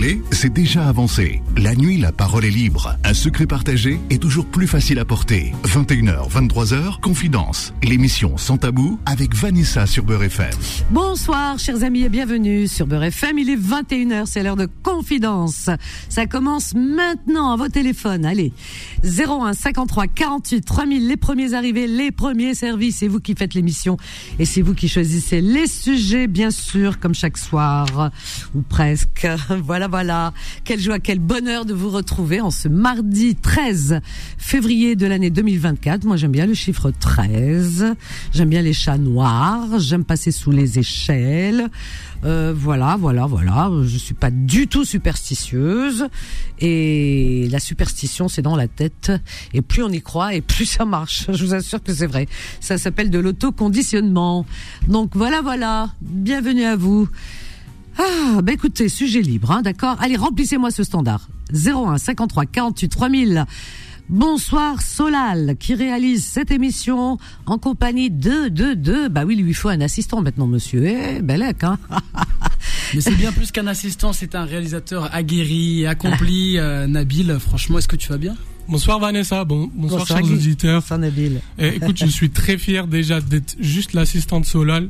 parler, 0.00 0.22
c'est 0.30 0.52
déjà 0.52 0.88
avancé. 0.88 1.42
La 1.56 1.74
nuit, 1.74 1.98
la 1.98 2.12
parole 2.12 2.44
est 2.44 2.50
libre. 2.50 2.96
Un 3.04 3.14
secret 3.14 3.46
partagé 3.46 4.00
est 4.08 4.18
toujours 4.18 4.46
plus 4.46 4.66
facile 4.66 4.98
à 4.98 5.04
porter. 5.04 5.52
21h, 5.64 6.30
23h, 6.30 7.00
Confidence. 7.00 7.74
L'émission 7.82 8.36
Sans 8.36 8.56
Tabou 8.56 8.98
avec 9.04 9.34
Vanessa 9.34 9.86
sur 9.86 10.04
Beurre 10.04 10.24
FM. 10.24 10.50
Bonsoir, 10.90 11.58
chers 11.58 11.82
amis, 11.82 12.02
et 12.02 12.08
bienvenue 12.08 12.66
sur 12.66 12.86
Beurre 12.86 13.04
FM. 13.04 13.38
Il 13.38 13.50
est 13.50 13.56
21h, 13.56 14.26
c'est 14.26 14.42
l'heure 14.42 14.56
de 14.56 14.68
Confidence. 14.82 15.68
Ça 16.08 16.26
commence 16.26 16.74
maintenant 16.74 17.52
à 17.52 17.56
vos 17.56 17.68
téléphones. 17.68 18.24
Allez, 18.24 18.52
01 19.04 19.52
53 19.52 20.06
48 20.06 20.62
3000, 20.62 21.08
les 21.08 21.16
premiers 21.16 21.54
arrivés, 21.54 21.86
les 21.86 22.10
premiers 22.10 22.54
services. 22.54 22.98
C'est 23.00 23.08
vous 23.08 23.20
qui 23.20 23.34
faites 23.34 23.54
l'émission 23.54 23.96
et 24.38 24.44
c'est 24.44 24.62
vous 24.62 24.74
qui 24.74 24.88
choisissez 24.88 25.40
les 25.40 25.66
sujets, 25.66 26.26
bien 26.26 26.50
sûr, 26.50 26.98
comme 26.98 27.14
chaque 27.14 27.36
soir 27.36 28.10
ou 28.54 28.62
presque. 28.62 29.26
Voilà, 29.62 29.89
voilà. 29.90 30.32
Quelle 30.64 30.80
joie, 30.80 30.98
quel 30.98 31.18
bonheur 31.18 31.64
de 31.64 31.74
vous 31.74 31.90
retrouver 31.90 32.40
en 32.40 32.50
ce 32.50 32.68
mardi 32.68 33.34
13 33.34 34.00
février 34.38 34.96
de 34.96 35.06
l'année 35.06 35.30
2024. 35.30 36.04
Moi, 36.04 36.16
j'aime 36.16 36.32
bien 36.32 36.46
le 36.46 36.54
chiffre 36.54 36.90
13. 36.90 37.94
J'aime 38.32 38.48
bien 38.48 38.62
les 38.62 38.72
chats 38.72 38.98
noirs. 38.98 39.78
J'aime 39.78 40.04
passer 40.04 40.30
sous 40.30 40.50
les 40.50 40.78
échelles. 40.78 41.68
Euh, 42.24 42.54
voilà, 42.56 42.96
voilà, 42.98 43.26
voilà. 43.26 43.70
Je 43.82 43.98
suis 43.98 44.14
pas 44.14 44.30
du 44.30 44.68
tout 44.68 44.84
superstitieuse. 44.84 46.06
Et 46.60 47.48
la 47.50 47.58
superstition, 47.60 48.28
c'est 48.28 48.42
dans 48.42 48.56
la 48.56 48.68
tête. 48.68 49.12
Et 49.52 49.62
plus 49.62 49.82
on 49.82 49.88
y 49.90 50.02
croit, 50.02 50.34
et 50.34 50.40
plus 50.40 50.66
ça 50.66 50.84
marche. 50.84 51.26
Je 51.28 51.44
vous 51.44 51.54
assure 51.54 51.82
que 51.82 51.92
c'est 51.92 52.06
vrai. 52.06 52.28
Ça 52.60 52.78
s'appelle 52.78 53.10
de 53.10 53.18
l'autoconditionnement. 53.18 54.46
Donc 54.88 55.16
voilà, 55.16 55.42
voilà. 55.42 55.90
Bienvenue 56.00 56.64
à 56.64 56.76
vous. 56.76 57.08
Ah, 57.98 58.40
bah 58.42 58.52
écoutez, 58.52 58.88
sujet 58.88 59.20
libre, 59.20 59.50
hein, 59.50 59.62
d'accord 59.62 59.96
Allez, 60.00 60.16
remplissez-moi 60.16 60.70
ce 60.70 60.84
standard. 60.84 61.28
01 61.52 61.98
53 61.98 62.46
48 62.46 62.88
3000. 62.88 63.46
Bonsoir 64.08 64.82
Solal, 64.82 65.56
qui 65.58 65.74
réalise 65.74 66.24
cette 66.24 66.50
émission 66.50 67.18
en 67.46 67.58
compagnie 67.58 68.10
de, 68.10 68.48
de, 68.48 68.74
de... 68.74 69.06
Bah 69.08 69.22
oui, 69.24 69.36
il 69.38 69.44
lui 69.44 69.54
faut 69.54 69.68
un 69.68 69.80
assistant 69.80 70.20
maintenant, 70.20 70.48
monsieur. 70.48 70.84
Eh, 70.84 71.22
belek, 71.22 71.62
hein 71.62 71.78
Mais 72.94 73.00
c'est 73.00 73.14
bien 73.14 73.30
plus 73.30 73.52
qu'un 73.52 73.68
assistant, 73.68 74.12
c'est 74.12 74.34
un 74.34 74.44
réalisateur 74.44 75.14
aguerri 75.14 75.82
et 75.82 75.86
accompli. 75.86 76.58
Euh, 76.58 76.88
Nabil, 76.88 77.36
franchement, 77.38 77.78
est-ce 77.78 77.86
que 77.86 77.94
tu 77.94 78.08
vas 78.08 78.18
bien? 78.18 78.34
Bonsoir 78.68 78.98
Vanessa, 78.98 79.44
bon, 79.44 79.70
bonsoir, 79.74 80.00
Bonsoir, 80.00 80.18
chers 80.18 80.32
auditeurs. 80.32 80.80
Bonsoir, 80.80 80.98
Nabil. 80.98 81.40
Et 81.58 81.76
écoute, 81.76 81.96
je 81.96 82.06
suis 82.06 82.30
très 82.30 82.58
fier 82.58 82.88
déjà 82.88 83.20
d'être 83.20 83.54
juste 83.60 83.92
l'assistante 83.92 84.44
Solal 84.44 84.88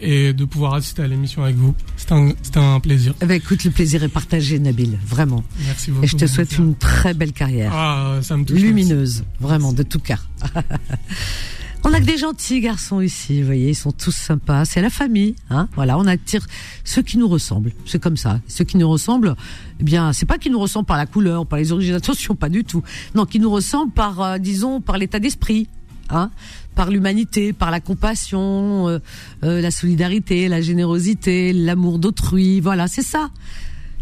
et 0.00 0.32
de 0.32 0.44
pouvoir 0.44 0.74
assister 0.74 1.02
à 1.02 1.08
l'émission 1.08 1.42
avec 1.42 1.56
vous. 1.56 1.74
C'était 1.96 2.58
un, 2.58 2.80
plaisir. 2.80 3.14
Eh 3.20 3.26
ben, 3.26 3.34
écoute, 3.34 3.64
le 3.64 3.70
plaisir 3.70 4.02
est 4.02 4.08
partagé, 4.08 4.58
Nabil, 4.58 4.98
vraiment. 5.06 5.42
Merci 5.66 5.90
beaucoup. 5.90 6.04
Et 6.04 6.08
je 6.08 6.16
te 6.16 6.26
souhaite 6.26 6.56
une 6.58 6.74
très 6.74 7.14
belle 7.14 7.32
carrière. 7.32 7.72
Ah, 7.74 8.18
ça 8.22 8.36
me 8.36 8.44
touche. 8.44 8.60
lumineuse, 8.60 9.24
vraiment, 9.40 9.72
de 9.72 9.82
tout 9.82 9.98
cœur. 9.98 10.28
on 11.84 11.92
a 11.92 12.00
que 12.00 12.04
des 12.04 12.18
gentils 12.18 12.60
garçons 12.60 13.00
ici, 13.00 13.40
vous 13.40 13.46
voyez, 13.46 13.70
ils 13.70 13.74
sont 13.74 13.92
tous 13.92 14.14
sympas. 14.14 14.64
C'est 14.64 14.80
la 14.80 14.90
famille, 14.90 15.34
hein. 15.50 15.68
Voilà, 15.74 15.98
on 15.98 16.06
attire 16.06 16.46
ceux 16.84 17.02
qui 17.02 17.18
nous 17.18 17.28
ressemblent. 17.28 17.72
C'est 17.84 18.00
comme 18.00 18.16
ça. 18.16 18.40
Ceux 18.46 18.64
qui 18.64 18.76
nous 18.76 18.88
ressemblent, 18.88 19.34
eh 19.80 19.84
bien, 19.84 20.12
c'est 20.12 20.26
pas 20.26 20.38
qu'ils 20.38 20.52
nous 20.52 20.60
ressemblent 20.60 20.86
par 20.86 20.98
la 20.98 21.06
couleur, 21.06 21.46
par 21.46 21.58
les 21.58 21.72
origines. 21.72 21.94
Attention, 21.98 22.34
pas 22.34 22.48
du 22.48 22.64
tout. 22.64 22.82
Non, 23.14 23.26
qui 23.26 23.40
nous 23.40 23.50
ressemblent 23.50 23.92
par, 23.92 24.20
euh, 24.20 24.38
disons, 24.38 24.80
par 24.80 24.98
l'état 24.98 25.18
d'esprit, 25.18 25.68
hein, 26.10 26.30
par 26.74 26.90
l'humanité, 26.90 27.52
par 27.52 27.70
la 27.70 27.80
compassion, 27.80 28.88
euh, 28.88 28.98
euh, 29.44 29.60
la 29.60 29.70
solidarité, 29.70 30.48
la 30.48 30.60
générosité, 30.60 31.52
l'amour 31.52 31.98
d'autrui. 31.98 32.60
Voilà, 32.60 32.86
c'est 32.88 33.02
ça. 33.02 33.30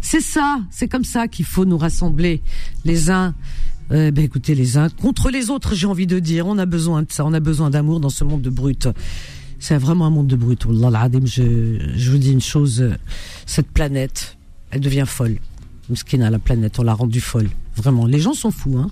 C'est 0.01 0.21
ça, 0.21 0.59
c'est 0.71 0.87
comme 0.87 1.03
ça 1.03 1.27
qu'il 1.27 1.45
faut 1.45 1.65
nous 1.65 1.77
rassembler 1.77 2.41
les 2.85 3.09
uns. 3.09 3.33
euh, 3.91 4.11
ben 4.11 4.23
écoutez, 4.23 4.53
les 4.55 4.77
uns 4.77 4.89
contre 4.89 5.29
les 5.29 5.49
autres, 5.49 5.75
j'ai 5.75 5.87
envie 5.87 6.07
de 6.07 6.19
dire. 6.19 6.45
On 6.47 6.57
a 6.57 6.65
besoin 6.65 7.01
de 7.01 7.11
ça, 7.11 7.25
on 7.25 7.33
a 7.33 7.39
besoin 7.39 7.69
d'amour 7.69 7.99
dans 7.99 8.09
ce 8.09 8.23
monde 8.23 8.41
de 8.41 8.49
brutes. 8.49 8.87
C'est 9.59 9.77
vraiment 9.77 10.05
un 10.05 10.11
monde 10.11 10.27
de 10.27 10.85
al-adim, 10.85 11.25
je, 11.25 11.79
je 11.95 12.11
vous 12.11 12.19
dis 12.19 12.31
une 12.31 12.41
chose, 12.41 12.91
cette 13.47 13.69
planète, 13.71 14.37
elle 14.69 14.81
devient 14.81 15.05
folle. 15.07 15.37
Mskina, 15.89 16.29
la 16.29 16.39
planète, 16.39 16.77
on 16.79 16.83
l'a 16.83 16.93
rendue 16.93 17.21
folle. 17.21 17.49
Vraiment, 17.75 18.05
les 18.05 18.19
gens 18.19 18.33
sont 18.33 18.51
fous. 18.51 18.77
Hein. 18.77 18.91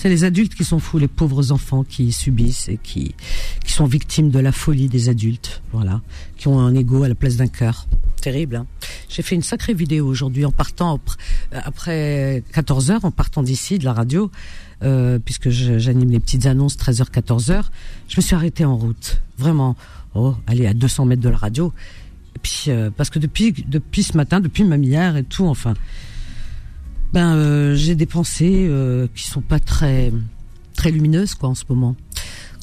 C'est 0.00 0.08
les 0.08 0.22
adultes 0.22 0.54
qui 0.54 0.62
sont 0.62 0.78
fous, 0.78 0.98
les 0.98 1.08
pauvres 1.08 1.50
enfants 1.50 1.82
qui 1.82 2.12
subissent 2.12 2.68
et 2.68 2.78
qui, 2.80 3.16
qui 3.64 3.72
sont 3.72 3.86
victimes 3.86 4.30
de 4.30 4.38
la 4.38 4.52
folie 4.52 4.86
des 4.86 5.08
adultes. 5.08 5.60
Voilà, 5.72 6.02
qui 6.36 6.46
ont 6.46 6.60
un 6.60 6.72
ego 6.76 7.02
à 7.02 7.08
la 7.08 7.16
place 7.16 7.34
d'un 7.34 7.48
cœur. 7.48 7.88
Terrible. 8.22 8.54
Hein. 8.54 8.66
J'ai 9.08 9.22
fait 9.22 9.34
une 9.34 9.42
sacrée 9.42 9.74
vidéo 9.74 10.06
aujourd'hui 10.06 10.44
en 10.44 10.52
partant 10.52 10.94
après- 10.94 11.18
après 11.50 12.44
14 12.52 12.92
heures, 12.92 13.04
en 13.04 13.10
partant 13.10 13.42
d'ici 13.42 13.80
de 13.80 13.84
la 13.84 13.92
radio, 13.92 14.30
euh, 14.84 15.18
puisque 15.18 15.50
j'anime 15.50 16.12
les 16.12 16.20
petites 16.20 16.46
annonces 16.46 16.76
13h 16.76 17.10
14h. 17.10 17.64
Je 18.06 18.14
me 18.18 18.22
suis 18.22 18.36
arrêtée 18.36 18.64
en 18.64 18.76
route, 18.76 19.20
vraiment. 19.36 19.74
Oh, 20.14 20.36
allez 20.46 20.68
à 20.68 20.74
200 20.74 21.06
mètres 21.06 21.22
de 21.22 21.28
la 21.28 21.36
radio. 21.38 21.72
Puis 22.40 22.66
euh, 22.68 22.90
parce 22.96 23.10
que 23.10 23.18
depuis 23.18 23.52
depuis 23.66 24.04
ce 24.04 24.16
matin, 24.16 24.38
depuis 24.38 24.62
même 24.62 24.84
hier 24.84 25.16
et 25.16 25.24
tout, 25.24 25.46
enfin, 25.48 25.74
ben 27.12 27.34
euh, 27.34 27.74
j'ai 27.74 27.94
des 27.94 28.06
pensées 28.06 28.66
euh, 28.68 29.06
qui 29.14 29.24
sont 29.24 29.40
pas 29.40 29.60
très 29.60 30.12
très 30.74 30.90
lumineuses 30.90 31.34
quoi 31.34 31.48
en 31.48 31.54
ce 31.54 31.64
moment 31.68 31.96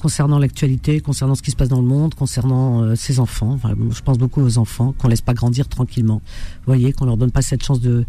concernant 0.01 0.38
l'actualité, 0.38 1.00
concernant 1.00 1.33
ce 1.33 1.41
qui 1.41 1.50
se 1.50 1.56
passe 1.56 1.69
dans 1.69 1.81
le 1.81 1.88
monde, 1.88 2.13
concernant 2.13 2.84
euh, 2.84 2.95
ces 2.95 3.19
enfants. 3.19 3.57
Je 3.89 4.01
pense 4.01 4.19
beaucoup 4.19 4.41
aux 4.41 4.57
enfants 4.59 4.94
qu'on 4.97 5.07
laisse 5.07 5.22
pas 5.22 5.34
grandir 5.34 5.67
tranquillement. 5.67 6.22
Vous 6.57 6.66
voyez, 6.67 6.94
qu'on 6.94 7.05
leur 7.05 7.17
donne 7.17 7.31
pas 7.31 7.41
cette 7.41 7.63
chance 7.63 7.79
de 7.81 8.05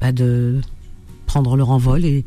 bah, 0.00 0.12
de 0.12 0.60
prendre 1.24 1.56
leur 1.56 1.70
envol 1.70 2.04
et, 2.04 2.26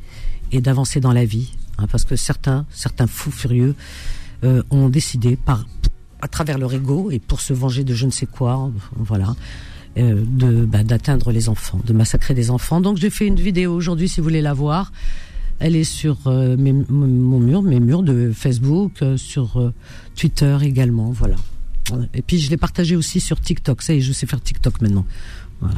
et 0.52 0.62
d'avancer 0.62 1.00
dans 1.00 1.12
la 1.14 1.26
vie. 1.26 1.52
hein, 1.78 1.86
parce 1.92 2.06
que 2.06 2.16
certains 2.16 2.66
certains 2.72 3.06
fous 3.08 3.32
furieux 3.32 3.76
euh, 4.44 4.64
ont 4.72 4.90
décidé 4.90 5.36
par 5.36 5.66
à 6.22 6.28
travers 6.28 6.58
leur 6.58 6.74
ego 6.74 7.12
et 7.12 7.20
pour 7.20 7.42
se 7.42 7.54
venger 7.54 7.84
de 7.84 7.94
je 7.94 8.06
ne 8.06 8.12
sais 8.12 8.26
quoi, 8.26 8.72
voilà, 8.96 9.36
euh, 9.98 10.24
de 10.28 10.66
bah, 10.66 10.84
d'atteindre 10.84 11.32
les 11.32 11.50
enfants, 11.50 11.80
de 11.86 11.94
massacrer 11.94 12.34
des 12.34 12.50
enfants. 12.50 12.82
Donc 12.82 12.98
j'ai 12.98 13.10
fait 13.10 13.28
une 13.28 13.36
vidéo 13.36 13.74
aujourd'hui, 13.74 14.10
si 14.10 14.20
vous 14.20 14.24
voulez 14.26 14.42
la 14.42 14.54
voir. 14.54 14.92
Elle 15.60 15.76
est 15.76 15.84
sur 15.84 16.18
euh, 16.28 16.58
mes- 16.58 16.74
mon 16.74 17.40
mur, 17.40 17.62
mes 17.62 17.80
murs 17.80 18.04
de 18.04 18.32
Facebook, 18.34 18.94
euh, 19.02 19.18
sur 19.18 19.72
Twitter 20.16 20.58
également, 20.64 21.12
voilà. 21.12 21.36
Et 22.14 22.22
puis 22.22 22.40
je 22.40 22.50
l'ai 22.50 22.58
partagé 22.58 22.96
aussi 22.96 23.20
sur 23.20 23.40
TikTok. 23.40 23.82
Ça 23.82 23.94
y 23.94 23.98
est, 23.98 24.02
je 24.02 24.14
sais 24.14 24.26
faire 24.26 24.42
TikTok 24.42 24.82
maintenant. 24.82 25.06
Voilà. 25.62 25.76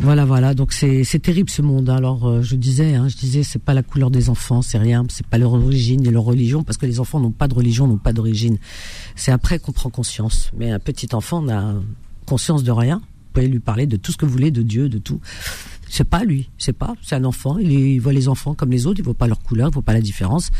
Voilà, 0.00 0.24
voilà. 0.24 0.54
Donc 0.54 0.72
c'est 0.72 1.04
c'est 1.04 1.20
terrible 1.20 1.48
ce 1.48 1.62
monde. 1.62 1.88
hein. 1.88 1.96
Alors 1.96 2.42
je 2.42 2.56
disais, 2.56 2.94
hein, 2.94 3.08
je 3.08 3.16
disais, 3.16 3.42
c'est 3.44 3.60
pas 3.60 3.72
la 3.74 3.82
couleur 3.84 4.10
des 4.10 4.30
enfants, 4.30 4.60
c'est 4.62 4.78
rien, 4.78 5.04
c'est 5.10 5.26
pas 5.26 5.38
leur 5.38 5.52
origine 5.52 6.00
ni 6.02 6.10
leur 6.10 6.24
religion, 6.24 6.64
parce 6.64 6.76
que 6.76 6.86
les 6.86 6.98
enfants 6.98 7.20
n'ont 7.20 7.30
pas 7.30 7.46
de 7.46 7.54
religion, 7.54 7.86
n'ont 7.86 7.98
pas 7.98 8.12
d'origine. 8.12 8.58
C'est 9.14 9.30
après 9.32 9.58
qu'on 9.60 9.72
prend 9.72 9.90
conscience. 9.90 10.50
Mais 10.56 10.70
un 10.70 10.80
petit 10.80 11.14
enfant 11.14 11.40
n'a 11.40 11.74
conscience 12.26 12.64
de 12.64 12.72
rien. 12.72 13.00
Vous 13.32 13.40
pouvez 13.40 13.48
lui 13.48 13.60
parler 13.60 13.86
de 13.86 13.96
tout 13.96 14.12
ce 14.12 14.18
que 14.18 14.26
vous 14.26 14.32
voulez, 14.32 14.50
de 14.50 14.60
Dieu, 14.60 14.90
de 14.90 14.98
tout. 14.98 15.18
C'est 15.88 16.04
pas 16.04 16.22
lui, 16.22 16.50
c'est 16.58 16.74
pas. 16.74 16.94
C'est 17.00 17.14
un 17.14 17.24
enfant. 17.24 17.56
Il, 17.56 17.98
voit 17.98 18.12
les 18.12 18.28
enfants 18.28 18.52
comme 18.52 18.70
les 18.70 18.86
autres. 18.86 19.00
Il 19.00 19.04
voit 19.04 19.14
pas 19.14 19.26
leur 19.26 19.40
couleur, 19.40 19.70
il 19.70 19.72
voit 19.72 19.82
pas 19.82 19.94
la 19.94 20.02
différence. 20.02 20.50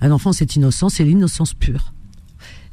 Un 0.00 0.10
enfant, 0.10 0.32
c'est 0.32 0.56
innocent, 0.56 0.88
c'est 0.88 1.04
l'innocence 1.04 1.54
pure. 1.54 1.92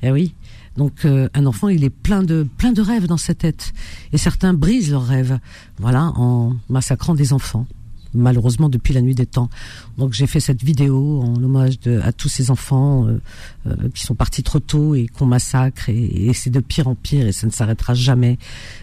Eh 0.01 0.09
oui. 0.09 0.33
Donc 0.75 1.05
euh, 1.05 1.29
un 1.35 1.45
enfant, 1.45 1.69
il 1.69 1.83
est 1.83 1.91
plein 1.91 2.23
de 2.23 2.47
plein 2.57 2.71
de 2.71 2.81
rêves 2.81 3.05
dans 3.05 3.17
sa 3.17 3.35
tête, 3.35 3.73
et 4.11 4.17
certains 4.17 4.55
brisent 4.55 4.89
leurs 4.89 5.05
rêves, 5.05 5.37
voilà, 5.77 6.11
en 6.15 6.55
massacrant 6.67 7.13
des 7.13 7.31
enfants. 7.31 7.67
Malheureusement, 8.13 8.69
depuis 8.69 8.93
la 8.93 9.01
nuit 9.01 9.15
des 9.15 9.25
temps. 9.25 9.49
Donc 9.97 10.13
j'ai 10.13 10.27
fait 10.27 10.39
cette 10.39 10.63
vidéo 10.63 11.21
en 11.21 11.35
hommage 11.43 11.75
à 12.03 12.11
tous 12.11 12.29
ces 12.29 12.51
enfants 12.51 13.07
euh, 13.07 13.21
euh, 13.67 13.89
qui 13.93 14.03
sont 14.03 14.15
partis 14.15 14.43
trop 14.43 14.59
tôt 14.59 14.95
et 14.95 15.07
qu'on 15.07 15.25
massacre, 15.25 15.89
et, 15.89 16.31
c'est 16.33 16.49
de 16.49 16.59
pire 16.59 16.87
en 16.87 16.95
pire, 16.95 17.27
et 17.27 17.31
ça 17.31 17.47
ne 17.47 17.51
s'arrêtera 17.51 17.93
jamais. 17.93 18.37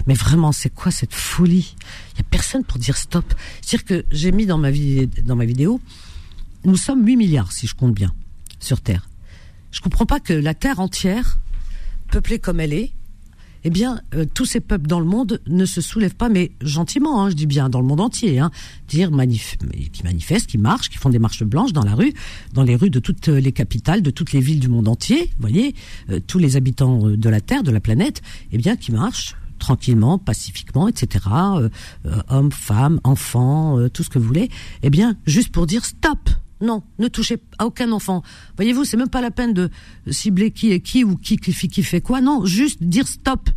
Mais 0.06 0.14
vraiment, 0.14 0.52
c'est 0.52 0.70
quoi 0.70 0.91
cette 0.91 1.14
folie? 1.14 1.74
Il 2.15 2.18
y 2.18 2.21
a 2.21 2.24
personne 2.30 2.65
pour 2.65 2.78
dire 2.78 2.97
stop. 2.97 3.24
C'est-à-dire 3.60 3.84
que 3.84 4.04
j'ai 4.10 4.32
mis 4.32 4.47
dans 4.47 4.59
ma 4.59 4.71
vidéo, 4.71 5.80
nous 6.65 6.76
sommes 6.76 7.06
8 7.06 7.16
milliards, 7.16 7.53
si 7.53 7.66
je 7.66 7.74
compte 7.74 7.94
bien, 7.94 8.12
sur 8.59 8.80
Terre. 8.80 9.09
Je 9.71 9.80
comprends 9.80 10.06
pas 10.06 10.21
que 10.21 10.33
la 10.33 10.54
Terre 10.54 10.80
entière 10.80 11.38
peuplée 12.10 12.38
comme 12.38 12.60
elle 12.60 12.72
est, 12.72 12.91
eh 13.65 13.71
bien, 13.71 14.01
euh, 14.15 14.24
tous 14.33 14.45
ces 14.45 14.60
peuples 14.60 14.86
dans 14.86 15.01
le 15.01 15.07
monde 15.07 15.41
ne 15.47 15.65
se 15.65 15.80
soulèvent 15.80 16.15
pas, 16.15 16.28
mais 16.28 16.53
gentiment, 16.62 17.22
hein, 17.22 17.30
je 17.30 17.34
dis 17.34 17.47
bien 17.47 17.68
dans 17.68 17.80
le 17.80 17.86
monde 17.86 18.01
entier, 18.01 18.39
hein, 18.39 18.51
dire 18.89 19.10
manif 19.10 19.57
qui 19.92 20.03
manifestent, 20.04 20.47
qui 20.47 20.59
marchent, 20.59 20.89
qui 20.89 20.98
font 20.98 21.10
des 21.10 21.18
marches 21.18 21.45
blanches 21.45 21.72
dans 21.72 21.84
la 21.84 21.95
rue, 21.95 22.15
dans 22.53 22.62
les 22.62 22.77
rues 22.77 22.91
de 22.91 23.01
toutes 23.01 23.28
les 23.28 23.53
capitales, 23.53 24.03
de 24.03 24.10
toutes 24.10 24.33
les 24.33 24.41
villes 24.41 24.60
du 24.60 24.68
monde 24.68 24.89
entier, 24.89 25.30
vous 25.36 25.48
voyez, 25.48 25.74
euh, 26.10 26.21
tous 26.27 26.39
les 26.39 26.57
habitants 26.57 27.07
euh, 27.07 27.16
de 27.16 27.28
la 27.28 27.41
Terre, 27.41 27.62
de 27.62 27.71
la 27.71 27.80
planète, 27.80 28.22
eh 28.53 28.59
bien, 28.59 28.77
qui 28.77 28.92
marchent 28.92 29.36
tranquillement, 29.60 30.18
pacifiquement, 30.18 30.89
etc. 30.89 31.24
euh, 31.33 31.68
euh, 32.07 32.22
hommes, 32.28 32.51
femmes, 32.51 32.98
enfants, 33.04 33.78
euh, 33.78 33.89
tout 33.89 34.03
ce 34.03 34.10
que 34.10 34.18
vous 34.18 34.27
voulez. 34.27 34.48
Eh 34.83 34.91
bien, 34.91 35.16
juste 35.27 35.53
pour 35.53 35.66
dire 35.66 35.84
stop. 35.84 36.18
Non, 36.60 36.83
ne 36.98 37.09
touchez 37.09 37.39
à 37.59 37.66
aucun 37.66 37.91
enfant. 37.92 38.22
Voyez-vous, 38.57 38.84
c'est 38.84 38.97
même 38.97 39.09
pas 39.09 39.21
la 39.22 39.30
peine 39.30 39.54
de 39.54 39.71
cibler 40.10 40.51
qui 40.51 40.72
est 40.72 40.80
qui 40.80 41.04
ou 41.04 41.16
qui 41.16 41.36
qui, 41.39 41.53
fait- 41.53 41.68
qui 41.68 41.83
fait 41.83 42.01
quoi. 42.01 42.21
Non, 42.21 42.45
juste 42.45 42.83
dire 42.83 43.07
stop. 43.09 43.48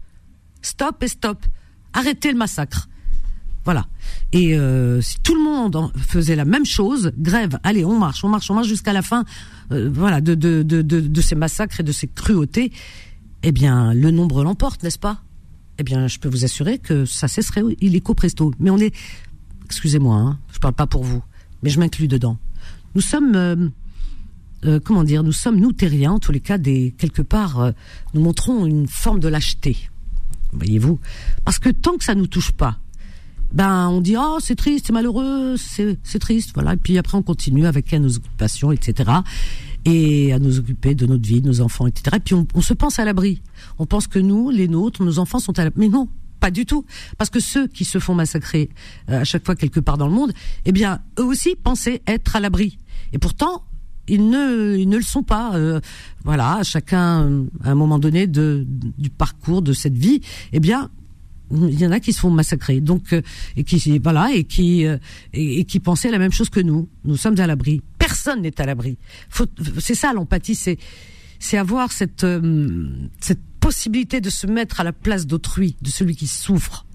Stop 0.61 1.03
et 1.03 1.07
stop. 1.09 1.45
Arrêtez 1.94 2.31
le 2.31 2.38
massacre. 2.38 2.88
Voilà. 3.65 3.88
Et 4.33 4.57
euh, 4.57 5.00
si 5.01 5.19
tout 5.21 5.35
le 5.35 5.41
monde 5.44 5.91
faisait 5.95 6.35
la 6.35 6.44
même 6.45 6.65
chose, 6.65 7.11
grève, 7.17 7.59
allez, 7.63 7.85
on 7.85 7.97
marche, 7.97 8.23
on 8.23 8.29
marche, 8.29 8.50
on 8.51 8.55
marche 8.55 8.67
jusqu'à 8.67 8.91
la 8.94 9.01
fin, 9.01 9.23
euh, 9.71 9.89
voilà, 9.94 10.19
de, 10.21 11.21
ces 11.21 11.35
massacres 11.35 11.79
et 11.79 11.83
de 11.83 11.91
ces 11.94 12.07
cruautés, 12.07 12.71
eh 13.44 13.51
bien, 13.53 13.94
le 13.94 14.11
nombre 14.11 14.44
l'emporte, 14.44 14.83
n'est-ce 14.83 15.00
pas? 15.00 15.21
Eh 15.77 15.83
bien, 15.83 16.07
je 16.07 16.19
peux 16.19 16.29
vous 16.29 16.44
assurer 16.44 16.77
que 16.77 17.05
ça 17.05 17.27
cesserait 17.29 17.63
illico 17.79 18.13
presto. 18.13 18.51
Mais 18.59 18.69
on 18.69 18.77
est, 18.77 18.94
excusez-moi, 19.65 20.15
hein, 20.17 20.39
je 20.51 20.59
parle 20.59 20.73
pas 20.73 20.88
pour 20.88 21.03
vous, 21.03 21.23
mais 21.61 21.69
je 21.69 21.79
m'inclus 21.79 22.07
dedans. 22.09 22.38
Nous 22.95 23.01
sommes, 23.01 23.71
euh, 24.65 24.79
comment 24.83 25.03
dire, 25.03 25.23
nous 25.23 25.31
sommes 25.31 25.59
nous 25.59 25.73
terriens, 25.73 26.13
en 26.13 26.19
tous 26.19 26.31
les 26.31 26.39
cas, 26.39 26.57
des 26.57 26.93
quelque 26.97 27.21
part, 27.21 27.71
nous 28.13 28.21
montrons 28.21 28.65
une 28.65 28.87
forme 28.87 29.19
de 29.19 29.27
lâcheté, 29.27 29.77
voyez-vous, 30.51 30.99
parce 31.45 31.59
que 31.59 31.69
tant 31.69 31.97
que 31.97 32.03
ça 32.03 32.15
nous 32.15 32.27
touche 32.27 32.51
pas, 32.51 32.79
ben 33.53 33.87
on 33.89 34.01
dit 34.01 34.15
oh 34.17 34.37
c'est 34.39 34.55
triste, 34.55 34.87
c'est 34.87 34.93
malheureux, 34.93 35.55
c'est 35.57 36.19
triste, 36.19 36.51
voilà. 36.55 36.73
Et 36.73 36.77
puis 36.77 36.97
après 36.97 37.17
on 37.17 37.21
continue 37.21 37.67
avec 37.67 37.93
nos 37.93 38.17
occupations, 38.17 38.71
etc. 38.71 39.11
Et 39.85 40.33
à 40.33 40.39
nous 40.39 40.59
occuper 40.59 40.95
de 40.95 41.05
notre 41.05 41.27
vie, 41.27 41.41
de 41.41 41.47
nos 41.47 41.61
enfants, 41.61 41.85
etc. 41.87 42.17
Et 42.17 42.19
puis 42.19 42.33
on, 42.33 42.61
se 42.61 42.73
pense 42.73 42.99
à 42.99 43.05
l'abri. 43.05 43.41
On 43.79 43.85
pense 43.85 44.07
que 44.07 44.17
nous, 44.17 44.49
les 44.49 44.67
nôtres, 44.67 45.03
nos 45.03 45.19
enfants 45.19 45.39
sont 45.39 45.59
à 45.59 45.65
l'abri. 45.65 45.81
Mais 45.81 45.89
non, 45.89 46.07
pas 46.39 46.51
du 46.51 46.65
tout. 46.65 46.85
Parce 47.17 47.29
que 47.29 47.39
ceux 47.39 47.67
qui 47.67 47.85
se 47.85 47.99
font 47.99 48.15
massacrer 48.15 48.69
euh, 49.09 49.21
à 49.21 49.23
chaque 49.23 49.45
fois 49.45 49.55
quelque 49.55 49.79
part 49.79 49.97
dans 49.97 50.07
le 50.07 50.13
monde, 50.13 50.33
eh 50.65 50.71
bien 50.71 51.01
eux 51.19 51.25
aussi 51.25 51.55
pensaient 51.55 52.01
être 52.07 52.35
à 52.35 52.39
l'abri. 52.39 52.79
Et 53.13 53.19
pourtant 53.19 53.63
ils 54.10 54.30
ne, 54.30 54.75
ils 54.77 54.89
ne 54.89 54.98
le 54.98 55.04
sont 55.04 55.24
pas. 55.24 55.56
Euh, 55.56 55.80
voilà, 56.25 56.60
chacun 56.63 57.45
à 57.63 57.71
un 57.71 57.75
moment 57.75 58.00
donné 58.00 58.27
de, 58.27 58.65
du 58.68 59.10
parcours 59.10 59.62
de 59.62 59.71
cette 59.71 59.98
vie, 59.98 60.19
eh 60.51 60.60
bien, 60.60 60.89
il 61.51 61.80
y 61.80 61.86
en 61.86 61.92
a 61.92 62.00
qui 62.00 62.13
se 62.13 62.19
font 62.19 62.30
massacrer. 62.30 62.81
Donc 62.81 63.13
euh, 63.13 63.21
et 63.56 63.63
qui 63.63 64.00
voilà 64.00 64.31
et 64.33 64.44
qui 64.44 64.86
euh, 64.86 64.98
et, 65.33 65.65
qui 65.65 65.80
pensaient 65.80 66.12
la 66.12 66.19
même 66.19 66.31
chose 66.31 66.50
que 66.50 66.60
nous. 66.60 66.89
Nous 67.06 67.18
sommes 67.18 67.39
à 67.39 67.48
l'abri. 67.48 67.81
Personne 68.00 68.42
n'est 68.42 68.60
à 68.60 68.65
l'abri. 68.65 68.98
C'est 69.80 69.95
ça 69.95 70.13
l'empathie 70.13 70.56
c'est 70.56 70.77
c'est 71.39 71.57
avoir 71.57 71.92
cette 71.92 72.24
euh, 72.24 72.88
cette 73.19 73.42
possibilité 73.60 74.21
de 74.21 74.30
se 74.30 74.48
mettre 74.48 74.80
à 74.80 74.83
la 74.83 74.94
place 74.94 75.25
d'autrui 75.27 75.75
de 75.81 75.89
celui 75.89 76.15
qui 76.15 76.27
souffre 76.27 76.86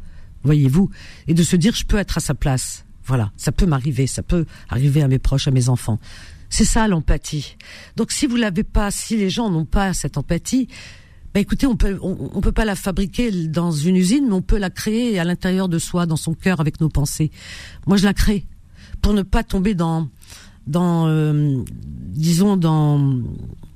voyez-vous 0.43 0.91
et 1.27 1.35
de 1.35 1.43
se 1.43 1.57
dire 1.57 1.75
je 1.75 1.85
peux 1.85 1.97
être 1.97 2.19
à 2.19 2.21
sa 2.21 2.35
place 2.35 2.85
voilà 3.09 3.33
ça 3.37 3.51
peut 3.51 3.67
m'arriver 3.67 4.07
ça 4.07 4.23
peut 4.23 4.47
arriver 4.69 5.03
à 5.03 5.09
mes 5.09 5.19
proches 5.19 5.49
à 5.49 5.51
mes 5.51 5.69
enfants 5.69 5.99
c'est 6.49 6.65
ça 6.65 6.87
l'empathie 6.87 7.57
donc 7.97 8.13
si 8.13 8.27
vous 8.27 8.37
l'avez 8.37 8.63
pas 8.63 8.91
si 8.91 9.17
les 9.17 9.31
gens 9.31 9.51
n'ont 9.51 9.65
pas 9.65 9.93
cette 9.95 10.17
empathie 10.17 10.69
bah, 11.35 11.41
écoutez, 11.41 11.67
on 11.67 11.77
peut 11.77 11.99
peut 12.43 12.53
pas 12.53 12.65
la 12.65 12.75
fabriquer 12.75 13.31
dans 13.49 13.71
une 13.71 13.97
usine, 13.97 14.27
mais 14.29 14.33
on 14.33 14.43
peut 14.43 14.59
la 14.59 14.71
créer 14.71 15.19
à 15.19 15.25
l'intérieur 15.25 15.69
de 15.69 15.79
soi, 15.79 16.07
dans 16.07 16.17
son 16.17 16.33
cœur, 16.33 16.59
avec 16.59 16.81
nos 16.81 16.89
pensées. 16.89 17.31
Moi, 17.87 17.99
je 17.99 18.05
la 18.05 18.15
crée 18.15 18.47
pour 19.03 19.13
ne 19.13 19.23
pas 19.23 19.43
tomber 19.45 19.75
dans 19.75 20.09
dans 20.67 21.07
euh, 21.07 21.63
disons 21.69 22.57
dans 22.57 23.15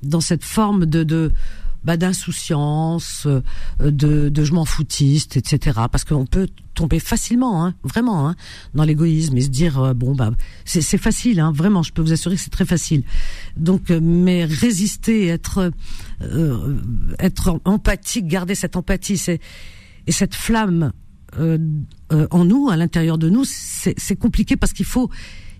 dans 0.01 0.21
cette 0.21 0.43
forme 0.43 0.85
de 0.85 1.31
bah, 1.83 1.97
d'insouciance, 1.97 3.25
euh, 3.25 3.41
de, 3.79 4.29
de 4.29 4.43
je 4.43 4.53
m'en 4.53 4.65
foutiste, 4.65 5.37
etc. 5.37 5.81
Parce 5.91 6.03
qu'on 6.03 6.25
peut 6.25 6.47
tomber 6.73 6.99
facilement, 6.99 7.65
hein, 7.65 7.73
vraiment, 7.83 8.27
hein, 8.27 8.35
dans 8.73 8.83
l'égoïsme 8.83 9.37
et 9.37 9.41
se 9.41 9.49
dire 9.49 9.79
euh, 9.79 9.93
bon 9.93 10.15
bah 10.15 10.31
c'est 10.65 10.97
facile, 10.97 11.39
hein, 11.39 11.51
vraiment, 11.53 11.83
je 11.83 11.91
peux 11.91 12.01
vous 12.01 12.13
assurer 12.13 12.35
que 12.35 12.41
c'est 12.41 12.49
très 12.49 12.65
facile. 12.65 13.03
Donc, 13.57 13.91
euh, 13.91 13.99
mais 14.01 14.45
résister, 14.45 15.27
être 15.27 15.71
être 17.19 17.59
empathique, 17.65 18.27
garder 18.27 18.55
cette 18.55 18.75
empathie, 18.75 19.17
c'est 19.17 19.39
et 20.07 20.11
cette 20.11 20.35
flamme 20.35 20.91
en 21.37 22.45
nous, 22.45 22.69
à 22.69 22.77
l'intérieur 22.77 23.17
de 23.17 23.27
nous, 23.27 23.43
c'est 23.45 24.15
compliqué 24.15 24.55
parce 24.55 24.71
qu'il 24.71 24.85
faut 24.85 25.09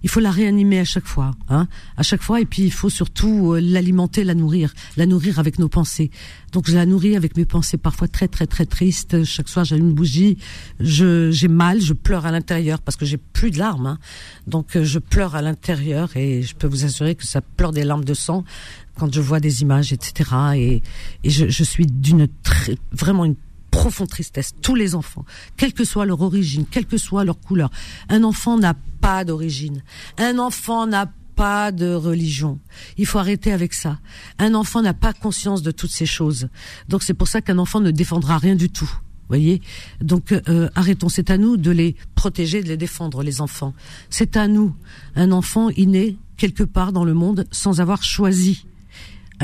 il 0.04 0.10
faut 0.10 0.20
la 0.20 0.32
réanimer 0.32 0.80
à 0.80 0.84
chaque 0.84 1.06
fois, 1.06 1.32
hein, 1.50 1.68
à 1.98 2.04
chaque 2.04 2.22
fois. 2.22 2.42
Et 2.42 2.46
puis 2.46 2.64
il 2.64 2.72
faut 2.72 2.90
surtout 2.90 3.54
euh, 3.54 3.60
l'alimenter, 3.60 4.24
la 4.24 4.36
nourrir, 4.36 4.74
la 4.98 5.06
nourrir 5.06 5.40
avec 5.40 5.60
nos 5.60 5.70
pensées. 5.70 6.12
Donc 6.52 6.70
je 6.70 6.76
la 6.76 6.86
nourris 6.86 7.16
avec 7.16 7.36
mes 7.38 7.46
pensées 7.46 7.78
parfois 7.78 8.08
très 8.08 8.28
très 8.28 8.46
très 8.46 8.66
tristes. 8.66 9.24
Chaque 9.24 9.50
soir 9.50 9.66
j'ai 9.66 9.78
une 9.78 9.94
bougie, 9.94 10.38
je 10.80 11.32
j'ai 11.32 11.48
mal, 11.48 11.82
je 11.82 11.94
pleure 11.94 12.26
à 12.26 12.32
l'intérieur 12.32 12.82
parce 12.82 12.98
que 12.98 13.06
j'ai 13.06 13.18
plus 13.18 13.52
de 13.52 13.58
larmes. 13.58 13.88
Hein. 13.88 14.00
Donc 14.46 14.76
euh, 14.76 14.84
je 14.84 15.00
pleure 15.00 15.36
à 15.36 15.42
l'intérieur 15.42 16.16
et 16.16 16.44
je 16.44 16.54
peux 16.56 16.68
vous 16.68 16.86
assurer 16.86 17.16
que 17.16 17.26
ça 17.26 17.42
pleure 17.42 17.72
des 17.72 17.84
larmes 17.84 18.06
de 18.06 18.14
sang 18.14 18.44
quand 18.98 19.12
je 19.12 19.22
vois 19.22 19.40
des 19.40 19.64
images, 19.64 19.92
etc. 19.92 20.30
Et, 20.56 20.82
je, 21.26 21.48
je 21.50 21.64
suis 21.64 21.88
d'une 21.88 22.28
vraiment 22.92 23.26
une 23.26 23.36
profonde 23.74 24.08
tristesse. 24.08 24.54
Tous 24.62 24.76
les 24.76 24.96
enfants, 24.96 25.26
quelle 25.58 25.74
que 25.74 25.84
soit 25.84 26.06
leur 26.06 26.22
origine, 26.22 26.66
quelle 26.70 26.86
que 26.86 26.98
soit 26.98 27.26
leur 27.26 27.40
couleur. 27.40 27.72
Un 28.08 28.24
enfant 28.24 28.58
n'a 28.58 28.76
pas 29.02 29.26
d'origine. 29.26 29.84
Un 30.18 30.38
enfant 30.38 30.86
n'a 30.86 31.12
pas 31.36 31.72
de 31.72 31.94
religion. 31.94 32.60
Il 32.98 33.08
faut 33.08 33.18
arrêter 33.18 33.52
avec 33.52 33.74
ça. 33.74 34.00
Un 34.38 34.54
enfant 34.54 34.84
n'a 34.84 34.94
pas 34.94 35.12
conscience 35.12 35.64
de 35.64 35.72
toutes 35.72 35.92
ces 35.92 36.06
choses. 36.06 36.50
Donc 36.88 37.02
c'est 37.02 37.16
pour 37.16 37.28
ça 37.28 37.42
qu'un 37.42 37.58
enfant 37.58 37.80
ne 37.80 37.90
défendra 37.90 38.38
rien 38.38 38.56
du 38.56 38.70
tout. 38.70 38.92
Voyez? 39.28 39.62
Donc 40.02 40.32
euh, 40.32 40.70
arrêtons. 40.76 41.10
C'est 41.10 41.32
à 41.32 41.38
nous 41.40 41.58
de 41.58 41.72
les 41.72 41.96
protéger, 42.14 42.62
de 42.62 42.70
les 42.70 42.78
défendre, 42.78 43.24
les 43.24 43.42
enfants. 43.42 43.74
C'est 44.12 44.38
à 44.38 44.48
nous. 44.48 44.76
Un 45.16 45.32
enfant, 45.32 45.70
il 45.70 45.90
naît 45.90 46.16
quelque 46.38 46.64
part 46.64 46.94
dans 46.94 47.06
le 47.06 47.16
monde 47.16 47.48
sans 47.52 47.82
avoir 47.82 48.04
choisi 48.04 48.68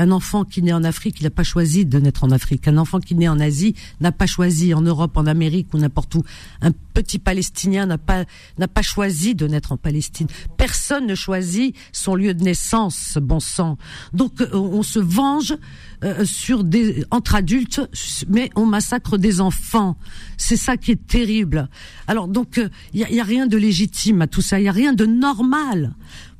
un 0.00 0.10
enfant 0.12 0.44
qui 0.44 0.62
naît 0.62 0.72
en 0.72 0.82
Afrique, 0.82 1.16
il 1.20 1.24
n'a 1.24 1.30
pas 1.30 1.44
choisi 1.44 1.84
de 1.84 1.98
naître 1.98 2.24
en 2.24 2.30
Afrique. 2.30 2.66
Un 2.68 2.78
enfant 2.78 3.00
qui 3.00 3.14
naît 3.14 3.28
en 3.28 3.38
Asie 3.38 3.74
n'a 4.00 4.12
pas 4.12 4.26
choisi 4.26 4.72
en 4.72 4.80
Europe, 4.80 5.16
en 5.16 5.26
Amérique 5.26 5.74
ou 5.74 5.78
n'importe 5.78 6.14
où. 6.14 6.22
Un 6.62 6.70
petit 6.94 7.18
Palestinien 7.18 7.84
n'a 7.84 7.98
pas 7.98 8.24
n'a 8.58 8.66
pas 8.66 8.80
choisi 8.80 9.34
de 9.34 9.46
naître 9.46 9.72
en 9.72 9.76
Palestine. 9.76 10.26
Personne 10.56 11.06
ne 11.06 11.14
choisit 11.14 11.76
son 11.92 12.14
lieu 12.14 12.32
de 12.32 12.42
naissance, 12.42 13.18
bon 13.20 13.40
sang. 13.40 13.76
Donc 14.14 14.40
euh, 14.40 14.48
on 14.54 14.82
se 14.82 14.98
venge 14.98 15.54
euh, 16.02 16.24
sur 16.24 16.64
des 16.64 17.04
entre 17.10 17.34
adultes, 17.34 17.82
mais 18.28 18.48
on 18.56 18.64
massacre 18.64 19.18
des 19.18 19.42
enfants. 19.42 19.98
C'est 20.38 20.56
ça 20.56 20.78
qui 20.78 20.92
est 20.92 21.06
terrible. 21.06 21.68
Alors 22.06 22.26
donc 22.26 22.54
il 22.94 23.02
euh, 23.02 23.08
y, 23.10 23.18
a, 23.18 23.22
a 23.22 23.26
rien 23.26 23.46
de 23.46 23.58
légitime 23.58 24.22
à 24.22 24.26
tout 24.26 24.40
ça. 24.40 24.60
Il 24.60 24.64
y 24.64 24.68
a 24.68 24.72
rien 24.72 24.94
de 24.94 25.04
normal. 25.04 25.92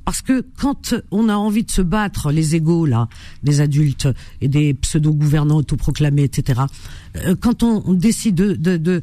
Parce 0.05 0.21
que 0.21 0.43
quand 0.57 0.95
on 1.11 1.29
a 1.29 1.35
envie 1.35 1.63
de 1.63 1.71
se 1.71 1.81
battre, 1.81 2.31
les 2.31 2.55
égaux 2.55 2.85
là, 2.85 3.07
des 3.43 3.61
adultes 3.61 4.07
et 4.41 4.47
des 4.47 4.73
pseudo-gouvernants 4.73 5.57
autoproclamés, 5.57 6.23
etc. 6.23 6.61
Euh, 7.17 7.35
quand 7.39 7.63
on, 7.63 7.93
décide 7.93 8.35
de, 8.35 9.01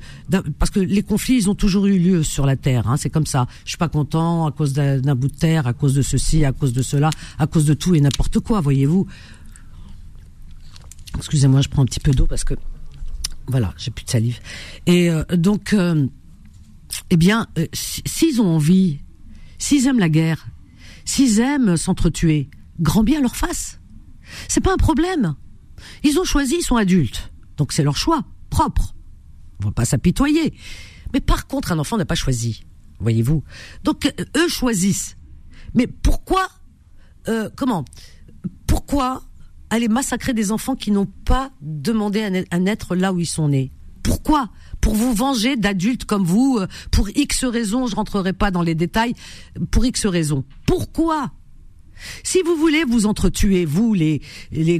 parce 0.58 0.70
que 0.70 0.80
les 0.80 1.02
conflits, 1.02 1.36
ils 1.36 1.50
ont 1.50 1.54
toujours 1.54 1.86
eu 1.86 1.98
lieu 1.98 2.22
sur 2.22 2.46
la 2.46 2.56
terre. 2.56 2.88
Hein, 2.88 2.96
c'est 2.96 3.10
comme 3.10 3.26
ça. 3.26 3.46
Je 3.64 3.70
suis 3.70 3.78
pas 3.78 3.88
content 3.88 4.46
à 4.46 4.52
cause 4.52 4.72
d'un 4.72 5.14
bout 5.14 5.28
de 5.28 5.36
terre, 5.36 5.66
à 5.66 5.72
cause 5.72 5.94
de 5.94 6.02
ceci, 6.02 6.44
à 6.44 6.52
cause 6.52 6.72
de 6.72 6.82
cela, 6.82 7.10
à 7.38 7.46
cause 7.46 7.64
de 7.64 7.74
tout 7.74 7.94
et 7.94 8.00
n'importe 8.00 8.40
quoi. 8.40 8.60
Voyez-vous. 8.60 9.06
Excusez-moi, 11.16 11.62
je 11.62 11.68
prends 11.68 11.82
un 11.82 11.86
petit 11.86 12.00
peu 12.00 12.12
d'eau 12.12 12.26
parce 12.26 12.44
que 12.44 12.54
voilà, 13.46 13.72
j'ai 13.78 13.90
plus 13.90 14.04
de 14.04 14.10
salive. 14.10 14.40
Et 14.86 15.10
euh, 15.10 15.24
donc, 15.32 15.72
euh, 15.72 16.06
eh 17.10 17.16
bien, 17.16 17.46
s'ils 17.72 18.40
ont 18.40 18.56
envie, 18.56 18.98
s'ils 19.58 19.86
aiment 19.86 19.98
la 19.98 20.08
guerre, 20.08 20.46
S'ils 21.08 21.40
aiment 21.40 21.78
s'entretuer, 21.78 22.50
grand 22.80 23.02
bien 23.02 23.22
leur 23.22 23.34
face. 23.34 23.80
C'est 24.46 24.60
pas 24.60 24.74
un 24.74 24.76
problème. 24.76 25.36
Ils 26.04 26.18
ont 26.18 26.24
choisi, 26.24 26.56
ils 26.58 26.62
sont 26.62 26.76
adultes. 26.76 27.32
Donc 27.56 27.72
c'est 27.72 27.82
leur 27.82 27.96
choix, 27.96 28.24
propre. 28.50 28.94
On 29.62 29.68
va 29.68 29.72
pas 29.72 29.86
s'apitoyer. 29.86 30.52
Mais 31.14 31.20
par 31.20 31.46
contre, 31.46 31.72
un 31.72 31.78
enfant 31.78 31.96
n'a 31.96 32.04
pas 32.04 32.14
choisi. 32.14 32.66
Voyez-vous. 33.00 33.42
Donc 33.84 34.04
euh, 34.04 34.24
eux 34.36 34.48
choisissent. 34.48 35.16
Mais 35.72 35.86
pourquoi, 35.86 36.46
euh, 37.28 37.48
comment, 37.56 37.86
pourquoi 38.66 39.22
aller 39.70 39.88
massacrer 39.88 40.34
des 40.34 40.52
enfants 40.52 40.76
qui 40.76 40.90
n'ont 40.90 41.06
pas 41.24 41.52
demandé 41.62 42.44
à 42.50 42.58
naître 42.58 42.94
là 42.94 43.14
où 43.14 43.18
ils 43.18 43.24
sont 43.24 43.48
nés? 43.48 43.72
Pourquoi? 44.02 44.50
Pour 44.80 44.94
vous 44.94 45.12
venger 45.12 45.56
d'adultes 45.56 46.04
comme 46.04 46.24
vous, 46.24 46.58
euh, 46.60 46.66
pour 46.90 47.08
X 47.10 47.44
raisons, 47.44 47.86
je 47.86 47.96
rentrerai 47.96 48.32
pas 48.32 48.50
dans 48.50 48.62
les 48.62 48.74
détails, 48.74 49.14
pour 49.70 49.84
X 49.84 50.06
raisons. 50.06 50.44
Pourquoi? 50.66 51.32
Si 52.22 52.42
vous 52.42 52.56
voulez 52.56 52.84
vous 52.84 53.06
entretuer, 53.06 53.64
vous, 53.64 53.94
les, 53.94 54.20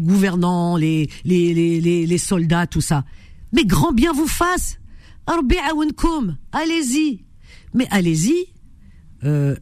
gouvernants, 0.01 0.77
les, 0.77 2.19
soldats, 2.19 2.67
tout 2.67 2.81
ça, 2.81 3.05
mais 3.53 3.65
grand 3.65 3.93
bien 3.93 4.13
vous 4.13 4.29
fasse. 4.29 4.79
Allez-y. 6.53 7.25
Mais 7.75 7.87
allez-y. 7.91 8.47
Euh, 9.25 9.57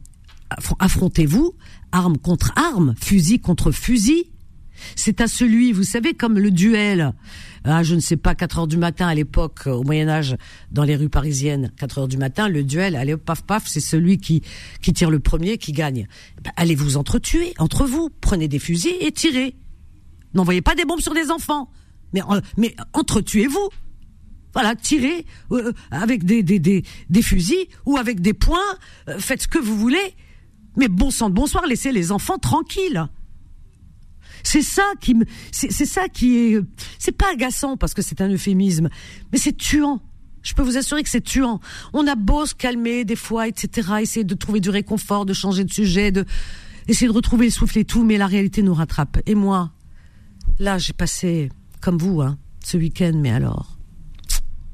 affrontez-vous, 0.79 1.55
arme 1.91 2.17
contre 2.17 2.53
arme, 2.55 2.93
fusil 3.01 3.39
contre 3.39 3.71
fusil. 3.71 4.31
C'est 4.95 5.21
à 5.21 5.27
celui, 5.27 5.71
vous 5.71 5.83
savez, 5.83 6.13
comme 6.13 6.37
le 6.37 6.51
duel 6.51 7.13
ah, 7.69 7.83
je 7.83 7.95
ne 7.95 7.99
sais 7.99 8.15
pas, 8.15 8.33
4 8.33 8.59
heures 8.59 8.67
du 8.67 8.77
matin 8.77 9.07
à 9.07 9.13
l'époque, 9.13 9.67
au 9.67 9.83
Moyen 9.83 10.07
Âge, 10.07 10.37
dans 10.71 10.83
les 10.83 10.95
rues 10.95 11.09
parisiennes, 11.09 11.71
4 11.77 11.97
heures 11.97 12.07
du 12.07 12.17
matin, 12.17 12.47
le 12.47 12.63
duel, 12.63 12.95
allez 12.95 13.17
paf 13.17 13.43
paf, 13.43 13.67
c'est 13.67 13.81
celui 13.81 14.19
qui 14.19 14.41
qui 14.81 14.93
tire 14.93 15.09
le 15.09 15.19
premier 15.19 15.57
qui 15.57 15.73
gagne. 15.73 16.07
Ben, 16.43 16.51
allez 16.55 16.75
vous 16.75 16.95
entretuer 16.95 17.53
entre 17.57 17.85
vous, 17.85 18.09
prenez 18.21 18.47
des 18.47 18.59
fusils 18.59 18.95
et 19.01 19.11
tirez. 19.11 19.53
N'envoyez 20.33 20.61
pas 20.61 20.75
des 20.75 20.85
bombes 20.85 21.01
sur 21.01 21.13
des 21.13 21.29
enfants, 21.29 21.69
mais 22.13 22.21
mais 22.55 22.73
entretuez-vous. 22.93 23.69
Voilà, 24.53 24.75
tirez 24.75 25.25
euh, 25.51 25.73
avec 25.91 26.23
des, 26.23 26.43
des, 26.43 26.59
des, 26.59 26.83
des, 27.09 27.21
fusils 27.21 27.67
ou 27.85 27.97
avec 27.97 28.21
des 28.21 28.33
poings, 28.33 28.57
euh, 29.09 29.19
faites 29.19 29.41
ce 29.41 29.47
que 29.47 29.59
vous 29.59 29.77
voulez. 29.77 30.15
Mais 30.77 30.87
bon 30.87 31.11
sang 31.11 31.29
de 31.29 31.35
bonsoir, 31.35 31.67
laissez 31.67 31.91
les 31.91 32.13
enfants 32.13 32.37
tranquilles. 32.37 33.07
C'est 34.43 34.61
ça 34.61 34.83
qui 34.99 35.15
me, 35.15 35.25
c'est 35.51 35.71
ça 35.71 36.07
qui 36.07 36.37
est, 36.37 36.61
c'est 36.99 37.11
pas 37.11 37.31
agaçant 37.33 37.77
parce 37.77 37.93
que 37.93 38.01
c'est 38.01 38.21
un 38.21 38.29
euphémisme, 38.29 38.89
mais 39.31 39.37
c'est 39.37 39.55
tuant. 39.55 40.01
Je 40.43 40.53
peux 40.53 40.61
vous 40.61 40.77
assurer 40.77 41.03
que 41.03 41.09
c'est 41.09 41.23
tuant. 41.23 41.59
On 41.93 42.07
a 42.07 42.15
beau 42.15 42.45
se 42.45 42.55
calmer 42.55 43.03
des 43.03 43.17
fois, 43.17 43.47
etc., 43.47 43.89
essayer 44.01 44.23
de 44.23 44.35
trouver 44.35 44.61
du 44.61 44.69
réconfort, 44.69 45.25
de 45.25 45.33
changer 45.33 45.65
de 45.65 45.73
sujet, 45.73 46.11
de 46.11 46.25
essayer 46.87 47.07
de 47.07 47.13
retrouver 47.13 47.45
le 47.45 47.51
souffle 47.51 47.77
et 47.79 47.85
tout, 47.85 48.03
mais 48.03 48.17
la 48.17 48.27
réalité 48.27 48.61
nous 48.61 48.73
rattrape. 48.73 49.17
Et 49.25 49.35
moi, 49.35 49.71
là, 50.59 50.77
j'ai 50.77 50.93
passé, 50.93 51.51
comme 51.81 51.97
vous, 51.97 52.21
hein, 52.21 52.37
ce 52.63 52.77
week-end, 52.77 53.13
mais 53.15 53.31
alors, 53.31 53.77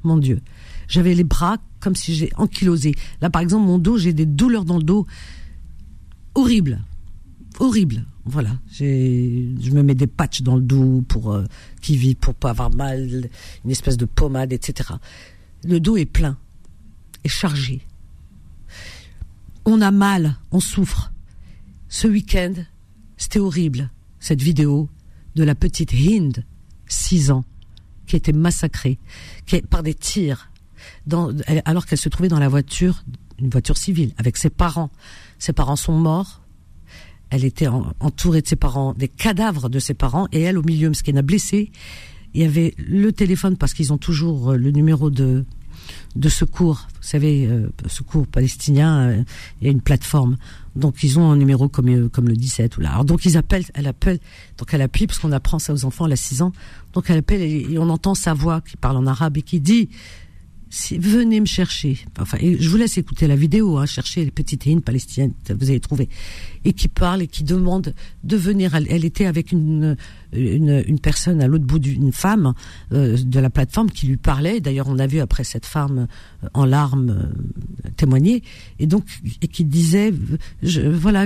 mon 0.04 0.18
Dieu, 0.18 0.42
j'avais 0.88 1.14
les 1.16 1.24
bras 1.24 1.58
comme 1.80 1.96
si 1.96 2.14
j'ai 2.14 2.30
ankylosé. 2.38 2.94
Là, 3.22 3.30
par 3.30 3.42
exemple, 3.42 3.66
mon 3.66 3.80
dos, 3.80 3.98
j'ai 3.98 4.14
des 4.14 4.26
douleurs 4.26 4.66
dans 4.66 4.78
le 4.78 4.84
dos 4.84 5.06
horribles, 6.36 6.84
horribles. 7.60 8.06
Voilà, 8.26 8.52
je 8.72 9.72
me 9.72 9.84
mets 9.84 9.96
des 9.96 10.08
patchs 10.08 10.44
dans 10.44 10.56
le 10.56 10.62
dos 10.62 11.04
pour 11.08 11.34
euh, 11.34 11.44
qui 11.82 11.98
vit 11.98 12.16
pour 12.16 12.34
pas 12.34 12.52
avoir 12.52 12.74
mal, 12.74 13.30
une 13.66 13.72
espèce 13.72 13.98
de 13.98 14.06
pommade, 14.06 14.54
etc. 14.54 14.92
Le 15.66 15.80
dos 15.80 15.98
est 15.98 16.06
plein, 16.06 16.38
est 17.26 17.30
chargé. 17.30 17.82
On 19.66 19.82
a 19.82 19.92
mal, 19.92 20.38
on 20.52 20.60
souffre. 20.62 21.12
Ce 21.90 22.08
week-end, 22.08 22.54
c'était 23.18 23.40
horrible. 23.40 23.90
Cette 24.20 24.42
vidéo 24.42 24.90
de 25.36 25.44
la 25.44 25.56
petite 25.56 25.94
Hind, 25.94 26.46
6 26.88 27.32
ans, 27.32 27.44
qui 28.08 28.16
était 28.16 28.34
massacrée 28.34 29.00
qui, 29.46 29.62
par 29.62 29.84
des 29.84 29.94
tirs, 29.94 30.50
alors 31.66 31.86
qu'elle 31.86 31.98
se 31.98 32.10
trouvait 32.10 32.30
dans 32.30 32.40
la 32.40 32.50
voiture, 32.50 33.04
une 33.40 33.50
voiture 33.50 33.78
civile, 33.78 34.14
avec 34.18 34.38
ses 34.38 34.50
parents. 34.50 34.92
Ses 35.40 35.54
parents 35.54 35.76
sont 35.76 35.98
morts, 35.98 36.43
elle 37.34 37.46
était 37.46 37.68
entourée 37.68 38.44
de 38.44 38.48
ses 38.48 38.56
parents, 38.56 38.94
des 38.94 39.08
cadavres 39.08 39.68
de 39.68 39.80
ses 39.80 39.96
parents, 39.96 40.28
et 40.32 40.42
elle 40.42 40.56
au 40.56 40.62
milieu, 40.62 40.94
ce 40.94 41.02
qui 41.02 41.18
a 41.18 41.22
blessé. 41.24 41.72
Il 42.36 42.42
y 42.42 42.44
avait 42.44 42.76
le 42.78 43.12
téléphone 43.12 43.58
parce 43.58 43.74
qu'ils 43.74 43.92
ont 43.92 43.98
toujours 43.98 44.52
euh, 44.52 44.56
le 44.56 44.70
numéro 44.70 45.10
de 45.10 45.44
de 46.16 46.30
secours. 46.30 46.88
Vous 47.02 47.08
savez, 47.08 47.48
euh, 47.48 47.70
secours 47.88 48.28
palestinien, 48.28 49.10
euh, 49.10 49.24
il 49.60 49.66
y 49.66 49.68
a 49.68 49.72
une 49.72 49.82
plateforme. 49.82 50.38
Donc 50.76 51.04
ils 51.04 51.18
ont 51.18 51.32
un 51.32 51.36
numéro 51.36 51.68
comme 51.70 52.08
comme 52.10 52.28
le 52.28 52.36
17 52.36 52.78
ou 52.78 52.82
là. 52.82 53.04
Donc 53.04 53.26
ils 53.26 53.36
appellent, 53.36 53.66
elle 53.74 53.88
appelle, 53.88 54.20
donc 54.60 54.72
elle 54.72 54.84
appuie 54.84 55.08
parce 55.08 55.18
qu'on 55.18 55.32
apprend 55.32 55.58
ça 55.58 55.74
aux 55.74 55.86
enfants, 55.86 56.06
elle 56.06 56.14
a 56.14 56.18
6 56.18 56.44
ans. 56.44 56.52
Donc 56.94 57.10
elle 57.10 57.18
appelle 57.18 57.42
et 57.42 57.80
on 57.80 57.90
entend 57.90 58.14
sa 58.14 58.36
voix 58.36 58.62
qui 58.62 58.78
parle 58.78 58.98
en 58.98 59.08
arabe 59.08 59.38
et 59.38 59.42
qui 59.42 59.60
dit 59.60 59.90
si, 60.74 60.98
venez 60.98 61.40
me 61.40 61.46
chercher. 61.46 62.00
Enfin, 62.20 62.40
je 62.42 62.68
vous 62.68 62.78
laisse 62.78 62.98
écouter 62.98 63.28
la 63.28 63.36
vidéo, 63.36 63.78
hein, 63.78 63.86
chercher 63.86 64.26
les 64.26 64.32
petites 64.32 64.66
hymnes 64.66 64.82
palestiniennes, 64.82 65.34
vous 65.48 65.70
allez 65.70 65.80
trouver. 65.80 66.10
Et 66.66 66.74
qui 66.74 66.88
parle 66.88 67.22
et 67.22 67.28
qui 67.28 67.44
demande 67.44 67.94
de 68.24 68.38
venir. 68.38 68.74
Elle, 68.74 69.06
était 69.06 69.28
avec 69.28 69.52
une, 69.52 69.96
une, 70.32 70.84
une, 70.88 71.00
personne 71.00 71.42
à 71.42 71.48
l'autre 71.48 71.66
bout 71.66 71.78
d'une 71.78 72.12
femme 72.12 72.56
euh, 72.92 73.18
de 73.18 73.40
la 73.40 73.52
plateforme 73.52 73.92
qui 73.92 74.08
lui 74.08 74.18
parlait. 74.18 74.62
D'ailleurs, 74.62 74.88
on 74.90 74.98
a 74.98 75.06
vu 75.06 75.20
après 75.20 75.44
cette 75.44 75.68
femme 75.68 76.08
euh, 76.44 76.48
en 76.56 76.66
larmes 76.66 77.10
euh, 77.86 77.90
témoigner. 77.96 78.42
Et 78.80 78.88
donc, 78.88 79.06
et 79.44 79.48
qui 79.48 79.66
disait, 79.66 80.12
je, 80.64 80.82
voilà, 80.82 81.26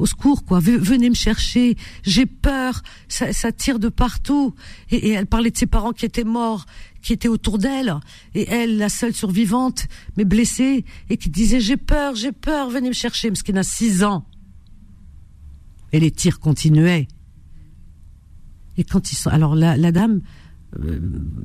au 0.00 0.06
secours, 0.06 0.44
quoi. 0.44 0.58
Venez 0.58 1.08
me 1.08 1.14
chercher. 1.14 1.76
J'ai 2.02 2.26
peur. 2.26 2.82
Ça, 3.06 3.32
ça, 3.32 3.52
tire 3.52 3.78
de 3.78 3.90
partout. 3.90 4.56
Et, 4.90 5.10
et 5.10 5.12
elle 5.12 5.26
parlait 5.26 5.52
de 5.52 5.56
ses 5.56 5.66
parents 5.66 5.92
qui 5.92 6.04
étaient 6.04 6.24
morts 6.24 6.66
qui 7.02 7.12
était 7.12 7.28
autour 7.28 7.58
d'elle, 7.58 7.94
et 8.34 8.48
elle, 8.48 8.76
la 8.76 8.88
seule 8.88 9.14
survivante, 9.14 9.86
mais 10.16 10.24
blessée, 10.24 10.84
et 11.10 11.16
qui 11.16 11.30
disait 11.30 11.60
j'ai 11.60 11.76
peur, 11.76 12.14
j'ai 12.14 12.32
peur, 12.32 12.70
venez 12.70 12.88
me 12.88 12.94
chercher, 12.94 13.28
parce 13.28 13.42
qu'il 13.42 13.56
a 13.56 13.62
six 13.62 14.02
ans. 14.04 14.24
Et 15.92 16.00
les 16.00 16.10
tirs 16.10 16.40
continuaient. 16.40 17.08
Et 18.76 18.84
quand 18.84 19.12
ils 19.12 19.16
sont, 19.16 19.30
alors 19.30 19.54
la, 19.54 19.76
la 19.76 19.92
dame, 19.92 20.20
euh, 20.78 21.00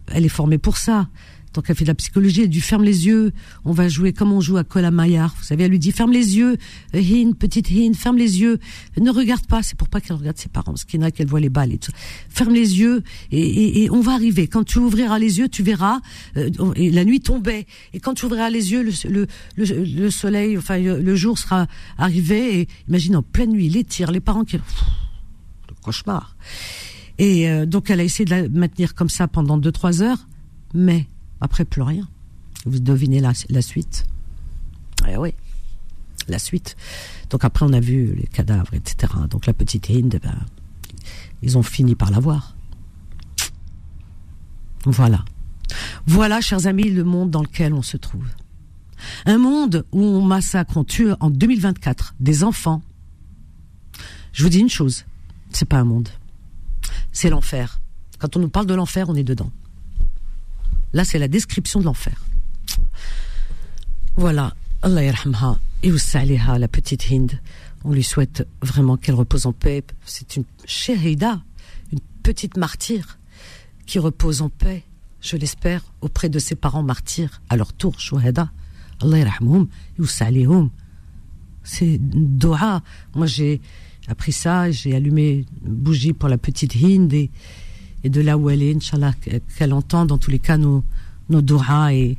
elle 0.07 0.25
est 0.25 0.29
formée 0.29 0.57
pour 0.57 0.77
ça 0.77 1.09
donc 1.53 1.65
elle 1.67 1.75
fait 1.75 1.83
de 1.83 1.89
la 1.89 1.95
psychologie, 1.95 2.41
elle 2.41 2.49
lui 2.49 2.61
ferme 2.61 2.83
les 2.83 3.05
yeux, 3.05 3.31
on 3.65 3.71
va 3.71 3.87
jouer 3.87 4.13
comme 4.13 4.31
on 4.31 4.41
joue 4.41 4.57
à 4.57 4.63
Colamaillard, 4.63 5.35
vous 5.37 5.43
savez, 5.43 5.63
elle 5.65 5.71
lui 5.71 5.79
dit 5.79 5.91
ferme 5.91 6.11
les 6.11 6.37
yeux, 6.37 6.57
Hin, 6.93 7.33
petite 7.33 7.69
Hin, 7.69 7.93
ferme 7.93 8.17
les 8.17 8.41
yeux, 8.41 8.59
ne 8.99 9.11
regarde 9.11 9.45
pas, 9.45 9.63
c'est 9.63 9.77
pour 9.77 9.89
pas 9.89 10.01
qu'elle 10.01 10.15
regarde 10.15 10.37
ses 10.37 10.49
parents, 10.49 10.71
parce 10.73 10.85
qu'il 10.85 10.99
y 10.99 11.03
en 11.03 11.05
a 11.05 11.11
qu'elle 11.11 11.27
voit 11.27 11.39
les 11.39 11.49
balles 11.49 11.73
et 11.73 11.77
tout. 11.77 11.91
Ferme 12.29 12.53
les 12.53 12.79
yeux 12.79 13.03
et, 13.31 13.89
on 13.91 14.01
va 14.01 14.13
arriver. 14.13 14.47
Quand 14.47 14.63
tu 14.63 14.79
ouvriras 14.79 15.19
les 15.19 15.39
yeux, 15.39 15.49
tu 15.49 15.63
verras, 15.63 15.99
euh, 16.37 16.49
et 16.75 16.89
la 16.89 17.05
nuit 17.05 17.19
tombait, 17.19 17.67
et 17.93 17.99
quand 17.99 18.13
tu 18.13 18.25
ouvriras 18.25 18.49
les 18.49 18.71
yeux, 18.71 18.83
le, 19.05 19.27
le, 19.57 20.09
soleil, 20.09 20.57
enfin 20.57 20.79
le 20.79 21.15
jour 21.15 21.37
sera 21.37 21.67
arrivé, 21.97 22.61
et 22.61 22.67
imagine 22.87 23.15
en 23.17 23.23
pleine 23.23 23.51
nuit, 23.51 23.69
les 23.69 23.83
tirs, 23.83 24.11
les 24.11 24.19
parents 24.19 24.43
qui... 24.43 24.57
le 24.57 24.63
cauchemar. 25.81 26.35
Et 27.17 27.49
euh, 27.49 27.65
donc 27.65 27.89
elle 27.89 27.99
a 27.99 28.03
essayé 28.03 28.25
de 28.25 28.31
la 28.31 28.49
maintenir 28.49 28.95
comme 28.95 29.09
ça 29.09 29.27
pendant 29.27 29.57
deux 29.57 29.71
trois 29.71 30.01
heures, 30.01 30.27
mais 30.73 31.05
après, 31.43 31.65
plus 31.65 31.81
rien. 31.81 32.07
Vous 32.65 32.79
devinez 32.79 33.19
la, 33.19 33.33
suite. 33.61 34.05
Eh 35.07 35.17
oui, 35.17 35.33
la 36.29 36.39
suite. 36.39 36.77
Donc 37.29 37.43
après, 37.43 37.65
on 37.65 37.73
a 37.73 37.81
vu 37.81 38.15
les 38.15 38.27
cadavres, 38.27 38.73
etc. 38.73 39.13
Donc 39.29 39.45
la 39.45 39.53
petite 39.53 39.89
Hind, 39.89 40.17
ben, 40.23 40.39
ils 41.41 41.57
ont 41.57 41.63
fini 41.63 41.95
par 41.95 42.11
la 42.11 42.19
voir. 42.19 42.55
Voilà. 44.85 45.25
Voilà, 46.05 46.39
chers 46.39 46.65
amis, 46.65 46.89
le 46.89 47.03
monde 47.03 47.29
dans 47.29 47.41
lequel 47.41 47.73
on 47.73 47.81
se 47.81 47.97
trouve. 47.97 48.27
Un 49.25 49.37
monde 49.37 49.85
où 49.91 50.01
on 50.01 50.21
massacre, 50.21 50.77
on 50.77 50.85
tue 50.85 51.11
en 51.19 51.29
2024 51.29 52.15
des 52.21 52.45
enfants. 52.45 52.81
Je 54.31 54.43
vous 54.43 54.49
dis 54.49 54.59
une 54.59 54.69
chose, 54.69 55.03
c'est 55.49 55.67
pas 55.67 55.77
un 55.77 55.83
monde. 55.83 56.07
C'est 57.11 57.29
l'enfer. 57.29 57.81
Quand 58.17 58.37
on 58.37 58.39
nous 58.39 58.49
parle 58.49 58.65
de 58.65 58.73
l'enfer, 58.73 59.09
on 59.09 59.15
est 59.15 59.23
dedans. 59.23 59.51
Là, 60.93 61.03
c'est 61.03 61.19
la 61.19 61.27
description 61.27 61.79
de 61.79 61.85
l'enfer. 61.85 62.23
Voilà. 64.15 64.55
Allah 64.81 65.03
yarhamha. 65.03 65.59
Et 65.81 65.91
la 65.91 66.67
petite 66.67 67.11
Hind. 67.11 67.39
On 67.83 67.91
lui 67.91 68.03
souhaite 68.03 68.47
vraiment 68.61 68.95
qu'elle 68.95 69.15
repose 69.15 69.45
en 69.45 69.53
paix. 69.53 69.83
C'est 70.05 70.37
une 70.37 70.45
shahida, 70.65 71.41
une 71.91 71.99
petite 72.21 72.55
martyre 72.57 73.17
qui 73.85 73.99
repose 73.99 74.41
en 74.41 74.49
paix, 74.49 74.83
je 75.19 75.35
l'espère, 75.35 75.81
auprès 76.01 76.29
de 76.29 76.39
ses 76.39 76.55
parents 76.55 76.83
martyrs, 76.83 77.41
à 77.49 77.57
leur 77.57 77.73
tour, 77.73 77.99
shuhada. 77.99 78.51
Allah 79.01 79.19
yarhamhum, 79.19 79.67
C'est 81.63 81.97
doha. 81.99 82.81
Moi, 83.15 83.25
j'ai 83.25 83.61
appris 84.07 84.31
ça, 84.31 84.71
j'ai 84.71 84.95
allumé 84.95 85.45
une 85.65 85.73
bougie 85.73 86.13
pour 86.13 86.29
la 86.29 86.37
petite 86.37 86.75
Hind 86.75 87.11
et 87.13 87.31
et 88.03 88.09
de 88.09 88.21
là 88.21 88.37
où 88.37 88.49
elle 88.49 88.61
est, 88.61 88.75
Inch'Allah, 88.75 89.13
qu'elle 89.57 89.73
entend 89.73 90.05
dans 90.05 90.17
tous 90.17 90.31
les 90.31 90.39
cas 90.39 90.57
nos, 90.57 90.83
nos 91.29 91.41
et, 91.91 92.17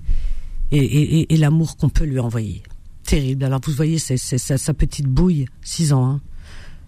et, 0.73 1.33
et, 1.33 1.37
l'amour 1.37 1.77
qu'on 1.77 1.89
peut 1.89 2.05
lui 2.05 2.19
envoyer. 2.19 2.63
Terrible. 3.05 3.45
Alors 3.45 3.61
vous 3.65 3.73
voyez, 3.73 3.99
c'est 3.99 4.17
sa, 4.17 4.75
petite 4.75 5.07
bouille, 5.07 5.47
6 5.63 5.93
ans, 5.93 6.07
hein. 6.07 6.21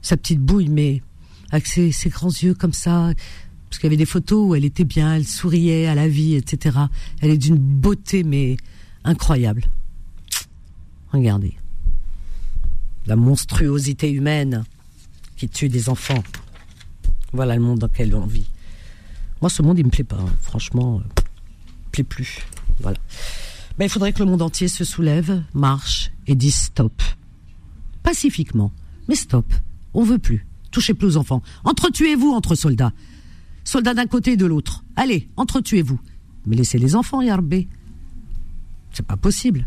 sa 0.00 0.16
petite 0.16 0.40
bouille, 0.40 0.68
mais 0.68 1.02
avec 1.50 1.66
ses, 1.66 1.92
ses 1.92 2.08
grands 2.08 2.30
yeux 2.30 2.54
comme 2.54 2.72
ça, 2.72 3.12
parce 3.68 3.78
qu'il 3.78 3.88
y 3.88 3.88
avait 3.88 3.96
des 3.96 4.06
photos 4.06 4.48
où 4.48 4.54
elle 4.54 4.64
était 4.64 4.84
bien, 4.84 5.14
elle 5.14 5.26
souriait 5.26 5.86
à 5.86 5.94
la 5.94 6.08
vie, 6.08 6.34
etc. 6.34 6.78
Elle 7.20 7.30
est 7.30 7.38
d'une 7.38 7.58
beauté, 7.58 8.24
mais 8.24 8.56
incroyable. 9.04 9.64
Regardez. 11.12 11.54
La 13.06 13.16
monstruosité 13.16 14.10
humaine 14.10 14.64
qui 15.36 15.48
tue 15.48 15.68
des 15.68 15.88
enfants. 15.88 16.24
Voilà 17.32 17.54
le 17.54 17.62
monde 17.62 17.78
dans 17.78 17.86
lequel 17.86 18.14
on 18.14 18.26
vit. 18.26 18.46
Moi, 19.40 19.50
ce 19.50 19.62
monde, 19.62 19.78
il 19.78 19.84
me 19.84 19.90
plaît 19.90 20.04
pas. 20.04 20.18
Hein. 20.18 20.32
Franchement, 20.40 21.00
euh, 21.00 21.22
plaît 21.92 22.04
plus. 22.04 22.40
Voilà. 22.80 22.98
Mais 23.78 23.86
il 23.86 23.88
faudrait 23.88 24.12
que 24.12 24.20
le 24.20 24.30
monde 24.30 24.42
entier 24.42 24.68
se 24.68 24.84
soulève, 24.84 25.42
marche 25.54 26.10
et 26.26 26.34
dise 26.34 26.54
stop. 26.54 27.02
Pacifiquement. 28.02 28.72
Mais 29.08 29.14
stop. 29.14 29.46
On 29.94 30.02
veut 30.02 30.18
plus. 30.18 30.46
Touchez 30.70 30.94
plus 30.94 31.08
aux 31.08 31.16
enfants. 31.16 31.42
Entretuez-vous 31.64 32.30
entre 32.30 32.54
soldats. 32.54 32.92
Soldats 33.64 33.94
d'un 33.94 34.06
côté 34.06 34.32
et 34.32 34.36
de 34.36 34.46
l'autre. 34.46 34.84
Allez, 34.94 35.28
entretuez-vous. 35.36 35.98
Mais 36.46 36.56
laissez 36.56 36.78
les 36.78 36.94
enfants, 36.94 37.20
Yarbé. 37.20 37.68
C'est 38.92 39.06
pas 39.06 39.16
possible. 39.16 39.66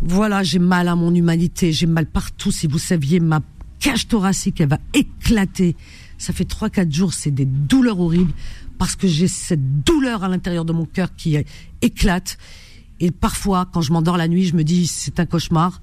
Voilà, 0.00 0.42
j'ai 0.42 0.60
mal 0.60 0.88
à 0.88 0.94
mon 0.94 1.14
humanité, 1.14 1.72
j'ai 1.72 1.86
mal 1.86 2.06
partout. 2.06 2.52
Si 2.52 2.66
vous 2.66 2.78
saviez, 2.78 3.20
ma 3.20 3.42
cage 3.80 4.06
thoracique, 4.06 4.60
elle 4.60 4.68
va 4.68 4.78
éclater. 4.94 5.76
Ça 6.18 6.32
fait 6.32 6.44
trois 6.44 6.68
quatre 6.68 6.92
jours, 6.92 7.14
c'est 7.14 7.30
des 7.30 7.44
douleurs 7.44 8.00
horribles 8.00 8.32
parce 8.76 8.96
que 8.96 9.08
j'ai 9.08 9.28
cette 9.28 9.82
douleur 9.84 10.24
à 10.24 10.28
l'intérieur 10.28 10.64
de 10.64 10.72
mon 10.72 10.84
cœur 10.84 11.14
qui 11.16 11.36
éclate. 11.80 12.38
Et 13.00 13.10
parfois, 13.10 13.68
quand 13.72 13.80
je 13.80 13.92
m'endors 13.92 14.16
la 14.16 14.28
nuit, 14.28 14.44
je 14.44 14.56
me 14.56 14.64
dis 14.64 14.86
c'est 14.86 15.20
un 15.20 15.26
cauchemar. 15.26 15.80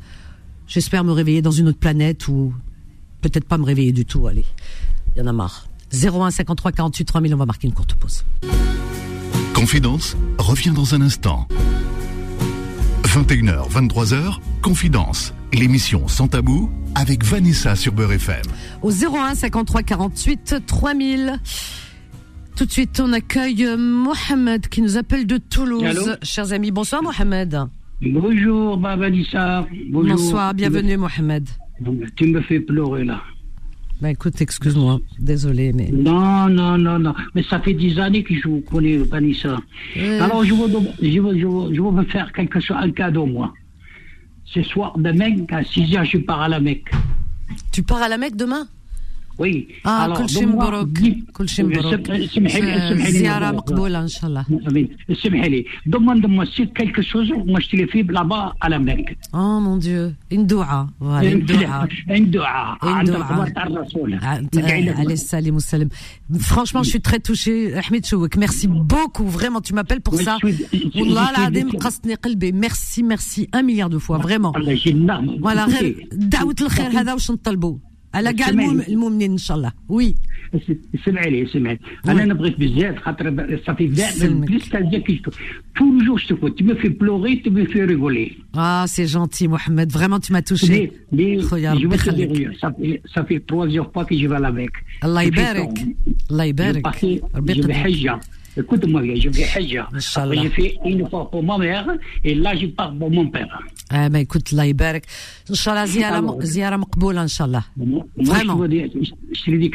J'espère 0.68 1.04
me 1.04 1.12
réveiller 1.12 1.42
dans 1.42 1.52
une 1.52 1.70
autre 1.70 1.80
planète 1.80 2.28
ou 2.28 2.54
peut-être 3.22 3.46
pas 3.46 3.58
me 3.58 3.64
réveiller 3.66 3.92
du 3.92 4.06
tout. 4.06 4.28
Allez, 4.28 4.46
il 5.16 5.20
y 5.20 5.22
en 5.22 5.28
a 5.28 5.34
marre. 5.34 5.68
01 5.94 6.32
53 6.32 6.72
48 6.72 7.06
3000, 7.06 7.34
on 7.34 7.38
va 7.38 7.46
marquer 7.46 7.68
une 7.68 7.74
courte 7.74 7.94
pause. 7.94 8.26
Confidence 9.54 10.18
revient 10.38 10.72
dans 10.72 10.96
un 10.96 11.02
instant. 11.02 11.48
21h, 13.04 13.70
23h, 13.72 14.40
Confidence, 14.62 15.34
l'émission 15.56 16.08
sans 16.08 16.28
tabou 16.28 16.70
avec 16.96 17.24
Vanessa 17.24 17.76
sur 17.76 17.94
Beurre 17.94 18.14
FM. 18.14 18.44
Au 18.82 18.92
01 18.92 19.36
53 19.36 19.84
48 19.84 20.56
3000. 20.66 21.40
Tout 22.56 22.66
de 22.66 22.72
suite, 22.72 23.02
on 23.04 23.12
accueille 23.14 23.68
Mohamed 23.78 24.68
qui 24.68 24.82
nous 24.82 24.98
appelle 24.98 25.28
de 25.28 25.38
Toulouse. 25.38 26.18
Chers 26.24 26.54
amis, 26.54 26.72
bonsoir 26.72 27.04
Mohamed. 27.04 27.58
Bonjour, 28.02 28.80
Vanessa. 28.80 29.66
Bonjour. 29.90 30.18
Bonsoir, 30.18 30.54
bienvenue 30.54 30.98
Mohamed. 30.98 31.48
Tu 32.16 32.28
me 32.28 32.42
fais 32.42 32.60
pleurer 32.60 33.04
là. 33.04 33.22
Bah 34.02 34.12
écoute, 34.12 34.42
excuse-moi, 34.42 35.00
désolé, 35.20 35.72
mais. 35.72 35.90
Non, 35.90 36.50
non, 36.50 36.78
non, 36.78 37.00
non. 37.00 37.14
Mais 37.34 37.44
ça 37.44 37.62
fait 37.62 37.74
dix 37.74 37.98
années 37.98 38.24
que 38.24 38.36
je 38.36 38.48
vous 38.50 38.60
connais, 38.60 38.98
Vanessa. 38.98 39.58
Alors, 40.20 40.44
je 40.44 40.54
veux, 40.54 40.68
je, 41.02 41.20
veux, 41.22 41.40
je, 41.40 41.48
veux, 41.48 41.74
je 41.74 41.82
me 41.82 42.04
faire 42.04 42.32
quelque 42.34 42.60
chose, 42.60 42.76
un 42.78 42.92
cadeau, 42.92 43.26
moi. 43.26 43.54
Ce 44.56 44.64
soir, 44.64 44.98
demain, 44.98 45.46
à 45.52 45.66
6 45.66 45.82
h 45.82 46.06
je 46.06 46.18
pars 46.18 46.42
à 46.42 46.48
la 46.48 46.62
Mecque. 46.62 46.90
Tu 47.74 47.84
pars 47.84 48.02
à 48.02 48.08
la 48.08 48.18
Mecque 48.18 48.38
demain? 48.38 48.70
Oui. 49.41 49.67
اه 49.87 50.15
كل 50.15 50.29
شيء 50.29 50.47
مبروك 50.47 50.99
كل 51.33 51.49
شيء 51.49 51.65
مبروك 51.67 52.11
زيارة 53.01 53.51
مقبولة 53.51 54.03
إن 54.03 54.09
شاء 54.09 54.31
الله 54.31 54.45
اسمحي 55.11 55.49
لي 55.49 55.65
demande-moi 55.89 56.45
si 56.55 56.69
quelque 56.79 57.03
chose 57.03 57.33
moi 57.47 57.61
je 57.61 57.69
te 57.71 57.77
le 57.77 57.87
fais 57.87 58.03
là-bas 58.03 58.53
à 58.61 58.69
la 58.69 58.79
Mecque 58.79 59.17
Oh 59.33 59.59
mon 59.67 59.77
Dieu 59.77 60.15
une 60.31 60.47
دعاء 60.47 60.87
voilà 61.01 61.31
une 61.33 61.45
دعاء 61.47 61.89
une 62.11 62.31
دعاء 62.31 62.79
une 62.83 64.49
دعاء 64.53 65.01
عليه 65.01 65.15
السلام 65.15 65.55
والسلام 65.55 65.89
franchement 66.39 66.83
je 66.83 66.91
suis 66.91 67.01
très 67.01 67.21
touchée 67.29 67.75
Ahmed 67.75 68.05
Chouek 68.07 68.37
merci 68.37 68.67
beaucoup 68.69 69.27
vraiment 69.37 69.61
tu 69.63 69.73
m'appelles 69.75 70.03
pour 70.09 70.17
ça 70.21 70.37
والله 70.97 71.31
العظيم 71.31 71.71
قصني 71.71 72.15
قلبي 72.15 72.53
merci 72.53 73.03
merci 73.03 73.49
un 73.57 73.63
milliard 73.63 73.89
de 73.89 73.99
fois 73.99 74.19
vraiment 74.19 74.53
voilà 75.41 75.65
غير 75.69 76.09
دعوة 76.13 76.57
الخير 76.61 76.91
هذا 77.01 77.13
واش 77.13 77.31
نطلبوا 77.31 77.77
على 78.15 78.33
كاع 78.33 78.49
المؤمنين 78.49 79.31
ان 79.31 79.39
شاء 79.39 79.57
الله 79.57 79.73
وي 79.89 80.15
سمعي 81.05 81.31
لي 81.31 81.47
سمعي 81.47 81.79
انا 82.09 82.25
نبغيك 82.25 82.61
بزاف 82.61 82.99
خاطر 82.99 83.59
صافي 83.67 83.87
دائما 83.87 84.47
بليس 84.47 84.69
كي 84.69 85.23
tous 85.79 85.99
les 85.99 86.05
jours 86.07 86.19
je 86.19 86.27
te 86.29 86.35
vois 86.35 86.51
tu 86.51 86.65
me 86.65 86.75
fais 86.75 86.91
pleurer 86.91 87.41
tu 87.45 87.51
me 87.51 87.65
fais 87.73 87.85
rigoler 87.85 88.29
ah 88.57 88.85
c'est 88.95 89.07
gentil 89.07 89.47
Mohamed 89.49 89.89
vraiment 89.93 90.21
tu 90.21 90.33
m'as 90.33 90.43
touché 90.43 90.91
خويا 91.43 91.73
ربي 91.73 91.95
يخليك 91.95 92.51
صافي 93.15 93.41
trois 93.51 93.69
jours 93.69 93.91
pas 93.97 94.05
que 94.05 94.17
je 94.19 94.27
vais 94.27 94.47
avec 94.47 94.73
الله 95.05 95.23
يبارك 95.23 95.87
الله 96.31 96.45
يبارك 96.45 96.87
ربي 97.35 97.53
يقدر 97.53 97.75
حجه 97.75 98.21
Écoute-moi 98.57 99.01
bien, 99.03 99.15
je 99.15 99.29
vais 99.29 99.45
Hajj. 99.55 99.77
Après, 100.17 100.37
j'ai 100.43 100.51
fait 100.51 100.71
une 100.85 101.09
fois 101.09 101.31
pour 101.31 101.43
ma 101.43 101.57
mère 101.59 101.87
et 102.25 102.35
là, 102.35 102.51
je 102.57 102.67
pars 102.67 102.93
pour 102.99 103.11
mon 103.11 103.27
père. 103.29 103.53
Ah, 103.91 104.09
ben 104.09 104.21
écoute, 104.21 104.53
الله 104.53 104.65
يبارك. 104.65 105.07
إن 105.51 105.55
شاء 105.55 105.75
الله 105.75 105.85
زيارة 105.85 106.39
زيارة 106.41 106.77
مقبولة 106.77 107.23
إن 107.23 107.29
شاء 107.29 107.47
الله. 107.47 107.65
Vraiment. 108.19 108.61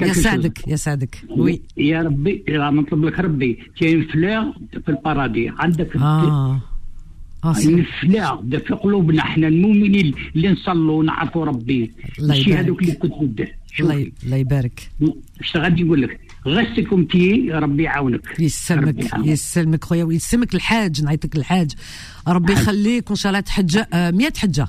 يسعدك 0.02 0.68
يسعدك. 0.68 1.16
وي. 1.30 1.62
يا 1.78 2.02
ربي 2.02 2.44
نطلب 2.50 3.06
لك 3.06 3.20
ربي 3.20 3.60
كاين 3.80 4.08
فلور 4.08 4.54
في 4.72 4.90
البارادي 4.90 5.52
عندك 5.60 5.96
آه. 5.96 6.62
اه 7.44 7.58
الفلاغ 7.58 8.42
في 8.52 8.74
قلوبنا 8.74 9.22
احنا 9.22 9.48
المؤمنين 9.48 10.14
اللي 10.36 10.50
نصلوا 10.50 11.00
ونعرفوا 11.00 11.46
ربي 11.46 11.92
ماشي 12.20 12.54
هذوك 12.54 12.82
اللي 12.82 12.92
كنت 12.92 13.14
بده 13.22 13.48
الله 13.80 14.12
الله 14.24 14.38
يبارك 14.38 14.92
اش 15.42 15.58
غادي 15.58 15.84
نقول 15.84 16.02
لك 16.02 16.20
غسكم 16.47 17.05
تي 17.05 17.51
ربي 17.53 17.83
يعاونك. 17.83 18.41
يسلمك 18.41 19.11
يسلمك 19.25 19.85
خويا 19.85 20.05
ويسلمك 20.05 20.55
الحاج 20.55 21.03
نعيطك 21.05 21.37
الحاج 21.37 21.73
ربي 22.29 22.53
يخليك 22.53 23.11
وان 23.11 23.17
شاء 23.17 23.31
الله 23.31 23.41
تحج 23.41 23.79
100 23.93 24.33
حجة. 24.37 24.67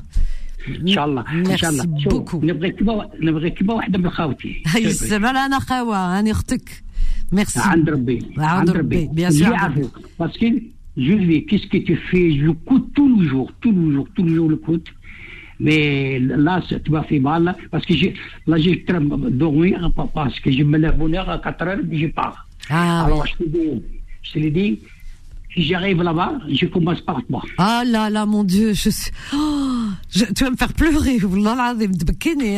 إن 0.82 0.88
شاء 0.88 1.06
الله 1.06 1.25
إن 1.32 1.58
شاء 1.58 1.69
الله. 1.69 1.86
بوكو. 1.86 2.41
نبغي 2.43 2.72
كيما 2.72 3.10
نبغي 3.22 3.50
كيما 3.50 3.74
واحدة 3.74 4.00
من 4.00 4.10
خاوتي 4.10 4.63
يسلم. 4.78 5.26
أنا 5.26 5.60
خاوة 5.60 6.19
أنا 6.19 6.32
أختك. 6.32 6.84
ميرسي. 7.32 7.60
عند 7.60 7.89
ربي 7.89 8.34
عند 8.38 8.69
ربي. 8.69 9.10
بيان 9.13 9.32
سور 9.32 9.89
باسكو 10.19 10.45
je 10.98 11.13
lui 11.13 11.45
qu'est-ce 11.48 11.67
que 11.74 11.78
tu 11.78 11.95
fais? 12.10 12.28
Je 12.43 12.52
coûte 12.67 12.88
tous 12.93 13.10
les 13.17 13.28
jours, 13.30 13.50
tous 13.62 13.72
les 13.72 13.91
jours, 13.93 14.08
tous 14.15 14.26
les 14.26 14.36
jours 14.36 14.50
le 14.50 14.58
coûte. 14.58 14.88
Mais 15.62 16.17
là, 16.19 16.60
tu 16.84 16.91
m'as 16.91 17.04
fait 17.04 17.19
mal, 17.19 17.56
parce 17.69 17.86
que 17.86 17.93
là, 18.47 18.58
j'ai 18.58 18.84
dormi, 19.41 19.76
parce 20.13 20.39
que 20.39 20.52
je 20.52 20.63
me 20.63 20.78
lève 20.80 20.97
bonne 20.97 21.15
heure 21.15 21.30
à 21.30 21.38
4 21.38 21.62
heures, 21.67 21.80
et 21.91 21.97
je 21.97 22.08
pars. 22.08 22.47
Ah, 22.69 23.06
Alors, 23.06 23.26
je 23.28 23.36
te 23.36 23.43
dis, 23.47 23.84
je 24.24 24.32
te 24.34 24.39
l'ai 24.39 24.50
dit, 24.50 24.80
si 25.54 25.64
j'arrive 25.64 26.02
là-bas, 26.02 26.40
je 26.50 26.66
commence 26.66 27.02
par 27.02 27.22
toi. 27.26 27.42
Ah 27.58 27.84
là 27.86 28.10
là, 28.10 28.26
mon 28.26 28.44
Dieu, 28.44 28.74
je 28.74 28.90
suis. 28.90 29.12
Oh, 29.34 29.88
je... 30.10 30.26
tu 30.26 30.44
vas 30.44 30.52
me 30.52 30.56
faire 30.56 30.74
pleurer. 30.74 31.20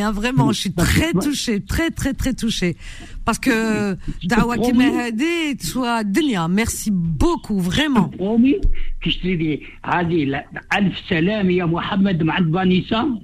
Hein, 0.00 0.12
vraiment, 0.12 0.52
je 0.52 0.60
suis 0.60 0.72
très 0.72 1.12
touchée, 1.12 1.60
très 1.60 1.90
très 1.90 2.12
très 2.12 2.34
touchée. 2.34 2.76
Parce 3.24 3.38
que 3.38 3.96
Dawa 4.24 4.56
oh, 4.58 4.62
Kimehade, 4.62 5.58
toi, 5.72 6.04
Denia, 6.04 6.46
merci 6.46 6.90
beaucoup, 6.92 7.58
vraiment. 7.58 8.10
Oh, 8.14 8.16
Promis 8.16 8.56
que 9.02 9.10
je 9.10 9.18
te 9.18 9.34
dis, 9.34 9.60
allez, 9.82 10.30
alf 10.70 10.94
salam, 11.08 11.48
Mohamed 11.68 12.22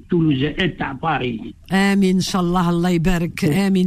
Toulouse, 0.09 0.43
et 0.43 0.77
à 0.81 0.95
Paris. 0.95 1.55
Amin, 1.71 2.17
Inch'Allah, 2.17 2.69
Allah 2.69 2.93
y 2.93 2.99
barak. 2.99 3.45
Amin. 3.45 3.87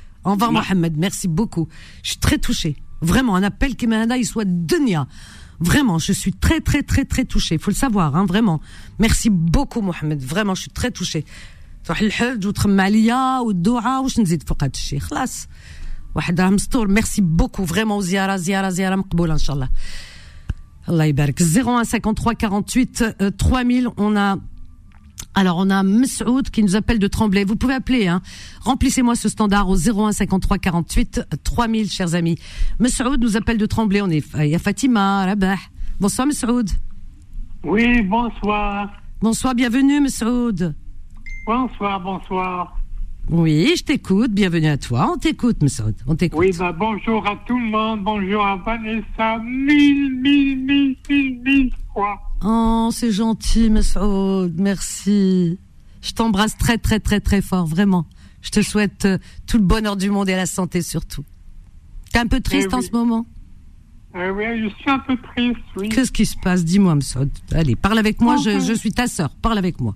Envers 0.23 0.51
Mohamed, 0.51 0.97
merci 0.97 1.27
beaucoup. 1.27 1.67
Je 2.03 2.11
suis 2.11 2.19
très 2.19 2.37
touchée. 2.37 2.75
Vraiment, 3.01 3.35
un 3.35 3.43
appel 3.43 3.75
qui 3.75 3.87
m'a 3.87 4.05
il 4.17 4.25
soit 4.25 4.45
Denia. 4.45 5.07
Vraiment, 5.59 5.99
je 5.99 6.11
suis 6.11 6.33
très, 6.33 6.59
très, 6.59 6.83
très, 6.83 7.05
très 7.05 7.25
touchée. 7.25 7.55
Il 7.55 7.61
Faut 7.61 7.71
le 7.71 7.75
savoir, 7.75 8.15
hein, 8.15 8.25
vraiment. 8.25 8.61
Merci 8.99 9.29
beaucoup, 9.29 9.81
Mohamed. 9.81 10.21
Vraiment, 10.21 10.55
je 10.55 10.61
suis 10.61 10.71
très 10.71 10.91
touchée. 10.91 11.25
Merci 16.87 17.21
beaucoup, 17.21 17.65
vraiment, 17.65 18.01
Ziara, 18.01 18.37
Ziara, 18.37 18.71
Ziara, 18.71 18.97
Mqboul, 18.97 19.31
Inch'Allah. 19.31 19.69
Allah 20.87 21.05
01 21.07 21.83
53 21.83 22.35
48 22.35 23.03
3000, 23.37 23.87
on 23.97 24.15
a 24.17 24.37
alors, 25.33 25.57
on 25.57 25.69
a 25.69 25.81
Messoud 25.81 26.49
qui 26.49 26.61
nous 26.61 26.75
appelle 26.75 26.99
de 26.99 27.07
Tremblay. 27.07 27.45
Vous 27.45 27.55
pouvez 27.55 27.73
appeler, 27.73 28.07
hein. 28.07 28.21
Remplissez-moi 28.61 29.15
ce 29.15 29.29
standard 29.29 29.69
au 29.69 29.77
01 29.77 30.11
53 30.11 30.57
48 30.57 31.21
3000, 31.43 31.89
chers 31.89 32.15
amis. 32.15 32.37
Messoud 32.79 33.21
nous 33.21 33.37
appelle 33.37 33.57
de 33.57 33.65
Tremblay. 33.65 34.01
On 34.01 34.09
est, 34.09 34.25
il 34.39 34.47
y 34.47 34.55
a 34.55 34.59
Fatima, 34.59 35.25
Rabah. 35.25 35.55
Bonsoir, 36.01 36.27
Messoud. 36.27 36.69
Oui, 37.63 38.01
bonsoir. 38.01 38.91
Bonsoir, 39.21 39.55
bienvenue, 39.55 40.01
Messoud. 40.01 40.75
Bonsoir, 41.45 42.01
bonsoir. 42.01 42.77
Oui, 43.29 43.73
je 43.77 43.83
t'écoute. 43.83 44.31
Bienvenue 44.31 44.67
à 44.67 44.77
toi. 44.77 45.11
On 45.13 45.17
t'écoute, 45.17 45.61
Messoud. 45.63 45.95
On 46.07 46.15
t'écoute. 46.15 46.39
Oui, 46.39 46.51
bah, 46.59 46.73
bonjour 46.73 47.25
à 47.25 47.37
tout 47.47 47.57
le 47.57 47.67
monde. 47.67 48.03
Bonjour 48.03 48.45
à 48.45 48.57
Vanessa. 48.57 49.37
Mille, 49.37 50.11
mille, 50.19 50.57
mille, 50.57 50.97
mille, 51.09 51.39
mille 51.39 51.71
fois. 51.93 52.19
Oh, 52.43 52.89
c'est 52.91 53.11
gentil, 53.11 53.69
Messoud. 53.69 54.53
Merci. 54.57 55.59
Je 56.01 56.11
t'embrasse 56.13 56.57
très, 56.57 56.77
très, 56.77 56.99
très, 56.99 57.19
très 57.19 57.41
fort, 57.41 57.67
vraiment. 57.67 58.05
Je 58.41 58.49
te 58.49 58.61
souhaite 58.61 59.05
euh, 59.05 59.17
tout 59.45 59.57
le 59.57 59.63
bonheur 59.63 59.95
du 59.95 60.09
monde 60.09 60.27
et 60.29 60.35
la 60.35 60.47
santé 60.47 60.81
surtout. 60.81 61.23
T'es 62.11 62.19
un 62.19 62.27
peu 62.27 62.39
triste 62.41 62.69
Eh 62.71 62.75
en 62.75 62.79
oui. 62.79 62.85
ce 62.87 62.91
moment? 62.91 63.25
Euh, 64.15 64.31
oui, 64.31 64.45
je 64.63 64.75
suis 64.75 64.89
un 64.89 64.99
peu 64.99 65.15
triste, 65.17 65.59
oui. 65.77 65.89
Qu'est-ce 65.89 66.11
qui 66.11 66.25
se 66.25 66.35
passe? 66.41 66.65
Dis-moi, 66.65 66.95
Messoud. 66.95 67.29
Allez, 67.53 67.75
parle 67.75 67.99
avec 67.99 68.19
moi. 68.19 68.35
Je, 68.37 68.73
suis 68.73 68.91
ta 68.91 69.07
sœur. 69.07 69.29
Parle 69.41 69.59
avec 69.59 69.79
moi. 69.79 69.95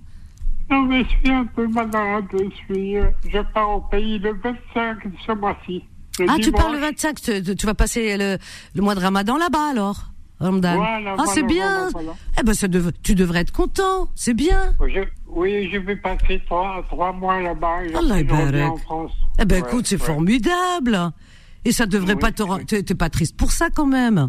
Non, 0.70 0.82
mais 0.82 1.02
je 1.04 1.08
suis 1.08 1.30
un 1.30 1.44
peu 1.44 1.66
malade. 1.66 2.24
Je 2.32 2.56
suis, 2.64 2.96
euh, 2.96 3.10
je 3.28 3.40
pars 3.52 3.70
au 3.70 3.80
pays 3.80 4.18
le 4.20 4.32
25 4.34 5.06
de 5.06 5.16
ce 5.26 5.32
mois-ci. 5.32 5.82
Ah, 6.28 6.36
tu 6.40 6.52
parles 6.52 6.74
le 6.74 6.80
25. 6.80 7.20
Tu, 7.20 7.56
tu 7.56 7.66
vas 7.66 7.74
passer 7.74 8.16
le, 8.16 8.38
le 8.74 8.82
mois 8.82 8.94
de 8.94 9.00
Ramadan 9.00 9.36
là-bas 9.36 9.70
alors? 9.72 10.12
Ramadan. 10.38 10.76
Voilà, 10.76 11.16
ah, 11.18 11.24
c'est 11.26 11.42
bien. 11.42 11.88
voilà. 11.92 12.12
Eh 12.38 12.42
ben, 12.42 12.52
ça 12.54 12.68
dev- 12.68 12.92
tu 13.02 13.14
devrais 13.14 13.40
être 13.40 13.52
content. 13.52 14.08
C'est 14.14 14.34
bien. 14.34 14.74
Je, 14.86 15.00
oui, 15.28 15.70
je 15.72 15.78
vais 15.78 15.96
passer 15.96 16.42
trois, 16.46 16.82
trois 16.90 17.12
mois 17.12 17.40
là-bas. 17.40 17.78
Allah 17.94 18.18
je 18.18 18.62
en 18.64 18.76
France. 18.76 19.12
Eh 19.38 19.44
ben, 19.44 19.62
Ouais, 19.62 19.68
écoute, 19.68 19.86
c'est 19.86 19.98
ouais. 20.00 20.06
formidable. 20.06 21.12
Et 21.64 21.72
ça 21.72 21.86
devrait 21.86 22.14
Oui, 22.14 22.20
pas 22.20 22.32
te. 22.32 22.42
oui. 22.42 22.64
T'es 22.66 22.94
pas 22.94 23.08
triste 23.10 23.36
pour 23.36 23.50
ça 23.50 23.70
quand 23.74 23.86
même. 23.86 24.28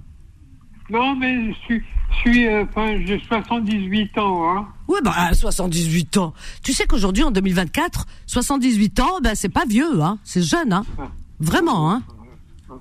Non, 0.90 1.16
mais 1.18 1.52
je 1.52 1.58
suis, 1.66 1.84
je 2.12 2.16
suis, 2.32 2.48
euh, 2.48 2.64
enfin, 2.64 2.96
j'ai 3.06 3.20
78 3.28 4.18
ans, 4.18 4.50
hein. 4.58 4.68
Ouais, 4.88 5.00
bah, 5.04 5.12
à 5.18 5.34
78 5.34 6.16
ans. 6.18 6.34
Tu 6.64 6.72
sais 6.72 6.86
qu'aujourd'hui, 6.86 7.24
en 7.24 7.32
2024, 7.32 8.06
78 8.26 9.00
ans, 9.02 9.20
ben, 9.22 9.36
c'est 9.36 9.50
pas 9.50 9.66
vieux, 9.66 10.02
hein. 10.02 10.18
C'est 10.24 10.42
jeune, 10.42 10.72
hein. 10.72 10.86
Vraiment, 11.42 11.92
hein. 11.92 12.02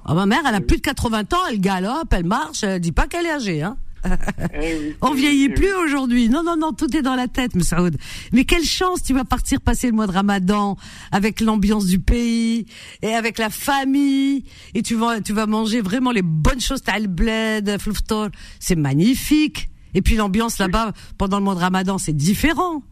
Ah, 0.05 0.15
ma 0.15 0.27
mère, 0.27 0.41
elle 0.49 0.55
a 0.55 0.61
plus 0.61 0.77
de 0.77 0.83
80 0.83 1.21
ans, 1.35 1.47
elle 1.51 1.61
galope, 1.61 2.13
elle 2.13 2.25
marche, 2.27 2.63
elle 2.63 2.81
dit 2.81 2.93
pas 2.93 3.07
qu'elle 3.07 3.27
est 3.27 3.33
âgée, 3.33 3.63
hein. 3.63 3.77
Eh 4.55 4.77
oui, 4.79 4.95
On 5.03 5.13
vieillit 5.15 5.49
oui, 5.49 5.55
plus 5.55 5.75
aujourd'hui. 5.75 6.29
Non, 6.29 6.45
non, 6.45 6.57
non, 6.57 6.73
tout 6.73 6.97
est 6.97 7.03
dans 7.03 7.17
la 7.17 7.27
tête, 7.27 7.57
Moussaoud. 7.57 7.97
Mais 8.33 8.45
quelle 8.45 8.63
chance, 8.63 9.03
tu 9.03 9.13
vas 9.13 9.25
partir 9.25 9.61
passer 9.61 9.89
le 9.89 9.95
mois 9.95 10.07
de 10.07 10.13
Ramadan 10.13 10.77
avec 11.11 11.41
l'ambiance 11.41 11.87
du 11.87 11.99
pays 11.99 12.67
et 13.03 13.15
avec 13.15 13.37
la 13.39 13.51
famille 13.51 14.45
et 14.75 14.83
tu 14.83 14.95
vas, 14.95 15.21
tu 15.21 15.33
vas 15.33 15.47
manger 15.47 15.81
vraiment 15.81 16.13
les 16.13 16.23
bonnes 16.23 16.61
choses. 16.61 16.83
T'as 16.83 17.01
le 17.01 17.09
bled. 17.09 17.77
C'est 18.61 18.77
magnifique. 18.77 19.71
Et 19.95 20.03
puis 20.03 20.15
l'ambiance 20.15 20.59
là-bas 20.59 20.93
pendant 21.19 21.39
le 21.39 21.45
mois 21.45 21.55
de 21.57 21.61
Ramadan, 21.61 21.99
c'est 21.99 22.13
différent. 22.17 22.83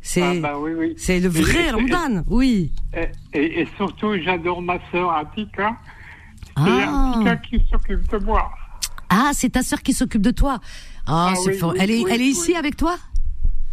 C'est, 0.00 0.22
Ah, 0.22 0.34
bah 0.40 0.54
c'est 0.96 1.20
le 1.20 1.28
vrai 1.28 1.70
Ramadan. 1.70 2.24
Oui. 2.28 2.72
Et, 2.96 3.08
et- 3.38 3.60
et 3.60 3.68
surtout, 3.76 4.14
j'adore 4.24 4.62
ma 4.62 4.78
sœur 4.90 5.12
Atika. 5.12 5.76
Ah. 6.56 7.36
Qui 7.48 7.60
s'occupe 7.70 8.08
de 8.10 8.18
moi. 8.18 8.50
Ah, 9.08 9.30
c'est 9.34 9.50
ta 9.50 9.62
sœur 9.62 9.82
qui 9.82 9.92
s'occupe 9.92 10.22
de 10.22 10.30
toi. 10.30 10.58
Ah, 11.06 11.30
Ah 11.30 11.34
oui, 11.46 11.58
oui, 11.62 11.68
Elle 11.78 11.90
est, 11.90 12.04
oui, 12.04 12.10
elle 12.10 12.22
est 12.22 12.26
ici 12.26 12.54
avec 12.54 12.76
toi? 12.76 12.96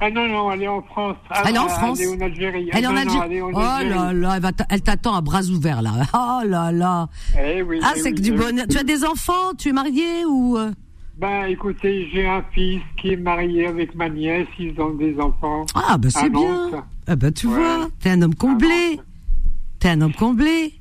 Ah 0.02 0.10
non, 0.10 0.28
non, 0.30 0.52
elle 0.52 0.64
est 0.64 0.68
en 0.68 0.82
France. 0.82 1.18
Ah, 1.30 1.44
Elle 1.48 1.56
est 1.56 1.60
en 1.60 1.66
ah, 1.66 1.70
France. 1.70 2.00
Elle 2.02 2.08
est 2.08 2.16
en 2.16 2.26
Algérie. 2.26 2.70
Elle 2.72 2.84
est 2.84 2.88
Ah 2.88 2.90
en 2.90 2.94
non, 2.94 3.02
Algérie. 3.22 3.42
Oh 3.42 3.52
là 3.54 4.14
là, 4.14 4.40
elle, 4.70 4.82
t'attend 4.82 5.16
à 5.16 5.22
bras 5.22 5.44
ouverts 5.44 5.82
là. 5.82 5.92
Oh 6.14 6.42
là 6.46 6.72
là. 6.72 7.08
Eh 7.38 7.62
oui, 7.62 7.80
Ah, 7.84 7.94
eh 7.96 8.00
c'est 8.00 8.10
oui, 8.10 8.16
que 8.16 8.22
du 8.22 8.30
eh 8.30 8.32
oui. 8.32 8.38
bonheur. 8.38 8.66
Tu 8.70 8.78
as 8.78 8.84
des 8.84 9.04
enfants? 9.04 9.54
Tu 9.58 9.70
es 9.70 9.74
marié 9.74 10.24
ou 10.26 10.58
euh? 10.58 10.72
Ben, 11.18 11.46
écoutez, 11.48 12.08
j'ai 12.14 12.26
un 12.26 12.44
fils 12.54 12.82
qui 13.02 13.10
est 13.12 13.18
marié 13.18 13.68
avec 13.68 13.94
ma 13.94 14.08
nièce. 14.08 14.48
Ils 14.58 14.80
ont 14.80 14.94
des 14.94 15.20
enfants. 15.20 15.66
Ah 15.76 15.98
bah 15.98 16.08
c'est 16.12 16.30
bien. 16.30 16.70
Ah 17.08 17.16
bah 17.18 17.32
tu 17.32 17.48
Ouais. 17.48 17.56
vois, 17.56 17.90
t'es 18.00 18.12
un 18.12 18.22
homme 18.22 18.36
comblé. 18.36 19.02
T'es 19.80 19.90
un 19.90 20.00
homme 20.02 20.14
comblé. 20.14 20.79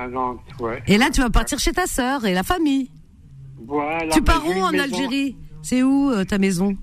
À 0.00 0.06
Nantes, 0.06 0.38
ouais. 0.60 0.80
Et 0.86 0.96
là 0.96 1.10
tu 1.10 1.20
vas 1.20 1.28
partir 1.30 1.58
chez 1.58 1.72
ta 1.72 1.86
sœur 1.86 2.24
et 2.24 2.32
la 2.32 2.44
famille. 2.44 2.88
Voilà. 3.66 4.12
tu 4.12 4.22
pars 4.22 4.46
où 4.46 4.52
en 4.52 4.70
maison- 4.70 4.84
Algérie? 4.84 5.36
C'est 5.62 5.82
où 5.82 6.10
euh, 6.10 6.24
ta 6.24 6.38
maison? 6.38 6.76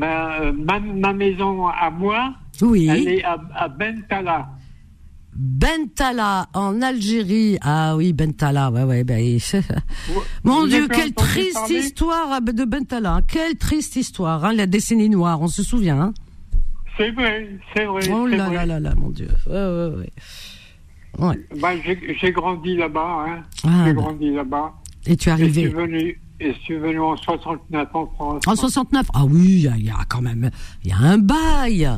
Euh, 0.00 0.52
ma, 0.52 0.78
ma 0.78 1.12
maison 1.12 1.66
à 1.66 1.90
moi, 1.90 2.34
Oui. 2.62 2.86
elle 2.88 3.08
est 3.08 3.24
à, 3.24 3.36
à 3.54 3.68
Bentala. 3.68 4.48
Bentala 5.34 6.46
en 6.54 6.80
Algérie. 6.82 7.58
Ah 7.60 7.96
oui, 7.96 8.12
Bentala. 8.12 8.70
Ouais 8.70 8.84
ouais. 8.84 9.04
Ben, 9.04 9.38
Mon 10.44 10.60
Vous 10.60 10.66
Dieu, 10.68 10.78
avez 10.84 10.88
quelle 10.88 11.08
entendu 11.10 11.28
triste 11.28 11.68
histoire 11.70 12.40
de 12.40 12.64
Bentala. 12.64 13.20
Quelle 13.28 13.56
triste 13.56 13.96
histoire. 13.96 14.44
Hein, 14.44 14.54
la 14.54 14.66
décennie 14.66 15.10
noire, 15.10 15.40
on 15.42 15.48
se 15.48 15.62
souvient. 15.62 16.00
Hein 16.00 16.14
C'est 16.96 17.10
vrai, 17.10 17.50
c'est 17.74 17.84
vrai. 17.84 18.08
oh 18.10 18.26
là 18.26 18.46
vrai. 18.46 18.54
là 18.54 18.66
là 18.66 18.80
là, 18.80 18.94
mon 18.94 19.10
Dieu. 19.10 19.28
Ouais 19.46 19.52
ouais 19.52 19.96
ouais. 19.98 20.10
Ouais. 21.18 21.38
Ben, 21.60 21.78
j'ai 22.20 22.32
grandi 22.32 22.76
là-bas, 22.76 23.24
hein. 23.28 23.42
Ah, 23.64 23.84
j'ai 23.86 23.92
bah. 23.94 24.02
grandi 24.02 24.30
là-bas. 24.32 24.72
Et 25.06 25.16
tu 25.16 25.28
es 25.30 25.32
Et 25.34 25.36
je 25.38 25.50
suis 25.50 25.60
arrivé. 25.64 25.68
venu, 25.68 26.20
et 26.40 26.52
je 26.52 26.58
suis 26.60 26.76
venu 26.76 27.00
en 27.00 27.16
69 27.16 27.88
en 27.94 28.06
France. 28.06 28.42
En 28.46 28.54
69 28.56 29.06
Ah 29.14 29.24
oui, 29.24 29.40
il 29.44 29.60
y 29.62 29.68
a- 29.68 29.76
il 29.76 29.84
y, 29.86 29.90
a 29.90 30.04
quand 30.08 30.20
même, 30.22 30.50
il 30.84 30.90
y 30.90 30.92
a 30.92 30.98
un 30.98 31.18
bail. 31.18 31.88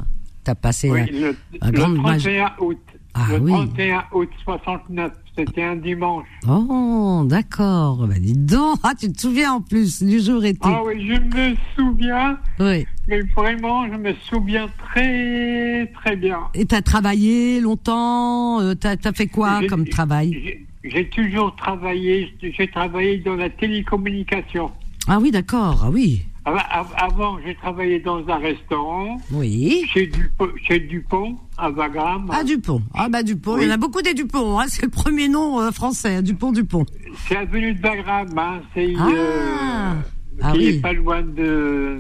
T'as 0.45 0.55
passé. 0.55 0.91
Oui, 0.91 1.01
euh, 1.13 1.33
le, 1.33 1.59
un 1.63 1.71
le 1.71 1.79
grand 1.79 1.95
31 1.95 2.53
août. 2.61 2.79
Ah 3.21 3.33
le 3.33 3.39
oui. 3.41 3.51
31 3.53 4.05
août 4.13 4.29
69, 4.45 5.13
c'était 5.37 5.63
un 5.65 5.77
dimanche. 5.77 6.27
Oh, 6.49 7.23
d'accord. 7.27 8.07
Bah 8.07 8.15
dis 8.19 8.37
donc, 8.37 8.79
ah, 8.85 8.93
tu 8.99 9.11
te 9.13 9.21
souviens 9.21 9.55
en 9.55 9.61
plus 9.61 10.03
du 10.03 10.21
jour 10.21 10.43
tout. 10.53 10.59
Ah 10.63 10.83
oui, 10.85 11.07
je 11.07 11.15
me 11.21 11.57
souviens, 11.77 12.39
Oui. 12.61 12.87
mais 13.09 13.21
vraiment, 13.37 13.87
je 13.91 13.97
me 13.97 14.13
souviens 14.29 14.67
très, 14.79 15.87
très 16.03 16.17
bien. 16.17 16.39
Et 16.55 16.65
t'as 16.67 16.83
travaillé 16.83 17.61
longtemps 17.61 18.61
euh, 18.61 18.75
T'as 18.75 18.97
as 19.05 19.13
fait 19.13 19.27
quoi 19.27 19.61
comme 19.69 19.87
travail? 19.89 20.33
J'ai- 20.33 20.65
J'ai 20.91 21.09
toujours 21.11 21.55
travaillé, 21.57 22.33
j'ai 22.41 22.69
travaillé 22.71 23.19
dans 23.19 23.35
la 23.35 23.51
télécommunication. 23.51 24.71
Ah 25.09 25.19
oui, 25.21 25.31
d'accord. 25.31 25.83
Ah 25.85 25.91
oui. 25.91 26.23
Av- 26.49 26.65
av- 26.71 26.95
Avant, 26.97 27.39
j'ai 27.45 27.55
travaillé 27.55 28.01
dans 28.01 28.27
un 28.29 28.39
restaurant 28.39 29.19
Oui. 29.33 29.85
chez 29.93 30.07
Dupont, 30.07 30.49
chez 30.67 30.81
Dupont 30.81 31.37
à 31.59 31.71
Wagram. 31.71 32.31
Ah 32.33 32.43
Dupont. 32.45 32.81
Ah 32.95 33.09
bah 33.09 33.23
Dupont. 33.23 33.59
Il 33.59 33.67
y 33.67 33.71
en 33.71 33.75
a 33.75 33.77
beaucoup 33.77 34.01
des 34.03 34.15
Dupont. 34.15 34.59
Hein. 34.59 34.65
C'est 34.69 34.83
le 34.83 34.89
premier 34.91 35.29
nom 35.29 35.61
euh, 35.61 35.71
français. 35.73 36.17
hein, 36.17 36.23
Dupont 36.23 36.53
Dupont. 36.53 36.87
C'est 37.27 37.37
avenue 37.37 37.75
de 37.75 37.83
Wagram, 37.83 38.29
hein, 38.39 38.61
c'est 38.75 38.93
Ah. 38.99 39.09
euh, 39.13 39.95
Ah 40.43 40.53
qui 40.53 40.59
oui. 40.59 40.67
est 40.67 40.81
pas 40.81 40.93
loin 40.93 41.23
de. 41.23 41.99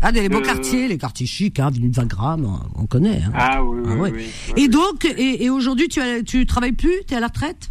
Ah 0.00 0.12
des 0.12 0.28
beaux 0.28 0.40
quartiers, 0.40 0.86
les 0.86 0.96
quartiers 0.96 1.26
chics, 1.26 1.58
hein, 1.58 1.66
avenue 1.66 1.88
de 1.88 1.96
Wagram, 1.96 2.60
on 2.76 2.86
connaît. 2.86 3.20
Hein. 3.26 3.32
Ah 3.34 3.64
oui, 3.64 3.80
oui, 3.84 3.90
Ah 3.92 3.96
oui, 4.00 4.10
oui. 4.14 4.62
Et 4.62 4.68
donc, 4.68 5.04
et, 5.04 5.44
et 5.44 5.50
aujourd'hui, 5.50 5.88
tu 5.88 6.00
as, 6.00 6.22
tu 6.22 6.46
travailles 6.46 6.72
plus? 6.72 6.94
T'es 7.06 7.16
à 7.16 7.20
la 7.20 7.26
retraite? 7.26 7.70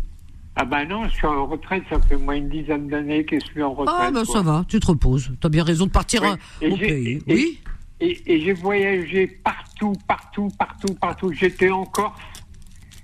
Ah 0.59 0.65
ben 0.65 0.85
non, 0.87 1.07
je 1.07 1.13
suis 1.13 1.27
en 1.27 1.45
retraite, 1.45 1.83
ça 1.89 1.99
fait 2.01 2.17
moins 2.17 2.35
une 2.35 2.49
dizaine 2.49 2.87
d'années 2.87 3.23
que 3.23 3.39
je 3.39 3.45
suis 3.45 3.61
en 3.63 3.73
retraite. 3.73 3.95
Ah 3.99 4.11
quoi. 4.11 4.25
ça 4.25 4.41
va, 4.41 4.65
tu 4.67 4.79
te 4.79 4.87
reposes. 4.87 5.31
T'as 5.39 5.49
bien 5.49 5.63
raison 5.63 5.85
de 5.85 5.91
partir 5.91 6.23
Oui. 6.23 6.29
Et 6.67 6.71
au 6.71 6.77
j'ai- 6.77 6.87
pays. 6.87 7.19
et- 7.27 7.33
Oui. 7.33 7.59
Et, 7.99 8.21
et 8.25 8.41
j'ai 8.41 8.53
voyagé 8.53 9.27
partout, 9.43 9.93
partout, 10.07 10.49
partout, 10.57 10.93
partout. 11.01 11.31
J'étais 11.33 11.69
en 11.69 11.83
Corse. 11.85 12.19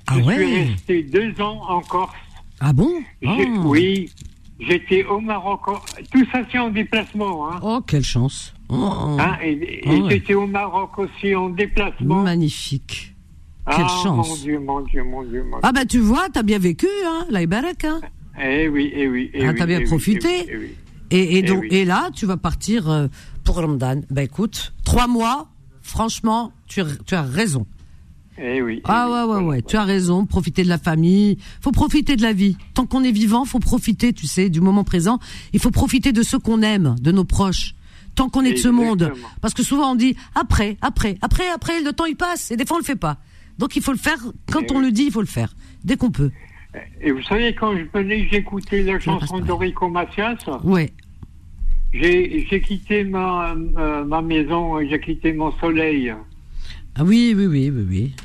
Ah 0.08 0.14
je 0.18 0.20
suis 0.22 0.28
ouais. 0.28 0.64
resté 0.66 1.04
deux 1.04 1.40
ans 1.42 1.62
en 1.68 1.82
Corse. 1.82 2.14
Ah 2.60 2.74
bon 2.74 3.02
Ah. 3.26 3.36
Oui, 3.66 4.10
j'étais 4.60 5.04
au 5.06 5.20
Maroc. 5.20 5.62
Tout 6.12 6.26
ça, 6.32 6.42
c'est 6.52 6.60
en 6.60 6.70
déplacement. 6.70 7.50
Hein. 7.52 7.60
Oh, 7.64 7.82
quelle 7.86 8.04
chance. 8.04 8.54
Oh, 8.70 8.76
Hein, 9.20 9.38
et 9.44 9.52
et 9.52 9.82
Ah 9.86 9.90
ouais. 9.94 10.10
j'étais 10.12 10.34
au 10.36 10.46
Maroc 10.48 10.98
aussi 11.00 11.36
en 11.36 11.50
déplacement. 11.50 12.22
Magnifique. 12.24 13.13
Quelle 13.66 13.86
ah, 13.86 14.00
chance. 14.04 14.30
Mon 14.30 14.36
Dieu, 14.36 14.60
mon 14.60 14.82
Dieu, 14.82 15.04
mon 15.04 15.24
Dieu, 15.24 15.44
mon 15.44 15.50
Dieu. 15.52 15.60
Ah 15.64 15.72
bah 15.72 15.86
tu 15.86 16.00
vois, 16.00 16.28
t'as 16.32 16.44
bien 16.44 16.60
vécu, 16.60 16.88
hein, 17.06 17.26
la 17.30 17.42
Ibarak, 17.44 17.86
hein. 17.86 18.02
Eh 18.42 18.68
oui, 18.68 18.92
eh 18.94 19.08
oui, 19.08 19.30
eh 19.34 19.46
Ah, 19.46 19.52
oui. 19.52 19.56
t'as 19.58 19.66
bien 19.66 19.80
eh 19.80 19.84
profité. 19.86 20.46
eh 20.50 20.58
oui, 20.58 20.68
eh. 21.12 21.18
Et, 21.18 21.38
et 21.38 21.42
donc, 21.44 21.62
oui. 21.62 21.68
et 21.72 21.86
là, 21.86 22.10
tu 22.14 22.26
vas 22.26 22.38
partir 22.38 22.90
euh, 22.90 23.08
pour 23.44 23.58
Ramadan. 23.58 24.02
Ben 24.10 24.24
écoute, 24.24 24.74
trois 24.84 25.08
mois, 25.08 25.50
franchement, 25.82 26.52
tu, 26.68 26.82
as- 26.82 26.98
tu 27.06 27.16
as 27.16 27.22
raison. 27.22 27.66
Eh 28.40 28.62
oui. 28.64 28.82
Ah 28.86 29.06
ouais, 29.08 29.12
ouais, 29.20 29.26
voilà, 29.26 29.44
ouais, 29.48 29.62
tu 29.62 29.78
as 29.78 29.84
raison, 29.84 30.26
profiter 30.26 30.64
de 30.64 30.70
la 30.70 30.80
famille. 30.80 31.38
Faut 31.62 31.72
profiter 31.72 32.16
de 32.16 32.24
la 32.24 32.34
vie. 32.34 32.58
Tant 32.74 32.88
qu'on 32.88 33.04
est 33.04 33.12
vivant, 33.12 33.46
faut 33.46 33.60
profiter, 33.60 34.12
tu 34.12 34.26
sais, 34.26 34.50
du 34.50 34.60
moment 34.60 34.84
présent. 34.84 35.20
Il 35.54 35.60
faut 35.60 35.70
profiter 35.72 36.12
de 36.12 36.24
ceux 36.24 36.40
qu'on 36.40 36.64
aime, 36.64 36.96
de 37.00 37.12
nos 37.12 37.26
proches. 37.26 37.76
Tant 38.16 38.30
qu'on 38.30 38.44
est 38.44 38.54
de 38.54 38.58
ce 38.58 38.68
monde. 38.70 39.12
Parce 39.42 39.54
que 39.54 39.64
souvent 39.64 39.92
on 39.92 39.96
dit 39.96 40.16
après, 40.36 40.78
après, 40.82 41.18
après, 41.22 41.48
après, 41.50 41.82
le 41.82 41.94
temps 41.94 42.06
il 42.06 42.16
passe. 42.16 42.50
Et 42.52 42.58
des 42.58 42.66
fois 42.66 42.78
on 42.78 42.80
le 42.80 42.86
fait 42.86 42.96
pas. 42.96 43.18
Donc 43.58 43.76
il 43.76 43.82
faut 43.82 43.92
le 43.92 43.98
faire. 43.98 44.18
Quand 44.52 44.72
on 44.72 44.80
oui. 44.80 44.86
le 44.86 44.92
dit, 44.92 45.04
il 45.06 45.12
faut 45.12 45.22
le 45.22 45.28
faire. 45.28 45.54
Dès 45.84 45.98
qu'on 45.98 46.12
peut. 46.12 46.32
Et 47.02 47.12
vous 47.12 47.22
savez, 47.24 47.54
quand 47.54 47.76
je 47.78 47.84
venais, 47.94 48.28
j'écoutais 48.32 48.82
la 48.84 48.98
Je 48.98 49.04
chanson 49.04 49.40
d'Orico 49.40 49.88
Macias. 49.90 50.38
Ouais. 50.64 50.92
J'ai 51.94 52.62
quitté 52.66 53.04
ma, 53.04 53.54
euh, 53.54 54.04
ma 54.04 54.22
maison, 54.24 54.80
j'ai 54.90 55.00
quitté 55.00 55.32
mon 55.34 55.52
soleil. 55.60 56.12
Ah 56.96 57.04
oui, 57.04 57.34
oui, 57.38 57.46
oui, 57.46 57.70
oui, 57.70 57.86
oui. 57.88 58.16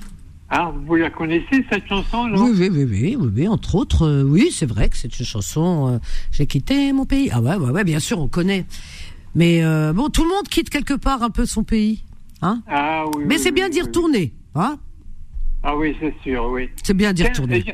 Ah, 0.51 0.73
vous 0.87 0.95
la 0.95 1.11
connaissez, 1.11 1.63
cette 1.71 1.87
chanson, 1.87 2.27
là 2.29 2.41
Oui, 2.41 2.53
oui, 2.59 2.71
oui, 2.71 2.85
oui, 2.91 3.17
oui, 3.21 3.31
oui, 3.37 3.49
entre 3.49 3.75
autres, 3.75 4.07
euh, 4.07 4.23
oui, 4.23 4.49
c'est 4.51 4.65
vrai 4.65 4.89
que 4.89 4.97
c'est 4.97 5.19
une 5.19 5.27
chanson. 5.27 5.89
euh, 5.93 5.99
J'ai 6.33 6.47
quitté 6.47 6.91
mon 6.95 7.05
pays. 7.05 7.29
Ah 7.31 7.43
ouais, 7.43 7.57
ouais, 7.57 7.71
ouais, 7.71 7.85
bien 7.85 8.01
sûr, 8.01 8.19
on 8.19 8.29
connaît. 8.29 8.65
Mais 9.35 9.63
euh, 9.63 9.93
bon, 9.93 10.09
tout 10.09 10.23
le 10.25 10.31
monde 10.31 10.49
quitte 10.49 10.71
quelque 10.71 10.95
part 10.95 11.23
un 11.23 11.29
peu 11.29 11.45
son 11.45 11.65
pays, 11.65 12.03
hein? 12.41 12.63
Ah 12.67 13.05
oui. 13.15 13.25
Mais 13.27 13.35
oui, 13.37 13.41
c'est 13.43 13.53
bien 13.53 13.67
oui, 13.67 13.73
d'y 13.73 13.81
oui. 13.81 13.87
retourner, 13.87 14.33
hein? 14.55 14.79
Ah 15.63 15.77
oui, 15.77 15.97
c'est 16.01 16.15
sûr, 16.23 16.47
oui. 16.51 16.69
C'est 16.83 16.95
bien 16.95 17.13
d'y 17.13 17.25
retourner. 17.25 17.65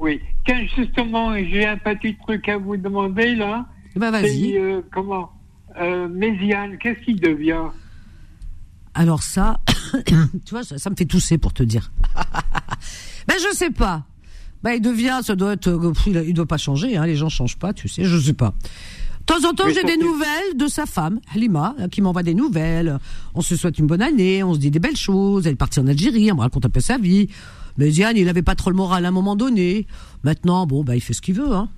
Oui. 0.00 0.20
Tiens, 0.46 0.66
justement, 0.76 1.34
j'ai 1.36 1.64
un 1.66 1.76
petit 1.76 2.16
truc 2.16 2.48
à 2.48 2.56
vous 2.58 2.76
demander, 2.76 3.34
là. 3.34 3.66
C'est, 3.92 3.98
vas-y. 3.98 4.56
euh, 4.58 4.82
comment 4.92 5.30
euh, 5.80 6.08
Méziane, 6.08 6.78
qu'est-ce 6.78 7.00
qu'il 7.00 7.20
devient 7.20 7.68
Alors 8.94 9.22
ça, 9.22 9.60
tu 10.06 10.14
vois, 10.50 10.64
ça, 10.64 10.78
ça 10.78 10.90
me 10.90 10.96
fait 10.96 11.04
tousser 11.04 11.38
pour 11.38 11.52
te 11.52 11.62
dire. 11.62 11.90
ben 13.26 13.34
je 13.38 13.54
sais 13.54 13.70
pas. 13.70 14.04
Ben 14.62 14.72
il 14.72 14.80
devient, 14.80 15.20
ça 15.22 15.36
doit 15.36 15.52
être, 15.54 15.68
euh, 15.68 15.92
il, 16.06 16.16
il 16.28 16.34
doit 16.34 16.46
pas 16.46 16.56
changer, 16.58 16.96
hein, 16.96 17.06
les 17.06 17.16
gens 17.16 17.28
changent 17.28 17.58
pas, 17.58 17.72
tu 17.72 17.88
sais, 17.88 18.04
je 18.04 18.18
sais 18.18 18.32
pas. 18.34 18.54
De 19.28 19.34
temps 19.34 19.48
en 19.48 19.52
temps, 19.54 19.64
j'ai 19.68 19.82
des 19.82 19.96
nouvelles 19.96 20.56
de 20.56 20.68
sa 20.68 20.86
femme, 20.86 21.18
Halima, 21.34 21.74
euh, 21.80 21.88
qui 21.88 22.00
m'envoie 22.00 22.22
des 22.22 22.34
nouvelles. 22.34 22.98
On 23.34 23.40
se 23.40 23.56
souhaite 23.56 23.78
une 23.78 23.86
bonne 23.88 24.02
année, 24.02 24.44
on 24.44 24.54
se 24.54 24.58
dit 24.60 24.70
des 24.70 24.78
belles 24.78 24.96
choses. 24.96 25.46
Elle 25.46 25.54
est 25.54 25.56
partie 25.56 25.80
en 25.80 25.86
Algérie, 25.88 26.28
elle 26.28 26.34
me 26.34 26.40
raconte 26.40 26.64
un 26.66 26.70
peu 26.70 26.80
sa 26.80 26.96
vie. 26.96 27.28
Mais 27.76 27.90
Ziane, 27.90 28.16
il 28.16 28.28
avait 28.28 28.42
pas 28.42 28.54
trop 28.54 28.70
le 28.70 28.76
moral 28.76 29.04
à 29.04 29.08
un 29.08 29.12
moment 29.12 29.34
donné. 29.34 29.86
Maintenant, 30.22 30.64
bon, 30.66 30.84
bah, 30.84 30.94
il 30.94 31.00
fait 31.00 31.12
ce 31.12 31.20
qu'il 31.20 31.34
veut, 31.34 31.52
hein. 31.52 31.68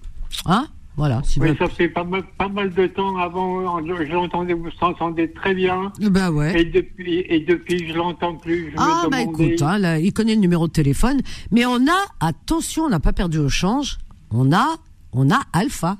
Hein? 0.44 0.66
Voilà. 0.98 1.22
s'il 1.24 1.42
Oui, 1.42 1.50
ça 1.58 1.68
fait 1.68 1.88
pas 1.88 2.04
mal, 2.04 2.22
pas 2.36 2.48
mal 2.48 2.74
de 2.74 2.86
temps 2.88 3.16
avant, 3.16 3.78
je 3.86 4.12
l'entendais, 4.12 4.52
vous 4.52 4.70
s'entendez 4.78 5.32
très 5.32 5.54
bien. 5.54 5.90
Ben 6.00 6.30
ouais. 6.30 6.60
Et 6.60 6.64
depuis, 6.66 7.20
et 7.28 7.40
depuis, 7.40 7.86
je 7.88 7.94
l'entends 7.94 8.34
plus. 8.34 8.72
Je 8.72 8.76
Ah 8.76 9.04
me 9.06 9.10
bah 9.10 9.24
demandais- 9.24 9.44
écoute, 9.46 9.62
hein, 9.62 9.78
là, 9.78 9.98
il 9.98 10.12
connaît 10.12 10.34
le 10.34 10.40
numéro 10.40 10.66
de 10.66 10.72
téléphone, 10.72 11.20
mais 11.50 11.64
on 11.64 11.86
a 11.86 11.98
attention, 12.20 12.84
on 12.84 12.88
n'a 12.90 13.00
pas 13.00 13.12
perdu 13.12 13.38
au 13.38 13.48
change. 13.48 13.98
On 14.32 14.52
a, 14.52 14.66
on 15.12 15.30
a 15.30 15.40
Alpha. 15.52 15.96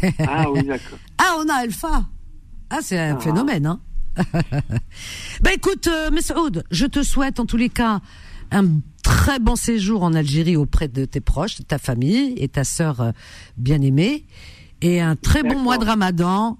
Ah 0.28 0.50
oui, 0.50 0.62
d'accord. 0.64 0.98
Ah, 1.18 1.36
on 1.38 1.48
a 1.48 1.54
Alpha. 1.54 2.04
Ah, 2.70 2.78
c'est 2.80 2.98
un 2.98 3.16
Ah. 3.16 3.20
phénomène, 3.20 3.66
hein. 3.66 3.80
bah 5.40 5.50
écoute, 5.54 5.86
euh, 5.86 6.10
Messoud, 6.10 6.64
je 6.70 6.86
te 6.86 7.02
souhaite 7.02 7.40
en 7.40 7.46
tous 7.46 7.56
les 7.56 7.68
cas 7.70 8.00
un 8.50 8.64
très 9.02 9.38
bon 9.38 9.56
séjour 9.56 10.02
en 10.02 10.12
Algérie 10.14 10.56
auprès 10.56 10.88
de 10.88 11.04
tes 11.06 11.20
proches, 11.20 11.58
de 11.58 11.64
ta 11.64 11.78
famille 11.78 12.34
et 12.36 12.48
ta 12.48 12.64
sœur 12.64 13.00
euh, 13.00 13.10
bien-aimée. 13.56 14.26
Et 14.82 15.00
un 15.00 15.16
très 15.16 15.42
bon 15.42 15.58
mois 15.58 15.78
de 15.78 15.84
ramadan, 15.86 16.58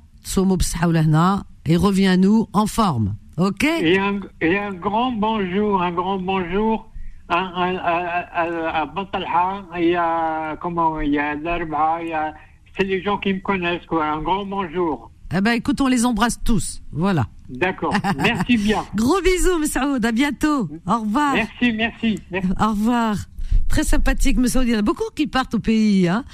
et 1.67 1.77
reviens-nous 1.77 2.49
en 2.53 2.67
forme. 2.67 3.17
Ok? 3.37 3.65
Et 3.65 3.99
un, 3.99 4.21
et 4.41 4.59
un 4.59 4.73
grand 4.73 5.13
bonjour, 5.13 5.83
un 5.83 5.91
grand 5.93 6.19
bonjour 6.19 6.89
à, 7.29 7.39
à, 7.39 7.69
à, 7.69 8.43
à, 8.45 8.81
à 8.83 8.87
Batalha, 8.87 9.65
il 9.79 9.89
y 9.89 9.97
a, 9.97 10.57
comment, 10.57 11.01
il 11.01 11.13
y 11.13 11.19
a 11.19 11.35
Darba, 11.37 11.99
il 12.03 12.09
y 12.09 12.13
a, 12.13 12.33
c'est 12.77 12.85
les 12.85 13.03
gens 13.03 13.19
qui 13.19 13.35
me 13.35 13.41
connaissent, 13.41 13.87
quoi. 13.87 14.07
Un 14.07 14.23
grand 14.23 14.45
bonjour. 14.47 15.11
Eh 15.35 15.41
ben 15.41 15.53
écoute, 15.53 15.81
on 15.81 15.89
les 15.89 16.05
embrasse 16.05 16.39
tous. 16.45 16.83
Voilà. 16.93 17.27
D'accord. 17.49 17.95
Merci 18.19 18.57
bien. 18.59 18.85
Gros 18.95 19.21
bisous, 19.23 19.59
Messoud. 19.59 20.05
À 20.05 20.13
bientôt. 20.13 20.69
Au 20.87 21.01
revoir. 21.01 21.35
Merci, 21.35 21.73
merci. 21.73 22.19
merci. 22.31 22.49
Au 22.61 22.71
revoir. 22.71 23.17
Très 23.69 23.85
sympathique, 23.85 24.37
Monsieur 24.37 24.61
Saoudi. 24.61 24.71
Il 24.71 24.75
y 24.75 24.77
en 24.77 24.81
a 24.81 24.83
beaucoup 24.83 25.11
qui 25.15 25.27
partent 25.27 25.55
au 25.55 25.59
pays, 25.59 26.09
hein. 26.09 26.25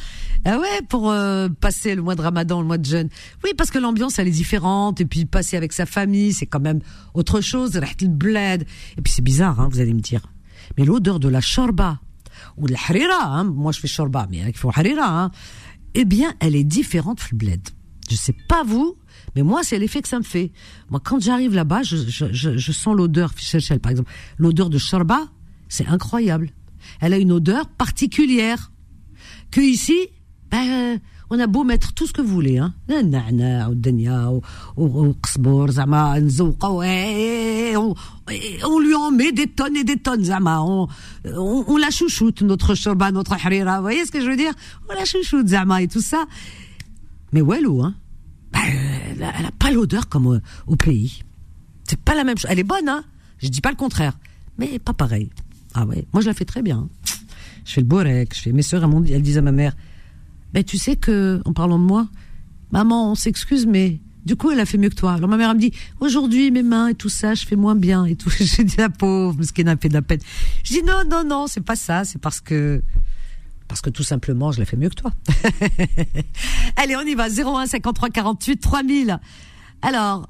Ah 0.44 0.59
ouais, 0.59 0.83
pour 0.88 1.11
euh, 1.11 1.48
passer 1.48 1.94
le 1.94 2.03
mois 2.03 2.14
de 2.14 2.22
Ramadan, 2.22 2.61
le 2.61 2.66
mois 2.66 2.79
de 2.79 2.85
jeûne. 2.85 3.09
Oui, 3.44 3.51
parce 3.57 3.70
que 3.70 3.79
l'ambiance 3.79 4.18
elle 4.18 4.29
est 4.29 4.33
différente 4.33 5.01
et 5.01 5.05
puis 5.05 5.24
passer 5.24 5.57
avec 5.57 5.72
sa 5.72 5.85
famille, 5.85 6.33
c'est 6.33 6.46
quand 6.46 6.61
même 6.61 6.81
autre 7.14 7.40
chose. 7.40 7.74
Le 7.74 8.07
bled. 8.09 8.66
Et 8.96 9.03
puis 9.03 9.12
c'est 9.12 9.22
bizarre, 9.22 9.61
hein, 9.61 9.68
vous 9.70 9.81
allez 9.81 9.94
me 9.94 10.01
dire. 10.01 10.22
Mais 10.77 10.85
l'odeur 10.85 11.20
de 11.20 11.29
la 11.29 11.40
shorba 11.40 11.98
ou 12.57 12.66
de 12.66 12.72
la 12.72 12.79
harira, 12.79 13.24
hein, 13.24 13.44
moi 13.44 13.72
je 13.72 13.81
fais 13.81 13.88
shorba, 13.88 14.27
mais 14.31 14.38
il 14.46 14.57
faut 14.57 14.70
harira, 14.74 15.09
hein, 15.09 15.31
eh 15.94 16.05
bien, 16.05 16.35
elle 16.40 16.55
est 16.55 16.64
différente 16.64 17.31
le 17.31 17.37
bled. 17.37 17.68
Je 18.11 18.16
sais 18.16 18.35
pas 18.48 18.64
vous, 18.64 18.96
mais 19.37 19.42
moi 19.42 19.62
c'est 19.62 19.79
l'effet 19.79 20.01
que 20.01 20.09
ça 20.09 20.18
me 20.18 20.24
fait. 20.24 20.53
Moi, 20.90 21.01
quand 21.05 21.20
j'arrive 21.20 21.55
là-bas, 21.55 21.83
je, 21.83 21.96
je, 21.96 22.33
je, 22.33 22.57
je 22.57 22.72
sens 22.72 22.96
l'odeur, 22.96 23.33
Fichel, 23.35 23.81
par 23.81 23.90
exemple, 23.90 24.11
l'odeur 24.38 24.70
de 24.70 24.79
shorba, 24.79 25.29
c'est 25.68 25.87
incroyable. 25.87 26.51
Elle 27.01 27.12
a 27.12 27.18
une 27.18 27.33
odeur 27.33 27.68
particulière 27.68 28.72
que 29.51 29.61
ici, 29.61 30.09
ben, 30.51 31.01
on 31.30 31.39
a 31.39 31.48
beau 31.48 31.63
mettre 31.63 31.93
tout 31.93 32.06
ce 32.08 32.13
que 32.13 32.22
vous 32.22 32.34
voulez, 32.34 32.58
hein. 32.60 32.74
النعناع 32.89 33.67
والدنيا 33.67 34.28
و- 34.28 34.41
و- 34.78 34.84
والقزبور 35.02 35.72
زعما 35.72 36.19
نزوقه 36.19 36.84
et 36.86 37.78
on, 37.78 37.96
et 38.32 38.63
on 38.63 38.80
lui 38.80 38.93
en 38.96 39.12
met 39.12 39.32
des 39.32 39.48
tonnes 39.48 39.76
et 39.78 39.84
des 39.84 39.98
tonnes 39.98 40.24
زعما 40.24 40.60
on, 40.60 40.88
on, 41.26 41.63
on 41.67 41.78
la 41.78 41.89
chouchoute 41.89 42.41
notre 42.41 42.76
shorba, 42.76 43.12
notre 43.12 43.34
harira, 43.34 43.78
vous 43.78 43.82
voyez 43.84 44.06
ce 44.06 44.12
que 44.12 44.22
je 44.22 44.30
veux 44.30 44.38
dire 44.38 44.54
On 44.89 44.93
la 44.93 45.06
chouchoute 45.06 45.48
زعما 45.48 45.82
et 45.82 45.88
tout 45.88 46.02
ça. 46.02 46.26
Mais 47.32 47.41
Wallo, 47.41 47.82
hein, 47.82 47.96
ben, 48.52 48.60
elle, 49.12 49.24
a, 49.24 49.34
elle 49.39 49.46
a 49.48 49.52
pas 49.52 49.72
l'odeur 49.72 50.08
comme 50.10 50.28
au, 50.28 50.38
au 50.67 50.76
pays. 50.76 51.24
C'est 51.86 52.00
pas 52.00 52.13
la 52.15 52.24
même 52.24 52.38
chose. 52.38 52.50
Elle 52.52 52.60
est 52.60 52.63
bonne, 52.76 52.88
hein. 52.88 53.04
Je 53.39 53.48
dis 53.50 53.62
pas 53.62 53.72
le 53.72 53.76
contraire, 53.76 54.15
mais 54.60 54.78
pas 54.80 54.93
pareil. 54.93 55.30
Ah 55.74 55.86
ouais, 55.88 56.06
moi 56.13 56.22
je 56.22 56.28
la 56.28 56.36
fais 56.36 56.46
très 56.46 56.62
bien. 56.62 56.78
hein. 56.84 56.89
Je 57.65 57.72
fais 57.74 57.82
le 57.82 57.88
borek, 57.88 58.30
je 58.36 58.41
fais 58.43 58.52
mes 58.52 58.62
sœurs, 58.62 58.84
elles, 58.84 58.89
m'ont 58.89 59.02
dit- 59.02 59.13
elles 59.13 59.22
disent 59.30 59.39
à 59.39 59.41
ma 59.41 59.52
mère, 59.62 59.74
ben 60.59 60.64
tu 60.64 60.77
sais 60.77 60.97
que, 60.97 61.40
en 61.44 61.53
parlant 61.53 61.79
de 61.79 61.85
moi, 61.85 62.09
maman, 62.73 63.12
on 63.12 63.14
s'excuse, 63.14 63.64
mais 63.64 64.01
du 64.27 64.35
coup 64.35 64.51
elle 64.51 64.59
a 64.59 64.66
fait 64.66 64.77
mieux 64.77 64.88
que 64.88 64.97
toi. 64.97 65.12
Alors 65.12 65.31
ma 65.31 65.37
mère 65.37 65.51
elle 65.51 65.57
me 65.57 65.61
dit, 65.61 65.73
aujourd'hui 66.01 66.51
mes 66.51 66.64
mains 66.64 66.88
et 66.88 66.97
tout 66.97 67.09
ça, 67.09 67.35
je 67.35 67.47
fais 67.47 67.55
moins 67.55 67.77
bien 67.77 68.05
et 68.07 68.16
tout. 68.16 68.29
J'ai 68.40 68.64
dit 68.64 68.75
la 68.77 68.88
pauvre, 68.88 69.37
parce 69.37 69.53
qu'elle 69.53 69.68
a 69.68 69.77
fait 69.77 69.88
de 69.88 69.94
la 69.94 70.03
peine. 70.03 70.18
Je 70.64 70.73
dis 70.73 70.83
non, 70.83 71.05
non, 71.09 71.23
non, 71.23 71.47
c'est 71.47 71.61
pas 71.61 71.77
ça, 71.77 72.05
c'est 72.05 72.21
parce 72.21 72.40
que 72.40 72.83
parce 73.68 73.81
que 73.81 73.90
tout 73.90 74.03
simplement, 74.03 74.51
je 74.51 74.59
l'ai 74.59 74.64
fait 74.64 74.77
mieux 74.77 74.88
que 74.88 74.97
toi. 74.97 75.12
Allez, 76.77 76.97
on 76.97 77.03
y 77.03 77.14
va. 77.14 77.29
01 77.29 77.66
53 77.66 78.09
48 78.09 78.57
3000. 78.57 79.21
Alors, 79.83 80.29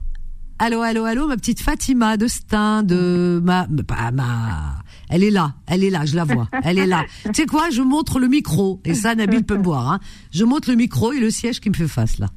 allô, 0.59 0.83
allô, 0.83 1.05
allô, 1.05 1.27
ma 1.27 1.37
petite 1.37 1.61
Fatima 1.63 2.19
de 2.19 2.27
Stein, 2.27 2.83
de 2.83 3.41
ma, 3.43 3.67
pas 3.87 4.11
ma, 4.11 4.83
elle 5.11 5.25
est 5.25 5.31
là, 5.31 5.55
elle 5.67 5.85
est 5.85 5.91
là, 5.91 6.05
je 6.05 6.17
la 6.17 6.25
vois, 6.25 6.49
elle 6.65 6.79
est 6.79 6.87
là. 6.87 7.05
Tu 7.25 7.31
sais 7.35 7.47
quoi, 7.47 7.71
je 7.71 7.83
montre 7.83 8.19
le 8.19 8.29
micro, 8.29 8.81
et 8.85 8.95
ça, 8.95 9.15
Nabil 9.15 9.45
peut 9.45 9.57
me 9.57 9.63
voir, 9.63 9.93
hein. 9.93 10.01
Je 10.33 10.45
montre 10.45 10.71
le 10.71 10.77
micro 10.77 11.13
et 11.13 11.21
le 11.21 11.31
siège 11.31 11.61
qui 11.61 11.71
me 11.71 11.75
fait 11.75 11.89
face, 11.89 12.19
là. 12.19 12.29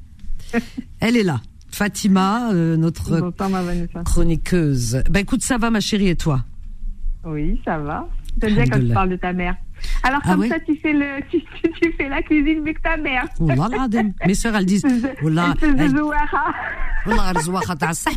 Elle 1.00 1.16
est 1.16 1.22
là. 1.22 1.40
Fatima, 1.70 2.52
euh, 2.52 2.76
notre 2.76 3.32
chroniqueuse. 4.04 5.02
Ben 5.10 5.20
écoute, 5.20 5.42
ça 5.42 5.56
va, 5.56 5.70
ma 5.70 5.80
chérie, 5.80 6.08
et 6.08 6.16
toi? 6.16 6.44
Oui, 7.24 7.60
ça 7.64 7.78
va. 7.78 8.06
J'aime 8.40 8.54
bien 8.54 8.66
quand 8.66 8.80
tu 8.80 8.88
parles 8.88 9.10
de 9.10 9.16
ta 9.16 9.32
mère. 9.32 9.56
Alors 10.02 10.20
ah 10.24 10.32
comme 10.32 10.48
ça, 10.48 10.58
tu 10.60 10.76
fais, 10.76 10.92
le, 10.92 11.20
tu, 11.30 11.40
tu, 11.80 11.92
fais 11.92 12.08
la 12.08 12.22
cuisine 12.22 12.58
avec 12.58 12.82
ta 12.82 12.96
mère. 12.96 13.26
Oh 13.40 13.48
mes 14.26 14.34
soeurs, 14.34 14.56
elles 14.56 14.66
disent... 14.66 14.84
Oh 15.22 15.26
Wallah, 15.26 15.54
oh 17.36 17.42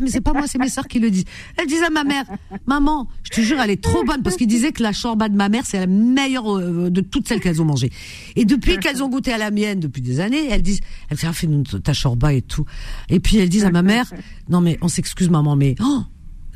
mais 0.01 0.09
c'est 0.09 0.21
pas 0.21 0.33
moi, 0.33 0.43
c'est 0.45 0.59
mes 0.59 0.69
soeurs 0.69 0.87
qui 0.87 0.99
le 0.99 1.09
disent. 1.09 1.25
Elles 1.57 1.67
disent 1.67 1.83
à 1.83 1.89
ma 1.89 2.03
mère, 2.03 2.25
maman, 2.67 3.07
je 3.23 3.31
te 3.31 3.41
jure, 3.41 3.59
elle 3.59 3.71
est 3.71 3.81
trop 3.81 4.03
bonne, 4.03 4.21
parce 4.21 4.35
qu'ils 4.35 4.47
disaient 4.47 4.71
que 4.71 4.83
la 4.83 4.91
chorba 4.91 5.29
de 5.29 5.35
ma 5.35 5.49
mère, 5.49 5.65
c'est 5.65 5.79
la 5.79 5.87
meilleure 5.87 6.57
euh, 6.57 6.89
de 6.89 7.01
toutes 7.01 7.27
celles 7.27 7.39
qu'elles 7.39 7.61
ont 7.61 7.65
mangées. 7.65 7.91
Et 8.35 8.45
depuis 8.45 8.77
qu'elles 8.77 9.03
ont 9.03 9.09
goûté 9.09 9.33
à 9.33 9.37
la 9.37 9.49
mienne, 9.49 9.79
depuis 9.79 10.01
des 10.01 10.19
années, 10.19 10.47
elles 10.49 10.61
disent, 10.61 10.81
elles 11.09 11.17
ah, 11.23 11.33
fais-nous 11.33 11.63
ta 11.63 11.93
chorba 11.93 12.33
et 12.33 12.41
tout. 12.41 12.65
Et 13.09 13.19
puis 13.19 13.37
elles 13.37 13.49
disent 13.49 13.65
à 13.65 13.71
ma 13.71 13.81
mère, 13.81 14.11
non 14.49 14.61
mais, 14.61 14.77
on 14.81 14.87
s'excuse 14.87 15.29
maman, 15.29 15.55
mais... 15.55 15.75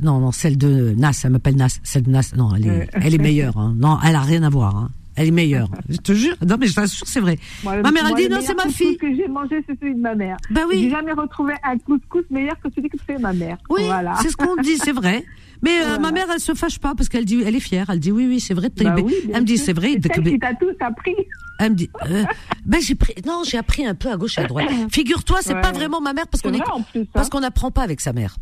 Non, 0.01 0.19
non, 0.19 0.31
celle 0.31 0.57
de 0.57 0.93
Nas, 0.97 1.19
elle 1.23 1.31
m'appelle 1.31 1.57
Nas, 1.57 1.79
celle 1.83 2.03
de 2.03 2.11
Nas, 2.11 2.31
non, 2.35 2.55
elle 2.55 2.67
est, 2.67 3.19
euh. 3.19 3.21
meilleure, 3.21 3.57
hein. 3.57 3.75
non, 3.77 3.97
elle 4.03 4.15
a 4.15 4.21
rien 4.21 4.43
à 4.43 4.49
voir. 4.49 4.77
Hein. 4.77 4.91
Elle 5.19 5.27
est 5.27 5.31
meilleure. 5.31 5.67
Je 5.89 5.97
te 5.97 6.13
jure. 6.13 6.35
Non 6.47 6.55
mais 6.57 6.67
je 6.67 6.73
t'assure, 6.75 7.05
c'est 7.05 7.19
vrai. 7.19 7.37
Moi, 7.63 7.75
ma 7.81 7.91
mère 7.91 8.03
elle 8.05 8.09
moi, 8.11 8.17
dit 8.17 8.29
le 8.29 8.35
non, 8.35 8.41
c'est 8.41 8.55
ma 8.55 8.69
fille. 8.69 8.97
que 8.97 9.13
j'ai 9.13 9.27
mangé, 9.27 9.61
c'est 9.67 9.77
celui 9.77 9.93
de 9.95 9.99
ma 9.99 10.15
mère. 10.15 10.37
Bah 10.49 10.61
oui. 10.69 10.83
J'ai 10.83 10.91
jamais 10.91 11.11
retrouvé 11.11 11.53
un 11.61 11.77
couscous 11.77 12.23
meilleur 12.29 12.55
que 12.63 12.69
celui 12.73 12.87
que 12.87 12.97
fait 13.05 13.17
ma 13.17 13.33
mère. 13.33 13.57
Oui, 13.69 13.81
voilà. 13.85 14.15
c'est 14.21 14.29
ce 14.29 14.37
qu'on 14.37 14.55
dit, 14.55 14.77
c'est 14.77 14.93
vrai. 14.93 15.25
Mais 15.61 15.81
euh, 15.81 15.99
ma 15.99 16.13
mère, 16.13 16.27
elle 16.33 16.39
se 16.39 16.53
fâche 16.53 16.79
pas 16.79 16.95
parce 16.95 17.09
qu'elle 17.09 17.25
dit, 17.25 17.43
elle 17.45 17.53
est 17.53 17.59
fière. 17.59 17.89
Elle 17.89 17.99
dit 17.99 18.13
oui, 18.13 18.27
oui, 18.27 18.39
c'est 18.39 18.53
vrai. 18.53 18.69
Bah 18.77 18.95
oui, 19.03 19.13
elle 19.33 19.41
me 19.41 19.45
dit 19.45 19.57
c'est 19.57 19.73
vrai. 19.73 19.99
C'est 20.01 20.23
qui 20.23 20.39
t'a 20.39 20.53
tout 20.53 20.67
appris. 20.79 21.15
Elle 21.59 21.71
me 21.71 21.75
dit, 21.75 21.89
euh, 22.09 22.23
ben 22.65 22.81
j'ai 22.81 22.95
pris, 22.95 23.13
non, 23.25 23.41
j'ai 23.45 23.57
appris 23.57 23.85
un 23.85 23.95
peu 23.95 24.09
à 24.09 24.15
gauche 24.15 24.37
et 24.37 24.41
à 24.41 24.45
droite. 24.47 24.69
Figure-toi, 24.89 25.39
c'est 25.41 25.53
Ouais. 25.53 25.59
pas 25.61 25.73
vraiment 25.73 25.99
ma 25.99 26.13
mère 26.13 26.27
parce 26.27 26.41
qu'on 26.41 26.53
est, 26.53 26.61
plus, 26.61 27.01
hein. 27.01 27.03
parce 27.11 27.27
qu'on 27.27 27.41
n'apprend 27.41 27.71
pas 27.71 27.81
avec 27.81 27.99
sa 27.99 28.13
mère. 28.13 28.37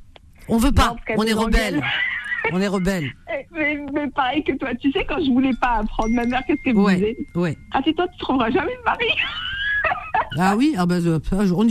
On 0.48 0.58
veut 0.58 0.72
pas. 0.72 0.96
parce 1.08 1.20
on 1.20 1.24
est 1.24 1.34
rebelle. 1.34 1.82
On 2.52 2.62
est 2.62 2.68
rebelle. 2.68 3.12
Eh, 3.34 3.46
Mais, 3.52 3.78
mais 3.94 4.08
pareil 4.12 4.44
que 4.44 4.54
toi, 4.54 4.74
tu 4.76 4.92
sais, 4.92 5.04
quand 5.06 5.20
je 5.24 5.30
voulais 5.32 5.52
pas 5.60 5.80
apprendre, 5.80 6.14
ma 6.14 6.26
mère, 6.26 6.44
qu'est-ce 6.48 6.62
qu'elle 6.64 6.76
me 6.76 6.82
Ouais, 6.82 6.96
disait 6.96 7.18
ouais. 7.36 7.58
Ah, 7.74 7.82
si 7.84 7.94
toi, 7.94 8.08
tu 8.08 8.18
trouveras 8.20 8.50
jamais 8.52 8.72
de 8.76 8.84
mari. 8.86 9.06
Ah 10.40 10.56
oui, 10.56 10.76
ah 10.78 10.86
ben, 10.86 11.04
euh, 11.08 11.20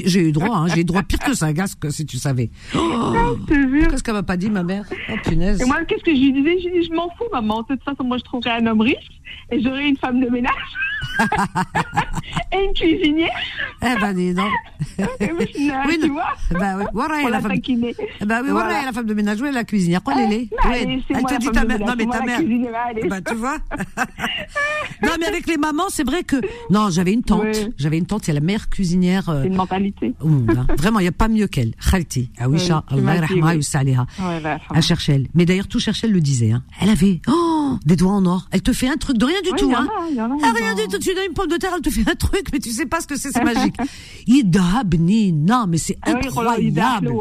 j'ai 0.06 0.20
eu 0.28 0.32
droit, 0.32 0.56
hein, 0.56 0.66
j'ai 0.74 0.80
eu 0.80 0.84
droit 0.84 1.02
pire 1.04 1.20
que 1.20 1.34
ça, 1.34 1.52
gars, 1.52 1.66
que 1.78 1.88
si 1.90 2.04
tu 2.04 2.16
savais. 2.16 2.50
Oh, 2.74 3.36
jure. 3.48 3.86
Qu'est-ce 3.88 4.02
qu'elle 4.02 4.14
m'a 4.14 4.24
pas 4.24 4.36
dit, 4.36 4.50
ma 4.50 4.64
mère? 4.64 4.82
Oh 5.08 5.12
punaise. 5.22 5.60
Et 5.60 5.64
moi, 5.66 5.84
qu'est-ce 5.86 6.02
que 6.02 6.12
je 6.12 6.18
lui 6.20 6.32
disais? 6.32 6.58
Je 6.60 6.68
lui 6.70 6.80
dis, 6.80 6.88
je 6.88 6.92
m'en 6.92 7.08
fous, 7.10 7.24
maman. 7.32 7.62
De 7.62 7.74
toute 7.74 7.84
façon, 7.84 8.02
moi, 8.02 8.18
je 8.18 8.24
trouverai 8.24 8.50
un 8.52 8.66
homme 8.66 8.80
riche 8.80 9.06
et 9.52 9.62
j'aurai 9.62 9.86
une 9.88 9.96
femme 9.96 10.20
de 10.20 10.28
ménage 10.28 10.52
et 12.52 12.64
une 12.64 12.72
cuisinière. 12.74 13.30
Eh 13.82 14.00
ben 14.00 14.12
dis 14.12 14.34
donc. 14.34 14.50
Ah, 14.98 15.04
Oui, 15.86 15.98
tu 16.00 16.08
vois 16.08 16.34
Ben 16.50 16.78
ouais, 16.78 16.84
voilà, 16.92 17.28
la 17.30 17.40
femme. 17.40 17.52
Eh 17.54 17.60
Ben 18.24 18.40
oui, 18.42 18.50
voilà, 18.50 18.50
Voilà. 18.50 18.84
la 18.86 18.92
femme 18.92 19.06
de 19.06 19.14
ménage, 19.14 19.40
oui, 19.40 19.50
la 19.52 19.64
cuisinière. 19.64 20.02
Quoi, 20.02 20.14
est 20.22 20.48
Ah, 20.62 20.68
c'est 20.74 21.14
Elle 21.14 21.22
te 21.24 21.38
dit 21.38 21.50
ta 21.50 21.64
mère. 21.64 21.78
Non, 21.80 21.94
mais 21.96 22.06
ta 22.06 22.22
mère. 22.22 22.38
allez. 22.88 23.08
Bah, 23.08 23.20
tu 23.20 23.34
vois. 23.34 23.58
non, 25.02 25.10
mais 25.20 25.26
avec 25.26 25.46
les 25.46 25.56
mamans, 25.56 25.88
c'est 25.88 26.04
vrai 26.04 26.22
que. 26.24 26.36
Non, 26.70 26.88
j'avais 26.90 27.12
une 27.12 27.22
tante. 27.22 27.44
J'avais 27.78 27.98
une 27.98 28.05
tante, 28.06 28.24
c'est 28.24 28.32
la 28.32 28.40
meilleure 28.40 28.68
cuisinière 28.68 29.28
euh, 29.28 29.42
C'est 29.42 29.48
une 29.48 29.56
mentalité. 29.56 30.14
au 30.20 30.28
monde. 30.28 30.50
hein. 30.56 30.66
Vraiment, 30.78 30.98
il 31.00 31.02
n'y 31.04 31.08
a 31.08 31.12
pas 31.12 31.28
mieux 31.28 31.46
qu'elle. 31.46 31.74
Khalti. 31.90 32.30
Oui, 32.48 32.58
Allah 34.40 34.58
femme. 34.58 34.76
À 34.76 34.80
Cherchel. 34.80 35.28
Mais 35.34 35.44
d'ailleurs, 35.46 35.68
tout 35.68 35.78
Cherchel 35.80 36.12
le 36.12 36.20
disait. 36.20 36.52
Hein. 36.52 36.62
Elle 36.80 36.90
avait 36.90 37.20
oh, 37.28 37.76
des 37.84 37.96
doigts 37.96 38.12
en 38.12 38.24
or. 38.26 38.48
Elle 38.52 38.62
te 38.62 38.72
fait 38.72 38.88
un 38.88 38.96
truc 38.96 39.18
de 39.18 39.24
rien 39.24 39.40
du 39.42 39.50
tout. 39.50 39.72
Hein. 39.76 39.86
a, 40.18 40.22
a, 40.24 40.28
Ah, 40.42 40.52
rien 40.56 40.74
du 40.74 40.82
tout. 40.88 40.98
Tu 40.98 41.14
donnes 41.14 41.24
une 41.28 41.34
pomme 41.34 41.48
de 41.48 41.56
terre, 41.56 41.72
elle 41.76 41.82
te 41.82 41.90
fait 41.90 42.08
un 42.10 42.14
truc, 42.14 42.46
mais 42.52 42.58
tu 42.58 42.70
sais 42.70 42.86
pas 42.86 43.00
ce 43.00 43.06
que 43.06 43.16
c'est, 43.16 43.30
c'est 43.32 43.44
magique. 43.54 43.74
Idhabni. 44.26 45.32
Non, 45.32 45.66
mais 45.68 45.78
c'est 45.78 45.98
incroyable. 46.02 47.12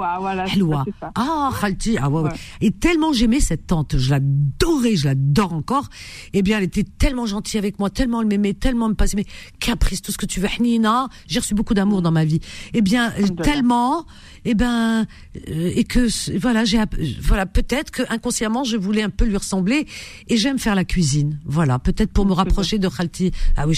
Ah, 1.15 1.52
Khalti, 1.60 1.98
ah 2.02 2.10
ouais. 2.10 2.30
Et 2.62 2.71
tellement 2.71 3.13
j'aimais 3.13 3.39
cette 3.39 3.67
tante, 3.67 3.98
je 3.98 4.10
l'adorais, 4.12 4.95
je 4.95 5.06
l'adore 5.06 5.54
encore. 5.54 5.89
Eh 6.34 6.41
bien, 6.41 6.58
elle 6.58 6.63
était 6.65 6.84
tellement 6.84 7.26
gentille 7.26 7.58
avec 7.58 7.80
moi, 7.80 7.89
tellement 7.89 8.21
elle 8.21 8.28
m'aimait, 8.28 8.54
tellement 8.54 8.86
elle 8.86 8.91
me 8.91 8.95
passait, 8.95 9.17
mais 9.17 9.26
caprice, 9.60 10.02
tout 10.02 10.12
ce 10.12 10.17
que 10.17 10.26
tu 10.26 10.39
veux, 10.39 10.48
Nina. 10.76 11.10
J'ai 11.28 11.40
reçu 11.40 11.56
beaucoup 11.56 11.74
d'amour 11.74 12.02
dans 12.02 12.12
ma 12.12 12.26
vie. 12.26 12.40
Eh 12.74 12.82
bien, 12.82 13.08
Alhamdoulilah. 13.10 13.44
tellement, 13.44 14.06
eh 14.46 14.54
ben, 14.54 15.06
euh, 15.50 15.72
et 15.76 15.84
que, 15.84 16.08
voilà, 16.38 16.66
j'ai, 16.66 16.80
voilà, 17.22 17.46
peut-être 17.46 17.92
que 17.92 18.04
inconsciemment, 18.10 18.64
je 18.64 18.78
voulais 18.78 19.04
un 19.04 19.10
peu 19.10 19.26
lui 19.26 19.38
ressembler, 19.38 19.88
et 20.28 20.38
j'aime 20.38 20.60
faire 20.60 20.76
la 20.76 20.86
cuisine. 20.86 21.40
Voilà, 21.46 21.80
peut-être 21.80 22.12
pour 22.12 22.26
me 22.26 22.34
rapprocher 22.34 22.78
de 22.78 22.88
Khalti, 22.88 23.32
ah 23.58 23.68
oui, 23.68 23.76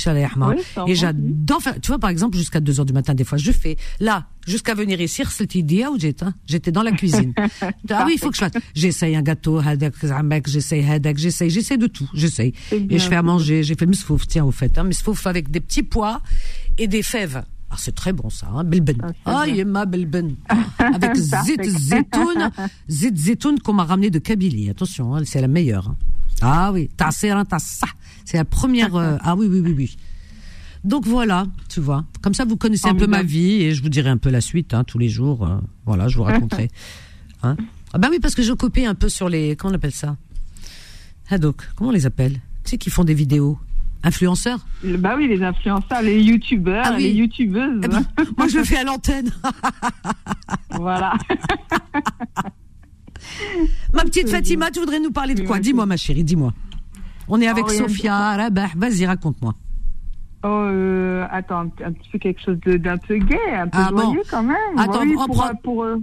Et 0.87 0.95
j'adore 0.95 1.61
faire, 1.61 1.79
tu 1.79 1.87
vois, 1.87 1.99
par 1.99 2.09
exemple, 2.09 2.37
jusqu'à 2.37 2.59
2 2.59 2.79
heures 2.79 2.85
du 2.85 2.93
matin, 2.93 3.13
des 3.13 3.23
fois, 3.23 3.37
je 3.37 3.51
fais, 3.51 3.77
là, 3.99 4.27
jusqu'à 4.45 4.73
venir 4.73 4.99
ici, 4.99 5.23
j'étais, 5.97 6.23
hein? 6.23 6.33
J'étais 6.45 6.71
dans 6.71 6.83
la 6.83 6.91
cuisine. 6.91 7.33
ah 7.89 8.03
oui, 8.05 8.13
il 8.15 8.19
faut 8.19 8.29
que 8.29 8.35
je 8.35 8.41
fasse. 8.41 8.51
J'essaye 8.73 9.15
un 9.15 9.21
gâteau, 9.21 9.61
j'essaye 10.45 10.85
j'essaye, 11.17 11.49
j'essaye 11.49 11.77
de 11.77 11.87
tout, 11.87 12.09
j'essaye. 12.13 12.53
Et 12.71 12.99
je 12.99 13.07
fais 13.07 13.15
à 13.15 13.23
manger, 13.23 13.63
j'ai 13.63 13.75
fait 13.75 13.85
misfouf, 13.85 14.27
tiens, 14.27 14.45
au 14.45 14.51
fait, 14.51 14.77
hein, 14.77 14.83
misfouf 14.83 15.27
avec 15.27 15.51
des 15.51 15.59
petits 15.59 15.83
pois 15.83 16.21
et 16.77 16.87
des 16.87 17.03
fèves. 17.03 17.43
Ah, 17.69 17.75
c'est 17.77 17.93
très 17.95 18.13
bon 18.13 18.29
ça, 18.29 18.47
hein, 18.49 18.63
belben. 18.63 18.97
Ah, 19.01 19.11
Ah, 19.41 19.47
yemma 19.47 19.85
belben. 19.85 20.35
Avec 20.79 21.15
Ça, 21.17 21.41
zit 21.43 21.57
zetoun, 21.69 22.49
zit 22.87 23.15
zetoun 23.15 23.59
qu'on 23.59 23.73
m'a 23.73 23.83
ramené 23.83 24.09
de 24.09 24.19
Kabylie. 24.19 24.69
Attention, 24.69 25.15
hein, 25.15 25.21
c'est 25.25 25.41
la 25.41 25.47
meilleure. 25.49 25.89
hein. 25.89 25.97
Ah 26.41 26.71
oui, 26.71 26.89
tasser, 26.95 27.33
tassa. 27.49 27.87
C'est 28.23 28.37
la 28.37 28.45
première. 28.45 28.95
euh, 28.95 29.17
ah 29.21 29.35
oui, 29.35 29.47
oui, 29.49 29.59
oui, 29.59 29.73
oui. 29.75 29.97
Donc 30.85 31.05
voilà, 31.05 31.45
tu 31.67 31.81
vois. 31.81 32.05
Comme 32.21 32.33
ça, 32.33 32.45
vous 32.45 32.55
connaissez 32.55 32.87
un 32.87 32.95
peu 32.95 33.07
ma 33.07 33.23
vie 33.23 33.63
et 33.63 33.73
je 33.73 33.81
vous 33.83 33.89
dirai 33.89 34.09
un 34.11 34.17
peu 34.17 34.29
la 34.29 34.39
suite 34.39 34.73
hein, 34.73 34.83
tous 34.85 34.97
les 34.99 35.09
jours. 35.09 35.45
euh, 35.45 35.57
voilà, 35.85 36.07
je 36.07 36.15
vous 36.17 36.23
raconterai. 36.23 36.69
Hein 37.43 37.55
ah 37.93 37.99
bah 37.99 38.07
oui, 38.09 38.19
parce 38.19 38.33
que 38.33 38.41
je 38.41 38.51
copie 38.53 38.85
un 38.85 38.95
peu 38.95 39.09
sur 39.09 39.29
les. 39.29 39.55
Comment 39.55 39.73
on 39.73 39.75
appelle 39.75 39.91
ça? 39.91 40.17
Ah 41.29 41.37
donc, 41.37 41.61
comment 41.75 41.89
on 41.89 41.93
les 41.93 42.05
appelle? 42.07 42.33
Tu 42.63 42.71
sais, 42.71 42.77
qui 42.79 42.89
font 42.89 43.03
des 43.03 43.13
vidéos 43.13 43.59
Influenceurs 44.03 44.59
Bah 44.83 45.15
oui, 45.17 45.27
les 45.27 45.43
influenceurs, 45.43 46.01
les 46.01 46.21
youtubeurs, 46.21 46.83
Ah 46.87 46.93
oui. 46.95 47.03
les 47.03 47.11
youtubeuses. 47.13 47.81
Eh 47.83 47.87
ben, 47.87 48.03
Moi, 48.37 48.47
je 48.47 48.63
fais 48.63 48.77
à 48.77 48.83
l'antenne. 48.83 49.31
voilà. 50.71 51.13
Ma 53.93 54.03
petite 54.03 54.29
Fatima, 54.29 54.71
tu 54.71 54.79
voudrais 54.79 54.99
nous 54.99 55.11
parler 55.11 55.33
de 55.35 55.43
quoi? 55.43 55.59
Dis-moi, 55.59 55.85
ma 55.85 55.97
chérie, 55.97 56.23
dis-moi. 56.23 56.53
On 57.27 57.41
est 57.41 57.47
avec 57.47 57.65
Oh, 57.67 57.71
Sophia, 57.71 58.35
Rabah. 58.37 58.67
Vas-y, 58.75 59.05
raconte-moi. 59.05 59.53
Oh, 60.43 60.47
euh, 60.47 61.25
attends, 61.31 61.61
un, 61.61 61.69
un 61.85 61.91
petit 61.91 62.09
peu 62.11 62.19
quelque 62.19 62.41
chose 62.41 62.57
d'un 62.63 62.97
peu 62.97 63.17
gai, 63.17 63.37
un 63.53 63.67
peu 63.67 63.77
Ah 63.81 63.89
bon. 63.91 63.97
joyeux 64.03 64.21
quand 64.29 64.43
même. 64.43 64.55
Attends, 64.77 65.01
oui, 65.01 65.15
on 65.17 65.25
pour, 65.25 65.35
prend- 65.35 65.47
euh, 65.49 65.53
pour, 65.63 65.83
euh, 65.83 65.97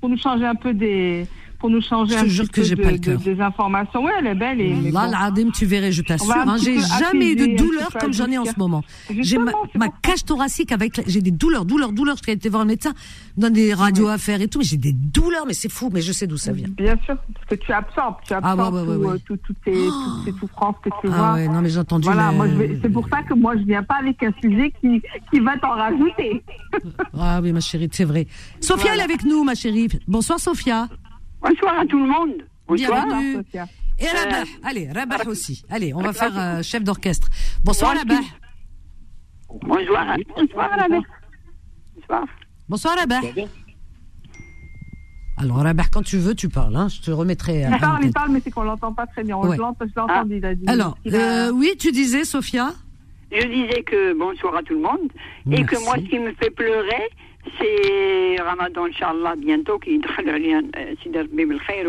pour 0.00 0.08
nous 0.10 0.18
changer 0.18 0.44
un 0.44 0.56
peu 0.56 0.74
des, 0.74 1.26
pour 1.62 1.70
nous 1.70 1.80
changer 1.80 2.16
un 2.16 2.24
jure 2.26 2.46
petit 2.48 2.70
que 2.70 2.74
peu 2.74 2.76
de- 2.76 2.82
pas 2.82 2.90
le 2.90 2.98
de- 2.98 3.16
des 3.34 3.40
informations. 3.40 4.02
Ouais, 4.04 4.10
elle 4.18 4.26
est 4.26 4.34
belle 4.34 4.60
et 4.60 4.90
Là, 4.90 5.30
bon. 5.30 5.50
tu 5.52 5.64
verrais, 5.64 5.92
je 5.92 6.02
t'assure. 6.02 6.34
Hein, 6.34 6.56
j'ai 6.60 6.80
jamais 6.80 7.32
eu 7.32 7.36
de 7.36 7.56
douleur 7.56 7.88
comme 8.00 8.12
j'en 8.12 8.26
ai 8.26 8.36
en 8.36 8.44
ce 8.44 8.58
moment. 8.58 8.82
J'ai 9.20 9.38
ma, 9.38 9.52
ma 9.76 9.88
cage 9.88 10.24
thoracique 10.24 10.72
avec. 10.72 11.00
J'ai 11.06 11.20
des 11.20 11.30
douleurs, 11.30 11.64
douleurs, 11.64 11.92
douleurs. 11.92 12.16
Je 12.16 12.24
suis 12.24 12.32
été 12.32 12.48
voir 12.48 12.62
un 12.62 12.66
médecin, 12.66 12.92
donne 13.36 13.52
des 13.52 13.74
radios 13.74 14.08
à 14.08 14.18
faire 14.18 14.42
et 14.42 14.48
tout. 14.48 14.58
Mais 14.58 14.64
j'ai 14.64 14.76
des 14.76 14.92
douleurs, 14.92 15.44
mais 15.46 15.52
c'est 15.54 15.70
fou. 15.70 15.88
Mais 15.92 16.00
je 16.00 16.10
sais 16.10 16.26
d'où 16.26 16.36
ça 16.36 16.50
vient. 16.50 16.66
Bien 16.76 16.96
sûr, 17.04 17.14
parce 17.32 17.46
que 17.48 17.54
tu 17.54 17.72
absorbes, 17.72 18.16
tu 18.26 18.34
Ah, 18.34 18.40
ouais, 18.40 18.48
absorbes 18.50 18.74
ouais, 18.74 18.80
ouais, 18.80 18.96
tout, 18.96 19.02
ouais. 19.02 19.14
euh, 19.14 19.18
tout- 19.24 19.36
toutes, 19.46 20.24
ces 20.24 20.32
souffrances 20.40 20.76
que 20.82 20.88
tu 21.00 21.06
Ah 21.12 21.16
vois. 21.16 21.32
ouais, 21.34 21.46
non, 21.46 21.60
mais 21.62 21.70
j'ai 21.70 21.78
entendu. 21.78 22.06
Voilà, 22.06 22.32
c'est 22.82 22.88
pour 22.92 23.08
ça 23.08 23.22
que 23.22 23.34
moi 23.34 23.56
je 23.56 23.62
viens 23.62 23.84
pas 23.84 23.98
avec 24.00 24.20
un 24.24 24.32
sujet 24.42 24.72
qui, 24.80 25.00
qui 25.30 25.38
va 25.38 25.56
t'en 25.58 25.70
rajouter. 25.76 26.42
Ah 27.16 27.38
oui, 27.40 27.52
ma 27.52 27.60
chérie, 27.60 27.88
c'est 27.92 28.04
vrai. 28.04 28.26
Sophia, 28.60 28.94
elle 28.94 29.00
est 29.00 29.04
avec 29.04 29.24
nous, 29.24 29.44
ma 29.44 29.54
chérie. 29.54 29.86
Bonsoir, 30.08 30.40
Sophia. 30.40 30.88
Bonsoir 31.42 31.78
à 31.80 31.86
tout 31.86 31.98
le 31.98 32.06
monde. 32.10 32.42
Bonsoir. 32.66 33.06
Bienvenue. 33.06 33.34
Sophia. 33.36 33.66
Et 33.98 34.06
Rabah. 34.06 34.44
Allez, 34.64 34.88
Rabah 34.90 35.24
aussi. 35.26 35.62
Allez, 35.70 35.92
on 35.94 36.00
va 36.00 36.12
faire 36.12 36.36
euh, 36.38 36.62
chef 36.62 36.82
d'orchestre. 36.82 37.28
Bonsoir, 37.64 37.94
Rabah. 37.96 38.20
Bonsoir. 39.62 40.10
à- 40.10 40.16
Bonsoir 40.36 40.88
mère. 40.88 41.00
Bonsoir. 41.96 42.24
Bonsoir, 42.68 42.96
Rabah. 42.98 43.20
Alors, 45.38 45.56
Rabah, 45.58 45.84
quand 45.92 46.02
tu 46.02 46.18
veux, 46.18 46.34
tu 46.34 46.48
parles. 46.48 46.76
Hein. 46.76 46.88
Je 46.88 47.00
te 47.00 47.10
remettrai. 47.10 47.64
à 47.64 47.70
Il 47.70 47.78
parle, 47.78 48.04
il 48.04 48.12
parle, 48.12 48.30
mais 48.30 48.40
c'est 48.40 48.50
qu'on 48.50 48.62
l'entend 48.62 48.92
pas 48.92 49.06
très 49.06 49.24
bien. 49.24 49.36
On 49.36 49.46
Ouais. 49.48 49.56
l'entend, 49.56 49.84
je 49.86 49.92
l'ai 49.94 50.00
entendu, 50.00 50.36
il 50.36 50.44
a 50.44 50.54
dit. 50.54 50.64
Alors, 50.68 50.96
Il 51.04 51.14
a- 51.16 51.48
euh, 51.48 51.50
oui, 51.52 51.74
tu 51.78 51.90
disais, 51.92 52.24
Sophia? 52.24 52.72
Je 53.30 53.46
disais 53.46 53.82
que 53.82 54.12
bonsoir 54.18 54.56
à 54.56 54.62
tout 54.62 54.74
le 54.74 54.82
monde 54.82 55.08
et 55.50 55.64
que 55.64 55.82
moi, 55.84 55.94
ce 55.96 56.02
qui 56.08 56.18
me 56.18 56.32
fait 56.34 56.50
pleurer, 56.50 57.08
c'est 57.58 58.40
Ramadan, 58.40 58.86
Inch'Allah, 58.86 59.34
bientôt, 59.36 59.78
qui 59.78 60.00
euh, 60.00 60.94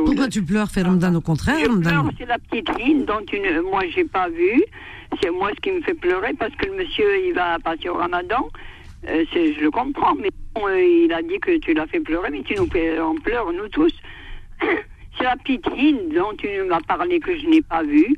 Pourquoi 0.06 0.28
tu 0.28 0.44
pleures, 0.44 0.68
Ramadan 0.76 1.14
au 1.16 1.22
contraire 1.22 1.58
Je 1.60 1.80
pleure, 1.80 2.10
c'est 2.18 2.26
la 2.26 2.40
petite 2.40 2.76
ligne 2.80 3.06
dont 3.06 3.24
une, 3.32 3.62
moi, 3.62 3.82
j'ai 3.94 4.06
pas 4.06 4.30
vu. 4.30 4.64
C'est 5.22 5.30
moi 5.30 5.52
ce 5.56 5.62
qui 5.62 5.72
me 5.72 5.82
fait 5.82 5.94
pleurer 5.94 6.34
parce 6.34 6.56
que 6.56 6.66
le 6.66 6.78
monsieur, 6.78 7.28
il 7.28 7.34
va 7.34 7.60
passer 7.60 7.88
au 7.88 7.94
Ramadan. 7.94 8.50
Euh, 9.08 9.26
je 9.32 9.60
le 9.62 9.70
comprends, 9.70 10.16
mais 10.16 10.30
bon, 10.56 10.68
euh, 10.68 10.82
il 10.82 11.14
a 11.14 11.22
dit 11.22 11.40
que 11.40 11.58
tu 11.60 11.74
l'as 11.74 11.88
fait 11.88 12.00
pleurer, 12.00 12.30
mais 12.32 12.42
tu 12.42 12.56
nous 12.56 12.68
fais, 12.68 13.00
on 13.00 13.16
pleure, 13.16 13.52
nous 13.52 13.68
tous. 13.70 13.94
C'est 15.18 15.24
la 15.24 15.36
petite 15.36 15.70
ligne 15.76 16.10
dont 16.16 16.34
tu 16.36 16.48
m'as 16.68 16.82
parlé 16.82 17.20
que 17.20 17.38
je 17.38 17.46
n'ai 17.46 17.62
pas 17.62 17.84
vue 17.84 18.16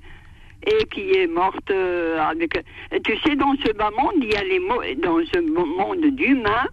et 0.65 0.85
qui 0.85 1.11
est 1.11 1.27
morte 1.27 1.69
euh, 1.69 2.17
avec. 2.19 2.63
Tu 3.03 3.17
sais, 3.17 3.35
dans 3.35 3.53
ce 3.65 3.73
bas 3.73 3.91
monde, 3.91 4.13
il 4.21 4.31
y 4.31 4.35
a 4.35 4.43
les 4.43 4.59
mots, 4.59 4.81
dans 5.03 5.19
ce 5.33 5.39
monde 5.39 6.15
d'humains. 6.15 6.67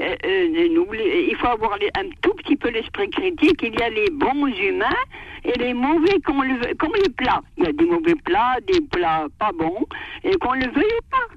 Euh, 0.00 0.14
euh, 0.24 1.26
il 1.30 1.36
faut 1.36 1.46
avoir 1.48 1.74
un 1.74 2.08
tout 2.22 2.32
petit 2.34 2.56
peu 2.56 2.70
l'esprit 2.70 3.10
critique. 3.10 3.60
Il 3.62 3.78
y 3.78 3.82
a 3.82 3.90
les 3.90 4.10
bons 4.10 4.46
humains 4.46 5.02
et 5.44 5.52
les 5.58 5.74
mauvais, 5.74 6.20
qu'on 6.24 6.42
le 6.42 6.54
veuille- 6.56 6.76
comme 6.76 6.92
les 7.02 7.10
plats. 7.10 7.42
Il 7.56 7.64
y 7.64 7.66
a 7.68 7.72
des 7.72 7.84
mauvais 7.84 8.14
plats, 8.24 8.56
des 8.66 8.80
plats 8.80 9.26
pas 9.38 9.52
bons, 9.52 9.86
et 10.24 10.34
qu'on 10.36 10.52
le 10.52 10.66
veuille 10.70 10.84
ou 10.84 11.04
pas. 11.10 11.34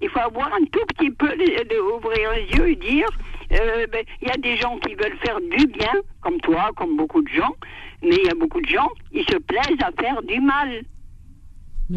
Il 0.00 0.08
faut 0.10 0.20
avoir 0.20 0.52
un 0.54 0.64
tout 0.72 0.84
petit 0.96 1.10
peu, 1.10 1.28
de- 1.28 1.64
de 1.68 1.78
ouvrir 1.96 2.30
les 2.32 2.58
yeux 2.58 2.68
et 2.70 2.76
dire, 2.76 3.06
euh, 3.52 3.86
ben, 3.92 4.04
il 4.22 4.28
y 4.28 4.30
a 4.30 4.36
des 4.36 4.56
gens 4.56 4.76
qui 4.78 4.94
veulent 4.94 5.16
faire 5.24 5.38
du 5.40 5.66
bien, 5.66 5.92
comme 6.20 6.40
toi, 6.40 6.70
comme 6.76 6.96
beaucoup 6.96 7.22
de 7.22 7.28
gens, 7.28 7.54
mais 8.02 8.16
il 8.16 8.26
y 8.26 8.30
a 8.30 8.34
beaucoup 8.34 8.60
de 8.60 8.68
gens, 8.68 8.88
ils 9.12 9.24
se 9.24 9.36
plaisent 9.38 9.80
à 9.82 9.90
faire 10.00 10.22
du 10.22 10.40
mal. 10.40 10.82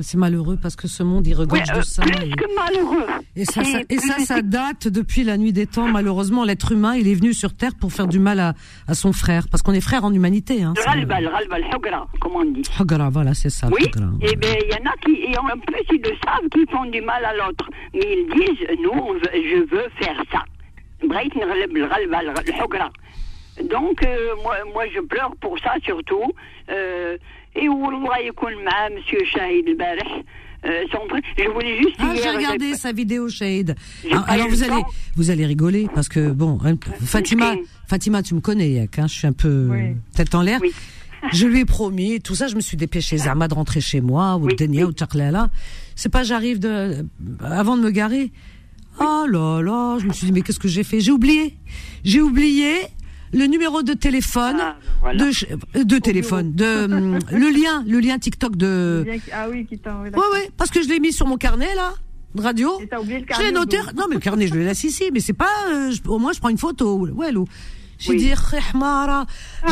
C'est 0.01 0.17
malheureux 0.17 0.57
parce 0.61 0.75
que 0.75 0.87
ce 0.87 1.01
monde, 1.03 1.25
il 1.27 1.33
regorge 1.33 1.61
oui, 1.61 1.73
de 1.73 1.79
euh, 1.79 1.81
ça. 1.81 2.03
Plus 2.03 2.25
et, 2.25 2.31
que 2.31 2.55
malheureux. 2.55 3.07
Et 3.35 3.45
ça, 3.45 3.63
ça, 4.25 4.41
date 4.43 4.87
depuis 4.87 5.23
la 5.23 5.37
nuit 5.37 5.53
des 5.53 5.65
temps. 5.65 5.87
Malheureusement, 5.87 6.43
l'être 6.43 6.71
humain, 6.71 6.95
il 6.95 7.07
est 7.07 7.15
venu 7.15 7.33
sur 7.33 7.55
Terre 7.55 7.71
pour 7.79 7.91
faire 7.91 8.07
du 8.07 8.19
mal 8.19 8.39
à, 8.39 8.53
à 8.87 8.93
son 8.93 9.13
frère. 9.13 9.45
Parce 9.49 9.63
qu'on 9.63 9.73
est 9.73 9.81
frères 9.81 10.03
en 10.03 10.13
humanité. 10.13 10.63
Hein, 10.63 10.73
Ralbal, 10.85 11.27
Ralbal, 11.27 11.63
Hogra, 11.73 12.07
comme 12.19 12.35
on 12.35 12.45
dit. 12.45 12.63
Oh, 12.77 12.81
Hogra, 12.81 13.09
voilà, 13.09 13.33
c'est 13.33 13.49
ça. 13.49 13.67
Oui, 13.71 13.85
et 14.21 14.35
bien, 14.35 14.55
il 14.61 14.71
y 14.71 14.73
en 14.73 14.91
a 14.91 14.95
qui, 15.05 15.31
et 15.31 15.37
en 15.37 15.59
plus, 15.59 15.83
ils 15.91 16.01
le 16.01 16.15
savent 16.25 16.49
qui 16.51 16.65
font 16.71 16.85
du 16.85 17.01
mal 17.01 17.23
à 17.23 17.33
l'autre. 17.33 17.69
Mais 17.93 18.01
ils 18.01 18.27
disent, 18.35 18.67
nous, 18.83 19.15
je 19.23 19.59
veux 19.73 19.87
faire 19.99 20.21
ça. 20.31 20.43
Donc, 23.63 24.03
euh, 24.03 24.35
moi, 24.43 24.55
moi, 24.73 24.85
je 24.93 24.99
pleure 25.01 25.35
pour 25.41 25.57
ça 25.59 25.73
surtout. 25.83 26.31
Euh, 26.69 27.17
et 27.56 27.68
والله 27.68 28.18
يكون 28.18 28.64
مع 28.64 28.88
Monsieur 28.88 29.24
Shahid 29.24 29.68
البارح. 29.68 30.22
Euh, 30.64 30.84
son 30.92 31.08
truc. 31.08 31.24
Je 31.36 31.48
voulais 31.50 31.76
juste 31.82 31.96
Ah, 31.98 32.12
j'ai 32.14 32.20
hier, 32.22 32.36
regardé 32.36 32.74
sa 32.76 32.92
vidéo, 32.92 33.28
Shade. 33.28 33.74
J'ai 34.04 34.12
Alors, 34.12 34.24
pas 34.26 34.32
alors 34.32 34.46
eu 34.46 34.50
vous 34.50 34.60
le 34.60 34.70
allez, 34.70 34.82
temps. 34.82 34.88
vous 35.16 35.30
allez 35.30 35.44
rigoler 35.44 35.88
parce 35.92 36.08
que 36.08 36.30
bon, 36.30 36.56
hein, 36.64 36.76
Fatima, 37.04 37.54
Oui. 37.54 37.62
Fatima, 37.88 38.22
tu 38.22 38.34
me 38.36 38.40
connais, 38.40 38.70
Yak, 38.70 38.96
hein, 39.00 39.08
je 39.08 39.14
suis 39.18 39.26
un 39.26 39.32
peu 39.32 39.68
Oui. 39.72 39.96
tête 40.14 40.32
en 40.36 40.42
l'air. 40.42 40.60
Oui. 40.62 40.70
Je 41.32 41.46
lui 41.48 41.60
ai 41.60 41.64
promis, 41.64 42.20
tout 42.20 42.36
ça, 42.36 42.46
je 42.46 42.54
me 42.54 42.60
suis 42.60 42.76
dépêchée, 42.76 43.16
Zama, 43.16 43.48
de 43.48 43.54
rentrer 43.54 43.80
chez 43.80 44.00
moi, 44.00 44.36
ou 44.36 44.46
Oui, 44.46 44.54
Denia, 44.56 44.84
oui. 44.84 44.90
ou 44.90 44.92
Tchaklala. 44.92 45.50
C'est 45.96 46.08
pas, 46.10 46.22
j'arrive 46.22 46.60
de, 46.60 47.06
avant 47.44 47.76
de 47.76 47.82
me 47.82 47.90
garer. 47.90 48.30
Oh 49.00 49.24
là 49.28 49.60
là, 49.62 49.98
je 50.00 50.06
me 50.06 50.12
suis 50.12 50.26
dit, 50.26 50.32
mais 50.32 50.42
qu'est-ce 50.42 50.60
que 50.60 50.68
j'ai 50.68 50.84
fait? 50.84 51.00
J'ai 51.00 51.10
oublié. 51.12 51.56
J'ai 52.04 52.20
oublié 52.20 52.72
le 53.33 53.45
numéro 53.45 53.81
de 53.83 53.93
téléphone, 53.93 54.57
Ah, 54.59 54.75
voilà. 55.01 55.25
de, 55.25 55.31
ch- 55.31 55.45
euh, 55.75 55.83
de 55.83 55.97
téléphone, 55.97 56.53
de, 56.53 56.85
hum, 56.85 57.19
le 57.31 57.49
lien, 57.49 57.83
le 57.87 57.99
lien 57.99 58.17
TikTok 58.19 58.55
de, 58.55 59.05
Ah 59.33 59.47
oui, 59.49 59.65
qui 59.65 59.75
oui, 59.85 60.09
Ouais, 60.13 60.19
ouais, 60.33 60.49
parce 60.57 60.69
que 60.71 60.81
je 60.81 60.87
l'ai 60.87 60.99
mis 60.99 61.11
sur 61.11 61.27
mon 61.27 61.37
carnet, 61.37 61.73
là, 61.75 61.93
de 62.35 62.41
radio. 62.41 62.71
Et 62.81 62.87
t'as 62.87 62.99
oublié 62.99 63.19
le 63.19 63.25
carnet. 63.25 63.51
noté. 63.51 63.77
Non, 63.97 64.05
mais 64.09 64.15
le 64.15 64.21
carnet, 64.21 64.47
je 64.47 64.53
le 64.53 64.63
laisse 64.63 64.83
ici, 64.83 65.05
mais 65.13 65.19
c'est 65.19 65.33
pas. 65.33 65.49
euh, 65.69 65.91
je- 65.91 66.07
au 66.09 66.19
moins, 66.19 66.33
je 66.33 66.39
prends 66.39 66.49
une 66.49 66.57
photo. 66.57 67.07
Ouais, 67.07 67.31
Lou. 67.31 67.45
J'ai 67.99 68.11
Oui. 68.11 68.17
dit, 68.17 68.29
Khmara. 68.71 69.25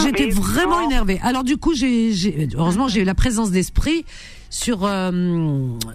J'étais 0.03 0.25
mais 0.25 0.31
vraiment 0.31 0.79
non. 0.81 0.87
énervée. 0.89 1.19
Alors, 1.21 1.43
du 1.43 1.57
coup, 1.57 1.75
j'ai, 1.75 2.11
j'ai- 2.11 2.47
heureusement, 2.57 2.87
j'ai 2.87 3.01
eu 3.01 3.03
la 3.03 3.13
présence 3.13 3.51
d'esprit 3.51 4.03
sur 4.49 4.83
euh, 4.83 5.11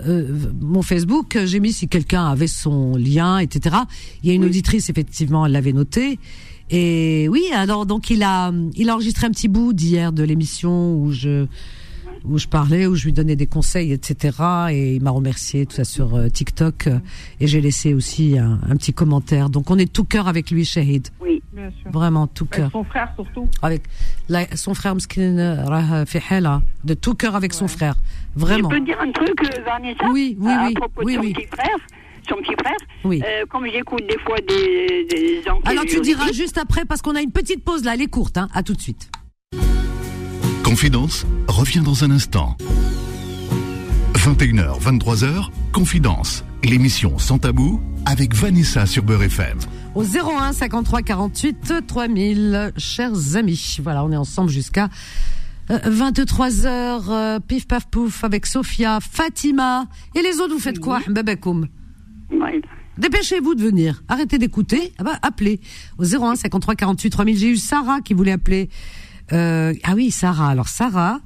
euh, 0.06 0.28
mon 0.60 0.82
Facebook. 0.82 1.36
J'ai 1.44 1.58
mis 1.58 1.72
si 1.72 1.88
quelqu'un 1.88 2.26
avait 2.26 2.46
son 2.46 2.94
lien, 2.96 3.38
etc. 3.38 3.74
Il 4.22 4.28
y 4.28 4.32
a 4.32 4.34
une 4.34 4.44
auditrice, 4.44 4.88
effectivement, 4.90 5.44
elle 5.44 5.52
l'avait 5.52 5.72
noté. 5.72 6.20
Et 6.70 7.28
oui, 7.28 7.44
alors 7.52 7.84
donc 7.86 8.10
il 8.10 8.22
a, 8.22 8.52
il 8.74 8.88
a 8.90 8.94
enregistré 8.94 9.26
un 9.26 9.30
petit 9.30 9.48
bout 9.48 9.72
d'hier 9.72 10.12
de 10.12 10.22
l'émission 10.22 10.94
où 10.94 11.10
je, 11.12 11.46
où 12.24 12.38
je 12.38 12.46
parlais, 12.46 12.86
où 12.86 12.94
je 12.94 13.06
lui 13.06 13.12
donnais 13.12 13.34
des 13.36 13.46
conseils, 13.46 13.92
etc. 13.92 14.36
Et 14.70 14.94
il 14.96 15.02
m'a 15.02 15.10
remercié, 15.10 15.66
tout 15.66 15.74
ça 15.76 15.84
sur 15.84 16.14
euh, 16.14 16.28
TikTok. 16.28 16.86
euh, 16.86 16.98
Et 17.40 17.46
j'ai 17.48 17.60
laissé 17.60 17.92
aussi 17.94 18.38
un, 18.38 18.60
un 18.68 18.76
petit 18.76 18.92
commentaire. 18.92 19.50
Donc 19.50 19.70
on 19.70 19.78
est 19.78 19.92
tout 19.92 20.04
cœur 20.04 20.28
avec 20.28 20.50
lui, 20.50 20.64
Shahid. 20.64 21.08
Oui. 21.20 21.42
Bien 21.52 21.70
sûr. 21.82 21.90
Vraiment 21.90 22.28
tout 22.28 22.46
Avec 22.52 22.56
cœur. 22.62 22.70
son 22.70 22.84
frère 22.84 23.12
surtout. 23.16 23.48
Avec 23.60 23.82
la- 24.28 24.56
son 24.56 24.72
frère 24.72 24.94
Mskin 24.94 25.36
euh, 25.38 25.64
rah 25.64 26.06
fi 26.06 26.18
hala. 26.30 26.62
de 26.84 26.94
tout 26.94 27.14
cœur 27.14 27.34
avec 27.34 27.52
son 27.52 27.66
frère. 27.66 27.96
Vraiment. 28.36 28.70
Je 28.70 28.76
peux 28.78 28.84
dire 28.84 28.96
un 29.00 29.10
truc, 29.10 29.34
euh, 29.42 29.60
Vanessa 29.66 30.04
Oui, 30.12 30.36
oui, 30.38 30.48
à 30.52 30.66
oui, 30.68 30.74
propos 30.74 31.02
oui, 31.04 31.14
de 31.16 31.18
son 31.18 31.24
oui. 31.26 31.32
petit 31.32 31.46
frère 31.48 31.76
son 32.28 32.36
petit 32.36 32.54
frère, 32.60 32.76
Oui. 33.04 33.22
euh, 33.24 33.44
comme 33.48 33.66
j'écoute 33.66 34.02
des 34.08 34.18
fois 34.18 34.36
des, 34.46 35.06
des 35.10 35.42
enquêtes 35.50 35.68
Alors 35.68 35.84
tu 35.84 36.00
diras 36.00 36.32
juste 36.32 36.58
après 36.58 36.84
parce 36.84 37.02
qu'on 37.02 37.14
a 37.16 37.20
une 37.20 37.32
petite 37.32 37.64
pause 37.64 37.84
là, 37.84 37.94
elle 37.94 38.02
est 38.02 38.06
courte. 38.08 38.38
Hein. 38.38 38.48
À 38.54 38.62
tout 38.62 38.74
de 38.74 38.80
suite. 38.80 39.10
Confidence 40.64 41.26
revient 41.48 41.80
dans 41.80 42.04
un 42.04 42.10
instant. 42.10 42.56
21h, 44.14 44.80
23h, 44.80 45.48
Confidence, 45.72 46.44
l'émission 46.62 47.18
sans 47.18 47.38
tabou 47.38 47.80
avec 48.06 48.34
Vanessa 48.34 48.86
sur 48.86 49.02
Beurre 49.02 49.22
FM. 49.24 49.58
Au 49.94 50.04
01 50.04 50.52
53 50.52 51.02
48 51.02 51.72
3000, 51.86 52.72
chers 52.76 53.36
amis. 53.36 53.78
Voilà, 53.82 54.04
on 54.04 54.12
est 54.12 54.16
ensemble 54.16 54.50
jusqu'à 54.50 54.88
23h, 55.70 56.66
euh, 57.08 57.40
pif 57.40 57.66
paf 57.66 57.86
pouf, 57.88 58.24
avec 58.24 58.46
Sophia, 58.46 58.98
Fatima. 59.00 59.86
Et 60.14 60.22
les 60.22 60.38
autres, 60.40 60.52
vous 60.52 60.60
faites 60.60 60.80
quoi 60.80 61.00
Babakoum 61.08 61.68
Dépêchez-vous 62.98 63.54
de 63.54 63.62
venir. 63.62 64.02
Arrêtez 64.08 64.38
d'écouter. 64.38 64.92
Ah 64.98 65.04
bah, 65.04 65.18
appelez 65.22 65.60
au 65.98 66.04
01 66.04 66.36
53 66.36 66.74
48 66.74 67.10
3000. 67.10 67.38
J'ai 67.38 67.48
eu 67.48 67.56
Sarah 67.56 68.00
qui 68.00 68.14
voulait 68.14 68.32
appeler. 68.32 68.68
Euh, 69.32 69.72
ah 69.84 69.94
oui, 69.94 70.10
Sarah. 70.10 70.50
Alors 70.50 70.68
Sarah, 70.68 71.20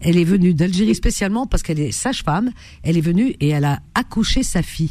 elle 0.00 0.18
est 0.18 0.24
venue 0.24 0.54
d'Algérie 0.54 0.94
spécialement 0.94 1.46
parce 1.46 1.62
qu'elle 1.62 1.80
est 1.80 1.92
sage-femme. 1.92 2.50
Elle 2.82 2.96
est 2.96 3.02
venue 3.02 3.36
et 3.40 3.48
elle 3.50 3.64
a 3.64 3.80
accouché 3.94 4.42
sa 4.42 4.62
fille. 4.62 4.90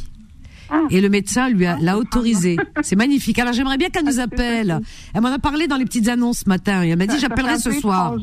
Et 0.88 1.02
le 1.02 1.10
médecin 1.10 1.50
lui 1.50 1.66
a 1.66 1.76
l'a 1.78 1.98
autorisé. 1.98 2.56
C'est 2.82 2.96
magnifique. 2.96 3.38
Alors 3.38 3.52
j'aimerais 3.52 3.76
bien 3.76 3.90
qu'elle 3.90 4.06
nous 4.06 4.20
appelle. 4.20 4.80
Elle 5.12 5.20
m'en 5.20 5.28
a 5.28 5.38
parlé 5.38 5.66
dans 5.66 5.76
les 5.76 5.84
petites 5.84 6.08
annonces 6.08 6.38
ce 6.40 6.48
matin. 6.48 6.82
Et 6.82 6.88
elle 6.88 6.98
m'a 6.98 7.06
dit 7.06 7.18
j'appellerai 7.18 7.58
ce 7.58 7.72
soir. 7.72 8.16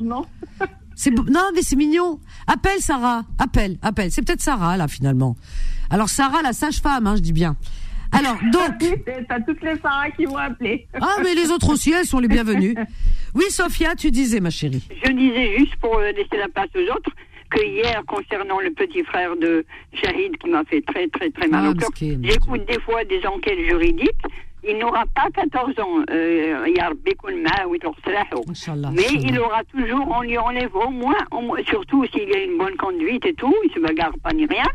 C'est 0.95 1.11
non 1.11 1.51
mais 1.53 1.61
c'est 1.61 1.75
mignon. 1.75 2.19
Appelle 2.47 2.79
Sarah, 2.79 3.23
appelle, 3.37 3.77
appelle. 3.83 4.11
C'est 4.11 4.23
peut-être 4.23 4.41
Sarah 4.41 4.77
là 4.77 4.87
finalement. 4.87 5.35
Alors 5.89 6.09
Sarah 6.09 6.41
la 6.41 6.53
sage-femme, 6.53 7.07
hein, 7.07 7.15
je 7.15 7.21
dis 7.21 7.33
bien. 7.33 7.55
Alors 8.11 8.37
donc 8.51 8.97
T'as 9.27 9.39
toutes 9.41 9.61
les 9.61 9.77
Sarah 9.77 10.09
qui 10.11 10.25
vont 10.25 10.37
appeler. 10.37 10.87
ah 10.99 11.17
mais 11.23 11.35
les 11.35 11.51
autres 11.51 11.69
aussi 11.71 11.91
elles 11.91 12.05
sont 12.05 12.19
les 12.19 12.27
bienvenues. 12.27 12.75
Oui 13.35 13.43
Sophia, 13.49 13.93
tu 13.93 14.09
disais 14.09 14.39
ma 14.39 14.49
chérie. 14.49 14.83
Je 15.05 15.11
disais 15.11 15.55
juste 15.59 15.75
pour 15.75 15.95
euh, 15.99 16.11
laisser 16.13 16.35
la 16.37 16.47
place 16.47 16.69
aux 16.75 16.91
autres 16.95 17.11
que 17.51 17.63
hier, 17.63 18.01
concernant 18.07 18.59
le 18.59 18.71
petit 18.71 19.03
frère 19.03 19.35
de 19.35 19.63
Shahid 19.93 20.35
qui 20.37 20.49
m'a 20.49 20.63
fait 20.65 20.81
très 20.81 21.07
très 21.09 21.29
très 21.29 21.47
mal 21.47 21.65
Ah, 21.65 21.69
au 21.69 21.73
cœur, 21.75 21.89
miskin, 21.91 22.19
j'écoute 22.23 22.65
des 22.67 22.79
fois 22.81 23.03
des 23.05 23.23
enquêtes 23.27 23.59
juridiques 23.67 24.23
il 24.69 24.77
n'aura 24.77 25.05
pas 25.15 25.29
14 25.33 25.79
ans, 25.79 26.03
il 26.09 26.73
y 26.75 26.79
a 26.79 26.87
un 26.87 26.91
euh, 26.91 26.95
mais 28.93 29.07
il 29.13 29.39
aura 29.39 29.63
toujours, 29.65 30.07
on 30.09 30.21
lui 30.21 30.37
enlève 30.37 30.75
au 30.75 30.89
moins, 30.89 31.17
surtout 31.67 32.05
s'il 32.07 32.33
a 32.33 32.43
une 32.43 32.57
bonne 32.57 32.75
conduite 32.75 33.25
et 33.25 33.33
tout, 33.33 33.53
il 33.63 33.69
ne 33.69 33.75
se 33.75 33.79
bagarre 33.79 34.13
pas 34.23 34.33
ni 34.33 34.45
rien, 34.45 34.65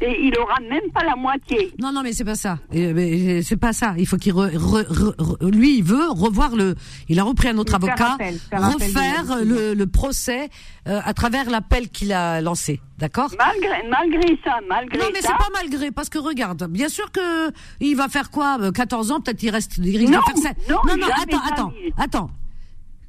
et 0.00 0.26
il 0.26 0.36
aura 0.38 0.58
même 0.60 0.90
pas 0.92 1.04
la 1.04 1.16
moitié. 1.16 1.72
Non, 1.78 1.92
non, 1.92 2.02
mais 2.02 2.12
c'est 2.12 2.24
pas 2.24 2.34
ça. 2.34 2.58
Euh, 2.74 3.40
c'est 3.42 3.56
pas 3.56 3.72
ça. 3.72 3.94
Il 3.98 4.06
faut 4.06 4.16
qu'il 4.16 4.32
re, 4.32 4.50
re, 4.54 5.14
re, 5.18 5.50
lui, 5.50 5.78
il 5.78 5.84
veut 5.84 6.08
revoir 6.10 6.56
le. 6.56 6.74
Il 7.08 7.20
a 7.20 7.24
repris 7.24 7.48
un 7.48 7.58
autre 7.58 7.74
avocat, 7.74 8.16
refaire 8.52 9.44
le, 9.44 9.74
le, 9.74 9.86
procès 9.86 10.48
euh, 10.88 11.00
à 11.04 11.14
travers 11.14 11.48
l'appel 11.50 11.88
qu'il 11.90 12.12
a 12.12 12.40
lancé. 12.40 12.80
D'accord? 12.98 13.30
Malgré, 13.38 13.88
malgré 13.88 14.38
ça, 14.44 14.58
malgré 14.68 14.98
Non, 14.98 15.06
mais 15.12 15.20
c'est 15.20 15.28
pas 15.28 15.48
malgré, 15.54 15.90
parce 15.90 16.08
que 16.08 16.18
regarde, 16.18 16.64
bien 16.68 16.88
sûr 16.88 17.10
que 17.12 17.50
il 17.80 17.94
va 17.96 18.08
faire 18.08 18.30
quoi 18.30 18.58
euh, 18.60 18.72
14 18.72 19.10
ans, 19.12 19.20
peut-être 19.20 19.42
il 19.42 19.50
reste. 19.50 19.78
Il 19.78 19.96
risque 19.96 20.12
Non, 20.12 20.20
de 20.20 20.24
faire 20.40 20.50
sept- 20.52 20.68
non, 20.68 20.76
non, 20.86 20.96
non, 20.96 21.06
attends, 21.22 21.42
attends, 21.52 21.72
attends. 21.96 22.30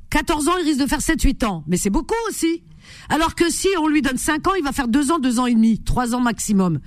14 0.09 0.47
ans, 0.49 0.53
il 0.59 0.65
risque 0.65 0.81
de 0.81 0.87
faire 0.87 0.99
7-8 0.99 1.45
ans. 1.45 1.63
Mais 1.67 1.77
c'est 1.77 1.89
beaucoup 1.89 2.13
aussi. 2.29 2.63
Alors 3.09 3.33
que 3.35 3.49
si 3.49 3.67
on 3.79 3.87
lui 3.87 4.01
donne 4.01 4.17
5 4.17 4.47
ans, 4.47 4.53
il 4.57 4.63
va 4.63 4.71
faire 4.71 4.87
2 4.87 5.11
ans, 5.11 5.19
2 5.19 5.39
ans 5.39 5.45
et 5.47 5.53
demi, 5.55 5.79
3 5.83 6.13
ans 6.15 6.19
maximum. 6.19 6.79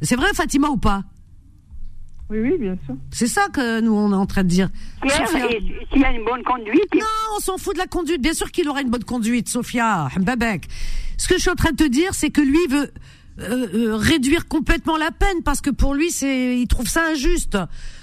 C'est 0.00 0.16
vrai, 0.16 0.28
Fatima, 0.34 0.68
ou 0.68 0.76
pas? 0.76 1.04
Oui, 2.32 2.38
oui, 2.40 2.56
bien 2.58 2.76
sûr. 2.86 2.94
C'est 3.10 3.26
ça 3.26 3.48
que 3.52 3.80
nous, 3.80 3.92
on 3.92 4.10
est 4.10 4.16
en 4.16 4.24
train 4.26 4.42
de 4.42 4.48
dire. 4.48 4.70
Pierre, 5.02 5.28
s'il 5.28 6.04
a 6.04 6.10
une 6.12 6.24
bonne 6.24 6.42
conduite, 6.42 6.80
il- 6.94 6.98
Non, 7.00 7.06
on 7.36 7.40
s'en 7.40 7.58
fout 7.58 7.74
de 7.74 7.78
la 7.78 7.86
conduite. 7.86 8.22
Bien 8.22 8.32
sûr 8.32 8.50
qu'il 8.50 8.66
aura 8.68 8.80
une 8.80 8.88
bonne 8.90 9.04
conduite, 9.04 9.48
Sophia. 9.50 10.08
Mbabek. 10.18 10.66
Ce 11.18 11.28
que 11.28 11.34
je 11.34 11.40
suis 11.40 11.50
en 11.50 11.54
train 11.54 11.72
de 11.72 11.76
te 11.76 11.86
dire, 11.88 12.14
c'est 12.14 12.30
que 12.30 12.40
lui 12.40 12.66
veut 12.70 12.90
euh, 13.40 13.66
euh, 13.74 13.96
réduire 13.96 14.46
complètement 14.48 14.96
la 14.96 15.10
peine 15.10 15.42
parce 15.44 15.60
que 15.60 15.70
pour 15.70 15.94
lui, 15.94 16.10
c'est, 16.10 16.58
il 16.58 16.66
trouve 16.68 16.86
ça 16.86 17.06
injuste. 17.12 17.58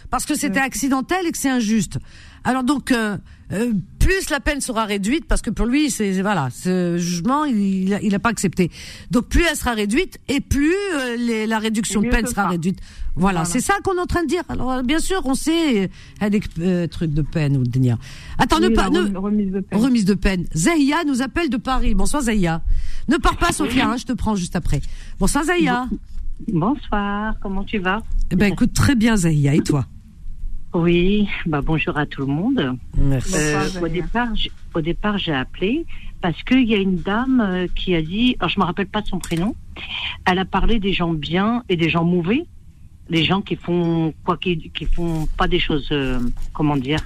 Parce 0.10 0.26
que 0.26 0.36
c'était 0.36 0.60
accidentel 0.60 1.28
et 1.28 1.32
que 1.32 1.38
c'est 1.38 1.50
injuste. 1.50 2.00
Alors 2.44 2.64
donc, 2.64 2.92
euh, 2.92 3.18
euh, 3.52 3.74
plus 4.00 4.30
la 4.30 4.40
peine 4.40 4.62
sera 4.62 4.86
réduite, 4.86 5.26
parce 5.28 5.42
que 5.42 5.50
pour 5.50 5.66
lui, 5.66 5.92
c'est 5.92 6.22
voilà, 6.22 6.50
ce 6.52 6.98
jugement, 6.98 7.44
il, 7.46 7.58
il, 7.60 7.94
a, 7.94 8.02
il 8.02 8.16
a 8.16 8.20
pas 8.20 8.30
accepté. 8.30 8.72
Donc 9.12 9.28
plus 9.28 9.44
elle 9.50 9.56
sera 9.58 9.74
réduite 9.74 10.18
et 10.30 10.40
plus 10.40 10.74
euh, 10.96 11.16
les- 11.18 11.46
la 11.46 11.60
réduction 11.60 12.02
de 12.02 12.10
peine 12.10 12.26
sera 12.26 12.48
réduite. 12.48 12.80
Voilà, 13.16 13.40
Voilà. 13.42 13.46
c'est 13.46 13.60
ça 13.60 13.74
qu'on 13.84 13.96
est 13.98 14.00
en 14.00 14.06
train 14.06 14.24
de 14.24 14.28
dire. 14.30 14.44
Alors 14.50 14.72
euh, 14.72 14.82
bien 14.82 15.00
sûr, 15.00 15.22
on 15.26 15.36
sait 15.36 15.92
euh, 16.24 16.30
des 16.30 16.42
euh, 16.60 16.88
trucs 16.88 17.14
de 17.14 17.22
peine 17.22 17.58
ou 17.58 17.64
de 17.64 17.70
délire. 17.70 17.98
Attends, 18.38 18.60
ne 18.60 18.68
Oui, 18.70 18.74
pas, 18.74 18.90
ne, 18.90 19.16
remise 19.18 19.52
de 19.52 19.60
peine. 19.60 19.80
remise 19.80 20.06
de 20.06 20.14
peine. 20.14 20.46
Zahia 20.56 21.04
nous 21.06 21.22
appelle 21.22 21.50
de 21.50 21.58
Paris. 21.58 21.94
Bonsoir 21.94 22.24
Zahia. 22.24 22.62
Ne 23.10 23.18
pars 23.18 23.38
pas 23.38 23.52
Sophia, 23.52 23.90
hein, 23.90 23.98
je 23.98 24.06
te 24.06 24.14
prends 24.14 24.36
juste 24.36 24.56
après. 24.56 24.82
Bonsoir 25.20 25.44
Zahia. 25.44 25.88
Bonsoir, 26.48 27.36
comment 27.42 27.64
tu 27.66 27.80
vas? 27.80 28.02
Eh 28.32 28.36
ben 28.36 28.54
écoute 28.54 28.74
très 28.74 28.96
bien 28.96 29.18
Zahia 29.18 29.54
et 29.56 29.60
toi? 29.62 29.86
Oui, 30.74 31.28
bah 31.48 31.62
bonjour 31.62 31.98
à 31.98 32.06
tout 32.06 32.22
le 32.22 32.28
monde. 32.28 32.78
Merci. 32.96 33.34
Euh, 33.36 33.68
au 33.82 33.88
départ, 33.88 34.28
au 34.76 34.82
départ, 34.82 35.18
j'ai 35.18 35.34
appelé 35.34 35.86
parce 36.22 36.42
qu'il 36.44 36.64
y 36.70 36.76
a 36.76 36.78
une 36.78 36.98
dame 36.98 37.42
euh, 37.42 37.68
qui 37.76 37.96
a 37.96 38.02
dit, 38.02 38.36
alors 38.40 38.50
je 38.50 38.60
me 38.60 38.66
rappelle 38.66 38.86
pas 38.88 39.02
de 39.02 39.08
son 39.08 39.18
prénom, 39.20 39.56
elle 40.26 40.38
a 40.38 40.46
parlé 40.46 40.80
des 40.80 40.94
gens 40.94 41.14
bien 41.14 41.64
et 41.70 41.76
des 41.76 41.90
gens 41.90 42.04
mauvais, 42.04 42.46
les 43.10 43.24
gens 43.24 43.42
qui 43.42 43.56
font 43.56 44.14
quoi, 44.24 44.38
qui, 44.38 44.70
qui 44.70 44.86
font 44.86 45.28
pas 45.38 45.48
des 45.48 45.60
choses, 45.60 45.88
euh, 45.92 46.20
comment 46.54 46.78
dire, 46.78 47.00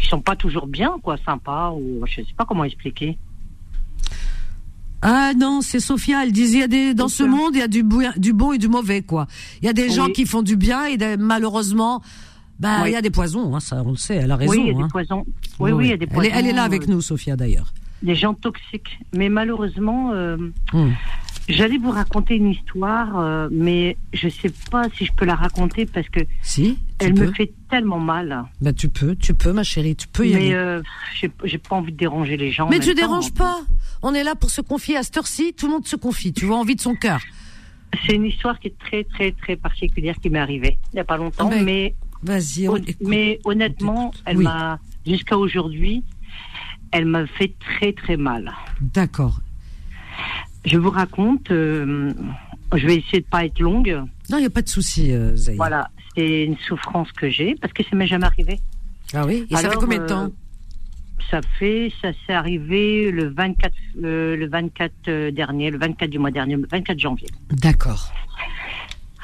qui 0.00 0.06
sont 0.06 0.20
pas 0.20 0.36
toujours 0.36 0.68
bien, 0.68 0.92
quoi, 1.02 1.16
sympas 1.24 1.72
ou 1.72 2.04
je 2.06 2.16
sais 2.22 2.34
pas 2.36 2.44
comment 2.44 2.64
expliquer. 2.64 3.18
Ah 5.04 5.32
non, 5.36 5.60
c'est 5.62 5.80
Sophia, 5.80 6.22
elle 6.22 6.30
disait 6.30 6.58
il 6.58 6.60
y 6.60 6.62
a 6.62 6.68
des 6.68 6.94
dans 6.94 7.08
ce 7.08 7.24
monde, 7.24 7.54
il 7.54 7.58
y 7.58 7.62
a 7.62 7.66
du, 7.66 7.82
bon 7.82 8.52
et 8.52 8.58
du 8.58 8.68
mauvais 8.68 9.02
quoi. 9.02 9.26
Il 9.60 9.66
y 9.66 9.68
a 9.68 9.72
des 9.72 9.90
gens 9.90 10.06
qui 10.08 10.24
font 10.26 10.42
du 10.42 10.56
bien 10.56 10.84
et 10.84 10.96
des- 10.96 11.16
malheureusement 11.16 12.00
bah 12.62 12.80
Oui. 12.82 12.90
il 12.90 12.92
y 12.92 12.96
a 12.96 13.02
des 13.02 13.10
poisons 13.10 13.54
hein, 13.54 13.60
ça 13.60 13.82
on 13.84 13.90
le 13.90 13.96
sait, 13.96 14.16
elle 14.16 14.30
a 14.30 14.36
raison 14.36 14.52
oui, 14.52 14.60
il 14.64 14.66
y 14.68 14.70
a 14.74 14.78
hein. 14.78 14.82
des 14.86 14.88
poisons. 14.90 15.24
Oui, 15.58 15.72
oui, 15.72 15.84
il 15.86 15.90
y 15.90 15.92
a 15.92 15.96
des 15.96 16.04
elle, 16.06 16.12
poisons. 16.12 16.30
est, 16.30 16.32
elle 16.38 16.46
est 16.46 16.52
là 16.52 16.62
avec 16.64 16.82
euh, 16.82 16.92
nous 16.92 17.00
Sophia 17.02 17.36
d'ailleurs. 17.36 17.72
Des 18.02 18.14
gens 18.16 18.34
toxiques. 18.34 18.98
Mais 19.14 19.28
malheureusement, 19.28 20.10
euh, 20.12 20.36
Hum. 20.72 20.94
J'allais 21.48 21.76
vous 21.76 21.90
raconter 21.90 22.36
une 22.36 22.50
histoire, 22.50 23.18
euh, 23.18 23.48
mais 23.50 23.96
je 24.12 24.28
sais 24.28 24.52
pas 24.70 24.84
si 24.96 25.04
je 25.06 25.12
peux 25.12 25.24
la 25.24 25.34
raconter 25.34 25.86
parce 25.86 26.08
que 26.08 26.20
Si, 26.40 26.78
elle 27.00 27.14
peux. 27.14 27.26
me 27.26 27.32
fait 27.32 27.52
tellement 27.68 27.98
mal. 27.98 28.44
Bah 28.60 28.72
tu 28.72 28.88
peux, 28.88 29.16
tu 29.16 29.34
peux 29.34 29.52
ma 29.52 29.64
chérie, 29.64 29.96
tu 29.96 30.06
peux 30.06 30.24
y 30.24 30.34
mais 30.34 30.36
aller. 30.36 30.52
euh, 30.54 30.82
j'ai 31.44 31.58
pas 31.58 31.74
envie 31.74 31.90
de 31.90 31.96
déranger 31.96 32.36
les 32.36 32.52
gens. 32.52 32.66
en 32.66 32.70
Mais 32.70 32.78
tu 32.78 32.90
temps. 32.90 33.00
déranges 33.00 33.32
pas. 33.34 33.58
On 34.02 34.14
est 34.14 34.22
là 34.22 34.36
pour 34.36 34.50
se 34.50 34.60
confier 34.60 34.96
à 34.96 35.02
cette 35.02 35.16
heure-ci, 35.16 35.52
tout 35.52 35.66
le 35.66 35.72
monde 35.72 35.86
se 35.86 35.96
confie, 35.96 36.32
tu 36.32 36.44
vois, 36.46 36.58
envie 36.58 36.76
de 36.76 36.80
son 36.80 36.94
cœur. 36.94 37.20
C'est 38.06 38.14
une 38.14 38.24
histoire 38.26 38.58
qui 38.60 38.68
est 38.68 38.78
très 38.78 39.02
très 39.04 39.32
très 39.32 39.56
particulière 39.56 40.14
qui 40.22 40.30
m'est 40.30 40.38
arrivée 40.38 40.78
il 40.92 40.96
y 40.96 41.00
a 41.00 41.04
pas 41.04 41.16
longtemps, 41.16 41.48
Ah 41.52 41.56
ben, 41.56 41.64
mais 41.64 41.94
Vas-y, 42.22 42.68
on 42.68 42.78
mais 43.00 43.40
honnêtement, 43.44 44.12
elle 44.26 44.38
Oui. 44.38 44.44
m'a 44.44 44.78
jusqu'à 45.06 45.36
aujourd'hui, 45.36 46.04
elle 46.92 47.06
m'a 47.06 47.26
fait 47.26 47.52
très 47.58 47.92
très 47.92 48.16
mal. 48.16 48.52
D'accord. 48.80 49.40
Je 50.64 50.76
vous 50.78 50.90
raconte. 50.90 51.50
euh, 51.50 52.12
je 52.74 52.86
vais 52.86 52.96
essayer 52.96 53.20
de 53.20 53.26
pas 53.26 53.44
être 53.44 53.58
longue. 53.58 54.02
Non, 54.30 54.38
il 54.38 54.40
n'y 54.40 54.46
a 54.46 54.50
pas 54.50 54.62
de 54.62 54.68
souci, 54.68 55.12
euh, 55.12 55.34
Zahia. 55.36 55.56
Voilà, 55.56 55.90
c'est 56.16 56.44
une 56.44 56.56
souffrance 56.58 57.10
que 57.12 57.28
j'ai 57.28 57.54
parce 57.56 57.72
que 57.72 57.82
ça 57.82 57.96
m'est 57.96 58.06
jamais 58.06 58.26
arrivé. 58.26 58.60
Ah 59.12 59.26
oui 59.26 59.46
Et 59.50 59.56
ça 59.56 59.68
fait 59.68 59.76
combien 59.76 59.98
de 59.98 60.04
euh, 60.04 60.06
temps? 60.06 60.30
Ça 61.30 61.40
fait, 61.58 61.92
ça 62.00 62.12
s'est 62.26 62.32
arrivé 62.32 63.10
le 63.10 63.28
24, 63.28 63.74
euh, 64.04 64.36
le 64.36 64.46
24 64.48 64.92
euh, 65.08 65.30
dernier, 65.30 65.70
le 65.70 65.78
24 65.78 66.08
du 66.10 66.18
mois 66.18 66.30
dernier, 66.30 66.56
le 66.56 66.66
24 66.70 66.98
janvier. 66.98 67.28
D'accord. 67.50 68.12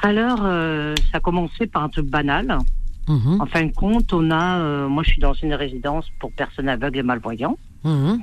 Alors, 0.01 0.39
euh, 0.43 0.95
ça 1.11 1.17
a 1.17 1.19
commencé 1.19 1.67
par 1.67 1.83
un 1.83 1.89
truc 1.89 2.05
banal. 2.07 2.57
Mhm, 3.09 3.41
En 3.41 3.45
fin 3.47 3.65
de 3.65 3.71
compte, 3.73 4.13
on 4.13 4.29
a, 4.31 4.59
euh, 4.59 4.87
moi, 4.87 5.01
je 5.03 5.09
suis 5.11 5.19
dans 5.21 5.33
une 5.33 5.53
résidence 5.55 6.07
pour 6.19 6.31
personnes 6.31 6.69
aveugles 6.69 6.99
et 6.99 7.03
malvoyants. 7.03 7.57
mhm. 7.83 8.19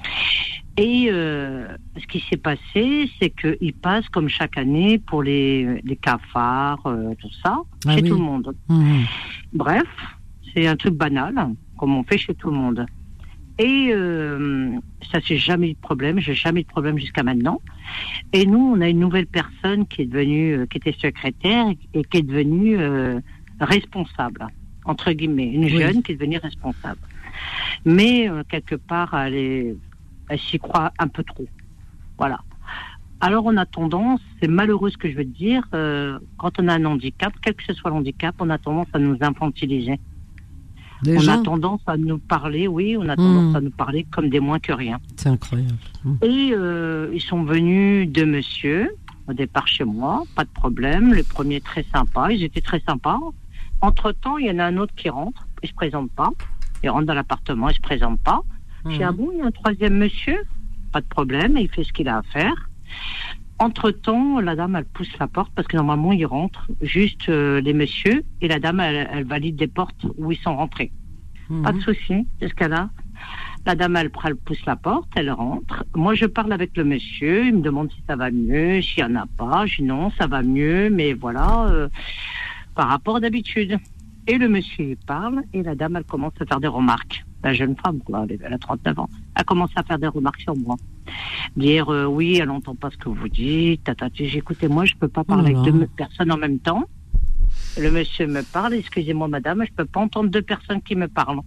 Et 0.79 1.09
euh, 1.11 1.67
ce 1.99 2.07
qui 2.07 2.21
s'est 2.29 2.37
passé, 2.37 3.11
c'est 3.19 3.31
qu'ils 3.31 3.73
passent 3.73 4.09
comme 4.11 4.29
chaque 4.29 4.59
année 4.59 4.99
pour 4.99 5.23
les, 5.23 5.81
les 5.83 5.97
cafards, 5.97 6.85
euh, 6.87 7.15
tout 7.19 7.31
ça, 7.43 7.57
Ah 7.87 7.95
chez 7.97 8.03
oui. 8.03 8.09
tout 8.11 8.17
le 8.17 8.23
monde. 8.23 8.55
Mhm. 8.69 9.05
Bref, 9.55 9.89
c'est 10.53 10.67
un 10.67 10.77
truc 10.77 10.95
banal, 10.95 11.35
comme 11.79 11.97
on 11.97 12.05
fait 12.05 12.19
chez 12.19 12.35
tout 12.35 12.51
le 12.51 12.57
monde. 12.57 12.85
Et 13.59 13.91
ça, 15.11 15.19
c'est 15.27 15.39
jamais 15.39 15.71
eu 15.71 15.73
de 15.73 15.79
problème. 15.79 16.21
J'ai 16.21 16.35
jamais 16.35 16.61
eu 16.61 16.65
de 16.65 16.69
problème 16.69 16.99
jusqu'à 16.99 17.23
maintenant. 17.23 17.63
Et 18.35 18.45
nous, 18.45 18.75
on 18.77 18.81
a 18.83 18.89
une 18.91 19.01
nouvelle 19.01 19.27
personne 19.27 19.87
qui 19.87 20.03
est 20.03 20.07
devenue, 20.07 20.67
qui 20.69 20.77
était 20.77 20.93
secrétaire 21.01 21.67
et 21.95 22.05
qui 22.05 22.19
est 22.19 22.23
devenue 22.23 22.77
responsable, 23.59 24.47
entre 24.87 25.13
guillemets, 25.13 25.49
une 25.53 25.65
Oui. 25.65 25.79
jeune 25.81 26.03
qui 26.03 26.13
est 26.13 26.15
devenue 26.17 26.39
responsable. 26.39 27.01
Mais 27.85 28.29
euh, 28.31 28.43
quelque 28.49 28.75
part, 28.77 29.15
elle, 29.15 29.77
s'y 30.39 30.59
croit 30.59 30.93
un 30.99 31.09
peu 31.09 31.23
trop. 31.23 31.47
Voilà. 32.19 32.39
Alors 33.21 33.47
on 33.47 33.57
a 33.57 33.65
tendance, 33.67 34.21
c'est 34.41 34.49
malheureux 34.49 34.91
ce 34.91 34.97
que 34.99 35.11
je 35.11 35.17
veux 35.17 35.25
dire, 35.25 35.63
euh, 35.75 36.19
quand 36.39 36.59
on 36.61 36.69
a 36.69 36.75
un 36.75 36.85
handicap, 36.85 37.33
quel 37.43 37.55
que 37.55 37.65
ce 37.65 37.73
soit 37.73 37.91
le 37.91 37.97
handicap, 37.97 38.35
on 38.41 38.51
a 38.51 38.59
tendance 38.59 38.89
à 38.93 38.99
nous 38.99 39.17
infantiliser. 39.21 39.99
On 41.07 41.29
a 41.29 41.39
tendance 41.43 41.83
à 41.87 41.97
nous 41.99 42.19
parler, 42.19 42.67
oui, 42.69 42.97
on 42.99 43.07
a 43.09 43.17
tendance 43.17 43.53
Hmm. 43.53 43.57
à 43.57 43.61
nous 43.61 43.71
parler 43.71 44.07
comme 44.11 44.31
des 44.31 44.41
moins 44.41 44.59
que 44.59 44.73
rien. 44.73 44.99
C'est 45.17 45.29
incroyable. 45.29 45.77
Mhm. 46.05 46.19
Et 46.23 46.53
euh, 46.55 47.11
ils 47.13 47.21
sont 47.21 47.43
venus 47.45 48.09
deux 48.11 48.25
monsieur, 48.25 48.91
au 49.29 49.33
départ 49.35 49.67
chez 49.69 49.85
moi, 49.85 50.23
pas 50.35 50.45
de 50.45 50.51
problème. 50.51 51.13
Le 51.13 51.23
premier 51.23 51.61
très 51.61 51.85
sympa, 51.95 52.33
ils 52.33 52.43
étaient 52.45 52.63
très 52.63 52.81
sympas. 52.89 53.19
Entre-temps, 53.81 54.39
il 54.39 54.47
y 54.47 54.51
en 54.51 54.59
a 54.59 54.65
un 54.65 54.77
autre 54.77 54.95
qui 54.95 55.09
rentre, 55.09 55.47
il 55.63 55.69
se 55.69 55.75
présente 55.75 56.11
pas. 56.13 56.31
Il 56.83 56.91
rentre 56.91 57.07
dans 57.07 57.15
l'appartement, 57.15 57.69
il 57.69 57.75
se 57.75 57.81
présente 57.81 58.21
pas. 58.21 58.41
Je 58.85 58.97
dis, 58.97 59.03
ah 59.03 59.13
bon, 59.13 59.31
il 59.33 59.39
y 59.39 59.43
a 59.43 59.47
un 59.47 59.51
troisième 59.51 59.95
monsieur? 59.95 60.39
Pas 60.93 61.01
de 61.01 61.07
problème, 61.07 61.57
il 61.59 61.69
fait 61.69 61.83
ce 61.83 61.93
qu'il 61.93 62.09
a 62.09 62.19
à 62.19 62.23
faire. 62.23 62.71
Entre-temps, 63.59 64.39
la 64.41 64.55
dame, 64.55 64.77
elle 64.77 64.85
pousse 64.85 65.11
la 65.19 65.27
porte 65.27 65.51
parce 65.55 65.67
que 65.67 65.77
normalement, 65.77 66.13
ils 66.13 66.27
rentrent 66.27 66.69
juste 66.83 67.29
euh, 67.29 67.61
les 67.61 67.73
messieurs 67.73 68.23
et 68.41 68.49
la 68.49 68.61
dame, 68.61 68.81
elle, 68.81 69.09
elle 69.11 69.25
valide 69.25 69.59
les 69.59 69.67
portes 69.67 70.07
où 70.19 70.31
ils 70.31 70.39
sont 70.39 70.57
rentrés. 70.57 70.93
Pas 71.63 71.73
de 71.73 71.81
souci, 71.81 72.27
c'est 72.39 72.49
ce 72.49 72.55
qu'elle 72.55 72.73
a. 72.73 72.91
La 73.65 73.75
dame, 73.75 73.97
elle, 73.97 74.11
elle 74.25 74.37
pousse 74.37 74.65
la 74.67 74.77
porte, 74.77 75.09
elle 75.17 75.31
rentre. 75.31 75.85
Moi, 75.95 76.15
je 76.15 76.27
parle 76.27 76.53
avec 76.53 76.77
le 76.77 76.85
monsieur, 76.85 77.47
il 77.47 77.57
me 77.57 77.63
demande 77.63 77.91
si 77.91 78.03
ça 78.07 78.15
va 78.15 78.31
mieux, 78.31 78.83
s'il 78.83 79.05
n'y 79.05 79.13
en 79.13 79.23
a 79.23 79.27
pas. 79.27 79.67
Je 79.67 79.77
dis 79.77 79.83
non, 79.83 80.11
ça 80.19 80.27
va 80.27 80.43
mieux, 80.43 80.91
mais 80.91 81.15
voilà, 81.15 81.67
euh, 81.71 81.89
par 82.77 82.89
rapport 82.89 83.21
d'habitude. 83.21 83.79
Et 84.29 84.39
le 84.39 84.49
monsieur, 84.49 84.97
parle, 85.07 85.43
et 85.53 85.63
la 85.63 85.75
dame, 85.75 85.97
elle 85.97 86.05
commence 86.05 86.33
à 86.41 86.45
faire 86.47 86.61
des 86.61 86.67
remarques. 86.67 87.25
La 87.45 87.53
jeune 87.55 87.77
femme, 87.77 88.01
quoi, 88.05 88.27
elle 88.29 88.53
a 88.53 88.59
39 88.59 88.99
ans. 88.99 89.09
Elle 89.37 89.45
commence 89.45 89.71
à 89.77 89.83
faire 89.85 89.99
des 89.99 90.09
remarques 90.09 90.41
sur 90.41 90.57
moi. 90.57 90.75
Dire, 91.57 91.89
euh, 91.93 92.07
oui, 92.07 92.39
elle 92.41 92.49
n'entend 92.49 92.75
pas 92.75 92.91
ce 92.91 92.97
que 92.97 93.09
vous 93.09 93.29
dites. 93.29 93.85
Tata, 93.85 94.09
j'ai 94.13 94.39
écoutez, 94.39 94.67
moi, 94.69 94.85
je 94.85 94.95
peux 94.99 95.07
pas 95.09 95.23
parler 95.23 95.53
Oh 95.55 95.59
avec 95.61 95.73
là. 95.73 95.79
deux 95.79 95.87
personnes 95.97 96.33
en 96.33 96.37
même 96.37 96.59
temps. 96.59 96.85
Le 97.81 97.91
monsieur 97.93 98.27
me 98.27 98.43
parle, 98.43 98.75
excusez-moi, 98.75 99.29
madame, 99.29 99.63
je 99.65 99.73
peux 99.73 99.85
pas 99.85 100.01
entendre 100.01 100.29
deux 100.29 100.43
personnes 100.43 100.83
qui 100.83 100.97
me 100.97 101.07
parlent. 101.07 101.41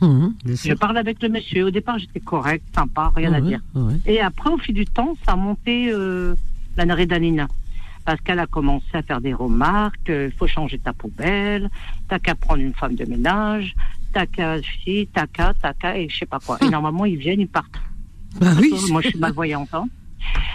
Bien 0.00 0.32
Je 0.46 0.72
parle 0.74 0.96
avec 0.98 1.20
le 1.22 1.28
monsieur. 1.28 1.66
Au 1.66 1.70
départ, 1.70 1.98
j'étais 1.98 2.20
correct, 2.20 2.64
sympa, 2.74 3.12
rien 3.14 3.32
à 3.34 3.40
Ouais, 3.40 3.48
dire. 3.48 3.60
ouais. 3.74 3.94
Et 4.06 4.20
après, 4.20 4.50
au 4.50 4.56
fil 4.58 4.74
du 4.74 4.86
temps, 4.86 5.14
ça 5.26 5.32
a 5.32 5.36
monté 5.36 5.90
euh, 5.92 6.34
la 6.76 6.86
narédanine. 6.86 7.48
Parce 8.04 8.20
qu'elle 8.22 8.38
a 8.38 8.46
commencé 8.46 8.86
à 8.94 9.02
faire 9.02 9.20
des 9.20 9.34
remarques, 9.34 10.08
il 10.08 10.32
faut 10.36 10.46
changer 10.46 10.78
ta 10.78 10.92
poubelle, 10.92 11.70
t'as 12.08 12.18
qu'à 12.18 12.34
prendre 12.34 12.60
une 12.62 12.74
femme 12.74 12.94
de 12.94 13.04
ménage, 13.04 13.74
t'as 14.12 14.26
qu'à 14.26 14.56
ci, 14.62 15.08
t'as 15.12 15.26
qu'à, 15.26 15.52
t'as 15.60 15.74
qu'à, 15.74 15.96
et 15.98 16.08
je 16.08 16.18
sais 16.18 16.26
pas 16.26 16.40
quoi. 16.40 16.58
Et 16.62 16.68
normalement, 16.68 17.04
ils 17.04 17.16
viennent, 17.18 17.40
ils 17.40 17.48
partent. 17.48 17.78
Bah 18.40 18.52
oui. 18.58 18.72
Moi, 18.90 19.02
je 19.02 19.08
suis 19.08 19.18
malvoyante. 19.18 19.68
hein. 19.74 19.86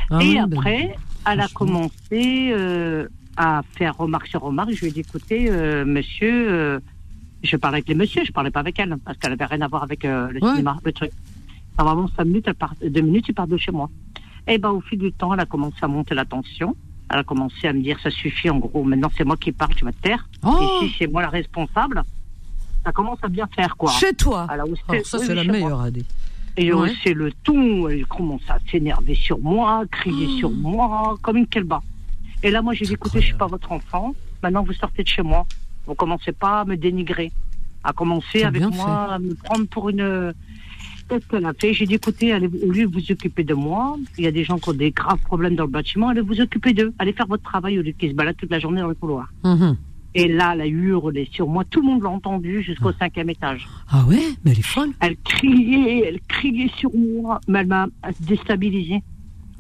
Ah 0.10 0.20
et 0.22 0.36
bah, 0.36 0.44
après, 0.52 0.96
elle 1.30 1.40
a 1.40 1.48
commencé 1.50 1.92
euh, 2.52 3.08
à 3.38 3.62
faire 3.76 3.96
remarque 3.98 4.28
sur 4.28 4.42
remarque. 4.42 4.72
Je 4.72 4.82
lui 4.82 4.88
ai 4.88 4.92
dit, 4.92 5.00
écoutez, 5.02 5.48
euh, 5.50 5.86
monsieur, 5.86 6.52
euh, 6.52 6.80
je 7.44 7.56
parlais 7.58 7.78
avec 7.78 7.88
les 7.88 7.96
messieurs, 7.96 8.24
je 8.26 8.32
parlais 8.32 8.52
pas 8.52 8.60
avec 8.62 8.80
elle, 8.80 8.96
parce 9.06 9.18
qu'elle 9.18 9.32
avait 9.34 9.46
rien 9.46 9.62
à 9.62 9.68
voir 9.68 9.84
avec 9.84 10.04
euh, 10.04 10.30
le 10.32 10.42
Ouais. 10.44 10.50
cinéma, 10.52 10.78
le 10.84 10.92
truc. 10.92 11.12
Normalement, 11.78 12.08
cinq 12.18 12.26
minutes, 12.26 12.46
elle 12.48 12.56
part, 12.56 12.74
deux 12.84 13.02
minutes, 13.02 13.26
il 13.30 13.34
part 13.36 13.48
de 13.48 13.58
chez 13.58 13.72
moi. 13.72 13.90
Et 14.48 14.58
ben, 14.58 14.70
au 14.70 14.82
fil 14.82 15.00
du 15.00 15.12
temps, 15.12 15.34
elle 15.34 15.40
a 15.40 15.46
commencé 15.46 15.78
à 15.82 15.88
monter 15.88 16.16
la 16.16 16.26
tension. 16.26 16.76
Elle 17.12 17.20
a 17.20 17.24
commencé 17.24 17.68
à 17.68 17.74
me 17.74 17.82
dire, 17.82 17.98
ça 18.02 18.10
suffit, 18.10 18.50
en 18.50 18.58
gros, 18.58 18.84
maintenant 18.84 19.12
c'est 19.16 19.24
moi 19.24 19.38
qui 19.38 19.52
parle, 19.52 19.76
tu 19.76 19.86
vas 19.86 19.92
te 19.92 20.02
taire. 20.02 20.28
Oh. 20.44 20.80
Ici, 20.84 20.96
c'est 20.98 21.08
moi 21.08 21.22
la 21.22 21.30
responsable. 21.30 22.04
Ça 22.84 22.92
commence 22.92 23.20
à 23.24 23.28
bien 23.28 23.48
faire, 23.56 23.76
quoi. 23.78 23.92
Chez 23.92 24.14
toi. 24.14 24.48
Elle 24.54 24.60
a 24.60 24.64
haussé- 24.66 24.82
Oh, 24.90 24.94
ça, 25.04 25.18
oui, 25.20 25.24
c'est 25.28 25.36
la 25.36 25.42
chez 25.44 25.48
moi. 25.50 25.58
meilleure, 25.58 25.82
Adé. 25.82 26.04
Et 26.58 26.72
Ouais. 26.74 26.92
c'est 27.04 27.14
le 27.14 27.32
ton, 27.44 27.90
elle 27.90 28.06
commence 28.08 28.42
à 28.50 28.58
s'énerver 28.72 29.16
sur 29.16 29.40
moi, 29.40 29.84
crier 29.92 30.28
Oh. 30.30 30.38
sur 30.40 30.52
moi, 30.52 31.16
comme 31.22 31.38
une 31.38 31.48
kelba. 31.48 31.82
Et 32.44 32.50
là, 32.52 32.62
moi, 32.62 32.74
j'ai 32.74 32.86
dit, 32.86 32.94
écoutez, 32.94 33.22
je 33.22 33.26
suis 33.28 33.34
pas 33.36 33.48
votre 33.48 33.72
enfant, 33.72 34.14
maintenant 34.42 34.64
vous 34.64 34.74
sortez 34.74 35.04
de 35.04 35.08
chez 35.08 35.22
moi. 35.22 35.46
Vous 35.88 35.96
commencez 35.96 36.32
pas 36.32 36.62
à 36.62 36.66
me 36.66 36.76
dénigrer, 36.78 37.32
à 37.84 37.92
commencer 37.94 38.44
avec 38.44 38.62
moi, 38.64 39.14
à 39.14 39.20
me 39.20 39.36
prendre 39.36 39.68
pour 39.68 39.90
une... 39.90 40.34
Qu'est-ce 41.08 41.28
qu'elle 41.28 41.46
a 41.46 41.54
fait 41.54 41.74
J'ai 41.74 41.86
dit, 41.86 41.96
écoutez, 41.96 42.32
allez, 42.34 42.48
au 42.48 42.72
lieu 42.72 42.88
de 42.88 42.92
vous 42.94 43.12
occuper 43.12 43.44
de 43.44 43.54
moi, 43.54 43.96
il 44.18 44.24
y 44.24 44.28
a 44.28 44.32
des 44.32 44.44
gens 44.44 44.58
qui 44.58 44.70
ont 44.70 44.74
des 44.74 44.92
graves 44.92 45.20
problèmes 45.20 45.56
dans 45.56 45.66
le 45.66 45.70
bâtiment, 45.70 46.10
allez 46.10 46.22
vous 46.22 46.42
occuper 46.42 46.74
d'eux, 46.74 46.94
allez 46.98 47.14
faire 47.14 47.28
votre 47.28 47.44
travail 47.44 47.78
au 47.78 47.84
lieu 47.84 47.92
qu'ils 47.92 48.10
se 48.12 48.16
baladent 48.16 48.38
toute 48.38 48.50
la 48.50 48.60
journée 48.60 48.82
dans 48.82 48.88
le 48.88 48.96
couloir. 48.96 49.28
Mhm. 49.44 49.78
Et 50.18 50.28
là, 50.30 50.54
elle 50.56 50.62
a 50.62 50.68
hurlé 50.68 51.28
sur 51.32 51.48
moi, 51.48 51.64
tout 51.66 51.82
le 51.82 51.88
monde 51.88 52.02
l'a 52.02 52.10
entendu 52.10 52.64
jusqu'au 52.64 52.92
cinquième 52.94 53.30
étage. 53.30 53.68
Ah 53.90 54.06
ouais, 54.08 54.22
mais 54.44 54.52
elle 54.52 54.60
est 54.60 54.66
folle. 54.66 54.90
Elle 55.02 55.18
criait, 55.18 56.06
elle 56.08 56.22
criait 56.22 56.72
sur 56.78 56.90
moi, 56.96 57.40
mais 57.48 57.60
elle 57.60 57.68
m'a 57.68 57.88
déstabilisée. 58.22 59.04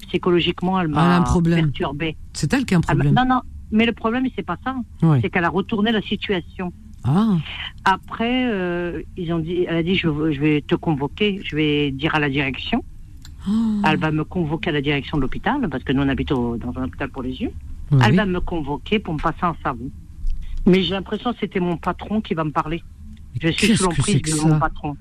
Psychologiquement, 0.07 0.79
elle 0.79 0.87
m'a 0.87 1.21
problème. 1.21 1.65
perturbée. 1.65 2.15
C'est 2.33 2.53
elle 2.53 2.65
qui 2.65 2.73
a 2.73 2.77
un 2.77 2.81
Elle 2.81 2.85
problème. 2.85 3.13
non, 3.15 3.25
non, 3.25 3.41
mais 3.71 3.85
le 3.85 3.91
problème, 3.91 4.25
c'est 4.35 4.45
pas 4.45 4.57
ça. 4.63 4.75
C'est 5.21 5.29
qu'elle 5.29 5.43
a 5.45 5.49
retourné 5.49 5.91
la 5.91 6.01
situation. 6.01 6.71
Ah. 7.07 7.37
Après, 7.83 8.47
euh, 8.51 9.01
ils 9.17 9.31
ont 9.33 9.39
dit, 9.39 9.65
elle 9.67 9.77
a 9.77 9.83
dit, 9.83 9.95
je, 9.95 10.07
vais 10.09 10.61
te 10.61 10.75
convoquer, 10.75 11.39
je 11.43 11.55
vais 11.55 11.91
dire 11.91 12.15
à 12.15 12.19
la 12.19 12.29
direction. 12.29 12.83
Oh. 13.47 13.51
Elle 13.85 13.97
va 13.97 14.11
me 14.11 14.23
convoquer 14.23 14.69
à 14.71 14.73
la 14.73 14.81
direction 14.81 15.17
de 15.17 15.21
l'hôpital, 15.21 15.67
parce 15.69 15.83
que 15.83 15.93
nous, 15.93 16.01
on 16.01 16.09
habite 16.09 16.31
au- 16.31 16.57
dans 16.57 16.73
un 16.79 16.85
hôpital 16.85 17.09
pour 17.09 17.21
les 17.21 17.33
yeux. 17.41 17.51
Oui. 17.91 17.99
Elle 18.03 18.15
va 18.15 18.25
me 18.25 18.39
convoquer 18.39 18.97
pour 18.99 19.13
me 19.13 19.19
passer 19.19 19.43
un 19.43 19.55
savon. 19.63 19.89
Mais 20.65 20.81
j'ai 20.81 20.91
l'impression 20.93 21.31
que 21.31 21.37
c'était 21.39 21.59
mon 21.59 21.77
patron 21.77 22.21
qui 22.21 22.33
va 22.33 22.43
me 22.43 22.49
parler. 22.51 22.81
Je 23.39 23.49
suis 23.49 23.77
sous 23.77 23.83
l'emprise 23.83 24.21
de 24.23 24.41
mon 24.47 24.57
patron. 24.59 24.97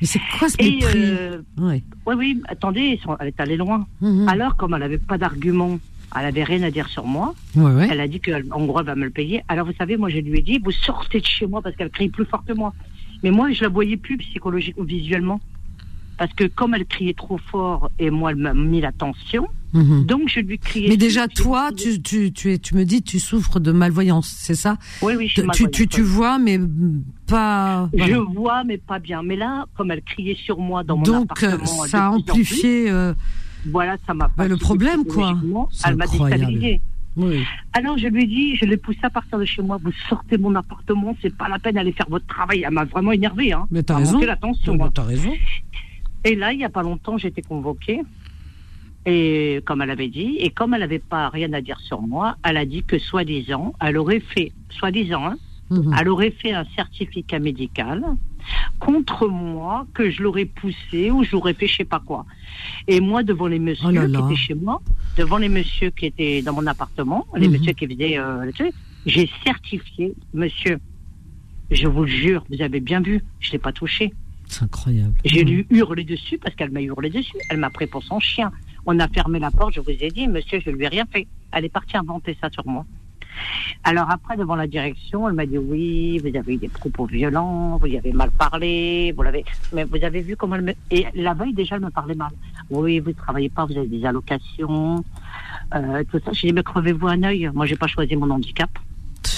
Mais 0.00 0.06
c'est 0.06 0.20
quoi 0.38 0.48
ce 0.50 0.56
mépris? 0.62 0.80
euh, 0.84 1.40
Ouais. 1.58 1.82
oui, 2.06 2.14
oui, 2.18 2.42
attendez, 2.46 3.00
elle 3.20 3.28
est 3.28 3.40
allée 3.40 3.56
loin. 3.56 3.86
Mhm. 4.02 4.28
Alors, 4.28 4.56
comme 4.56 4.74
elle 4.74 4.80
n'avait 4.80 4.98
pas 4.98 5.16
d'argument, 5.16 5.78
elle 6.16 6.24
avait 6.26 6.44
rien 6.44 6.62
à 6.62 6.70
dire 6.70 6.88
sur 6.88 7.04
moi, 7.06 7.34
Ouais, 7.56 7.72
ouais. 7.72 7.88
elle 7.90 8.00
a 8.00 8.08
dit 8.08 8.20
qu'en 8.20 8.64
gros, 8.66 8.80
elle 8.80 8.86
va 8.86 8.94
me 8.94 9.04
le 9.04 9.10
payer. 9.10 9.42
Alors, 9.48 9.66
vous 9.66 9.74
savez, 9.78 9.96
moi, 9.96 10.08
je 10.08 10.18
lui 10.18 10.38
ai 10.38 10.42
dit, 10.42 10.58
vous 10.62 10.70
sortez 10.72 11.20
de 11.20 11.26
chez 11.26 11.46
moi 11.46 11.60
parce 11.62 11.74
qu'elle 11.76 11.90
crie 11.90 12.08
plus 12.08 12.24
fort 12.24 12.44
que 12.46 12.52
moi. 12.52 12.72
Mais 13.22 13.30
moi, 13.30 13.50
je 13.52 13.62
la 13.62 13.68
voyais 13.68 13.96
plus 13.96 14.16
psychologiquement, 14.18 14.84
visuellement. 14.84 15.40
Parce 16.16 16.32
que 16.32 16.44
comme 16.44 16.74
elle 16.74 16.84
criait 16.86 17.14
trop 17.14 17.38
fort 17.38 17.90
et 17.98 18.10
moi, 18.10 18.30
elle 18.30 18.36
m'a 18.38 18.52
mis 18.54 18.80
la 18.80 18.90
tension, 18.90 19.46
Mhm. 19.72 20.04
donc 20.06 20.28
je 20.28 20.40
lui 20.40 20.58
criais. 20.58 20.88
Mais 20.88 20.96
déjà, 20.96 21.28
toi, 21.28 21.70
tu, 21.76 22.00
tu, 22.02 22.32
tu, 22.32 22.52
es, 22.52 22.58
tu 22.58 22.74
me 22.74 22.84
dis, 22.84 23.02
tu 23.02 23.20
souffres 23.20 23.60
de 23.60 23.70
malvoyance, 23.70 24.26
c'est 24.36 24.54
ça? 24.56 24.78
Oui, 25.02 25.12
oui, 25.16 25.28
je 25.28 25.42
suis 25.42 25.70
tu, 25.70 25.86
tu, 25.86 26.02
vois, 26.02 26.38
mais 26.38 26.58
pas. 27.26 27.88
Je 27.94 28.14
vois, 28.14 28.64
mais 28.64 28.78
pas 28.78 28.98
bien. 28.98 29.22
Mais 29.22 29.36
là, 29.36 29.66
comme 29.76 29.90
elle 29.90 30.02
criait 30.02 30.34
sur 30.36 30.58
moi 30.58 30.82
dans 30.84 30.96
mon 30.96 31.02
Donc, 31.02 31.42
euh, 31.42 31.48
appartement, 31.52 31.86
ça 31.86 32.06
a 32.06 32.10
plus, 32.10 32.18
amplifié. 32.18 32.90
euh, 32.90 33.14
Voilà, 33.66 33.96
ça 34.06 34.14
m'a 34.14 34.26
bah, 34.28 34.32
pas 34.36 34.48
le 34.48 34.56
problème, 34.56 35.04
quoi. 35.04 35.38
Elle 35.84 35.96
m'a 35.96 36.06
déstabilisée. 36.06 36.80
oui. 37.16 37.44
Alors 37.72 37.98
je 37.98 38.06
lui 38.06 38.24
ai 38.24 38.26
dit, 38.26 38.56
je 38.56 38.64
l'ai 38.64 38.76
poussé 38.76 39.00
à 39.02 39.10
partir 39.10 39.38
de 39.38 39.44
chez 39.44 39.62
moi, 39.62 39.78
vous 39.82 39.92
sortez 40.08 40.36
de 40.36 40.42
mon 40.42 40.54
appartement, 40.54 41.16
c'est 41.20 41.36
pas 41.36 41.48
la 41.48 41.58
peine 41.58 41.74
d'aller 41.74 41.92
faire 41.92 42.08
votre 42.08 42.26
travail. 42.26 42.62
Elle 42.66 42.72
m'a 42.72 42.84
vraiment 42.84 43.12
énervé, 43.12 43.52
hein. 43.52 43.66
Mais 43.70 43.82
t'as 43.82 43.96
raison. 43.96 44.14
monté 44.14 44.26
la 44.26 44.36
tension, 44.36 44.76
Bah, 44.76 44.86
hein. 44.86 44.90
T'as 44.94 45.02
raison. 45.04 45.32
Et 46.24 46.34
là, 46.34 46.52
il 46.52 46.60
y 46.60 46.64
a 46.64 46.68
pas 46.68 46.82
longtemps, 46.82 47.18
j'ai 47.18 47.28
été 47.28 47.42
convoquée. 47.42 48.00
Et 49.06 49.62
comme 49.64 49.80
elle 49.82 49.90
avait 49.90 50.08
dit, 50.08 50.36
et 50.38 50.50
comme 50.50 50.74
elle 50.74 50.80
n'avait 50.80 50.98
pas 50.98 51.28
rien 51.30 51.52
à 51.52 51.60
dire 51.60 51.80
sur 51.80 52.02
moi, 52.02 52.36
elle 52.44 52.56
a 52.56 52.66
dit 52.66 52.82
que 52.82 52.98
soi-disant, 52.98 53.72
elle 53.80 53.96
aurait 53.96 54.20
fait, 54.20 54.52
soi-disant, 54.70 55.24
hein, 55.26 55.36
Mhm. 55.70 55.94
elle 55.98 56.08
aurait 56.08 56.30
fait 56.30 56.52
un 56.52 56.64
certificat 56.76 57.38
médical 57.38 58.02
contre 58.78 59.28
moi, 59.28 59.86
que 59.92 60.10
je 60.10 60.22
l'aurais 60.22 60.46
poussé 60.46 61.10
ou 61.10 61.22
je 61.24 61.32
l'aurais 61.32 61.54
fait 61.54 61.66
je 61.66 61.76
sais 61.76 61.84
pas 61.84 62.00
quoi. 62.00 62.24
Et 62.86 63.00
moi, 63.00 63.22
devant 63.22 63.46
les 63.46 63.58
messieurs 63.58 63.86
Oh 63.88 63.90
là 63.90 64.06
qui 64.06 64.14
étaient 64.32 64.36
chez 64.36 64.54
moi, 64.54 64.80
devant 65.16 65.36
les 65.38 65.48
messieurs 65.48 65.90
qui 65.90 66.06
étaient 66.06 66.40
dans 66.42 66.52
mon 66.54 66.66
appartement, 66.66 67.26
les 67.36 67.46
Mhm. 67.48 67.52
messieurs 67.58 67.72
qui 67.74 67.86
faisaient 67.86 68.18
euh, 68.18 68.44
le 68.44 68.52
truc, 68.52 68.72
j'ai 69.06 69.28
certifié, 69.44 70.14
monsieur, 70.32 70.78
je 71.70 71.86
vous 71.86 72.02
le 72.04 72.08
jure, 72.10 72.44
vous 72.50 72.62
avez 72.62 72.80
bien 72.80 73.00
vu, 73.00 73.22
je 73.40 73.52
l'ai 73.52 73.58
pas 73.58 73.72
touché. 73.72 74.12
C'est 74.46 74.62
incroyable. 74.64 75.12
J'ai 75.26 75.44
Mhm. 75.44 75.50
lui 75.50 75.66
hurlé 75.70 76.04
dessus 76.04 76.38
parce 76.38 76.54
qu'elle 76.54 76.70
m'a 76.70 76.80
hurlé 76.80 77.10
dessus. 77.10 77.36
Elle 77.50 77.58
m'a 77.58 77.68
pris 77.68 77.86
pour 77.86 78.02
son 78.02 78.18
chien. 78.18 78.50
On 78.86 78.98
a 78.98 79.06
fermé 79.08 79.38
la 79.38 79.50
porte, 79.50 79.74
je 79.74 79.80
vous 79.80 79.90
ai 79.90 80.10
dit, 80.10 80.26
monsieur, 80.26 80.58
je 80.64 80.70
lui 80.70 80.84
ai 80.84 80.88
rien 80.88 81.04
fait. 81.12 81.26
Elle 81.52 81.66
est 81.66 81.68
partie 81.68 81.98
inventer 81.98 82.34
ça 82.40 82.48
sur 82.50 82.66
moi. 82.66 82.86
Alors 83.84 84.10
après, 84.10 84.36
devant 84.36 84.56
la 84.56 84.66
direction, 84.66 85.28
elle 85.28 85.34
m'a 85.34 85.46
dit 85.46 85.58
oui, 85.58 86.18
vous 86.18 86.36
avez 86.36 86.54
eu 86.54 86.56
des 86.56 86.68
propos 86.68 87.06
violents, 87.06 87.76
vous 87.78 87.86
y 87.86 87.96
avez 87.96 88.12
mal 88.12 88.30
parlé, 88.30 89.12
vous 89.16 89.22
l'avez. 89.22 89.44
Mais 89.72 89.84
vous 89.84 90.02
avez 90.02 90.20
vu 90.20 90.36
comment 90.36 90.56
elle 90.56 90.62
me. 90.62 90.74
Et 90.90 91.06
la 91.14 91.34
veille 91.34 91.54
déjà, 91.54 91.76
elle 91.76 91.82
me 91.82 91.90
parlait 91.90 92.14
mal. 92.14 92.30
Oui, 92.70 93.00
vous 93.00 93.10
ne 93.10 93.14
travaillez 93.14 93.48
pas, 93.48 93.64
vous 93.64 93.76
avez 93.76 93.86
des 93.86 94.04
allocations, 94.04 95.04
euh, 95.74 96.04
tout 96.10 96.20
ça. 96.24 96.32
J'ai 96.32 96.48
dit 96.48 96.52
mais 96.52 96.62
crevez-vous 96.62 97.08
un 97.08 97.22
œil. 97.22 97.50
Moi, 97.54 97.66
j'ai 97.66 97.76
pas 97.76 97.86
choisi 97.86 98.14
mon 98.16 98.30
handicap. 98.30 98.70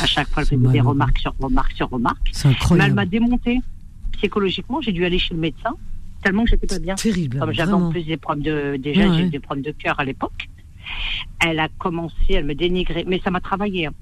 À 0.01 0.07
chaque 0.07 0.29
fois, 0.29 0.43
elle 0.43 0.49
faisait 0.49 0.73
des 0.73 0.81
remarques 0.81 1.19
sur 1.19 1.35
remarques 1.39 1.73
sur 1.73 1.89
remarques. 1.91 2.31
C'est 2.33 2.49
Mais 2.73 2.85
elle 2.85 2.95
m'a 2.95 3.07
démonté 3.07 3.61
psychologiquement. 4.13 4.81
J'ai 4.81 4.93
dû 4.93 5.05
aller 5.05 5.19
chez 5.19 5.35
le 5.35 5.41
médecin 5.41 5.75
tellement 6.23 6.45
que 6.45 6.51
j'étais 6.51 6.67
pas 6.67 6.79
bien. 6.79 6.95
Terrible. 6.95 7.39
Comme 7.39 7.53
j'avais 7.53 7.71
vraiment. 7.71 7.89
en 7.89 7.91
plus 7.91 8.03
des 8.05 8.17
problèmes 8.17 8.45
de 8.45 8.77
déjà 8.77 9.01
Ouais, 9.01 9.07
j'ai 9.07 9.23
ouais. 9.23 9.27
eu 9.27 9.31
des 9.31 9.41
problèmes 9.41 9.65
de 9.65 9.73
cœur 9.73 9.99
à 9.99 10.05
l'époque. 10.05 10.50
Elle 11.45 11.59
a 11.61 11.69
commencé, 11.69 12.15
elle 12.31 12.45
me 12.45 12.55
dénigrait, 12.55 13.05
mais 13.07 13.21
ça 13.21 13.31
m'a 13.31 13.41
travaillé. 13.41 13.87
hein. 13.87 13.93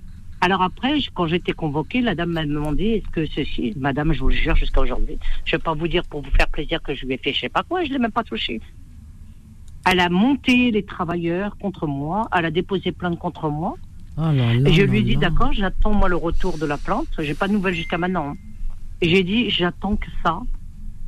Alors 0.41 0.63
après, 0.63 0.99
quand 1.15 1.27
j'étais 1.27 1.53
convoquée, 1.53 2.01
la 2.01 2.15
dame 2.15 2.31
m'a 2.33 2.45
demandé 2.47 2.85
est-ce 3.03 3.09
que 3.11 3.27
ceci, 3.27 3.75
madame, 3.77 4.13
je 4.13 4.21
vous 4.21 4.29
le 4.29 4.35
jure 4.35 4.55
jusqu'à 4.55 4.81
aujourd'hui, 4.81 5.19
je 5.45 5.57
vais 5.57 5.63
pas 5.63 5.75
vous 5.75 5.89
dire 5.89 6.05
pour 6.05 6.23
vous 6.23 6.31
faire 6.31 6.49
plaisir 6.49 6.81
que 6.83 6.95
je 6.95 7.07
lui 7.07 7.15
ai 7.15 7.19
fait 7.19 7.33
je 7.33 7.41
sais 7.41 7.49
pas 7.49 7.65
quoi, 7.65 7.85
je 7.85 7.91
l'ai 7.93 7.99
même 7.99 8.13
pas 8.13 8.23
touché. 8.23 8.61
Elle 9.91 10.01
a 10.01 10.09
monté 10.09 10.71
les 10.71 10.85
travailleurs 10.85 11.57
contre 11.57 11.87
moi, 11.87 12.29
elle 12.37 12.45
a 12.45 12.51
déposé 12.51 12.93
plainte 12.93 13.19
contre 13.19 13.49
moi. 13.49 13.75
Oh 14.17 14.23
là 14.33 14.53
là 14.55 14.69
Et 14.69 14.73
je 14.73 14.83
lui 14.83 14.99
ai 14.99 15.03
dit, 15.03 15.17
d'accord, 15.17 15.53
j'attends 15.53 15.95
moi 15.95 16.09
le 16.09 16.17
retour 16.17 16.59
de 16.59 16.67
la 16.67 16.77
plante. 16.77 17.07
J'ai 17.19 17.35
pas 17.35 17.49
de 17.49 17.53
nouvelles 17.55 17.75
jusqu'à 17.75 17.99
maintenant. 17.99 18.31
hein. 18.31 18.37
Et 19.01 19.09
j'ai 19.09 19.23
dit, 19.23 19.49
j'attends 19.51 19.97
que 19.97 20.09
ça. 20.25 20.41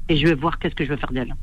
Et 0.08 0.16
je 0.16 0.26
vais 0.28 0.34
voir 0.34 0.58
qu'est-ce 0.58 0.74
que 0.74 0.84
je 0.84 0.90
vais 0.90 0.96
faire 0.96 1.12
d'elle. 1.12 1.34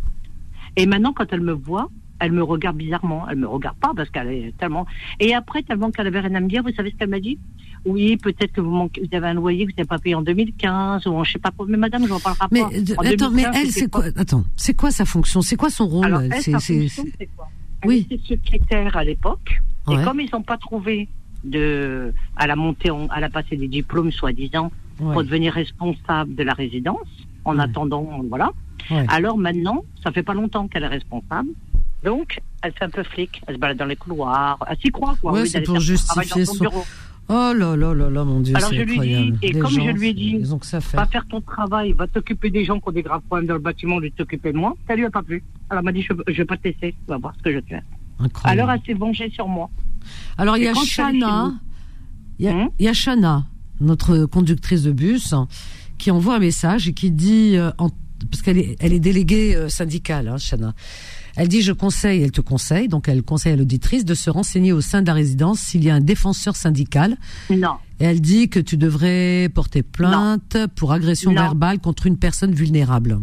Et 0.78 0.86
maintenant, 0.86 1.14
quand 1.14 1.32
elle 1.32 1.42
me 1.42 1.52
voit, 1.54 1.90
elle 2.20 2.32
me 2.32 2.44
regarde 2.44 2.78
bizarrement. 2.78 3.28
Elle 3.30 3.38
me 3.38 3.48
regarde 3.48 3.78
pas 3.78 3.92
parce 3.96 4.10
qu'elle 4.10 4.28
est 4.30 4.58
tellement. 4.58 4.86
Et 5.20 5.34
après, 5.36 5.64
tellement 5.64 5.92
qu'elle 5.92 6.08
avait 6.08 6.20
rien 6.20 6.36
à 6.36 6.40
me 6.40 6.48
dire, 6.48 6.64
vous 6.64 6.72
savez 6.74 6.92
ce 6.92 6.96
qu'elle 6.98 7.10
m'a 7.10 7.20
dit? 7.20 7.38
Oui, 7.86 8.18
peut-être 8.18 8.52
que 8.54 8.62
vous, 8.62 8.72
manquez, 8.72 9.02
vous 9.02 9.16
avez 9.16 9.28
un 9.28 9.34
loyer 9.36 9.66
que 9.66 9.72
vous 9.72 9.78
n'avez 9.78 9.88
pas 9.88 10.00
payé 10.00 10.16
en 10.16 10.22
2015 10.22 11.06
ou 11.08 11.12
en 11.14 11.24
je 11.24 11.34
sais 11.34 11.40
pas. 11.40 11.52
Mais 11.68 11.78
madame, 11.78 12.04
je 12.06 12.10
n'en 12.10 12.20
parlerai 12.20 12.46
Mais 12.52 12.62
pas. 12.62 12.70
de- 12.70 12.94
En 12.98 13.02
attends, 13.02 13.32
mais 13.32 13.44
2015, 13.44 13.56
elle, 13.62 13.72
c'est 13.72 13.90
quoi? 13.90 14.04
Attends, 14.16 14.44
c'est 14.56 14.74
quoi 14.74 14.92
sa 14.92 15.06
fonction? 15.06 15.42
C'est 15.42 15.56
quoi 15.56 15.70
son 15.70 15.88
rôle? 15.88 16.06
Alors, 16.06 16.22
elle, 16.22 16.34
C'est- 16.42 16.52
sa 16.52 16.60
c'est- 16.60 16.80
fonction, 16.82 17.04
c'est- 17.04 17.14
c'est 17.20 17.30
quoi? 17.36 17.48
Elle 17.84 17.90
Oui. 17.90 18.08
était 18.10 18.20
secrétaire 18.28 18.98
à 18.98 19.04
l'époque. 19.04 19.62
Ouais. 19.88 20.02
Et 20.02 20.04
comme 20.04 20.20
ils 20.20 20.30
n'ont 20.34 20.42
pas 20.42 20.58
trouvé 20.58 21.08
de, 21.44 22.14
à 22.36 22.48
la 22.48 22.56
montée, 22.56 22.90
en- 22.90 23.08
à 23.08 23.20
la 23.20 23.30
passer 23.30 23.56
des 23.56 23.68
diplômes, 23.68 24.12
soi-disant, 24.12 24.72
Ouais. 25.00 25.14
pour 25.14 25.24
devenir 25.24 25.54
responsable 25.54 26.34
de 26.36 26.44
la 26.44 26.54
résidence, 26.54 27.08
en 27.46 27.60
attendant, 27.60 28.22
voilà. 28.28 28.52
Alors 29.10 29.38
maintenant, 29.38 29.84
ça 30.04 30.12
fait 30.12 30.24
pas 30.24 30.34
longtemps 30.34 30.68
qu'elle 30.68 30.84
est 30.84 30.88
responsable. 30.88 31.50
Donc, 32.04 32.40
elle 32.62 32.74
fait 32.74 32.86
un 32.86 32.90
peu 32.90 33.04
flic. 33.04 33.42
Elle 33.48 33.56
se 33.56 33.60
balade 33.60 33.78
dans 33.78 33.86
les 33.86 33.96
couloirs. 33.96 34.58
Elle 34.70 34.78
s'y 34.78 34.90
croit, 34.92 35.16
quoi. 35.20 35.34
Ouais, 35.34 35.42
lieu 35.42 35.46
c'est 35.48 35.62
pour 35.62 35.80
justifier 35.80 36.46
son 36.46 36.56
bureau. 36.56 36.84
Oh 37.30 37.52
là 37.54 37.76
là 37.76 37.94
là 37.94 38.10
là, 38.10 38.24
mon 38.24 38.40
Dieu, 38.40 38.56
Alors 38.56 38.72
je 38.74 38.82
lui 38.84 39.00
dis, 39.00 39.34
et 39.42 39.52
Les 39.52 39.60
comme 39.60 39.70
gens, 39.72 39.86
je 39.86 39.92
lui 39.92 40.10
ai 40.10 40.14
dit, 40.14 40.38
va 40.94 41.06
faire 41.08 41.26
ton 41.30 41.42
travail, 41.42 41.92
va 41.92 42.08
t'occuper 42.08 42.50
des 42.50 42.64
gens 42.64 42.80
qui 42.80 42.88
ont 42.88 42.92
des 42.94 43.02
graves 43.04 43.20
problèmes 43.24 43.48
dans 43.48 43.56
le 43.56 43.60
bâtiment, 43.60 44.00
de 44.00 44.08
t'occuper 44.08 44.54
de 44.54 44.58
moi, 44.58 44.78
ça 44.88 44.96
lui 44.96 45.04
a 45.04 45.10
pas 45.10 45.22
plu. 45.22 45.44
Alors 45.70 45.80
elle 45.82 45.86
m'a 45.86 45.92
dit, 45.92 46.04
je, 46.04 46.14
je 46.26 46.38
vais 46.38 46.46
pas 46.46 46.56
te 46.56 46.70
laisser, 46.70 46.94
tu 46.94 46.98
vas 47.10 47.18
voir 47.18 47.34
ce 47.38 47.44
que 47.44 47.52
je 47.52 47.60
te 47.60 47.68
fais. 47.68 47.82
Incroyable. 48.20 48.62
Alors 48.62 48.72
elle 48.72 48.82
s'est 48.86 48.98
vengée 48.98 49.30
sur 49.30 49.46
moi. 49.50 49.70
Alors 50.38 50.56
il 50.56 50.64
y 50.64 50.68
a 50.70 50.74
Shana, 50.74 51.44
vous- 51.48 51.58
il 52.40 52.46
y, 52.46 52.48
a- 52.48 52.54
Hum 52.54 52.70
il 52.80 52.86
y 52.86 52.88
a 52.88 52.94
Shana, 52.94 53.44
notre 53.82 54.24
conductrice 54.26 54.84
de 54.84 54.94
bus, 54.94 55.34
qui 55.98 56.12
envoie 56.12 56.36
un 56.38 56.40
message 56.40 56.88
et 56.88 56.94
qui 56.94 57.12
dit, 57.12 57.58
euh, 57.58 57.72
en- 57.78 57.90
parce 58.32 58.42
qu'elle 58.42 58.58
est, 58.58 58.78
elle 58.80 58.94
est 58.94 59.02
déléguée 59.02 59.54
euh, 59.54 59.68
syndicale, 59.68 60.30
hein, 60.30 60.38
Shana. 60.38 60.74
Elle 61.40 61.48
dit, 61.48 61.62
je 61.62 61.72
conseille, 61.72 62.24
elle 62.24 62.32
te 62.32 62.42
conseille, 62.42 62.88
donc 62.88 63.08
elle 63.08 63.22
conseille 63.22 63.54
à 63.54 63.56
l'auditrice 63.56 64.06
de 64.06 64.16
se 64.16 64.30
renseigner 64.32 64.74
au 64.74 64.82
sein 64.82 65.04
de 65.04 65.08
la 65.08 65.14
résidence 65.14 65.60
s'il 65.60 65.84
y 65.84 65.90
a 65.92 65.96
un 65.96 66.02
défenseur 66.02 66.56
syndical. 66.56 67.16
Non. 67.52 67.76
Et 68.00 68.06
elle 68.06 68.22
dit 68.22 68.50
que 68.50 68.60
tu 68.60 68.76
devrais 68.76 69.48
porter 69.54 69.84
plainte 69.84 70.58
pour 70.76 70.94
agression 70.94 71.32
Non. 71.32 71.42
verbale 71.42 71.80
contre 71.80 72.08
une 72.08 72.18
personne 72.18 72.54
vulnérable. 72.54 73.20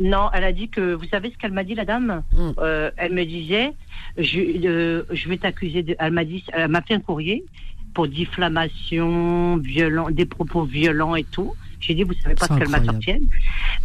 Non, 0.00 0.28
elle 0.34 0.42
a 0.42 0.52
dit 0.52 0.68
que, 0.68 0.94
vous 0.94 1.06
savez 1.08 1.30
ce 1.30 1.38
qu'elle 1.38 1.52
m'a 1.52 1.62
dit, 1.62 1.74
la 1.76 1.84
dame 1.84 2.22
Hum. 2.36 2.52
Euh, 2.58 2.90
Elle 2.96 3.12
me 3.12 3.24
disait, 3.24 3.72
je, 4.18 4.40
euh, 4.66 5.04
je 5.12 5.28
vais 5.28 5.36
t'accuser 5.38 5.84
de... 5.84 5.94
Elle 6.00 6.12
m'a 6.12 6.24
dit, 6.24 6.42
elle 6.52 6.68
m'a 6.68 6.82
fait 6.82 6.94
un 6.94 7.00
courrier 7.00 7.44
pour 7.94 8.08
diffamation, 8.08 9.58
violent, 9.58 10.10
des 10.10 10.26
propos 10.26 10.64
violents 10.64 11.14
et 11.14 11.24
tout. 11.24 11.52
J'ai 11.82 11.94
dit, 11.94 12.02
vous 12.04 12.14
savez 12.22 12.34
pas 12.34 12.46
ce 12.46 12.54
qu'elle 12.58 12.68
m'a 12.70 12.78
incroyable. 12.78 13.04
sorti. 13.04 13.28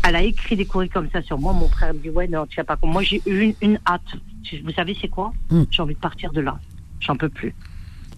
Elle 0.07 0.15
a 0.15 0.21
écrit 0.23 0.55
des 0.55 0.65
courriers 0.65 0.89
comme 0.89 1.09
ça 1.11 1.21
sur 1.23 1.37
moi. 1.39 1.51
Mon 1.51 1.67
frère 1.67 1.93
me 1.93 1.99
dit, 1.99 2.09
ouais, 2.09 2.27
non, 2.27 2.45
tu 2.45 2.55
sais 2.55 2.63
pas. 2.63 2.77
Moi, 2.83 3.01
j'ai 3.03 3.21
eu 3.25 3.41
une, 3.41 3.53
une 3.61 3.79
hâte. 3.85 4.01
Vous 4.63 4.71
savez, 4.71 4.95
c'est 5.01 5.09
quoi 5.09 5.33
Hum. 5.51 5.65
J'ai 5.71 5.81
envie 5.81 5.95
de 5.95 5.99
partir 5.99 6.31
de 6.31 6.39
là. 6.41 6.57
J'en 7.01 7.15
peux 7.17 7.27
plus. 7.29 7.53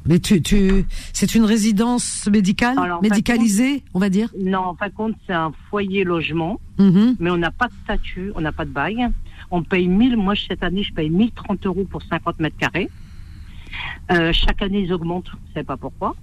Mais 0.05 0.19
tu, 0.19 0.41
tu, 0.41 0.85
c'est 1.13 1.33
une 1.35 1.43
résidence 1.43 2.27
médicale, 2.31 2.77
Alors, 2.79 3.01
de 3.01 3.07
médicalisée, 3.09 3.83
on 3.93 3.99
va 3.99 4.09
dire. 4.09 4.29
Non, 4.39 4.59
en 4.59 4.75
fin 4.75 4.87
de 4.87 4.93
compte, 4.93 5.15
c'est 5.27 5.33
un 5.33 5.51
foyer 5.69 6.03
logement, 6.05 6.59
Mhm. 6.77 7.15
mais 7.19 7.29
on 7.31 7.37
n'a 7.37 7.51
pas 7.51 7.67
de 7.67 7.73
statut, 7.83 8.31
on 8.35 8.41
n'a 8.41 8.51
pas 8.53 8.63
de 8.65 8.69
bail. 8.71 9.07
On 9.51 9.61
paye 9.63 9.87
1000, 9.89 10.15
moi 10.15 10.35
cette 10.47 10.63
année, 10.63 10.83
je 10.83 10.93
paye 10.93 11.09
1030 11.09 11.65
euros 11.65 11.85
pour 11.89 12.01
50 12.03 12.39
mètres 12.39 12.55
carrés. 12.57 12.89
Euh, 14.11 14.31
chaque 14.33 14.61
année, 14.61 14.81
ils 14.81 14.93
augmentent, 14.93 15.27
je 15.27 15.49
ne 15.49 15.53
sais 15.55 15.63
pas 15.63 15.75
pourquoi. 15.77 16.15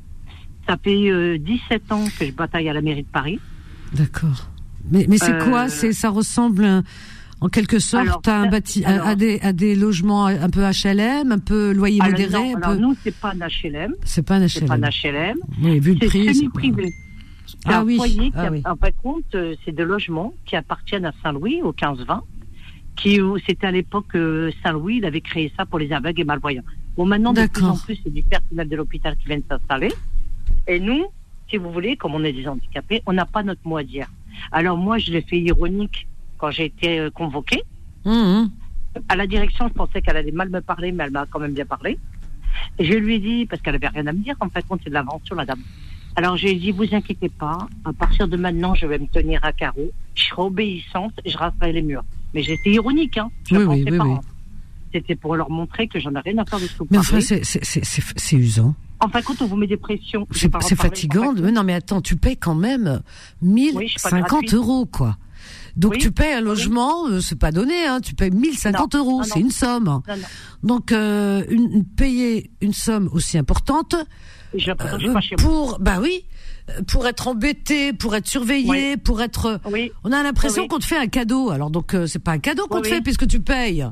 Ça 0.66 0.76
fait 0.82 1.08
euh, 1.10 1.38
17 1.38 1.92
ans 1.92 2.04
que 2.18 2.26
je 2.26 2.32
bataille 2.32 2.68
à 2.68 2.72
la 2.72 2.80
mairie 2.80 3.02
de 3.02 3.08
Paris. 3.08 3.38
D'accord. 3.92 4.48
Mais, 4.90 5.06
mais 5.08 5.18
c'est 5.18 5.32
Euh, 5.34 5.44
quoi 5.48 5.68
C'est 5.68 5.92
ça 5.92 6.10
ressemble 6.10 6.64
euh, 6.64 6.82
en 7.40 7.48
quelque 7.48 7.78
sorte 7.78 8.06
Alors, 8.06 8.22
à 8.26 8.40
un 8.40 8.48
bâti, 8.48 8.84
à- 8.84 8.88
alors- 8.90 9.06
à, 9.08 9.14
des 9.14 9.38
à 9.40 9.52
des 9.52 9.74
logements 9.76 10.26
un 10.26 10.50
peu 10.50 10.62
HLM, 10.62 11.32
un 11.32 11.38
peu 11.38 11.72
loyer 11.72 12.00
Alors, 12.00 12.12
modéré, 12.12 12.32
non, 12.32 12.56
un 12.56 12.60
alors 12.62 12.72
peu. 12.74 12.78
nous, 12.82 12.96
c'est 13.02 13.14
pas 13.14 13.32
un 13.32 13.46
HLM, 13.46 13.94
C'est 14.04 14.22
pas 14.26 14.36
un 14.36 14.48
c'est 14.48 14.64
pas 14.66 14.76
HLM. 14.76 14.84
un 14.84 14.88
HLM, 14.90 15.36
Oui, 15.62 15.78
vu 15.80 15.94
le 15.94 16.06
prix. 16.06 16.34
c'est-. 16.34 16.92
C'est 17.46 17.56
Ah 17.66 17.84
oui, 17.84 17.96
foyer 17.96 18.30
qui, 18.30 18.32
ah 18.34 18.42
a- 18.46 18.50
oui. 18.50 18.62
en 18.64 18.74
fin 18.74 18.88
de 18.88 18.94
compte, 19.02 19.34
euh, 19.36 19.54
c'est 19.64 19.70
des 19.74 19.84
logements 19.84 20.34
qui 20.46 20.56
appartiennent 20.56 21.04
à 21.04 21.12
Saint-Louis, 21.22 21.62
au 21.62 21.72
15-20, 21.72 22.22
qui, 22.96 23.20
c'était 23.46 23.68
à 23.68 23.70
l'époque, 23.70 24.06
euh, 24.16 24.50
Saint-Louis, 24.64 24.96
il 24.96 25.04
avait 25.04 25.20
créé 25.20 25.52
ça 25.56 25.64
pour 25.64 25.78
les 25.78 25.92
aveugles 25.92 26.22
et 26.22 26.24
malvoyants. 26.24 26.64
Bon, 26.96 27.06
maintenant, 27.06 27.32
de 27.32 27.46
plus 27.46 27.62
en 27.64 27.76
plus, 27.76 27.98
c'est 28.02 28.12
du 28.12 28.22
personnel 28.24 28.68
de 28.68 28.74
l'hôpital 28.74 29.16
qui 29.16 29.26
vient 29.26 29.36
de 29.36 29.44
s'installer. 29.48 29.92
Et 30.66 30.80
nous, 30.80 31.06
si 31.48 31.56
vous 31.56 31.70
voulez, 31.70 31.96
comme 31.96 32.14
on 32.14 32.24
est 32.24 32.32
des 32.32 32.46
handicapés, 32.48 33.02
on 33.06 33.12
n'a 33.12 33.26
pas 33.26 33.42
notre 33.42 33.60
mot 33.64 33.76
à 33.76 33.84
dire. 33.84 34.08
Alors 34.52 34.76
moi, 34.76 34.98
je 34.98 35.10
l'ai 35.12 35.22
fait 35.22 35.38
ironique 35.38 36.06
quand 36.38 36.50
j'ai 36.50 36.66
été 36.66 36.98
euh, 36.98 37.10
convoquée. 37.10 37.62
Mhm. 38.04 38.50
À 39.08 39.16
la 39.16 39.26
direction, 39.26 39.68
je 39.68 39.74
pensais 39.74 40.00
qu'elle 40.02 40.16
allait 40.16 40.32
mal 40.32 40.48
me 40.50 40.60
parler, 40.60 40.90
mais 40.92 41.04
elle 41.04 41.10
m'a 41.10 41.26
quand 41.26 41.38
même 41.38 41.52
bien 41.52 41.66
parlé. 41.66 41.98
Et 42.78 42.84
je 42.84 42.94
lui 42.94 43.16
ai 43.16 43.18
dit, 43.18 43.46
parce 43.46 43.60
qu'elle 43.62 43.74
avait 43.74 43.88
rien 43.88 44.06
à 44.06 44.12
me 44.12 44.18
dire, 44.20 44.34
en 44.40 44.48
fait, 44.48 44.66
compte, 44.66 44.80
c'est 44.82 44.88
de 44.90 44.94
l'aventure, 44.94 45.36
la 45.36 45.44
dame. 45.44 45.60
Alors 46.18 46.36
j'ai 46.38 46.54
dit, 46.54 46.72
vous 46.72 46.94
inquiétez 46.94 47.28
pas, 47.28 47.68
à 47.84 47.92
partir 47.92 48.26
de 48.26 48.36
maintenant, 48.38 48.74
je 48.74 48.86
vais 48.86 48.98
me 48.98 49.06
tenir 49.06 49.44
à 49.44 49.52
carreau, 49.52 49.90
je 50.14 50.24
serai 50.24 50.42
obéissante, 50.42 51.12
et 51.26 51.30
je 51.30 51.36
rasserai 51.36 51.72
les 51.72 51.82
murs. 51.82 52.04
Mais 52.32 52.42
j'étais 52.42 52.70
ironique, 52.70 53.18
hein. 53.18 53.30
Je 53.50 53.56
Oui, 53.56 53.64
pensais 53.66 53.82
oui, 53.82 53.90
oui, 53.90 53.98
pas. 53.98 54.04
oui. 54.04 54.16
C'était 54.92 55.16
pour 55.16 55.36
leur 55.36 55.50
montrer 55.50 55.88
que 55.88 55.98
j'en 55.98 56.12
ai 56.14 56.20
rien 56.20 56.38
à 56.38 56.44
faire 56.44 56.58
de 56.60 56.66
ce 56.66 56.72
que 56.72 56.78
vous 56.78 56.88
Mais 56.90 56.98
enfin, 56.98 57.18
c'est 57.20 58.36
usant. 58.36 58.74
En 59.00 59.08
fin 59.08 59.20
de 59.20 59.24
compte, 59.26 59.42
on 59.42 59.46
vous 59.46 59.56
met 59.56 59.66
des 59.66 59.76
pressions. 59.76 60.26
C'est 60.32 60.50
fatigant. 60.76 61.32
Mais 61.34 61.52
non, 61.52 61.64
mais 61.64 61.74
attends, 61.74 62.00
tu 62.00 62.16
payes 62.16 62.36
quand 62.38 62.54
même 62.54 63.02
Oui, 63.42 63.70
je 63.74 63.88
suis 63.88 64.00
pas 64.00 64.10
1050 64.10 64.28
gratuite. 64.28 64.54
euros, 64.54 64.86
quoi. 64.86 65.18
Donc 65.76 65.92
Oui, 65.92 65.98
tu 65.98 66.10
payes 66.10 66.32
un 66.32 66.38
oui. 66.38 66.44
logement, 66.44 67.06
euh, 67.08 67.20
c'est 67.20 67.38
pas 67.38 67.52
donné, 67.52 67.84
hein. 67.86 68.00
Tu 68.00 68.14
payes 68.14 68.30
1050 68.30 68.94
Non, 68.94 69.00
euros, 69.00 69.22
c'est 69.24 69.38
une 69.40 69.50
somme. 69.50 69.84
Non, 69.84 70.02
non. 70.08 70.16
Donc 70.62 70.90
euh, 70.92 71.44
une, 71.50 71.70
une- 71.70 71.84
payer 71.84 72.50
une 72.62 72.72
somme 72.72 73.10
aussi 73.12 73.36
importante 73.36 73.94
euh, 74.54 75.14
pour, 75.36 75.78
bah 75.78 75.98
oui, 76.00 76.24
pour 76.88 77.06
être 77.06 77.28
embêté, 77.28 77.92
pour 77.92 78.16
être 78.16 78.26
surveillé, 78.26 78.96
pour 78.96 79.20
être. 79.20 79.60
Oui. 79.70 79.92
On 80.04 80.12
a 80.12 80.22
l'impression 80.22 80.62
Oui. 80.62 80.68
qu'on 80.68 80.78
te 80.78 80.86
fait 80.86 80.96
un 80.96 81.08
cadeau. 81.08 81.50
Alors 81.50 81.68
donc 81.70 81.94
c'est 82.06 82.20
pas 82.22 82.32
un 82.32 82.38
cadeau 82.38 82.66
qu'on 82.66 82.76
Oui, 82.76 82.82
te 82.82 82.88
oui. 82.88 82.94
fait 82.94 83.00
puisque 83.02 83.26
tu 83.26 83.40
payes. 83.40 83.86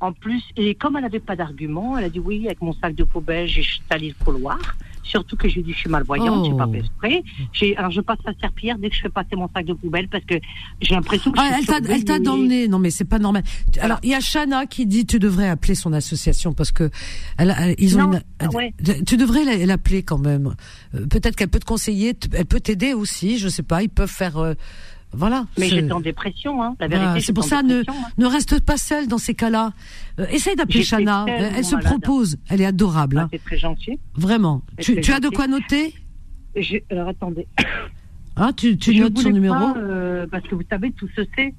En 0.00 0.12
plus, 0.12 0.42
et 0.56 0.74
comme 0.74 0.96
elle 0.96 1.02
n'avait 1.02 1.20
pas 1.20 1.36
d'argument, 1.36 1.98
elle 1.98 2.04
a 2.04 2.08
dit 2.08 2.18
oui, 2.20 2.46
avec 2.46 2.62
mon 2.62 2.72
sac 2.72 2.94
de 2.94 3.04
poubelle, 3.04 3.46
j'ai 3.46 3.64
sali 3.90 4.08
le 4.18 4.24
couloir. 4.24 4.58
Surtout 5.02 5.36
que 5.36 5.48
je 5.48 5.54
lui 5.54 5.60
ai 5.60 5.64
dit, 5.64 5.72
je 5.72 5.78
suis 5.78 5.90
malvoyante, 5.90 6.42
Oh. 6.42 6.48
j'ai 6.50 6.56
pas 6.56 6.68
fait 6.68 6.78
exprès. 6.78 7.22
J'ai, 7.52 7.76
alors 7.76 7.90
je 7.90 8.00
passe 8.00 8.18
la 8.24 8.32
serpillière 8.40 8.78
dès 8.78 8.90
que 8.90 8.94
je 8.96 9.00
fais 9.00 9.08
passer 9.08 9.34
mon 9.34 9.48
sac 9.48 9.64
de 9.66 9.72
poubelle 9.72 10.08
parce 10.08 10.24
que 10.24 10.36
j'ai 10.80 10.94
l'impression 10.94 11.32
que 11.32 11.38
Ah, 11.40 11.48
je 11.52 11.58
elle 11.58 11.66
t'a, 11.66 11.76
elle 11.78 11.82
t'a 12.04 12.14
surveillée. 12.14 12.20
dans 12.20 12.36
le 12.36 12.46
nez. 12.46 12.68
Non, 12.68 12.78
mais 12.78 12.90
c'est 12.90 13.04
pas 13.06 13.18
normal. 13.18 13.42
Alors, 13.80 13.98
il 14.04 14.10
y 14.10 14.14
a 14.14 14.20
Shana 14.20 14.66
qui 14.66 14.86
dit 14.86 15.06
tu 15.06 15.18
devrais 15.18 15.48
appeler 15.48 15.74
son 15.74 15.92
association 15.92 16.52
parce 16.52 16.70
que 16.70 16.90
elle, 17.38 17.54
elle- 17.58 17.74
ils 17.78 17.96
ont 17.98 18.02
Non, 18.06 18.12
une. 18.12 18.22
ah 18.38 18.48
ouais. 18.54 18.72
Tu 19.04 19.16
devrais 19.16 19.44
la- 19.44 19.66
l'appeler 19.66 20.02
quand 20.02 20.18
même. 20.18 20.54
Euh, 20.94 21.06
Peut-être 21.06 21.34
qu'elle 21.34 21.48
peut 21.48 21.58
te 21.60 21.64
conseiller. 21.64 22.14
Elle 22.32 22.46
peut 22.46 22.60
t'aider 22.60 22.92
aussi. 22.94 23.38
Je 23.38 23.48
sais 23.48 23.62
pas. 23.64 23.82
Ils 23.82 23.88
peuvent 23.90 24.08
faire. 24.08 24.36
euh, 24.38 24.54
voilà. 25.12 25.46
Mais 25.58 25.68
j'étais 25.68 25.92
en 25.92 26.00
dépression, 26.00 26.62
hein. 26.62 26.76
La 26.80 26.86
vérité, 26.88 27.20
c'est 27.20 27.32
pour 27.32 27.44
ça, 27.44 27.62
ne, 27.62 27.80
hein. 27.80 27.92
ne 28.18 28.26
reste 28.26 28.60
pas 28.60 28.76
seule 28.76 29.08
dans 29.08 29.18
ces 29.18 29.34
cas-là. 29.34 29.72
Euh, 30.18 30.26
essaye 30.30 30.54
d'appeler 30.56 30.84
tellement 30.84 31.26
Elle, 31.26 31.52
elle 31.56 31.64
se 31.64 31.74
malade. 31.74 31.90
propose. 31.90 32.36
Elle 32.48 32.60
est 32.60 32.66
adorable. 32.66 33.18
Ah, 33.18 33.22
hein. 33.24 33.28
c'est 33.32 33.42
très 33.44 33.58
gentil. 33.58 33.98
Vraiment. 34.14 34.62
Tu, 34.78 34.92
très 34.94 35.00
tu 35.00 35.12
as 35.12 35.20
de 35.20 35.28
quoi 35.28 35.46
noter 35.46 35.94
alors 36.90 37.08
attendez. 37.08 37.46
hein, 38.36 38.52
Tu, 38.56 38.76
tu 38.76 38.98
notes 38.98 39.18
son 39.18 39.30
numéro 39.30 39.54
pas, 39.54 39.74
euh, 39.78 40.26
parce 40.30 40.44
que 40.48 40.54
vous 40.56 40.64
savez, 40.68 40.90
tout 40.92 41.08
se 41.14 41.22
sait. 41.36 41.54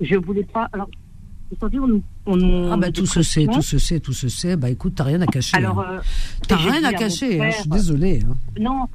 Je 0.00 0.14
voulais 0.16 0.44
pas. 0.44 0.68
Alors, 0.72 0.88
on. 1.62 2.02
On 2.26 2.72
Ah 2.72 2.76
bah 2.76 2.90
tout 2.90 3.06
se 3.06 3.22
sait, 3.22 3.46
tout 3.46 3.62
se 3.62 3.78
sait, 3.78 4.00
tout 4.00 4.12
se 4.12 4.28
sait. 4.28 4.56
Bah 4.56 4.68
écoute, 4.70 4.94
t'as 4.96 5.04
rien 5.04 5.20
à 5.20 5.26
cacher. 5.26 5.56
Alors, 5.56 5.80
hein. 5.80 5.86
euh, 5.94 6.00
T'as 6.48 6.56
rien 6.56 6.82
à 6.84 6.92
cacher. 6.92 7.40
hein, 7.40 7.50
je 7.50 7.60
suis 7.60 7.70
désolée. 7.70 8.20
hein. 8.28 8.34
Non. 8.60 8.86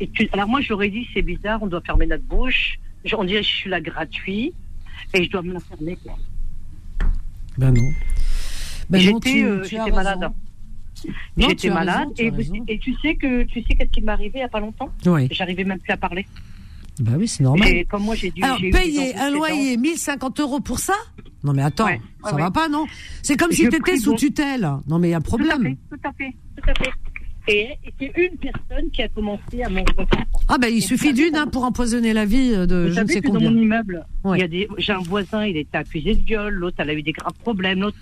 Et 0.00 0.08
tu- 0.08 0.28
alors 0.32 0.48
moi, 0.48 0.60
j'aurais 0.60 0.88
dit, 0.90 1.06
c'est 1.14 1.22
bizarre, 1.22 1.62
on 1.62 1.66
doit 1.66 1.80
fermer 1.80 2.06
notre 2.06 2.24
bouche. 2.24 2.78
On 3.16 3.24
dirait 3.24 3.40
que 3.40 3.46
je 3.46 3.52
suis 3.52 3.70
là 3.70 3.80
gratuit 3.80 4.52
et 5.14 5.24
je 5.24 5.30
dois 5.30 5.42
me 5.42 5.52
la 5.54 5.60
fermer. 5.60 5.96
quoi. 6.04 6.16
Ben 7.58 7.72
non. 7.72 7.90
Ben 8.90 8.98
non, 8.98 9.20
J'étais 9.20 9.30
tu, 9.32 9.44
euh, 9.44 9.62
tu 9.62 9.76
malade. 9.92 10.30
J'étais 11.36 11.54
tu 11.54 11.70
malade. 11.70 12.08
raison, 12.18 12.52
tu 12.64 12.72
et, 12.72 12.78
tu 12.78 12.94
sais 13.02 13.14
que 13.16 13.42
tu 13.44 13.62
sais 13.62 13.74
qu'est-ce 13.74 13.90
qui 13.90 14.02
m'est 14.02 14.12
arrivé 14.12 14.32
il 14.36 14.40
y 14.40 14.44
a 14.44 14.48
pas 14.48 14.60
longtemps? 14.60 14.90
Oui. 15.06 15.28
J'arrivais 15.30 15.64
même 15.64 15.78
plus 15.78 15.92
à 15.92 15.96
parler. 15.96 16.26
Bah 17.00 17.12
oui, 17.16 17.26
c'est 17.26 17.42
normal. 17.42 17.68
Et 17.68 17.84
comme 17.86 18.02
moi, 18.04 18.14
j'ai 18.14 18.30
dû. 18.30 18.42
Alors, 18.42 18.58
payer 18.58 19.16
un 19.16 19.30
loyer 19.30 19.76
1050 19.78 20.40
euros 20.40 20.60
pour 20.60 20.78
ça? 20.78 20.92
Non, 21.42 21.52
mais 21.54 21.62
attends, 21.62 21.86
Ouais, 21.86 22.00
ça 22.22 22.34
ouais, 22.34 22.42
va 22.42 22.50
pas, 22.50 22.68
non? 22.68 22.86
C'est 23.22 23.36
comme 23.36 23.50
si 23.50 23.62
t'étais 23.64 23.78
prie 23.80 23.98
sous 23.98 24.14
tutelle. 24.14 24.70
Non, 24.86 24.98
mais 24.98 25.08
il 25.08 25.10
y 25.12 25.14
a 25.14 25.20
Tout 25.20 25.24
à 25.24 25.28
problème. 25.28 25.62
fait, 25.62 25.78
tout 25.90 26.08
à 26.08 26.12
fait, 26.12 26.36
tout 26.56 26.70
à 26.70 26.74
fait. 26.74 26.90
Et, 27.48 27.70
c'est 27.98 28.12
une 28.16 28.36
personne 28.38 28.90
qui 28.92 29.02
a 29.02 29.08
commencé 29.08 29.62
à 29.64 29.68
me 29.68 29.80
reprendre. 29.80 30.26
Ah, 30.48 30.58
ben 30.58 30.68
il 30.68 30.80
suffit 30.82 31.12
d'une 31.12 31.34
hein, 31.36 31.46
pour 31.48 31.64
empoisonner 31.64 32.12
la 32.12 32.24
vie 32.24 32.52
euh, 32.54 32.66
de 32.66 32.86
Vous 32.88 32.94
je 32.94 33.00
ne 33.00 33.06
sais 33.08 33.20
que 33.20 33.26
dans 33.28 33.34
combien. 33.34 33.50
mon 33.50 33.60
immeuble, 33.60 34.04
Ouais. 34.24 34.38
il 34.38 34.40
y 34.40 34.44
a 34.44 34.48
des, 34.48 34.68
j'ai 34.78 34.92
un 34.92 34.98
voisin, 35.00 35.44
il 35.44 35.56
était 35.56 35.78
accusé 35.78 36.14
de 36.14 36.24
viol, 36.24 36.54
l'autre, 36.54 36.76
elle 36.78 36.90
a 36.90 36.94
eu 36.94 37.02
des 37.02 37.12
graves 37.12 37.34
problèmes, 37.42 37.80
l'autre, 37.80 37.96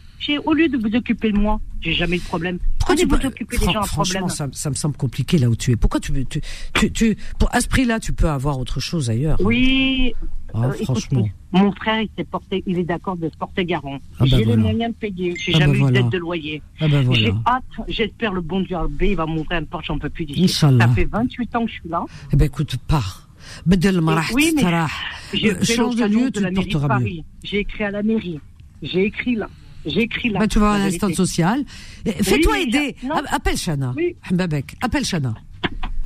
au 0.46 0.54
lieu 0.54 0.68
de 0.68 0.78
vous 0.78 0.96
occuper 0.96 1.32
de 1.32 1.38
moi, 1.38 1.60
j'ai 1.82 1.94
jamais 1.94 2.16
eu 2.18 2.20
de 2.20 2.24
problème. 2.26 2.58
Pourquoi 2.80 2.96
tu 2.96 3.06
Prenez 3.08 3.22
peux... 3.22 3.28
vous 3.28 3.34
occuper 3.34 3.58
des 3.58 3.64
Fran- 3.66 3.74
gens 3.74 3.82
à 3.82 3.86
Franchement, 3.86 4.28
problème. 4.28 4.54
ça, 4.54 4.60
ça 4.64 4.70
me 4.72 4.76
semble 4.76 4.96
compliqué 4.98 5.38
là 5.38 5.48
où 5.50 5.56
tu 5.56 5.72
es. 5.72 5.76
Pourquoi 5.76 6.00
tu, 6.00 6.12
tu, 6.26 6.42
tu, 6.74 6.92
tu 6.92 7.18
pour 7.40 7.54
à 7.54 7.60
ce 7.62 7.68
prix-là, 7.68 8.00
tu 8.00 8.12
peux 8.14 8.30
avoir 8.30 8.58
autre 8.60 8.80
chose 8.80 9.10
ailleurs 9.10 9.38
Oui, 9.42 10.14
Ah, 10.54 10.66
euh, 10.66 10.72
franchement. 10.84 11.20
écoutez, 11.26 11.34
mon 11.52 11.72
frère, 11.74 12.00
il 12.02 12.10
s'est 12.18 12.24
porté, 12.36 12.64
il 12.66 12.78
est 12.80 12.84
d'accord 12.94 13.18
de 13.18 13.28
se 13.30 13.38
porter 13.44 13.64
garant. 13.74 13.98
Ah 14.02 14.20
bah 14.22 14.26
j'ai 14.30 14.38
les 14.38 14.44
voilà. 14.46 14.62
moyens 14.68 14.92
de 14.94 14.98
payer, 15.06 15.30
j'ai 15.44 15.52
Ah 15.54 15.60
bah 15.60 15.66
jamais 15.66 15.78
eu 15.78 15.82
voilà. 15.82 16.02
d'aide 16.02 16.12
de 16.16 16.18
loyer. 16.18 16.58
Ah 16.80 16.88
ben 16.88 17.02
J'ai 17.14 17.30
voilà. 17.32 17.44
hâte, 17.54 17.74
j'espère 17.88 18.32
le 18.34 18.42
bon 18.50 18.60
Dieu 18.62 18.78
Albé, 18.78 19.08
il 19.12 19.18
va 19.22 19.26
m'ouvrir 19.34 19.60
une 19.60 19.68
porte, 19.68 19.86
j'en 19.86 20.00
peux 20.00 20.10
plus 20.10 20.26
d'ici. 20.26 20.44
Inch'Allah. 20.46 20.88
Ça 20.88 20.94
fait 20.94 21.06
28 21.06 21.56
ans 21.56 21.66
que 21.66 21.72
je 21.72 21.76
suis 21.82 21.90
là. 21.90 22.02
Eh 22.34 22.36
ben 22.40 22.46
écoute, 22.46 22.74
pars. 22.88 23.22
بدل 23.66 24.00
ما 24.02 24.14
راح 24.16 24.32
oui, 24.34 24.54
mais 24.56 24.62
تستراح 24.64 24.92
J'ai 25.34 25.52
Euh, 25.52 25.60
fait 25.60 25.76
change 25.76 25.96
de 25.96 26.02
l'occasion 26.02 26.20
lieu, 26.26 26.32
tu 26.32 26.40
la 26.42 26.50
te 26.50 26.54
mairie 26.56 26.68
de 26.68 26.72
porteras 26.74 26.88
mieux. 27.00 27.06
Paris. 27.06 27.24
J'ai 27.44 27.60
écrit 27.60 27.84
à 27.84 27.92
la 27.92 28.02
mairie. 28.04 28.40
J'ai 28.82 29.04
écrit 29.06 29.36
là. 29.36 29.48
J'écris 29.87 30.31
là. 30.31 30.41
Bah, 30.41 30.49
tu 30.49 30.59
vas 30.59 30.73
assistante 30.73 31.11
vérité. 31.11 31.17
sociale. 31.17 31.65
Et 32.05 32.13
Fais-toi 32.23 32.59
aider. 32.61 32.97
non. 33.03 33.15
A- 33.17 33.35
Appelle 33.37 33.57
Chana. 33.57 33.93
Oui. 33.97 34.17
Mbabek, 34.31 34.77
appelle 34.81 35.05
Chana. 35.05 35.35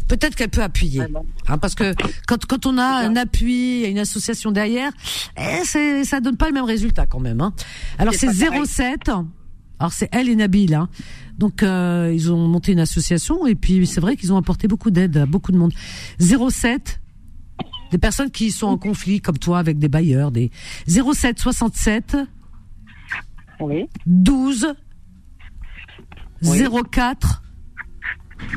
Peut-être 0.07 0.35
qu'elle 0.37 0.51
peut 0.51 0.63
appuyer. 0.63 1.01
Ah. 1.03 1.19
Hein, 1.55 1.59
parce 1.59 1.75
que 1.75 1.95
quand, 2.29 2.45
quand 2.47 2.67
on 2.67 2.77
a 2.79 2.85
un 2.85 3.17
appui, 3.17 3.85
une 3.85 3.99
association 3.99 4.53
derrière, 4.53 4.93
eh, 5.39 5.65
c'est, 5.65 6.05
ça 6.05 6.21
donne 6.21 6.37
pas 6.37 6.47
le 6.49 6.53
même 6.55 6.65
résultat 6.67 7.07
quand 7.07 7.21
même. 7.21 7.41
Hein. 7.41 7.53
Alors 7.99 8.13
c'est 8.15 8.31
C'est 8.33 8.45
pas 8.47 8.51
pareil. 8.53 8.67
07. 8.67 9.09
Alors 9.79 9.93
c'est 9.93 10.09
elle 10.13 10.29
et 10.29 10.37
Nabil. 10.37 10.75
Hein. 10.75 10.89
Donc 11.39 11.63
euh, 11.63 12.13
ils 12.15 12.31
ont 12.31 12.47
monté 12.47 12.73
une 12.73 12.81
association 12.81 13.47
et 13.47 13.55
puis 13.55 13.87
c'est 13.87 14.01
vrai 14.01 14.17
qu'ils 14.17 14.33
ont 14.33 14.37
apporté 14.37 14.69
beaucoup 14.69 14.91
d'aide 14.91 15.17
à 15.17 15.27
beaucoup 15.27 15.53
de 15.53 15.57
monde. 15.57 15.73
07. 16.21 17.01
Des 17.91 17.99
personnes 17.99 18.31
qui 18.31 18.51
sont 18.51 18.67
en 18.67 18.79
conflit 18.79 19.21
comme 19.21 19.39
toi 19.39 19.59
avec 19.59 19.79
des 19.79 19.89
bailleurs, 19.89 20.31
des 20.33 20.51
07 20.87 21.39
67 21.39 22.17
Oui, 23.61 23.87
12 24.07 24.75
Oui. 26.43 26.63
04 26.91 27.43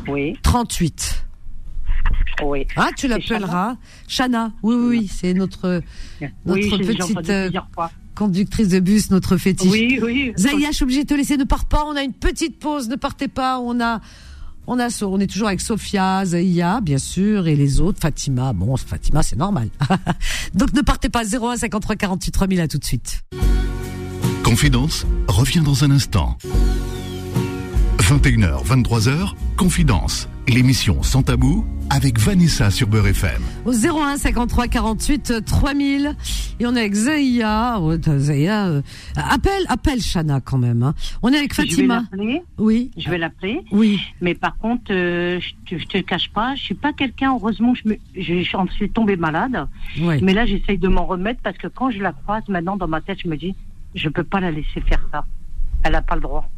oui, 0.07 0.37
38. 0.43 1.25
oui. 2.43 2.65
Ah, 2.75 2.89
tu 2.95 3.07
l'appelleras 3.07 3.77
Chana. 4.07 4.51
Oui, 4.63 4.75
oui, 4.75 4.87
oui, 4.99 5.07
c'est 5.07 5.33
notre 5.33 5.81
Notre 6.45 6.77
petite, 6.77 7.29
euh, 7.29 7.49
conductrice 8.15 8.69
de 8.69 8.79
bus, 8.79 9.11
notre 9.11 9.37
fétiche. 9.37 9.71
Oui, 9.71 9.99
oui. 10.01 10.33
Zaya, 10.37 10.69
je 10.71 10.75
suis 10.75 10.83
obligée 10.83 11.03
de 11.03 11.09
te 11.09 11.13
laisser. 11.13 11.37
Ne 11.37 11.43
pars 11.43 11.65
pas. 11.65 11.83
On 11.85 11.95
a 11.95 12.03
une 12.03 12.13
petite 12.13 12.59
pause. 12.59 12.89
Ne 12.89 12.95
partez 12.95 13.27
pas. 13.27 13.59
On 13.59 13.79
a, 13.79 14.01
on 14.65 14.79
a, 14.79 15.03
on 15.03 15.19
est 15.19 15.27
toujours 15.27 15.47
avec 15.47 15.61
Sophia, 15.61 16.25
Zaya, 16.25 16.81
bien 16.81 16.97
sûr, 16.97 17.47
et 17.47 17.55
les 17.55 17.79
autres. 17.79 17.99
Fatima. 17.99 18.53
Bon, 18.53 18.75
Fatima, 18.77 19.23
c'est 19.23 19.37
normal. 19.37 19.69
Donc 20.53 20.73
ne 20.73 20.81
partez 20.81 21.09
pas. 21.09 21.23
01 21.23 21.57
53 21.57 21.95
48 21.95 22.31
3000. 22.31 22.61
À 22.61 22.67
tout 22.67 22.77
de 22.77 22.85
suite. 22.85 23.21
Confidence 24.51 25.05
revient 25.27 25.59
dans 25.59 25.83
un 25.83 25.91
instant. 25.91 26.37
21h, 27.97 28.63
23h, 28.65 29.33
Confidence, 29.57 30.29
l'émission 30.47 31.03
sans 31.03 31.21
tabou 31.21 31.65
avec 31.89 32.17
Vanessa 32.17 32.71
sur 32.71 32.87
Beurre 32.87 33.07
FM. 33.07 33.41
Au 33.65 33.71
01 33.73 34.15
53 34.17 34.67
48 34.69 35.43
3000. 35.45 36.15
Et 36.61 36.65
on 36.65 36.75
est 36.75 36.79
avec 36.79 36.93
Zaya. 36.93 37.77
Oh, 37.81 37.93
Zaya, 38.17 38.67
euh, 38.67 38.81
appelle, 39.17 39.63
appelle 39.67 39.99
Chana 40.01 40.39
quand 40.41 40.57
même. 40.57 40.81
hein. 40.83 40.93
On 41.23 41.31
est 41.33 41.37
avec 41.37 41.53
Je 41.53 41.61
vais 41.63 41.67
Fatima. 41.67 41.95
l'appeler. 42.09 42.41
Oui. 42.57 42.91
Je 42.97 43.09
vais 43.09 43.17
l'appeler. 43.17 43.61
Oui. 43.71 43.99
Mais 44.21 44.33
par 44.33 44.57
contre, 44.57 44.91
euh, 44.91 45.39
je, 45.41 45.75
te, 45.75 45.79
je 45.79 45.85
te 45.87 45.97
cache 45.99 46.29
pas, 46.29 46.55
je 46.55 46.61
suis 46.63 46.75
pas 46.75 46.93
quelqu'un. 46.93 47.33
Heureusement, 47.33 47.73
je, 47.75 47.89
me, 47.89 47.97
je, 48.15 48.41
je 48.43 48.73
suis 48.75 48.89
tombée 48.89 49.17
malade. 49.17 49.67
Oui. 49.99 50.15
Mais 50.21 50.33
là, 50.33 50.45
j'essaye 50.45 50.77
de 50.77 50.87
m'en 50.87 51.05
remettre 51.05 51.41
parce 51.43 51.57
que 51.57 51.67
quand 51.67 51.91
je 51.91 51.99
la 51.99 52.13
croise 52.13 52.43
maintenant 52.49 52.75
dans 52.77 52.87
ma 52.87 53.01
tête, 53.01 53.19
je 53.23 53.29
me 53.29 53.35
dis, 53.37 53.53
je 53.95 54.09
peux 54.09 54.23
pas 54.23 54.39
la 54.39 54.51
laisser 54.51 54.81
faire 54.81 55.01
ça. 55.11 55.25
Elle 55.83 55.95
a 55.95 56.01
pas 56.01 56.15
le 56.15 56.21
droit. 56.21 56.49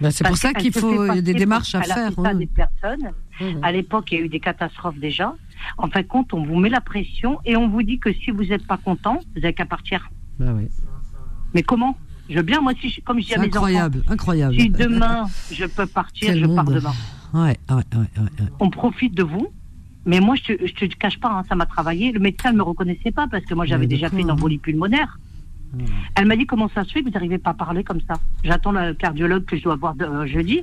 Ben, 0.00 0.10
c'est 0.10 0.26
pour 0.26 0.36
ça 0.36 0.54
qu'il 0.54 0.72
faut 0.72 1.14
des 1.20 1.34
démarches 1.34 1.74
à 1.74 1.82
faire. 1.82 2.10
oui. 2.16 2.34
des 2.38 2.46
personnes. 2.46 3.10
Mhm. 3.40 3.58
À 3.62 3.72
l'époque, 3.72 4.12
il 4.12 4.18
y 4.18 4.22
a 4.22 4.24
eu 4.24 4.28
des 4.28 4.40
catastrophes 4.40 4.98
déjà. 4.98 5.34
En 5.76 5.88
fin 5.88 6.00
de 6.00 6.06
compte, 6.06 6.32
on 6.32 6.42
vous 6.44 6.56
met 6.56 6.70
la 6.70 6.80
pression 6.80 7.38
et 7.44 7.56
on 7.56 7.68
vous 7.68 7.82
dit 7.82 7.98
que 7.98 8.12
si 8.12 8.30
vous 8.30 8.44
n'êtes 8.44 8.66
pas 8.66 8.78
content, 8.78 9.18
vous 9.34 9.40
n'avez 9.40 9.52
qu'à 9.54 9.66
partir. 9.66 10.08
Ben 10.38 10.54
oui. 10.54 10.68
Mais 11.54 11.62
comment? 11.62 11.96
Je 12.30 12.36
veux 12.36 12.42
bien, 12.42 12.60
moi, 12.60 12.72
si 12.80 12.88
je- 12.88 13.00
comme 13.00 13.20
je 13.20 13.26
dis 13.26 13.34
à 13.34 13.38
mes 13.38 13.46
incroyable, 13.46 13.98
enfants, 14.00 14.12
incroyable. 14.12 14.54
si 14.54 14.70
demain 14.70 15.26
je 15.50 15.66
peux 15.66 15.86
partir, 15.86 16.28
Quel 16.28 16.38
je 16.40 16.46
pars 16.46 16.64
monde. 16.64 16.74
demain. 16.74 16.92
Ouais, 17.34 17.58
ouais, 17.68 17.74
ouais, 17.76 17.82
ouais, 17.94 18.22
ouais. 18.22 18.46
On 18.60 18.70
profite 18.70 19.14
de 19.14 19.22
vous. 19.22 19.48
Mais 20.06 20.20
moi, 20.20 20.34
je 20.36 20.54
te, 20.54 20.66
je 20.66 20.72
te 20.72 20.84
cache 20.96 21.20
pas, 21.20 21.28
hein, 21.30 21.42
ça 21.48 21.54
m'a 21.56 21.66
travaillé. 21.66 22.10
Le 22.12 22.20
médecin 22.20 22.52
ne 22.52 22.56
me 22.58 22.62
reconnaissait 22.62 23.10
pas 23.10 23.26
parce 23.28 23.44
que 23.44 23.52
moi, 23.54 23.66
j'avais 23.66 23.86
déjà 23.86 24.08
fait 24.08 24.20
une 24.20 24.30
hein. 24.30 24.34
embolie 24.34 24.56
pulmonaire. 24.58 25.18
Elle 26.16 26.26
m'a 26.26 26.36
dit 26.36 26.46
comment 26.46 26.68
ça 26.74 26.84
se 26.84 26.90
fait 26.92 27.00
que 27.00 27.06
vous 27.06 27.10
n'arrivez 27.12 27.38
pas 27.38 27.50
à 27.50 27.54
parler 27.54 27.84
comme 27.84 28.00
ça? 28.08 28.14
J'attends 28.44 28.72
le 28.72 28.94
cardiologue 28.94 29.44
que 29.44 29.56
je 29.56 29.62
dois 29.62 29.76
voir 29.76 29.94
euh, 30.00 30.26
jeudi 30.26 30.60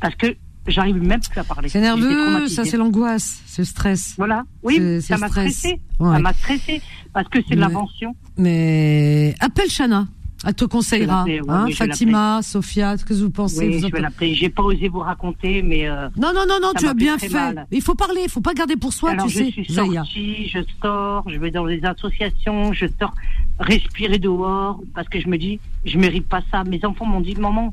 parce 0.00 0.14
que 0.14 0.34
j'arrive 0.66 0.96
même 0.96 1.20
plus 1.20 1.38
à 1.40 1.44
parler. 1.44 1.68
C'est 1.68 1.80
nerveux, 1.80 2.46
ça 2.48 2.64
c'est 2.64 2.76
l'angoisse, 2.76 3.42
c'est 3.46 3.62
le 3.62 3.66
stress. 3.66 4.14
Voilà. 4.16 4.44
Oui, 4.62 5.00
ça 5.02 5.16
m'a 5.18 5.28
stress. 5.28 5.56
stressé. 5.58 5.80
Ouais. 6.00 6.12
Ça 6.14 6.18
m'a 6.20 6.32
stressé 6.32 6.82
parce 7.12 7.28
que 7.28 7.38
c'est 7.48 7.54
de 7.56 7.60
l'invention. 7.60 8.14
Mais 8.36 9.34
appelle 9.40 9.68
Chana, 9.68 10.06
elle 10.46 10.54
te 10.54 10.64
conseillera. 10.64 11.24
Ouais, 11.24 11.40
hein, 11.48 11.66
Fatima, 11.74 12.40
Sophia, 12.42 12.92
qu'est-ce 12.96 13.04
que 13.04 13.14
vous 13.14 13.30
pensez 13.30 13.66
Oui, 13.66 13.78
vous 13.80 13.88
je 13.88 13.92
vais 13.92 14.00
l'appeler. 14.00 14.34
J'ai 14.34 14.48
pas 14.48 14.62
osé 14.62 14.88
vous 14.88 15.00
raconter, 15.00 15.62
mais. 15.62 15.88
euh, 15.88 16.08
Non, 16.16 16.32
non, 16.34 16.44
non, 16.48 16.58
non, 16.62 16.70
tu 16.78 16.86
as 16.86 16.94
bien 16.94 17.18
fait. 17.18 17.28
mal. 17.30 17.66
Il 17.72 17.82
faut 17.82 17.94
parler, 17.96 18.20
il 18.24 18.30
faut 18.30 18.40
pas 18.40 18.54
garder 18.54 18.76
pour 18.76 18.92
soi, 18.92 19.10
Alors 19.10 19.26
tu 19.26 19.32
je 19.32 19.38
sais, 19.38 19.50
suis 19.50 19.64
sortie, 19.72 20.48
je 20.48 20.58
sors, 20.80 21.28
je 21.28 21.38
vais 21.38 21.50
dans 21.50 21.64
les 21.64 21.82
associations, 21.84 22.72
je 22.72 22.86
sors 23.00 23.14
respirer 23.58 24.18
dehors 24.18 24.80
parce 24.94 25.08
que 25.08 25.20
je 25.20 25.28
me 25.28 25.36
dis, 25.38 25.58
je 25.84 25.98
mérite 25.98 26.26
pas 26.28 26.40
ça. 26.50 26.64
Mes 26.64 26.84
enfants 26.84 27.06
m'ont 27.06 27.20
dit, 27.20 27.34
maman, 27.34 27.72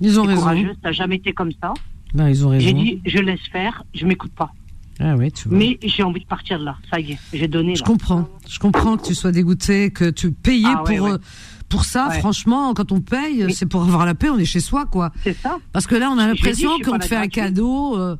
Ils 0.00 0.18
ont 0.20 0.24
raison. 0.24 0.40
courageuse, 0.42 0.76
t'as 0.82 0.92
jamais 0.92 1.16
été 1.16 1.32
comme 1.32 1.52
ça. 1.60 1.74
Ben, 2.14 2.28
ils 2.28 2.46
ont 2.46 2.50
raison. 2.50 2.66
J'ai 2.66 2.72
dit, 2.72 3.00
je 3.04 3.18
laisse 3.18 3.40
faire, 3.52 3.82
je 3.94 4.06
m'écoute 4.06 4.32
pas. 4.32 4.52
Ah 5.00 5.14
oui, 5.16 5.30
tu 5.30 5.48
vois. 5.48 5.58
Mais 5.58 5.78
j'ai 5.82 6.02
envie 6.02 6.20
de 6.20 6.26
partir 6.26 6.58
de 6.58 6.64
là. 6.64 6.76
Ça 6.90 6.98
y 6.98 7.12
est, 7.12 7.18
j'ai 7.32 7.46
donné. 7.46 7.74
Je 7.76 7.82
là. 7.82 7.86
comprends. 7.86 8.28
Je 8.48 8.58
comprends 8.58 8.96
que 8.96 9.06
tu 9.06 9.14
sois 9.14 9.30
dégoûté, 9.30 9.90
que 9.90 10.10
tu 10.10 10.32
payais 10.32 10.66
Ah 10.66 10.82
pour 10.84 10.88
ouais. 11.04 11.12
euh, 11.12 11.18
pour 11.68 11.84
ça. 11.84 12.08
Ouais. 12.08 12.18
Franchement, 12.18 12.74
quand 12.74 12.90
on 12.90 13.00
paye, 13.00 13.52
c'est 13.54 13.66
pour 13.66 13.82
avoir 13.82 14.06
la 14.06 14.14
paix. 14.16 14.30
On 14.30 14.38
est 14.38 14.44
chez 14.44 14.58
soi, 14.60 14.86
quoi. 14.86 15.12
C'est 15.22 15.36
ça. 15.36 15.58
Parce 15.72 15.86
que 15.86 15.94
là, 15.94 16.10
on 16.10 16.18
a 16.18 16.26
l'impression 16.26 16.70
qu'on 16.84 16.98
te 16.98 17.04
fait 17.04 17.16
un 17.16 17.28
cadeau. 17.28 17.96
euh, 17.96 18.16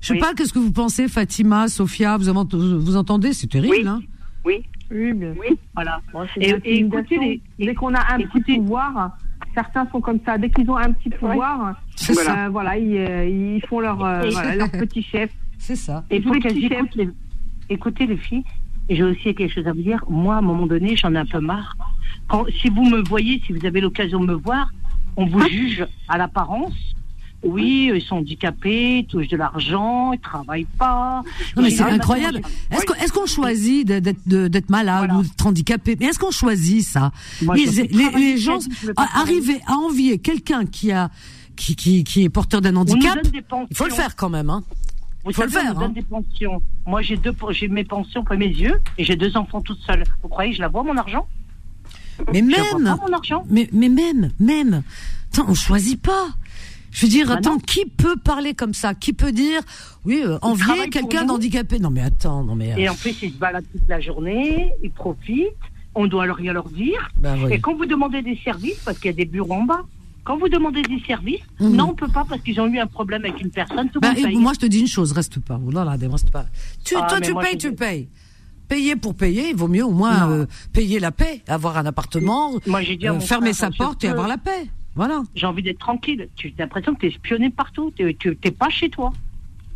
je 0.00 0.06
sais 0.08 0.14
Oui. 0.14 0.20
pas, 0.20 0.32
qu'est-ce 0.34 0.52
que 0.54 0.58
vous 0.58 0.72
pensez, 0.72 1.06
Fatima, 1.06 1.68
Sophia, 1.68 2.16
vous, 2.16 2.32
vous 2.80 2.96
entendez? 2.96 3.32
C'est 3.34 3.46
terrible, 3.48 3.74
Oui. 3.76 3.86
hein 3.86 4.00
Oui, 4.44 4.62
Oui, 4.92 5.12
bien 5.14 5.32
sûr. 5.34 5.42
oui, 5.48 5.58
voilà. 5.74 6.00
Bon, 6.12 6.24
Et- 6.40 6.50
et 6.64 6.78
écoutez 6.80 7.18
les- 7.18 7.40
dès 7.66 7.74
qu'on 7.74 7.94
a 7.94 8.14
un 8.14 8.18
écoutez- 8.18 8.40
petit 8.54 8.58
pouvoir, 8.58 9.16
certains 9.54 9.86
sont 9.90 10.00
comme 10.00 10.18
ça. 10.24 10.38
Dès 10.38 10.50
qu'ils 10.50 10.70
ont 10.70 10.76
un 10.76 10.92
petit 10.92 11.10
pouvoir, 11.10 11.68
euh, 11.68 11.72
ça. 12.14 12.48
voilà, 12.50 12.76
ils, 12.78 12.96
euh, 12.96 13.24
ils 13.28 13.62
font 13.66 13.80
leur, 13.80 14.04
euh, 14.04 14.28
voilà, 14.30 14.56
leur 14.56 14.70
petit 14.70 15.02
chef. 15.02 15.30
C'est 15.58 15.76
ça. 15.76 16.04
Et 16.10 16.20
faut 16.20 16.32
les 16.34 16.40
petits 16.40 16.66
écoutent 16.66 16.94
les... 16.96 17.08
Écoutez 17.70 18.06
les 18.06 18.16
filles, 18.16 18.44
j'ai 18.90 19.02
aussi 19.04 19.34
quelque 19.34 19.52
chose 19.54 19.66
à 19.66 19.72
vous 19.72 19.82
dire. 19.82 20.04
Moi, 20.08 20.34
à 20.34 20.38
un 20.38 20.42
moment 20.42 20.66
donné, 20.66 20.96
j'en 20.96 21.14
ai 21.14 21.18
un 21.18 21.24
peu 21.26 21.40
marre. 21.40 21.76
Quand, 22.28 22.44
si 22.60 22.68
vous 22.68 22.84
me 22.84 23.00
voyez, 23.08 23.40
si 23.46 23.52
vous 23.52 23.64
avez 23.64 23.80
l'occasion 23.80 24.20
de 24.20 24.26
me 24.26 24.34
voir, 24.34 24.70
on 25.16 25.26
vous 25.26 25.40
juge 25.48 25.86
à 26.08 26.18
l'apparence. 26.18 26.91
Oui, 27.42 27.90
ils 27.94 28.02
sont 28.02 28.16
handicapés, 28.16 28.98
ils 28.98 29.06
touchent 29.06 29.28
de 29.28 29.36
l'argent, 29.36 30.12
ils 30.12 30.20
travaillent 30.20 30.66
pas. 30.78 31.22
Non, 31.56 31.62
mais 31.62 31.70
c'est 31.70 31.82
incroyable. 31.82 32.40
Est-ce 32.70 33.12
qu'on 33.12 33.26
choisit 33.26 33.86
d'être 33.86 34.20
de- 34.26 34.48
d'être 34.48 34.70
malade 34.70 34.98
Voilà. 35.06 35.16
ou 35.18 35.22
d'être 35.22 35.46
handicapé? 35.46 35.96
Mais 35.98 36.06
est-ce 36.06 36.18
qu'on 36.18 36.30
choisit 36.30 36.82
ça? 36.84 37.10
Moi, 37.42 37.56
les, 37.56 38.36
gens 38.36 38.58
arriver 38.96 39.60
à 39.66 39.74
envier 39.74 40.18
quelqu'un 40.18 40.66
qui 40.66 40.92
a 40.92 41.10
qui, 41.56 41.76
qui, 41.76 42.04
qui 42.04 42.22
est 42.24 42.28
porteur 42.28 42.60
d'un 42.60 42.76
handicap, 42.76 43.18
il 43.70 43.76
faut 43.76 43.84
le 43.86 43.92
faire 43.92 44.16
quand 44.16 44.30
même. 44.30 44.48
Hein. 44.50 44.62
Vous 45.24 45.32
Faut 45.32 45.42
le 45.42 45.50
faire, 45.50 45.62
on 45.70 45.74
nous 45.74 45.80
donne 45.80 45.90
hein. 45.90 45.92
des 45.94 46.02
pensions. 46.02 46.62
Moi, 46.86 47.02
j'ai 47.02 47.16
deux, 47.16 47.34
j'ai 47.50 47.68
mes 47.68 47.84
pensions 47.84 48.24
pour 48.24 48.36
mes 48.36 48.46
yeux 48.48 48.80
et 48.98 49.04
j'ai 49.04 49.14
deux 49.14 49.36
enfants 49.36 49.60
toutes 49.60 49.80
seules. 49.86 50.02
Vous 50.22 50.28
croyez 50.28 50.50
que 50.50 50.56
je 50.56 50.62
la 50.62 50.68
vois 50.68 50.82
mon 50.82 50.96
argent? 50.96 51.28
Mais 52.32 52.40
Je 52.40 52.44
même, 52.44 52.82
vois 52.84 52.96
pas 52.96 53.06
mon 53.08 53.12
argent. 53.14 53.44
mais, 53.48 53.68
mais 53.72 53.88
même, 53.88 54.30
même, 54.40 54.82
attends, 55.32 55.46
on 55.48 55.54
choisit 55.54 56.00
pas. 56.00 56.28
Je 56.92 57.06
veux 57.06 57.10
dire, 57.10 57.26
Bah 57.26 57.34
attends, 57.38 57.54
non. 57.54 57.58
qui 57.58 57.84
peut 57.86 58.16
parler 58.16 58.54
comme 58.54 58.74
ça? 58.74 58.94
Qui 58.94 59.12
peut 59.14 59.32
dire, 59.32 59.60
oui, 60.04 60.22
euh, 60.24 60.38
envier 60.42 60.88
quelqu'un 60.90 61.24
d'handicapé? 61.24 61.78
Non, 61.80 61.90
mais 61.90 62.02
attends, 62.02 62.44
non 62.44 62.54
mais. 62.54 62.72
euh, 62.74 62.76
Et 62.76 62.88
en 62.88 62.94
plus, 62.94 63.16
ils 63.22 63.32
se 63.32 63.36
baladent 63.38 63.64
toute 63.72 63.88
la 63.88 64.00
journée, 64.00 64.70
ils 64.84 64.90
profitent. 64.90 65.48
On 65.94 66.06
doit 66.06 66.24
leur 66.26 66.36
rien 66.36 66.52
leur 66.52 66.68
dire. 66.70 67.10
bah 67.18 67.34
oui. 67.42 67.52
Et 67.52 67.60
quand 67.60 67.74
vous 67.74 67.84
demandez 67.86 68.22
des 68.22 68.38
services, 68.44 68.78
parce 68.84 68.98
qu'il 68.98 69.10
y 69.10 69.14
a 69.14 69.16
des 69.16 69.24
bureaux 69.26 69.52
en 69.54 69.64
bas, 69.64 69.82
quand 70.24 70.38
vous 70.38 70.48
demandez 70.48 70.80
des 70.82 71.00
services, 71.06 71.40
Mhm. 71.60 71.76
non, 71.76 71.88
on 71.90 71.94
peut 71.94 72.08
pas 72.08 72.24
parce 72.28 72.40
qu'ils 72.42 72.58
ont 72.60 72.66
eu 72.66 72.78
un 72.78 72.86
problème 72.86 73.24
avec 73.24 73.40
une 73.42 73.50
personne. 73.50 73.88
Tout 73.90 74.00
Bah, 74.00 74.12
moi, 74.34 74.52
je 74.54 74.60
te 74.60 74.66
dis 74.66 74.80
une 74.80 74.86
chose, 74.86 75.12
reste 75.12 75.38
pas. 75.40 75.58
Oh 75.66 75.70
là 75.70 75.84
là, 75.84 75.96
reste 76.10 76.30
pas. 76.30 76.46
Tu, 76.84 76.94
Ah, 76.96 77.06
toi, 77.08 77.20
tu 77.20 77.32
moi, 77.32 77.42
payes, 77.42 77.58
tu 77.58 77.72
payes. 77.74 78.08
Payer 78.68 78.96
pour 78.96 79.14
payer, 79.14 79.50
il 79.50 79.56
vaut 79.56 79.68
mieux 79.68 79.84
au 79.84 79.90
moins 79.90 80.30
euh, 80.30 80.46
payer 80.72 80.98
la 81.00 81.10
paix, 81.10 81.42
avoir 81.48 81.76
un 81.76 81.84
appartement, 81.84 82.52
Moi, 82.66 82.82
dit 82.82 82.98
euh, 83.06 83.18
fermer 83.20 83.52
frère, 83.52 83.70
sa 83.72 83.76
porte 83.76 84.04
et 84.04 84.08
avoir 84.08 84.28
la 84.28 84.38
paix. 84.38 84.68
Voilà. 84.94 85.22
J'ai 85.34 85.46
envie 85.46 85.62
d'être 85.62 85.78
tranquille. 85.78 86.28
Tu 86.36 86.48
as 86.58 86.62
l'impression 86.62 86.94
que 86.94 87.00
tu 87.00 87.06
es 87.06 87.08
espionné 87.10 87.50
partout. 87.50 87.92
Tu 87.96 88.04
n'es 88.04 88.50
pas 88.50 88.68
chez 88.68 88.90
toi. 88.90 89.12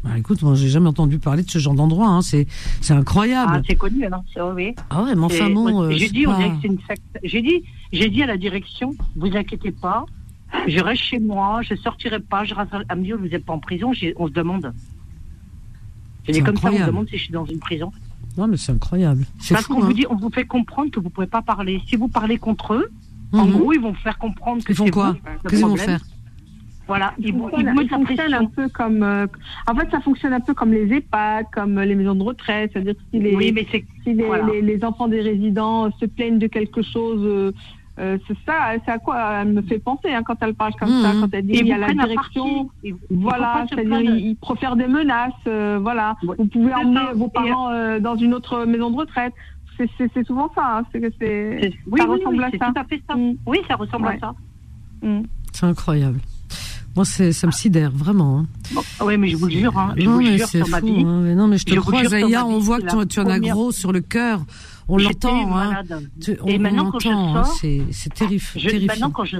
Bah, 0.05 0.11
écoute, 0.19 0.43
moi, 0.43 0.55
j'ai 0.55 0.69
jamais 0.69 0.89
entendu 0.89 1.19
parler 1.19 1.43
de 1.43 1.51
ce 1.51 1.59
genre 1.59 1.75
d'endroit. 1.75 2.09
Hein. 2.09 2.23
C'est, 2.23 2.47
c'est 2.81 2.93
Ah, 2.93 2.99
incroyable. 2.99 3.63
c'est 3.67 3.75
connu, 3.77 4.05
hein. 4.07 4.23
C'est 4.33 4.41
oui. 4.43 4.75
Ah, 4.91 5.03
ouais, 5.03 5.15
mais 5.15 5.25
enfin 5.25 5.51
bon. 5.51 5.83
euh, 5.83 5.91
j'ai 5.93 6.09
dit, 6.11 6.25
pas- 6.25 6.39
une 6.63 6.79
secte. 6.87 7.03
J'ai 7.25 7.43
dit, 7.43 7.65
j'ai 7.93 8.09
dit 8.11 8.23
à 8.23 8.27
la 8.27 8.37
direction, 8.37 8.95
vous 9.17 9.35
inquiétez 9.37 9.73
pas, 9.73 10.05
je 10.69 10.79
reste 10.81 11.03
chez 11.03 11.19
moi, 11.19 11.61
je 11.63 11.75
sortirai 11.77 12.21
pas, 12.21 12.45
je 12.45 12.55
resterai 12.55 12.85
à 12.89 12.95
dire, 12.95 13.17
vous 13.19 13.27
n'êtes 13.27 13.45
pas 13.45 13.55
en 13.55 13.59
prison, 13.59 13.93
on 14.17 14.29
se 14.29 14.33
demande. 14.33 14.73
C'est 16.29 16.41
comme 16.41 16.57
ça, 16.57 16.65
on 16.65 16.67
incroyable. 16.67 16.87
demande 16.87 17.09
si 17.09 17.17
je 17.19 17.23
suis 17.25 17.33
dans 17.33 17.47
une 17.47 17.59
prison. 17.59 17.91
Non, 18.37 18.47
mais 18.49 18.57
c'est 18.59 18.73
incroyable. 18.73 19.25
Parce 19.49 19.67
qu'on 19.67 19.83
hein. 19.83 19.87
vous 19.87 19.93
dit, 19.93 20.05
on 20.11 20.17
vous 20.17 20.31
fait 20.31 20.45
comprendre 20.45 20.91
que 20.91 21.01
vous 21.01 21.09
pouvez 21.11 21.27
pas 21.27 21.43
parler. 21.43 21.81
Si 21.89 21.97
vous 21.97 22.09
parlez 22.09 22.37
contre 22.39 22.75
eux, 22.75 22.91
en 23.33 23.45
Mhm. 23.47 23.53
gros, 23.53 23.73
ils 23.73 23.81
vont 23.81 23.91
vous 23.91 23.97
faire 23.99 24.19
comprendre 24.19 24.63
que 24.65 24.73
Ils 24.73 24.77
font 24.77 24.85
c'est 24.87 24.91
quoi 24.91 25.11
vous, 25.11 25.15
le 25.15 25.49
Qu'est-ce 25.49 25.57
qu'ils 25.63 25.67
vont 25.67 25.77
faire 25.77 26.01
Voilà, 26.89 27.13
ils 27.19 27.33
vous, 27.33 27.51
ils 27.57 27.61
il 27.61 27.65
la 27.67 27.75
fonctionne 27.89 28.35
un 28.35 28.45
peu 28.47 28.69
comme. 28.69 29.03
euh, 29.03 29.27
en 29.67 29.75
fait, 29.75 29.91
ça 29.91 30.01
fonctionne 30.01 30.33
un 30.33 30.41
peu 30.41 30.55
comme 30.55 30.73
les 30.73 30.87
EHPAD, 30.93 31.47
comme 31.53 31.81
les 31.81 31.95
maisons 31.97 32.15
de 32.15 32.23
retraite. 32.23 32.71
C'est-à-dire 32.73 32.95
que 32.95 33.01
si 33.13 33.19
les, 33.19 33.35
Oui, 33.35 33.51
mais 33.53 33.67
c'est 33.73 33.85
si 34.05 34.15
les, 34.15 34.23
voilà. 34.25 34.45
les- 34.53 34.63
les 34.63 34.85
enfants 34.85 35.09
des 35.09 35.21
résidents 35.21 35.91
se 35.99 36.07
plaignent 36.07 36.39
de 36.39 36.47
quelque 36.47 36.83
chose, 36.83 37.23
euh, 37.25 37.53
Euh, 37.99 38.19
c'est 38.29 38.37
ça, 38.45 38.73
c'est 38.85 38.91
à 38.93 38.99
quoi 38.99 39.41
elle 39.41 39.55
me 39.55 39.63
fait 39.63 39.79
penser 39.79 40.13
hein, 40.13 40.23
quand 40.23 40.37
elle 40.43 40.53
parle 40.53 40.75
comme 40.79 40.91
Mhm. 40.99 41.03
ça, 41.03 41.13
quand 41.19 41.29
elle 41.33 41.47
dit 41.47 41.55
il 41.61 41.67
y 41.67 41.73
a 41.73 41.79
la 41.79 41.95
direction. 41.95 42.67
partie. 42.67 42.69
Et 42.85 42.93
vous- 42.93 42.99
Voilà, 43.23 43.65
c'est-à-dire 43.71 44.03
ils, 44.03 44.37
profèrent 44.37 44.77
des 44.77 44.87
menaces, 44.87 45.33
euh, 45.47 45.79
voilà. 45.81 46.15
Ouais. 46.23 46.37
Vous 46.39 46.45
pouvez 46.45 46.69
C'est 46.69 46.75
emmener 46.75 47.07
ça. 47.07 47.13
vos 47.15 47.29
parents 47.29 47.71
euh, 47.71 47.99
dans 47.99 48.17
une 48.17 48.35
autre 48.35 48.67
maison 48.67 48.91
de 48.91 48.97
retraite. 48.97 49.33
C'est- 49.77 49.91
C'est 49.99 50.11
c'est 50.15 50.27
souvent 50.27 50.51
ça. 50.55 50.79
hein, 50.79 50.83
C'est 50.93 51.01
que 51.01 51.11
c'est 51.21 51.59
C'est- 51.61 51.75
Oui, 51.87 52.01
ça 52.01 52.09
oui, 52.09 52.19
ressemble 52.19 52.39
oui, 52.39 52.45
à 52.45 52.51
c'est 52.51 52.59
ça. 52.59 52.67
tout 52.75 52.81
à 52.81 52.85
fait 52.85 53.03
ça. 53.09 53.15
Mm. 53.17 53.35
Oui, 53.47 53.59
ça 53.69 53.77
ressemble 53.77 54.07
Ouais. 54.07 54.17
à 54.17 54.21
ça. 54.21 54.35
C'est 55.53 55.67
incroyable. 55.67 56.21
Moi, 56.95 57.05
c'est, 57.05 57.33
ça 57.33 57.47
me 57.47 57.53
sidère, 57.53 57.91
vraiment. 57.91 58.39
hein. 58.39 58.81
Oui, 59.05 59.19
mais 59.19 59.29
je 59.29 59.37
vous 59.37 59.47
le 59.47 59.53
jure, 59.53 59.79
hein, 59.79 59.95
je 59.99 60.05
non, 60.05 60.13
vous 60.13 60.19
mais 60.23 60.39
jure 60.39 60.47
c'est 60.49 60.59
sur 60.59 60.69
ma 60.69 60.81
fou. 60.81 60.87
vie. 60.87 61.05
hein. 61.07 61.21
Mais 61.23 61.35
Non, 61.35 61.47
mais 61.47 61.59
je 61.59 61.65
te 61.67 61.75
Je 61.75 61.81
crois, 61.81 62.05
Zaya, 62.05 62.47
on 62.47 62.59
voit 62.59 62.81
que 62.81 63.05
tu, 63.05 63.21
en 63.21 63.27
as 63.29 63.39
gros 63.39 63.71
sur 63.71 63.93
le 63.93 64.01
cœur. 64.01 64.41
On 64.89 64.99
J'étais 64.99 65.29
l'entend, 65.29 65.57
hein. 65.59 65.71
malade. 65.73 66.09
Tu- 66.23 66.39
on, 66.43 66.47
Et 66.47 66.57
on 66.57 66.61
maintenant, 66.61 66.91
quand 66.91 66.99
je 67.01 67.09
l'entend, 67.11 67.37
hein. 67.37 67.45
sors, 67.45 67.55
C'est, 67.57 67.83
c'est 67.91 68.15
terrif- 68.15 68.53
Je, 68.57 68.69
terrifiant. 68.69 68.87
maintenant, 68.87 69.11
quand 69.11 69.25
je, 69.27 69.37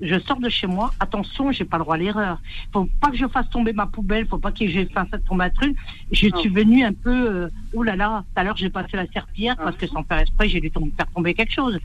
je 0.00 0.18
sors 0.20 0.40
de 0.40 0.48
chez 0.48 0.66
moi, 0.66 0.92
attention, 0.98 1.52
j'ai 1.52 1.64
pas 1.64 1.76
le 1.78 1.84
droit 1.84 1.96
à 1.96 1.98
l'erreur. 1.98 2.40
Faut 2.72 2.88
pas 3.00 3.10
que 3.10 3.16
je 3.16 3.26
fasse 3.26 3.48
tomber 3.50 3.72
ma 3.72 3.86
poubelle, 3.86 4.26
faut 4.26 4.38
pas 4.38 4.52
que 4.52 4.66
je 4.66 4.86
fasse 4.86 5.08
tomber 5.28 5.44
un 5.44 5.50
truc. 5.50 5.76
Je 6.10 6.28
suis 6.36 6.48
venue 6.48 6.84
un 6.84 6.92
peu, 6.92 7.10
euh, 7.10 7.48
oh 7.74 7.82
là 7.82 7.96
là, 7.96 8.24
tout 8.34 8.40
à 8.40 8.44
l'heure 8.44 8.56
j'ai 8.56 8.70
passé 8.70 8.96
la 8.96 9.06
serpillière 9.08 9.56
parce 9.56 9.76
que 9.76 9.86
sans 9.86 10.02
faire 10.04 10.18
exprès, 10.18 10.48
j'ai 10.48 10.60
dû 10.60 10.70
faire 10.70 11.06
tomber 11.14 11.34
quelque 11.34 11.52
chose. 11.52 11.78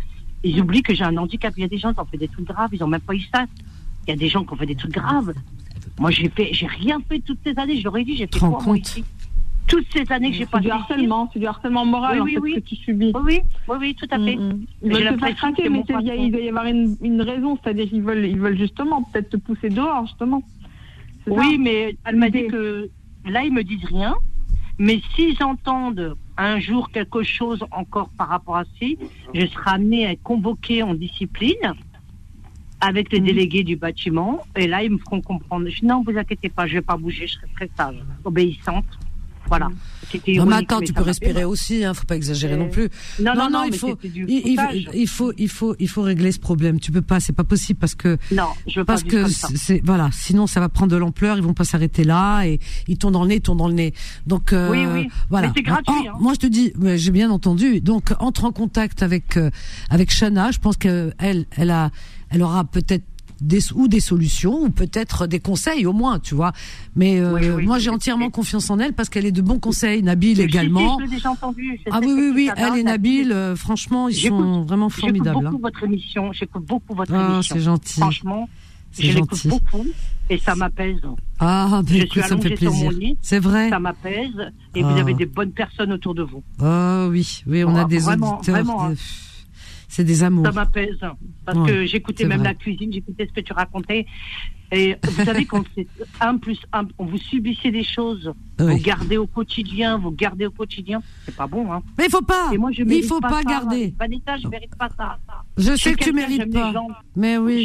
Ils 0.43 0.61
oublient 0.61 0.83
que 0.83 0.93
j'ai 0.93 1.03
un 1.03 1.17
handicap. 1.17 1.53
Il 1.57 1.61
y 1.61 1.65
a 1.65 1.67
des 1.67 1.77
gens 1.77 1.93
qui 1.93 1.99
ont 1.99 2.05
fait 2.05 2.17
des 2.17 2.27
trucs 2.27 2.45
graves, 2.45 2.69
ils 2.71 2.83
ont 2.83 2.87
même 2.87 3.01
pas 3.01 3.13
eu 3.13 3.21
ça. 3.33 3.45
Il 4.07 4.11
y 4.11 4.13
a 4.13 4.17
des 4.17 4.29
gens 4.29 4.43
qui 4.43 4.53
ont 4.53 4.57
fait 4.57 4.67
des 4.67 4.75
trucs 4.75 4.93
graves. 4.93 5.33
Moi, 5.99 6.11
j'ai 6.11 6.29
fait, 6.29 6.49
j'ai 6.53 6.67
rien 6.67 6.99
fait 7.09 7.19
toutes 7.19 7.39
ces 7.43 7.57
années. 7.57 7.79
Je 7.79 7.85
l'aurais 7.85 8.03
dit, 8.03 8.15
j'ai 8.17 8.27
fait 8.27 8.39
quoi, 8.39 8.49
moi, 8.49 8.63
compte 8.63 8.87
ici? 8.87 9.03
Toutes 9.67 9.87
ces 9.93 10.11
années 10.11 10.29
que 10.29 10.35
j'ai 10.37 10.43
C'est 10.45 10.51
passé 10.51 10.65
du 10.65 10.69
harcèlement, 10.71 11.29
c'est 11.33 11.39
du 11.39 11.47
harcèlement 11.47 11.85
moral 11.85 12.13
Oui, 12.13 12.19
en 12.21 12.23
oui, 12.25 12.33
fait, 12.33 12.39
oui. 12.39 12.53
que 12.55 12.59
tu 12.59 12.75
subis. 12.75 13.11
Oui, 13.15 13.39
oui, 13.67 13.77
oui, 13.79 13.95
tout 13.95 14.05
à 14.11 14.17
fait. 14.19 14.35
Mm, 14.35 14.49
mm. 14.49 14.65
J'ai 14.83 14.89
veulent 14.89 14.91
te 14.97 15.01
faire 15.01 15.11
l'impression 15.11 15.37
craquer, 15.37 15.63
que 15.63 15.69
mais 15.69 15.83
c'est- 15.87 15.93
il 16.01 16.05
y 16.05 16.09
a- 16.11 16.13
patron- 16.13 16.25
il 16.25 16.31
doit 16.31 16.41
y 16.41 16.49
avoir 16.49 16.65
une, 16.67 16.95
une 17.01 17.21
raison, 17.21 17.57
c'est-à-dire 17.63 17.89
qu'ils 17.89 18.03
veulent, 18.03 18.25
ils 18.25 18.39
veulent 18.39 18.57
justement 18.59 19.01
peut-être 19.03 19.29
te 19.31 19.37
pousser 19.37 19.69
dehors, 19.69 20.05
justement. 20.05 20.43
C'est 21.23 21.31
Oui, 21.31 21.55
ça. 21.55 21.57
mais 21.61 21.97
elle 22.05 22.15
m'a 22.17 22.29
dit 22.29 22.45
que 22.47 22.89
là, 23.25 23.43
ils 23.43 23.51
me 23.53 23.63
disent 23.63 23.85
rien. 23.85 24.15
Mais 24.77 25.01
s'ils 25.15 25.41
entendent 25.41 26.15
un 26.37 26.59
jour 26.59 26.91
quelque 26.91 27.23
chose 27.23 27.63
encore 27.71 28.09
par 28.17 28.27
rapport 28.27 28.57
à 28.57 28.65
ci, 28.77 28.99
je 29.33 29.45
serai 29.47 29.71
amenée 29.71 30.05
à 30.05 30.11
être 30.11 30.21
convoquée 30.21 30.83
en 30.83 30.93
discipline 30.93 31.73
avec 32.81 33.11
les 33.11 33.19
Mhm. 33.21 33.25
délégués 33.25 33.63
du 33.63 33.77
bâtiment. 33.77 34.41
Et 34.55 34.67
là, 34.67 34.83
ils 34.83 34.91
me 34.91 34.97
feront 34.99 35.21
comprendre. 35.21 35.67
Je 35.69 35.79
dis, 35.79 35.85
non, 35.85 36.03
vous 36.05 36.15
inquiétez 36.17 36.49
pas, 36.49 36.67
je 36.67 36.73
vais 36.73 36.81
pas 36.81 36.97
bouger, 36.97 37.25
je 37.25 37.33
serai 37.35 37.47
très 37.55 37.69
sage, 37.75 37.95
obéissante. 38.25 38.85
Voilà. 39.47 39.69
Non, 40.27 40.45
mais 40.45 40.55
attends, 40.55 40.79
mais 40.79 40.85
tu 40.85 40.93
peux 40.93 41.01
respirer 41.01 41.33
mal. 41.33 41.45
aussi, 41.45 41.83
hein, 41.83 41.93
faut 41.93 42.05
pas 42.05 42.15
exagérer 42.15 42.53
Euh, 42.53 42.57
non 42.57 42.69
plus. 42.69 42.89
Non, 43.19 43.33
non, 43.35 43.49
non, 43.49 43.63
il 43.63 43.75
faut, 43.75 43.97
il, 44.03 44.29
il- 44.29 44.57
foutage. 44.59 44.89
il 44.93 45.07
faut, 45.07 45.33
il 45.37 45.49
faut, 45.49 45.75
il 45.79 45.89
faut 45.89 46.03
régler 46.03 46.31
ce 46.31 46.39
problème. 46.39 46.79
Tu 46.79 46.91
peux 46.91 47.01
pas, 47.01 47.19
c'est 47.19 47.33
pas 47.33 47.43
possible 47.43 47.79
parce 47.79 47.95
que, 47.95 48.17
Non, 48.31 48.47
je 48.67 48.79
veux 48.79 48.85
parce 48.85 49.03
pas 49.03 49.09
que 49.09 49.27
c'est, 49.27 49.81
voilà, 49.83 50.09
sinon 50.13 50.47
ça 50.47 50.59
va 50.59 50.69
prendre 50.69 50.91
de 50.91 50.97
l'ampleur, 50.97 51.37
ils 51.37 51.43
vont 51.43 51.53
pas 51.55 51.63
s'arrêter 51.65 52.03
là 52.03 52.43
et 52.45 52.59
ils 52.87 52.97
tournent 52.97 53.13
dans 53.13 53.23
le 53.23 53.29
nez, 53.29 53.35
ils 53.35 53.41
tournent 53.41 53.57
dans 53.57 53.67
le 53.67 53.73
nez. 53.73 53.93
Donc, 54.27 54.53
euh, 54.53 54.69
Oui, 54.69 54.85
oui. 54.93 55.09
voilà. 55.29 55.51
Mais 55.55 55.61
gratuit, 55.63 56.07
hein. 56.07 56.13
Moi, 56.19 56.33
je 56.33 56.39
te 56.39 56.47
dis, 56.47 56.71
j'ai 56.95 57.11
bien 57.11 57.29
entendu. 57.31 57.81
Donc, 57.81 58.13
entre 58.19 58.45
en 58.45 58.51
contact 58.51 59.01
avec, 59.03 59.37
euh, 59.37 59.49
avec 59.89 60.11
Shana. 60.11 60.51
Je 60.51 60.59
pense 60.59 60.77
que 60.77 61.13
elle, 61.17 61.45
elle 61.57 61.71
a, 61.71 61.89
elle 62.29 62.43
aura 62.43 62.63
peut-être 62.63 63.03
des 63.41 63.59
ou 63.73 63.87
des 63.87 63.99
solutions 63.99 64.63
ou 64.63 64.69
peut-être 64.69 65.27
des 65.27 65.39
conseils 65.39 65.85
au 65.85 65.93
moins, 65.93 66.19
tu 66.19 66.35
vois. 66.35 66.51
Mais 66.95 67.19
euh, 67.19 67.33
Oui, 67.33 67.49
oui, 67.49 67.65
moi, 67.65 67.79
j'ai 67.79 67.89
entièrement 67.89 68.29
confiance 68.29 68.69
en 68.69 68.79
elle 68.79 68.93
parce 68.93 69.09
qu'elle 69.09 69.25
est 69.25 69.31
de 69.31 69.41
bons 69.41 69.59
conseils. 69.59 70.03
Nabil 70.03 70.39
également. 70.41 70.97
je 70.99 71.27
entendu. 71.27 71.79
Je 71.85 71.89
Ah 71.91 71.99
oui, 72.01 72.13
oui, 72.13 72.31
oui, 72.33 72.49
elle 72.55 72.77
et 72.77 72.83
Nabil, 72.83 73.31
euh, 73.31 73.55
franchement, 73.55 74.07
ils 74.09 74.15
J'écoute- 74.15 74.39
sont 74.39 74.61
vraiment 74.61 74.89
J'écoute 74.89 75.01
formidables. 75.01 75.43
beaucoup 75.43 75.55
hein. 75.55 75.59
votre 75.63 75.83
émission. 75.83 76.31
J'écoute 76.33 76.65
beaucoup 76.65 76.93
votre 76.95 77.13
Ah, 77.13 77.33
émission. 77.35 77.55
c'est 77.55 77.61
gentil. 77.61 77.99
Franchement, 77.99 78.49
C'est 78.91 79.03
je 79.03 79.13
l'écoute 79.15 79.31
gentil. 79.37 79.47
beaucoup 79.49 79.85
et 80.29 80.37
ça 80.39 80.55
m'apaise. 80.55 80.99
Ah, 81.39 81.81
Je 81.85 81.95
écoute, 81.97 82.23
ça 82.23 82.35
me 82.35 82.41
fait 82.41 82.51
plaisir. 82.55 82.91
C'est 83.21 83.39
vrai. 83.39 83.69
Ça 83.69 83.79
m'apaise 83.79 84.31
et 84.73 84.81
Ah. 84.83 84.87
vous 84.91 84.97
avez 84.99 85.13
des 85.13 85.25
bonnes 85.25 85.51
personnes 85.51 85.91
autour 85.91 86.15
de 86.15 86.23
vous. 86.23 86.41
Oh 86.61 87.07
oui, 87.11 87.43
oui, 87.47 87.63
on 87.65 87.75
a 87.75 87.83
des 87.85 87.99
vraiment, 87.99 88.37
auditeurs. 88.37 88.55
vraiment, 88.55 88.85
hein. 88.85 88.93
C'est 89.87 90.03
des 90.03 90.23
amours. 90.23 90.45
Ça 90.45 90.51
m'apaise 90.51 90.99
parce 91.45 91.57
Ouais, 91.57 91.67
que 91.69 91.85
j'écoutais 91.85 92.25
même 92.25 92.39
vrai. 92.39 92.49
la 92.49 92.53
cuisine, 92.55 92.91
j'écoutais 92.91 93.27
ce 93.27 93.33
que 93.33 93.41
tu 93.41 93.53
racontais. 93.53 94.05
Et 94.71 94.95
vous 95.03 95.23
savez, 95.23 95.45
quand 95.45 95.63
c'est 95.75 95.87
un 96.19 96.37
plus 96.37 96.59
un, 96.73 96.87
vous 96.97 97.17
subissez 97.17 97.69
des 97.71 97.83
choses, 97.83 98.31
Oui. 98.59 98.73
vous 98.73 98.79
gardez 98.83 99.17
au 99.17 99.27
quotidien, 99.27 99.97
vous 99.97 100.09
gardez 100.11 100.47
au 100.47 100.51
quotidien, 100.51 101.01
c'est 101.25 101.35
pas 101.35 101.45
bon, 101.47 101.71
hein. 101.71 101.83
Mais 101.97 102.05
il 102.05 102.09
faut 102.11 102.21
pas. 102.23 102.49
Et 102.51 102.57
moi, 102.57 102.71
je 102.71 102.83
il 102.83 103.03
faut 103.03 103.19
pas, 103.21 103.29
ça. 103.29 103.43
garder. 103.43 103.93
Vanessa, 103.97 104.37
je 104.41 104.47
mérite 104.47 104.75
pas 104.75 104.89
ça. 104.97 105.19
Je 105.57 105.71
Je 105.71 105.75
sais 105.75 105.93
que 105.93 106.03
tu 106.03 106.13
mérites 106.13 106.51
pas. 106.51 106.73
Mais 107.15 107.37
oui. 107.37 107.63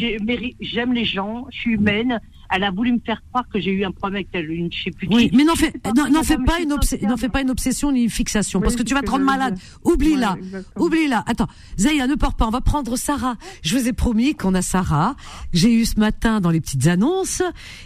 J'aime 0.60 0.92
les 0.92 1.04
gens, 1.04 1.46
je 1.50 1.58
suis 1.58 1.72
humaine. 1.72 2.20
Elle 2.52 2.64
a 2.64 2.70
voulu 2.70 2.92
me 2.92 2.98
faire 3.04 3.22
croire 3.30 3.44
que 3.52 3.60
j'ai 3.60 3.70
eu 3.70 3.84
un 3.84 3.90
problème 3.92 4.16
avec 4.16 4.28
elle, 4.32 4.50
une, 4.50 4.72
je 4.72 4.82
sais 4.84 4.90
plus 4.90 5.08
Oui, 5.10 5.30
qui. 5.30 5.36
mais 5.36 5.44
n'en 5.44 5.54
fais, 5.54 5.72
n'en 6.10 6.22
fais 6.22 6.36
pas 6.38 6.60
une 6.60 6.68
n'en 6.70 7.16
fais 7.16 7.28
pas 7.28 7.40
une 7.42 7.50
obsession 7.50 7.92
ni 7.92 8.04
une 8.04 8.10
fixation, 8.10 8.58
Oui, 8.58 8.64
parce 8.64 8.76
que 8.76 8.82
tu 8.82 8.94
vas 8.94 9.02
te 9.02 9.10
rendre 9.10 9.24
malade. 9.24 9.58
Oublie-la. 9.84 10.32
Ouais. 10.34 10.62
Oublie-la. 10.78 11.22
Attends, 11.26 11.48
Zaya, 11.78 12.06
ne 12.06 12.14
pars 12.14 12.34
pas. 12.34 12.46
On 12.46 12.50
va 12.50 12.60
prendre 12.60 12.96
Sarah. 12.96 13.36
Je 13.62 13.76
vous 13.78 13.86
ai 13.88 13.92
promis 13.92 14.34
qu'on 14.34 14.54
a 14.54 14.62
Sarah. 14.62 15.14
J'ai 15.52 15.72
eu 15.72 15.84
ce 15.84 15.98
matin 16.00 16.40
dans 16.40 16.50
les 16.50 16.60
petites 16.60 16.86
annonces 16.86 17.42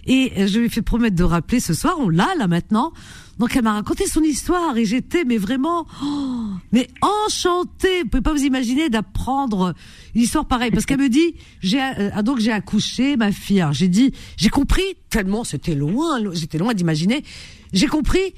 et 0.06 0.46
je 0.46 0.58
lui 0.58 0.66
ai 0.66 0.68
fait 0.68 0.82
promettre 0.82 1.16
de 1.16 1.24
rappeler 1.24 1.60
ce 1.60 1.74
soir. 1.74 1.96
On 1.98 2.08
l'a 2.08 2.28
là 2.38 2.46
maintenant. 2.48 2.92
Donc 3.38 3.56
elle 3.56 3.64
m'a 3.64 3.72
raconté 3.72 4.06
son 4.06 4.22
histoire 4.22 4.76
et 4.76 4.84
j'étais 4.84 5.24
mais 5.24 5.38
vraiment 5.38 5.86
oh, 6.04 6.44
mais 6.72 6.88
enchantée. 7.00 8.02
Vous 8.02 8.08
pouvez 8.08 8.22
pas 8.22 8.32
vous 8.32 8.44
imaginer 8.44 8.88
d'apprendre 8.90 9.74
une 10.14 10.22
histoire 10.22 10.46
pareille 10.46 10.70
parce 10.70 10.86
qu'elle 10.86 11.00
me 11.00 11.08
dit 11.08 11.34
j'ai 11.60 11.80
euh, 11.82 12.22
donc 12.22 12.38
j'ai 12.38 12.52
accouché 12.52 13.16
ma 13.16 13.32
fille. 13.32 13.64
J'ai 13.72 13.88
dit 13.88 14.12
j'ai 14.36 14.50
compris 14.50 14.84
tellement 15.10 15.42
c'était 15.42 15.74
loin 15.74 16.20
lo- 16.20 16.32
j'étais 16.34 16.58
loin 16.58 16.74
d'imaginer. 16.74 17.24
J'ai 17.72 17.88
compris 17.88 18.34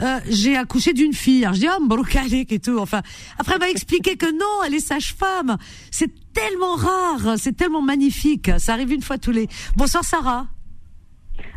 euh, 0.00 0.18
j'ai 0.28 0.56
accouché 0.56 0.94
d'une 0.94 1.12
fille. 1.12 1.44
Alors 1.44 1.54
je 1.54 1.60
dis 1.60 1.68
ah 1.68 1.78
alik 2.20 2.50
et 2.50 2.58
tout. 2.58 2.78
Enfin 2.78 3.02
après 3.38 3.54
elle 3.54 3.60
m'a 3.60 3.70
expliqué 3.70 4.16
que 4.16 4.30
non 4.32 4.64
elle 4.66 4.74
est 4.74 4.80
sage-femme. 4.80 5.58
C'est 5.92 6.10
tellement 6.32 6.74
rare, 6.74 7.34
c'est 7.38 7.56
tellement 7.56 7.82
magnifique. 7.82 8.50
Ça 8.58 8.72
arrive 8.72 8.92
une 8.92 9.02
fois 9.02 9.16
tous 9.18 9.30
les. 9.30 9.48
Bonsoir 9.76 10.04
Sarah. 10.04 10.48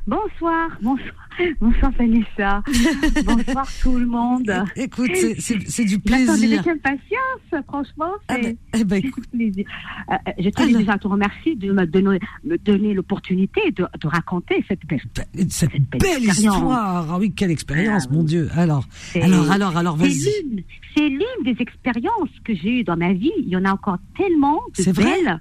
Bonsoir, 0.06 0.70
bonsoir, 0.82 1.23
bonsoir 1.60 1.92
Vanessa, 1.98 2.64
bonsoir 3.26 3.68
tout 3.82 3.98
le 3.98 4.06
monde. 4.06 4.52
Écoute, 4.76 5.12
c'est- 5.40 5.84
du 5.86 6.00
plaisir. 6.00 6.32
avec 6.60 6.68
impatience, 6.68 7.64
franchement. 7.68 8.12
Ah 8.28 8.36
ben, 8.42 8.56
eh 8.78 8.84
ben, 8.84 9.02
c'est 9.02 9.08
écoute. 9.08 9.28
plaisir. 9.32 9.66
Euh, 10.12 10.14
euh, 10.28 10.32
je 10.40 10.50
tenais 10.50 10.74
déjà 10.74 10.94
à 10.94 10.98
te 10.98 11.08
remercier 11.08 11.56
de 11.56 11.72
me 11.74 11.86
donner, 11.86 12.94
l'opportunité 12.94 13.72
de, 13.72 13.86
de 14.00 14.08
raconter 14.08 14.64
cette 14.68 14.86
belle. 14.88 15.02
Cette 15.16 15.52
Cette 15.52 15.72
belle, 15.72 16.00
belle 16.00 16.24
expérience. 16.26 16.56
histoire. 16.56 17.12
Ah 17.12 17.18
oui, 17.20 17.32
quelle 17.34 17.52
expérience, 17.52 18.06
Ah 18.10 18.14
mon 18.14 18.20
oui. 18.22 18.26
Dieu. 18.26 18.50
Alors, 18.56 18.86
alors, 19.22 19.52
alors, 19.52 19.78
alors, 19.78 19.96
vas-y. 19.98 20.10
l'une, 20.44 20.64
c'est 20.96 21.10
l'une 21.10 21.44
des 21.44 21.56
expériences 21.62 22.30
que 22.44 22.54
j'ai 22.56 22.80
eues 22.80 22.84
dans 22.84 22.98
ma 22.98 23.14
vie. 23.14 23.32
Il 23.40 23.50
y 23.50 23.58
en 23.58 23.66
a 23.66 23.72
encore 23.72 23.98
tellement 24.18 24.62
de 24.78 24.82
C'est 24.84 24.92
vrai? 24.96 25.06
belles. 25.24 25.40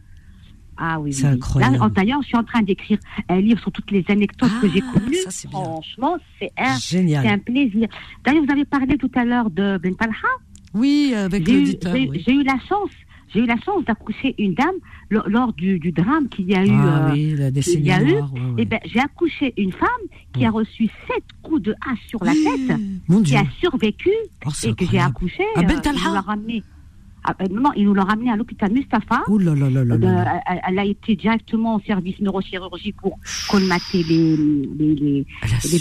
Ah 0.84 0.98
oui, 0.98 1.12
C'est 1.12 1.26
incroyable. 1.26 1.76
Là, 1.76 1.84
en- 1.84 1.88
D'ailleurs, 1.90 2.20
je 2.22 2.26
suis 2.26 2.36
en 2.36 2.42
train 2.42 2.60
d'écrire 2.62 2.98
un 3.28 3.40
livre 3.40 3.60
sur 3.60 3.70
toutes 3.70 3.90
les 3.92 4.04
anecdotes 4.08 4.50
que 4.60 4.68
j'ai 4.68 4.82
Ah, 4.84 4.92
connues. 4.98 5.14
ça. 5.28 5.48
Franchement, 5.48 6.16
c'est 6.40 6.50
un, 6.58 7.38
plaisir. 7.38 7.86
D'ailleurs, 8.24 8.44
vous 8.44 8.50
avez 8.52 8.64
parlé 8.64 8.96
tout 8.98 9.10
à 9.14 9.24
l'heure 9.24 9.48
de 9.50 9.78
Ben 9.80 9.94
Talha. 9.94 10.12
Oui, 10.74 11.14
avec 11.14 11.46
J'ai 11.46 11.52
eu, 11.52 11.58
l'auditeur. 11.60 11.94
j'ai- 11.94 12.08
oui. 12.08 12.24
eu 12.26 12.42
la 12.42 12.58
chance, 12.68 12.90
j'ai 13.32 13.40
eu 13.40 13.46
la 13.46 13.56
chance 13.64 13.84
d'accoucher 13.84 14.34
une 14.38 14.54
dame 14.54 14.74
lo- 15.10 15.22
lors 15.28 15.52
du, 15.52 15.78
du 15.78 15.92
drame 15.92 16.28
qu'il 16.28 16.46
y 16.50 16.54
a 16.56 16.64
eu. 16.64 16.70
Ah 16.72 17.08
euh, 17.08 17.12
oui, 17.12 17.34
la 17.36 17.50
décennie 17.52 17.90
eu, 17.92 18.14
noire. 18.14 18.32
ouais, 18.34 18.40
ouais. 18.40 18.54
eh 18.58 18.64
ben, 18.64 18.80
j'ai 18.86 19.00
accouché 19.00 19.52
une 19.58 19.72
femme 19.72 19.88
qui 20.32 20.44
a 20.44 20.50
reçu 20.50 20.88
sept 21.06 21.24
coups 21.42 21.62
de 21.62 21.72
hache 21.86 22.06
sur 22.08 22.24
la 22.24 22.32
tête, 22.32 22.76
Mon 23.06 23.18
qui 23.18 23.30
Dieu. 23.32 23.38
a 23.38 23.44
survécu 23.60 24.10
Oh, 24.46 24.48
et 24.64 24.74
que 24.74 24.84
j'ai 24.86 24.98
incroyable. 24.98 25.10
accouché. 25.10 25.44
Ah, 25.56 25.62
Ben 25.62 25.76
euh, 25.76 25.80
Talha 25.80 25.98
euh, 25.98 26.60
non, 27.50 27.70
ils 27.76 27.84
nous 27.84 27.94
l'ont 27.94 28.04
ramené 28.04 28.30
à 28.30 28.36
l'hôpital 28.36 28.72
Mustapha. 28.72 29.22
Là 29.28 29.54
là 29.54 29.70
là 29.70 29.84
là 29.84 29.94
Euh, 29.94 30.38
elle, 30.46 30.60
elle 30.68 30.78
a 30.78 30.84
été 30.84 31.14
directement 31.16 31.76
au 31.76 31.80
service 31.80 32.18
neurochirurgie 32.20 32.92
pour 32.92 33.18
colmater 33.48 34.02
les, 34.02 34.36
les, 34.36 35.26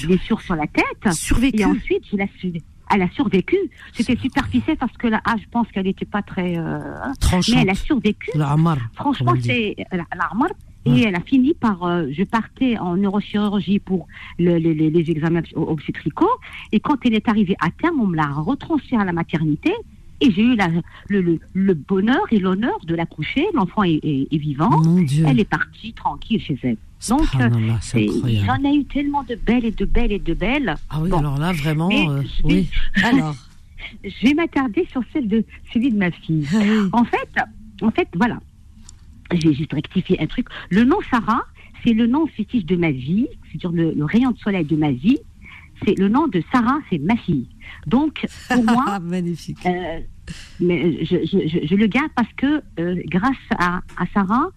blessures 0.05 0.41
sur 0.41 0.55
la 0.55 0.67
tête. 0.67 1.13
survécu. 1.13 1.61
Et 1.61 1.65
ensuite, 1.65 2.03
je 2.11 2.17
elle 2.93 3.01
a 3.03 3.09
survécu. 3.11 3.55
C'était 3.93 4.17
superficiel 4.17 4.75
parce 4.77 4.95
que 4.97 5.07
là, 5.07 5.21
ah, 5.25 5.35
je 5.41 5.45
pense 5.49 5.67
qu'elle 5.71 5.85
n'était 5.85 6.05
pas 6.05 6.21
très. 6.21 6.57
euh, 6.57 6.79
mais 7.53 7.61
elle 7.61 7.69
a 7.69 7.75
survécu. 7.75 8.31
Franchement, 8.95 9.33
c'est 9.41 9.75
la, 9.91 10.03
la 10.15 10.27
remarque. 10.27 10.55
Et 10.83 10.89
Ouais. 10.89 11.01
elle 11.07 11.15
a 11.15 11.21
fini 11.21 11.53
par. 11.53 11.83
euh, 11.83 12.07
je 12.11 12.23
partais 12.23 12.77
en 12.79 12.97
neurochirurgie 12.97 13.79
pour 13.79 14.07
le- 14.39 14.57
le- 14.57 14.73
les- 14.73 14.89
les 14.89 15.11
examens 15.11 15.41
ob- 15.55 15.69
obstétricaux. 15.73 16.29
Et 16.71 16.79
quand 16.79 16.97
elle 17.05 17.13
est 17.13 17.29
arrivée 17.29 17.55
à 17.61 17.69
terme, 17.69 18.01
on 18.01 18.07
me 18.07 18.15
l'a 18.15 18.27
retransférée 18.27 19.01
à 19.01 19.05
la 19.05 19.13
maternité. 19.13 19.71
Et 20.21 20.31
j'ai 20.31 20.43
eu 20.43 20.55
la, 20.55 20.69
le, 21.09 21.21
le, 21.21 21.39
le 21.53 21.73
bonheur 21.73 22.21
et 22.31 22.39
l'honneur 22.39 22.77
de 22.85 22.93
l'accoucher. 22.95 23.43
L'enfant 23.53 23.83
est, 23.83 23.99
est- 24.03 24.27
est 24.31 24.37
vivant. 24.37 24.81
Elle 25.27 25.39
est 25.39 25.45
partie 25.49 25.93
tranquille 25.93 26.39
chez 26.41 26.57
elle. 26.63 26.77
Donc, 27.09 27.21
euh, 27.39 27.49
Et 27.95 28.07
incroyable. 28.07 28.45
J'en 28.63 28.69
ai 28.71 28.75
eu 28.75 28.85
tellement 28.85 29.23
de 29.23 29.33
belles 29.35 29.65
et 29.65 29.71
de 29.71 29.85
belles 29.85 30.11
et 30.11 30.19
de 30.19 30.33
belles. 30.35 30.75
Ah 30.91 30.99
oui, 31.01 31.09
Bon. 31.09 31.17
alors 31.17 31.37
là, 31.39 31.51
vraiment, 31.51 31.89
euh, 31.91 32.21
je 32.21 32.47
vais- 32.47 32.53
oui. 32.53 32.69
Alors, 33.03 33.35
Je 34.03 34.27
vais 34.27 34.33
m'attarder 34.35 34.87
sur 34.91 35.01
celle 35.11 35.27
de 35.27 35.43
celui 35.73 35.91
de 35.91 35.97
ma 35.97 36.11
fille. 36.11 36.45
ah 36.53 36.57
oui. 36.61 36.89
En 36.93 37.03
fait, 37.03 37.29
en 37.81 37.89
fait, 37.89 38.07
voilà. 38.15 38.39
j'ai 39.33 39.53
juste 39.53 39.73
rectifié 39.73 40.21
un 40.21 40.27
truc. 40.27 40.47
Le 40.69 40.83
nom 40.83 40.97
Sarah, 41.09 41.41
c'est 41.83 41.93
le 41.93 42.05
nom 42.05 42.27
fétiche 42.27 42.65
de 42.65 42.75
ma 42.75 42.91
vie, 42.91 43.27
c'est-à-dire 43.49 43.71
le, 43.71 43.93
le 43.93 44.05
rayon 44.05 44.29
de 44.31 44.37
soleil 44.37 44.65
de 44.65 44.75
ma 44.75 44.91
vie. 44.91 45.17
C'est 45.83 45.97
le 45.97 46.09
nom 46.09 46.27
de 46.27 46.43
Sarah, 46.51 46.77
c'est 46.91 46.99
ma 46.99 47.15
fille. 47.17 47.47
Donc, 47.87 48.23
pour 48.49 48.63
moi, 48.71 48.99
magnifique. 48.99 49.57
euh, 49.65 49.99
mais 50.59 51.03
je, 51.03 51.17
je, 51.25 51.47
je, 51.47 51.67
je 51.67 51.75
le 51.75 51.87
garde 51.87 52.11
parce 52.15 52.31
que 52.37 52.61
euh, 52.79 53.01
grâce 53.07 53.35
à, 53.57 53.81
à 53.97 54.05
Sarah, 54.13 54.49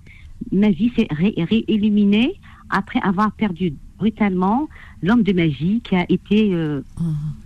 ma 0.52 0.70
vie 0.70 0.92
s'est 0.96 1.08
ré, 1.10 1.34
réilluminée 1.36 2.34
après 2.70 3.00
avoir 3.02 3.32
perdu 3.32 3.74
brutalement 3.98 4.68
l'homme 5.02 5.22
de 5.22 5.32
ma 5.32 5.46
vie 5.46 5.80
qui 5.82 5.96
a 5.96 6.04
été 6.08 6.52
euh, 6.52 6.82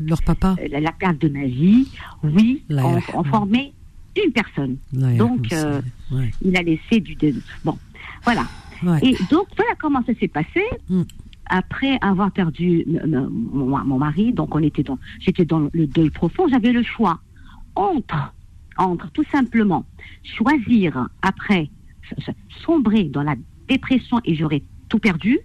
leur 0.00 0.22
papa, 0.22 0.56
la, 0.70 0.80
la 0.80 0.92
perte 0.92 1.18
de 1.18 1.28
ma 1.28 1.46
vie. 1.46 1.86
Oui, 2.22 2.62
on, 2.70 3.24
formait 3.24 3.72
une 4.22 4.32
personne. 4.32 4.76
Donc, 4.92 5.52
euh, 5.52 5.80
ouais. 6.10 6.30
il 6.42 6.56
a 6.56 6.62
laissé 6.62 7.00
du 7.00 7.16
bon, 7.64 7.78
voilà. 8.24 8.44
Ouais. 8.82 8.98
Et 9.02 9.16
donc 9.30 9.48
voilà 9.56 9.72
comment 9.80 10.02
ça 10.04 10.12
s'est 10.18 10.28
passé. 10.28 10.62
Mm. 10.88 11.02
Après 11.50 11.98
avoir 12.02 12.30
perdu 12.30 12.84
mon 13.06 13.98
mari, 13.98 14.32
donc 14.34 14.54
on 14.54 14.62
était 14.62 14.82
dans, 14.82 14.98
j'étais 15.18 15.46
dans 15.46 15.70
le 15.72 15.86
deuil 15.86 16.10
profond. 16.10 16.46
J'avais 16.48 16.72
le 16.72 16.82
choix 16.82 17.20
entre, 17.78 18.34
entre 18.76 19.10
tout 19.12 19.24
simplement 19.30 19.86
choisir 20.24 21.08
après 21.22 21.70
sombrer 22.64 23.04
dans 23.04 23.22
la 23.22 23.36
dépression 23.68 24.20
et 24.24 24.34
j'aurais 24.34 24.62
tout 24.88 24.98
perdu, 24.98 25.38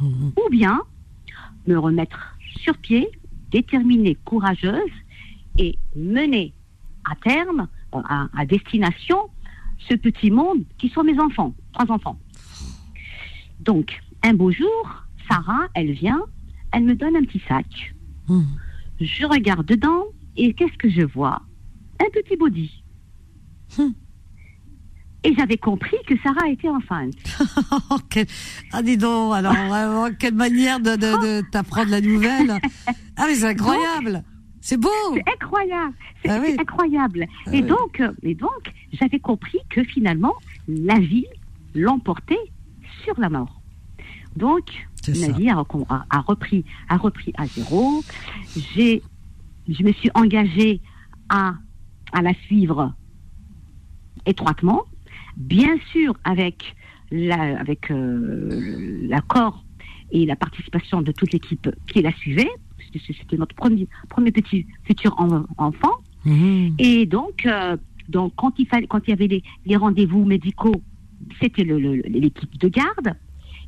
Mhm. 0.00 0.32
ou 0.36 0.50
bien 0.50 0.80
me 1.66 1.76
remettre 1.78 2.36
sur 2.62 2.76
pied, 2.78 3.08
déterminée, 3.50 4.16
courageuse 4.24 4.90
et 5.58 5.76
mener 5.94 6.52
à 7.04 7.14
terme, 7.16 7.68
à, 7.92 8.28
à 8.34 8.46
destination, 8.46 9.18
ce 9.88 9.94
petit 9.94 10.30
monde 10.30 10.64
qui 10.78 10.88
sont 10.88 11.04
mes 11.04 11.18
enfants, 11.20 11.54
trois 11.72 11.90
enfants. 11.92 12.18
Donc, 13.60 14.00
un 14.22 14.34
beau 14.34 14.50
jour, 14.50 15.04
Sarah, 15.28 15.66
elle 15.74 15.92
vient, 15.92 16.22
elle 16.72 16.84
me 16.84 16.94
donne 16.94 17.16
un 17.16 17.24
petit 17.24 17.42
sac. 17.46 17.94
Mhm. 18.28 18.46
Je 19.00 19.26
regarde 19.26 19.66
dedans 19.66 20.04
et 20.36 20.52
qu'est-ce 20.54 20.76
que 20.78 20.88
je 20.90 21.02
vois? 21.02 21.42
Un 22.00 22.10
petit 22.12 22.36
body. 22.36 22.70
Hum. 23.78 23.94
Et 25.22 25.34
j'avais 25.36 25.58
compris 25.58 25.96
que 26.06 26.14
Sarah 26.22 26.48
était 26.48 26.68
enceinte. 26.68 27.14
Oh, 27.90 27.98
quel- 28.08 28.26
Ah, 28.72 28.82
dis 28.82 28.96
donc, 28.96 29.34
alors 29.34 29.52
vraiment, 29.68 30.08
quelle 30.18 30.34
manière 30.34 30.80
de, 30.80 30.92
de, 30.92 31.40
de 31.42 31.50
t'apprendre 31.50 31.90
la 31.90 32.00
nouvelle. 32.00 32.58
Ah, 33.16 33.24
mais 33.26 33.34
c'est 33.34 33.48
incroyable. 33.48 34.24
C'est 34.62 34.76
beau. 34.78 34.88
C'est 35.14 35.24
incroyable. 35.32 35.94
C'est 36.24 36.30
Ah 36.30 36.38
oui. 36.42 36.56
incroyable. 36.58 37.26
Ah 37.46 37.50
et 37.54 37.60
oui. 37.62 37.68
donc, 37.68 38.00
euh, 38.00 38.12
et 38.22 38.34
donc, 38.34 38.72
j'avais 38.92 39.18
compris 39.18 39.58
que 39.68 39.82
finalement, 39.84 40.34
la 40.68 40.98
vie 40.98 41.26
l'emportait 41.74 42.38
sur 43.04 43.18
la 43.20 43.28
mort. 43.28 43.60
Donc, 44.36 44.68
ça. 45.02 45.12
vie 45.32 45.50
a- 45.50 45.64
a 46.10 46.20
repris, 46.20 46.64
a 46.88 46.96
repris 46.96 47.32
à 47.36 47.46
zéro. 47.46 48.02
J'ai, 48.74 49.02
je 49.68 49.82
me 49.82 49.92
suis 49.92 50.10
engagée 50.14 50.80
à, 51.28 51.54
à 52.12 52.22
la 52.22 52.34
suivre 52.34 52.92
étroitement, 54.26 54.82
bien 55.36 55.76
sûr 55.92 56.14
avec 56.24 56.74
la, 57.10 57.58
avec 57.60 57.90
euh, 57.90 59.00
l'accord 59.08 59.64
et 60.12 60.26
la 60.26 60.36
participation 60.36 61.02
de 61.02 61.12
toute 61.12 61.32
l'équipe 61.32 61.68
qui 61.86 62.02
la 62.02 62.12
suivait. 62.12 62.50
C'était 63.06 63.36
notre 63.36 63.54
premier, 63.54 63.86
premier 64.08 64.32
petit 64.32 64.66
futur 64.84 65.14
en- 65.18 65.44
enfant. 65.58 65.92
Mhm. 66.24 66.74
Et 66.78 67.06
donc, 67.06 67.46
euh, 67.46 67.76
donc 68.08 68.32
quand 68.36 68.58
il 68.58 68.66
fallait, 68.66 68.86
quand 68.88 69.06
il 69.06 69.10
y 69.10 69.12
avait 69.12 69.28
les, 69.28 69.42
les 69.64 69.76
rendez-vous 69.76 70.24
médicaux, 70.24 70.82
c'était 71.40 71.62
l'équipe 71.64 72.58
de 72.58 72.68
garde. 72.68 73.14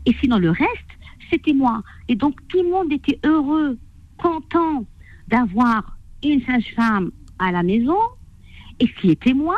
Et 0.07 0.13
sinon, 0.21 0.39
le 0.39 0.51
reste, 0.51 0.91
c'était 1.31 1.53
moi. 1.53 1.83
Et 2.09 2.17
donc, 2.17 2.37
tout 2.49 2.61
le 2.63 2.71
monde 2.71 2.93
était 2.93 3.21
heureux, 3.25 3.79
content 4.19 4.85
d'avoir 5.33 5.97
une 6.23 6.41
sage-femme 6.43 7.11
à 7.39 7.51
la 7.51 7.63
maison, 7.63 7.97
et 8.79 8.87
qui 9.01 9.11
était 9.11 9.35
moi. 9.35 9.57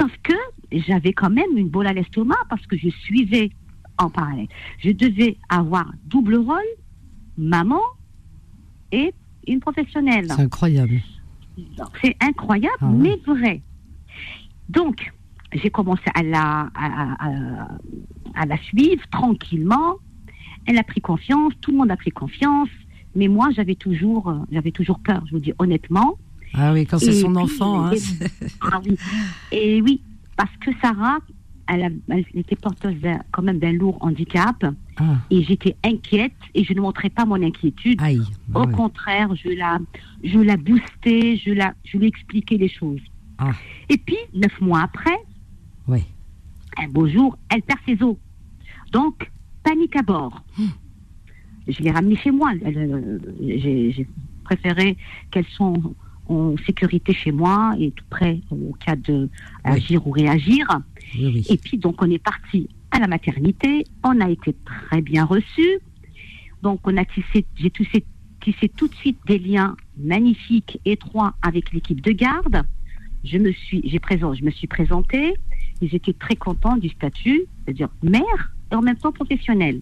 Sauf 0.00 0.10
que 0.22 0.32
j'avais 0.72 1.12
quand 1.12 1.30
même 1.30 1.56
une 1.56 1.68
boule 1.68 1.86
à 1.86 1.92
l'estomac 1.92 2.38
parce 2.50 2.66
que 2.66 2.76
je 2.76 2.88
suivais 2.88 3.50
en 3.98 4.10
parallèle. 4.10 4.48
Je 4.78 4.90
devais 4.90 5.36
avoir 5.48 5.92
double 6.06 6.36
rôle, 6.36 6.70
maman 7.38 7.80
et 8.92 9.12
une 9.46 9.60
professionnelle. 9.60 10.26
C'est 10.30 10.42
incroyable. 10.42 11.00
C'est 12.02 12.16
incroyable, 12.20 12.76
Ah 12.80 12.86
ouais. 12.90 12.96
mais 12.98 13.16
vrai. 13.34 13.62
Donc, 14.68 15.10
j'ai 15.52 15.70
commencé 15.70 16.02
à 16.14 16.22
la, 16.22 16.68
à, 16.74 16.86
à- 17.26 17.68
à 18.34 18.46
la 18.46 18.58
suivre 18.58 19.02
tranquillement. 19.10 19.94
Elle 20.66 20.78
a 20.78 20.82
pris 20.82 21.00
confiance, 21.00 21.52
tout 21.60 21.70
le 21.70 21.78
monde 21.78 21.90
a 21.90 21.96
pris 21.96 22.10
confiance, 22.10 22.68
mais 23.16 23.28
moi, 23.28 23.48
j'avais 23.54 23.74
toujours, 23.74 24.28
euh, 24.28 24.38
j'avais 24.52 24.70
toujours 24.70 24.98
peur, 25.00 25.22
je 25.26 25.32
vous 25.32 25.40
dis 25.40 25.52
honnêtement. 25.58 26.16
Ah 26.54 26.72
oui, 26.72 26.86
quand 26.86 26.98
c'est 26.98 27.12
son 27.12 27.32
puis, 27.32 27.42
enfant. 27.42 27.86
Hein, 27.86 27.92
et- 27.92 27.98
c'est- 27.98 28.56
Ah 28.62 28.80
oui. 28.84 28.96
Et 29.52 29.82
oui, 29.82 30.00
parce 30.36 30.54
que 30.58 30.70
Sarah, 30.80 31.18
elle, 31.68 31.96
était 32.34 32.54
porteuse 32.56 32.94
quand 33.32 33.42
même 33.42 33.58
d'un 33.58 33.72
lourd 33.72 33.98
handicap, 34.00 34.64
Ah, 34.98 35.16
et 35.30 35.42
j'étais 35.42 35.74
inquiète, 35.84 36.32
et 36.54 36.62
je 36.62 36.72
ne 36.74 36.80
montrais 36.80 37.10
pas 37.10 37.24
mon 37.24 37.42
inquiétude. 37.42 38.00
aïe. 38.00 38.20
Au 38.54 38.64
ouais. 38.64 38.72
contraire, 38.72 39.34
je 39.34 39.48
la, 39.48 39.78
je 40.22 40.38
la 40.38 40.56
boostais, 40.56 41.36
je 41.36 41.50
la, 41.52 41.74
je 41.84 41.98
lui 41.98 42.06
expliquais 42.06 42.56
les 42.56 42.68
choses. 42.68 43.00
Ah. 43.38 43.50
Et 43.88 43.96
puis, 43.98 44.16
neuf 44.34 44.60
mois 44.60 44.82
après, 44.82 45.16
un 46.78 46.88
beau 46.88 47.08
jour, 47.08 47.38
elle 47.48 47.62
perd 47.62 47.78
ses 47.86 48.02
os. 48.02 48.16
Donc, 48.92 49.30
panique 49.62 49.96
à 49.96 50.02
bord. 50.02 50.42
Je 51.68 51.82
l'ai 51.82 51.90
ramenée 51.90 52.16
chez 52.16 52.30
moi. 52.30 52.52
Euh, 52.64 53.18
J'ai 53.40 54.06
préféré 54.44 54.96
qu'elles 55.30 55.46
sont 55.46 55.94
en 56.28 56.56
sécurité 56.66 57.12
chez 57.12 57.32
moi 57.32 57.74
et 57.78 57.90
tout 57.92 58.04
prêt 58.10 58.40
au 58.50 58.74
cas 58.84 58.96
de 58.96 59.28
agir 59.64 60.06
ou 60.06 60.10
réagir. 60.10 60.66
Oui, 61.14 61.32
oui. 61.34 61.46
Et 61.48 61.56
puis, 61.56 61.78
donc, 61.78 62.02
on 62.02 62.10
est 62.10 62.22
parti 62.22 62.68
à 62.90 62.98
la 62.98 63.06
maternité. 63.06 63.84
On 64.04 64.20
a 64.20 64.30
été 64.30 64.54
très 64.64 65.02
bien 65.02 65.24
reçus. 65.24 65.78
Donc, 66.62 66.80
on 66.84 66.96
a 66.96 67.04
tissé, 67.04 67.44
j'ai 67.56 67.70
tissé, 67.70 68.04
tissé 68.40 68.68
tout 68.68 68.88
de 68.88 68.94
suite 68.94 69.18
des 69.26 69.38
liens 69.38 69.76
magnifiques, 69.98 70.80
étroits 70.84 71.34
avec 71.42 71.72
l'équipe 71.72 72.00
de 72.00 72.12
garde. 72.12 72.62
Je 73.24 73.38
me 73.38 73.52
suis, 73.52 73.82
j'ai 73.84 73.98
présent, 73.98 74.34
je 74.34 74.44
me 74.44 74.50
suis 74.50 74.66
présentée 74.66 75.34
et 75.82 75.88
j'étais 75.88 76.12
très 76.12 76.36
contente 76.36 76.80
du 76.80 76.88
statut, 76.88 77.42
c'est-à-dire 77.64 77.88
mère 78.02 78.52
et 78.72 78.74
en 78.74 78.82
même 78.82 78.96
temps 78.96 79.12
professionnelle. 79.12 79.80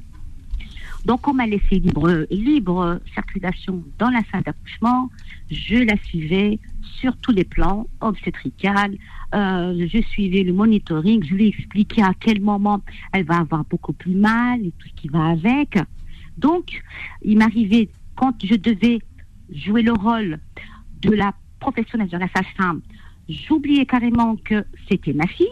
Donc, 1.04 1.28
on 1.28 1.34
m'a 1.34 1.46
laissé 1.46 1.82
libre, 2.30 3.00
circulation 3.12 3.84
dans 3.98 4.08
la 4.08 4.20
salle 4.32 4.42
d'accouchement. 4.42 5.10
Je 5.50 5.76
la 5.76 5.96
suivais 6.04 6.58
sur 7.00 7.14
tous 7.18 7.32
les 7.32 7.44
plans, 7.44 7.86
obstétrical. 8.00 8.96
Euh, 9.34 9.86
je 9.86 10.00
suivais 10.02 10.42
le 10.42 10.54
monitoring. 10.54 11.22
Je 11.22 11.34
lui 11.34 11.48
expliquais 11.48 12.02
à 12.02 12.12
quel 12.18 12.40
moment 12.40 12.80
elle 13.12 13.24
va 13.24 13.38
avoir 13.38 13.64
beaucoup 13.64 13.92
plus 13.92 14.14
mal 14.14 14.64
et 14.64 14.72
tout 14.78 14.88
ce 14.88 14.94
qui 14.94 15.08
va 15.08 15.26
avec. 15.26 15.78
Donc, 16.38 16.82
il 17.22 17.36
m'arrivait, 17.36 17.90
quand 18.16 18.34
je 18.42 18.54
devais 18.54 18.98
jouer 19.50 19.82
le 19.82 19.92
rôle 19.92 20.38
de 21.02 21.10
la 21.10 21.34
professionnelle, 21.60 22.08
de 22.08 22.16
la 22.16 22.28
sage-femme, 22.34 22.80
j'oubliais 23.28 23.84
carrément 23.84 24.36
que 24.36 24.64
c'était 24.88 25.12
ma 25.12 25.26
fille. 25.26 25.46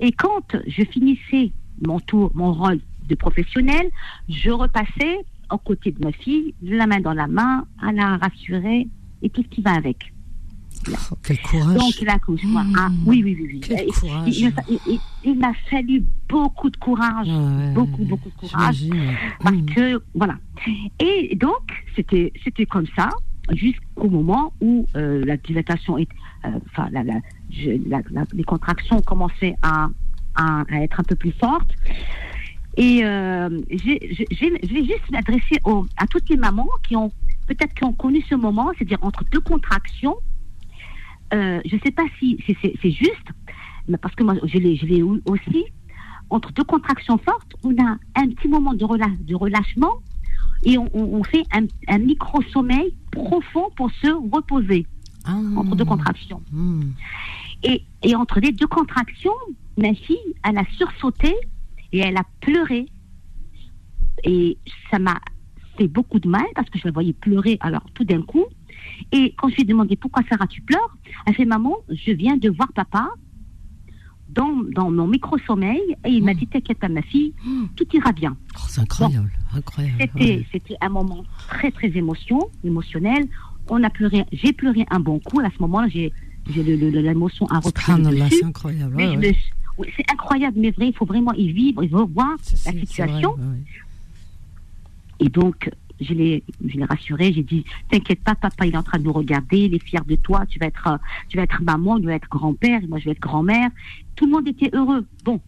Et 0.00 0.12
quand 0.12 0.56
je 0.66 0.84
finissais 0.84 1.52
mon 1.86 2.00
tour, 2.00 2.30
mon 2.34 2.52
rôle 2.52 2.80
de 3.08 3.14
professionnel, 3.14 3.88
je 4.28 4.50
repassais 4.50 5.18
aux 5.50 5.58
côtés 5.58 5.92
de 5.92 6.04
ma 6.04 6.12
fille, 6.12 6.54
la 6.62 6.86
main 6.86 7.00
dans 7.00 7.12
la 7.12 7.26
main, 7.26 7.64
à 7.80 7.92
la 7.92 8.16
rassurer 8.16 8.88
et 9.22 9.30
tout 9.30 9.42
ce 9.42 9.48
qui 9.48 9.62
va 9.62 9.72
avec. 9.72 10.12
Oh, 10.88 11.14
quel 11.22 11.38
courage. 11.40 11.76
Donc 11.78 12.00
l'accouchement, 12.04 12.64
ah 12.76 12.88
oui, 13.06 13.22
oui, 13.22 13.36
oui, 13.38 13.48
oui. 13.52 13.60
Quel 13.60 13.80
Et- 13.82 13.86
courage. 13.92 14.28
Il, 14.36 14.52
il- 14.68 14.78
il- 14.88 15.00
il 15.24 15.38
m'a 15.38 15.52
fallu 15.70 16.02
beaucoup 16.28 16.70
de 16.70 16.76
courage, 16.76 17.28
Ah 17.30 17.38
ouais, 17.38 17.72
beaucoup, 17.72 18.04
beaucoup 18.04 18.30
de 18.30 18.34
courage 18.48 18.84
parce 19.40 19.54
Mhm. 19.54 19.66
que 19.66 20.02
voilà. 20.14 20.38
Et 20.98 21.36
donc 21.36 21.84
c'était 21.94 22.32
c'était 22.42 22.66
comme 22.66 22.86
ça 22.96 23.10
jusqu'au 23.52 24.08
moment 24.08 24.52
où 24.60 24.86
euh, 24.96 25.24
la 25.24 25.36
dilatation 25.36 25.98
est, 25.98 26.08
euh, 26.46 26.58
enfin 26.70 26.88
la, 26.90 27.04
la, 27.04 27.14
je- 27.50 27.88
la- 27.88 28.02
la- 28.10 28.24
les 28.32 28.44
contractions 28.44 29.00
commençaient 29.02 29.54
à, 29.62 29.88
à, 30.34 30.62
à 30.68 30.82
être 30.82 30.98
un 30.98 31.04
peu 31.04 31.14
plus 31.14 31.32
fortes. 31.32 31.70
Et 32.76 33.04
euh, 33.04 33.48
je 33.70 34.74
vais 34.74 34.84
juste 34.84 35.10
m'adresser 35.10 35.60
à 35.96 36.06
toutes 36.06 36.28
les 36.30 36.36
mamans 36.36 36.68
qui 36.86 36.96
ont 36.96 37.12
peut-être 37.46 37.74
qui 37.74 37.84
ont 37.84 37.92
connu 37.92 38.22
ce 38.28 38.34
moment, 38.34 38.70
c'est-à-dire 38.76 38.98
entre 39.02 39.24
deux 39.30 39.40
contractions. 39.40 40.16
Euh, 41.34 41.60
je 41.66 41.76
ne 41.76 41.80
sais 41.80 41.90
pas 41.90 42.04
si, 42.18 42.38
si 42.46 42.56
c'est 42.62 42.90
juste, 42.90 43.28
mais 43.88 43.96
parce 43.98 44.14
que 44.14 44.22
moi 44.22 44.34
je 44.44 44.58
l'ai 44.58 44.98
eu 44.98 45.02
aussi. 45.26 45.64
Entre 46.30 46.50
deux 46.52 46.64
contractions 46.64 47.18
fortes, 47.18 47.52
on 47.62 47.72
a 47.82 47.96
un 48.16 48.28
petit 48.28 48.48
moment 48.48 48.72
de, 48.72 48.84
relâchement 49.34 49.92
et 50.64 50.78
on, 50.78 50.88
on- 50.94 51.18
on 51.18 51.24
fait 51.24 51.44
un, 51.52 51.66
un 51.88 51.98
micro-sommeil 51.98 52.94
profond 53.10 53.68
pour 53.76 53.90
se 53.90 54.08
reposer 54.34 54.86
Ah. 55.26 55.36
entre 55.56 55.76
deux 55.76 55.84
contractions. 55.84 56.40
Mhm. 56.52 56.92
Et, 57.64 57.82
et 58.02 58.14
entre 58.16 58.40
les 58.40 58.50
deux 58.52 58.66
contractions, 58.66 59.34
ma 59.76 59.92
fille, 59.94 60.16
elle 60.48 60.56
a 60.58 60.64
sursauté 60.78 61.34
et 61.92 61.98
elle 61.98 62.16
a 62.16 62.24
pleuré. 62.40 62.86
Et 64.24 64.58
ça 64.90 64.98
m'a 64.98 65.18
fait 65.78 65.88
beaucoup 65.88 66.18
de 66.20 66.28
mal 66.28 66.44
parce 66.54 66.68
que 66.70 66.78
je 66.78 66.84
la 66.86 66.92
voyais 66.92 67.12
pleurer 67.12 67.56
alors 67.60 67.84
tout 67.94 68.04
d'un 68.04 68.22
coup. 68.22 68.44
Et 69.10 69.34
quand 69.38 69.48
je 69.48 69.54
lui 69.56 69.62
ai 69.62 69.66
demandé 69.66 69.96
pourquoi 69.96 70.22
Sarah 70.28 70.46
tu 70.46 70.60
pleures, 70.62 70.96
elle 71.26 71.34
fait 71.34 71.44
maman, 71.44 71.76
je 71.88 72.12
viens 72.12 72.36
de 72.36 72.50
voir 72.50 72.72
papa 72.72 73.08
dans, 74.28 74.62
dans 74.74 74.90
mon 74.90 75.06
micro-sommeil 75.06 75.80
et 76.04 76.10
il 76.10 76.24
m'a 76.24 76.34
dit 76.34 76.46
t'inquiète 76.46 76.78
pas 76.78 76.88
ma 76.88 77.02
fille, 77.02 77.34
tout 77.76 77.86
ira 77.94 78.12
bien. 78.12 78.36
Oh, 78.56 78.60
c'est 78.68 78.80
incroyable, 78.80 79.30
incroyable. 79.54 79.96
C'était 80.00 80.36
ouais. 80.36 80.46
c'était 80.52 80.76
un 80.80 80.88
moment 80.88 81.24
très 81.48 81.70
très 81.70 81.88
émotion, 81.96 82.38
émotionnel. 82.64 83.24
On 83.68 83.82
a 83.82 83.90
pleuré, 83.90 84.24
j'ai 84.32 84.52
pleuré 84.52 84.86
un 84.90 85.00
bon 85.00 85.20
coup. 85.20 85.40
À 85.40 85.50
ce 85.50 85.58
moment-là, 85.60 85.88
j'ai 85.88 86.12
j'ai 86.50 86.62
le- 86.64 86.76
le- 86.90 87.00
l'émotion 87.00 87.46
Subhanallah, 87.62 88.24
dessus. 88.26 88.38
c'est 88.40 88.44
incroyable. 88.44 88.96
Ouais, 88.96 89.16
ouais. 89.16 89.36
Oui, 89.78 89.88
c'est 89.96 90.10
incroyable, 90.10 90.58
mais 90.60 90.70
vrai, 90.70 90.88
il 90.88 90.94
faut 90.94 91.06
vraiment 91.06 91.32
y 91.34 91.50
vivre, 91.52 91.82
il 91.82 91.90
faut 91.90 92.06
voir 92.06 92.36
la 92.66 92.72
vrai, 92.72 92.80
situation. 92.80 93.32
ouais. 93.32 93.62
Et 95.20 95.28
donc, 95.28 95.70
je 96.00 96.14
l'ai, 96.14 96.42
je 96.66 96.76
l'ai 96.76 96.84
rassuré. 96.84 97.32
J'ai 97.32 97.42
dit, 97.42 97.64
t'inquiète 97.90 98.22
pas, 98.22 98.34
papa, 98.34 98.66
il 98.66 98.74
est 98.74 98.76
en 98.76 98.82
train 98.82 98.98
de 98.98 99.04
nous 99.04 99.12
regarder. 99.12 99.58
Il 99.58 99.74
est 99.74 99.82
fier 99.84 100.04
de 100.04 100.16
toi. 100.16 100.44
Tu 100.46 100.58
vas 100.58 100.66
être, 100.66 100.98
tu 101.28 101.36
vas 101.36 101.44
être 101.44 101.62
maman, 101.62 101.96
il 101.98 102.06
va 102.06 102.14
être 102.14 102.28
grand-père. 102.28 102.82
et 102.82 102.86
Moi, 102.86 102.98
je 102.98 103.06
vais 103.06 103.12
être 103.12 103.20
grand-mère. 103.20 103.70
Tout 104.16 104.26
le 104.26 104.32
monde 104.32 104.48
était 104.48 104.70
heureux. 104.72 105.06
Bon. 105.24 105.40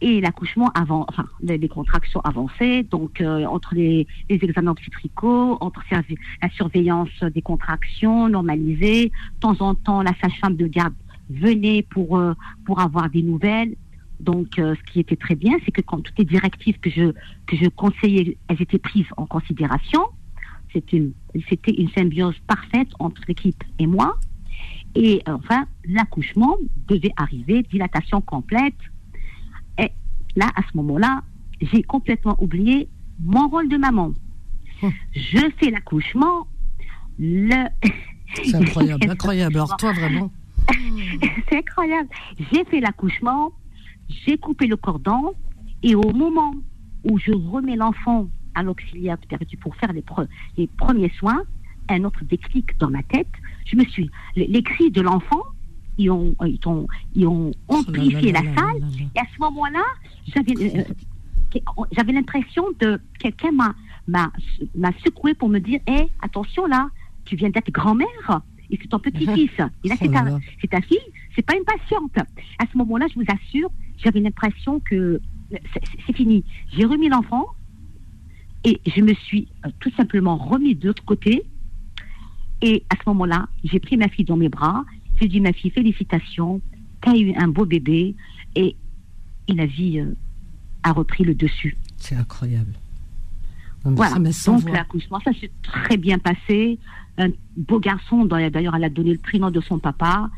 Et 0.00 0.20
l'accouchement 0.20 0.68
avant, 0.74 1.06
enfin, 1.08 1.26
les, 1.42 1.58
les 1.58 1.68
contractions 1.68 2.20
avançaient. 2.22 2.82
Donc, 2.82 3.20
euh, 3.20 3.44
entre 3.44 3.76
les, 3.76 4.08
les 4.28 4.38
examens 4.42 4.72
obstétricaux, 4.72 5.58
entre 5.60 5.84
la 5.92 6.50
surveillance 6.50 7.22
des 7.32 7.42
contractions 7.42 8.28
normalisée, 8.28 9.06
de 9.10 9.40
temps 9.40 9.60
en 9.60 9.76
temps, 9.76 10.02
la 10.02 10.12
sage-femme 10.20 10.56
de 10.56 10.66
garde 10.66 10.94
venait 11.30 11.82
pour, 11.82 12.18
euh, 12.18 12.34
pour 12.64 12.80
avoir 12.80 13.10
des 13.10 13.22
nouvelles. 13.22 13.74
Donc, 14.20 14.58
euh, 14.58 14.74
ce 14.76 14.92
qui 14.92 15.00
était 15.00 15.16
très 15.16 15.34
bien, 15.34 15.56
c'est 15.64 15.72
que 15.72 15.80
quand 15.80 16.00
toutes 16.00 16.18
les 16.18 16.24
directives 16.24 16.78
que 16.78 16.90
je, 16.90 17.12
que 17.46 17.56
je 17.56 17.68
conseillais, 17.68 18.36
elles 18.48 18.62
étaient 18.62 18.78
prises 18.78 19.06
en 19.16 19.26
considération. 19.26 20.00
C'était 20.72 20.96
une, 20.96 21.12
c'était 21.48 21.72
une 21.72 21.90
symbiose 21.90 22.38
parfaite 22.46 22.88
entre 22.98 23.20
l'équipe 23.26 23.62
et 23.78 23.86
moi. 23.86 24.16
Et 24.94 25.22
euh, 25.28 25.32
enfin, 25.32 25.66
l'accouchement 25.86 26.56
devait 26.88 27.12
arriver, 27.16 27.62
dilatation 27.62 28.20
complète. 28.20 28.74
Et 29.78 29.90
là, 30.36 30.46
à 30.54 30.62
ce 30.70 30.76
moment-là, 30.76 31.22
j'ai 31.60 31.82
complètement 31.82 32.36
oublié 32.40 32.88
mon 33.20 33.48
rôle 33.48 33.68
de 33.68 33.76
maman. 33.76 34.12
Je 35.12 35.50
fais 35.58 35.70
l'accouchement, 35.70 36.46
le... 37.18 37.68
C'est 38.34 38.54
incroyable, 38.54 39.04
incroyable. 39.10 39.56
Alors 39.56 39.76
toi, 39.76 39.92
vraiment. 39.92 40.30
C'est 41.48 41.56
incroyable. 41.58 42.08
J'ai 42.52 42.64
fait 42.64 42.80
l'accouchement, 42.80 43.52
j'ai 44.08 44.38
coupé 44.38 44.66
le 44.66 44.76
cordon, 44.76 45.32
et 45.82 45.94
au 45.94 46.12
moment 46.12 46.54
où 47.04 47.18
je 47.18 47.32
remets 47.32 47.76
l'enfant 47.76 48.28
à 48.54 48.62
l'auxiliaire 48.62 49.18
perdu 49.18 49.56
pour 49.56 49.74
faire 49.76 49.92
les, 49.92 50.02
pre- 50.02 50.28
les 50.56 50.66
premiers 50.66 51.10
soins, 51.18 51.42
un 51.88 52.04
autre 52.04 52.24
déclic 52.24 52.78
dans 52.78 52.90
ma 52.90 53.02
tête, 53.02 53.28
je 53.66 53.76
me 53.76 53.84
suis. 53.84 54.10
Les, 54.36 54.46
les 54.46 54.62
cris 54.62 54.90
de 54.90 55.00
l'enfant, 55.00 55.42
ils 55.98 56.10
ont, 56.10 56.34
ils 56.46 56.60
ont, 56.66 56.86
ils 57.14 57.26
ont 57.26 57.50
amplifié 57.68 58.32
la 58.32 58.42
salle, 58.54 58.82
et 59.14 59.18
à 59.18 59.24
ce 59.34 59.40
moment-là, 59.40 59.84
j'avais. 60.28 60.78
euh, 60.78 60.84
j'avais 61.92 62.12
l'impression 62.12 62.64
de 62.80 62.98
quelqu'un 63.18 63.50
m'a 64.08 64.30
secoué 65.04 65.34
pour 65.34 65.50
me 65.50 65.58
dire 65.58 65.80
hé 65.86 66.08
attention 66.22 66.64
là 66.64 66.88
tu 67.26 67.36
viens 67.36 67.50
d'être 67.50 67.70
grand-mère 67.70 68.40
et 68.72 68.78
c'est 68.80 68.88
ton 68.88 68.98
petit-fils. 68.98 69.50
Et 69.84 69.88
là 69.88 69.94
Oh 69.94 69.96
c'est 70.00 70.08
là. 70.08 70.22
ta, 70.24 70.38
c'est 70.60 70.68
ta 70.70 70.80
fille 70.80 70.98
c'est 71.34 71.42
pas 71.42 71.54
une 71.56 71.64
patiente. 71.64 72.16
À 72.58 72.64
ce 72.70 72.76
moment-là 72.78 73.06
je 73.08 73.20
vous 73.20 73.26
assure 73.28 73.70
j'avais 74.02 74.20
l'impression 74.20 74.80
que 74.80 75.20
c'est 75.50 75.82
c'est 76.06 76.16
fini. 76.16 76.44
J'ai 76.72 76.84
remis 76.84 77.08
l'enfant 77.08 77.46
et 78.64 78.80
je 78.86 79.00
me 79.02 79.14
suis 79.14 79.48
euh, 79.66 79.70
tout 79.80 79.92
simplement 79.96 80.36
remis 80.36 80.74
de 80.74 80.88
l'autre 80.88 81.04
côté. 81.04 81.44
Et 82.62 82.84
à 82.90 82.96
ce 82.96 83.02
moment-là 83.08 83.48
j'ai 83.64 83.78
pris 83.80 83.96
ma 83.96 84.08
fille 84.08 84.24
dans 84.24 84.36
mes 84.36 84.48
bras. 84.48 84.84
J'ai 85.20 85.28
dit 85.28 85.40
ma 85.40 85.52
fille 85.52 85.70
félicitations. 85.70 86.60
T'as 87.00 87.16
eu 87.16 87.34
un 87.36 87.48
beau 87.48 87.66
bébé 87.66 88.14
et, 88.54 88.76
et 89.48 89.52
la 89.54 89.66
vie 89.66 90.00
euh, 90.00 90.14
a 90.82 90.92
repris 90.92 91.24
le 91.24 91.34
dessus. 91.34 91.76
C'est 91.96 92.16
incroyable. 92.16 92.72
Non, 93.84 93.92
voilà. 93.94 94.32
ça 94.32 94.52
Donc 94.52 94.68
l'accouchement, 94.70 95.20
ça 95.20 95.32
s'est 95.32 95.50
très 95.62 95.96
bien 95.96 96.18
passé. 96.18 96.78
Un 97.18 97.28
beau 97.56 97.78
garçon, 97.78 98.24
d'ailleurs, 98.24 98.74
elle 98.74 98.84
a 98.84 98.88
donné 98.88 99.12
le 99.12 99.18
prénom 99.18 99.50
de 99.50 99.60
son 99.60 99.78
papa. 99.78 100.30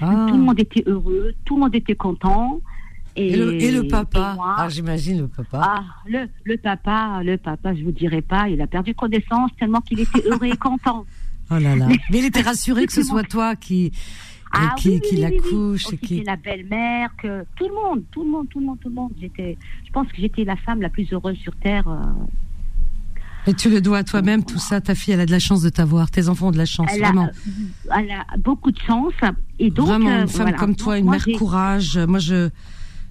Ah. 0.00 0.26
Tout 0.28 0.36
le 0.36 0.42
monde 0.42 0.58
était 0.60 0.82
heureux, 0.86 1.34
tout 1.44 1.56
le 1.56 1.60
monde 1.60 1.74
était 1.74 1.94
content. 1.94 2.60
Et, 3.14 3.32
Et 3.32 3.36
le, 3.36 3.52
et 3.62 3.70
le 3.70 3.86
papa 3.88 4.30
et 4.32 4.36
moi, 4.36 4.54
Ah, 4.56 4.68
j'imagine 4.70 5.18
le 5.20 5.28
papa. 5.28 5.60
ah, 5.62 5.84
le, 6.06 6.28
le 6.44 6.56
papa, 6.56 7.20
le 7.22 7.36
papa, 7.36 7.74
je 7.74 7.84
vous 7.84 7.92
dirai 7.92 8.22
pas, 8.22 8.48
il 8.48 8.60
a 8.62 8.66
perdu 8.66 8.94
connaissance 8.94 9.50
tellement 9.58 9.82
qu'il 9.82 10.00
était 10.00 10.22
heureux 10.26 10.46
et 10.46 10.56
content. 10.56 11.04
Oh 11.50 11.58
là 11.58 11.76
là. 11.76 11.86
Mais 12.10 12.18
il 12.20 12.24
était 12.24 12.40
rassuré 12.40 12.86
que 12.86 12.92
ce 12.94 13.02
soit 13.02 13.24
toi 13.24 13.56
qui, 13.56 13.92
Ah 14.52 14.74
qui, 14.78 14.88
oui, 14.88 14.94
oui, 14.94 15.00
qui 15.02 15.16
oui, 15.16 15.20
oui, 15.22 15.26
oui. 15.26 15.36
l'accouche. 15.36 15.92
Et 15.92 15.96
qui... 15.98 16.22
la 16.24 16.36
belle-mère, 16.36 17.10
que 17.16 17.44
tout 17.56 17.68
le 17.68 17.74
monde, 17.74 18.04
tout 18.10 18.24
le 18.24 18.30
monde, 18.30 18.48
tout 18.48 18.60
le 18.60 18.64
monde, 18.66 18.78
tout 18.80 18.88
le 18.88 18.94
monde. 18.94 19.12
J'étais, 19.20 19.58
je 19.84 19.90
pense 19.92 20.06
que 20.08 20.16
j'étais 20.16 20.44
la 20.44 20.56
femme 20.56 20.80
la 20.80 20.88
plus 20.88 21.12
heureuse 21.12 21.36
sur 21.36 21.54
terre. 21.56 21.86
euh, 21.88 22.00
Et 23.46 23.54
tu 23.54 23.68
le 23.70 23.80
dois 23.80 23.98
à 23.98 24.04
toi-même, 24.04 24.44
tout 24.44 24.58
ça. 24.58 24.80
Ta 24.80 24.94
fille, 24.94 25.14
elle 25.14 25.20
a 25.20 25.26
de 25.26 25.30
la 25.32 25.38
chance 25.40 25.62
de 25.62 25.68
t'avoir. 25.68 26.10
Tes 26.10 26.28
enfants 26.28 26.48
ont 26.48 26.52
de 26.52 26.58
la 26.58 26.66
chance, 26.66 26.88
elle, 26.94 27.02
a, 27.02 27.06
vraiment. 27.08 27.26
euh, 27.26 27.94
elle 27.98 28.10
a 28.10 28.24
beaucoup 28.38 28.70
de 28.70 28.78
chance. 28.78 29.14
Et 29.58 29.70
donc, 29.70 29.88
vraiment, 29.88 30.10
euh, 30.10 30.22
une 30.22 30.28
femme 30.28 30.42
voilà. 30.42 30.58
comme 30.58 30.76
toi, 30.76 30.98
une 30.98 31.06
moi, 31.06 31.16
mère 31.26 31.38
courage. 31.38 31.98
Moi, 31.98 32.20
je, 32.20 32.50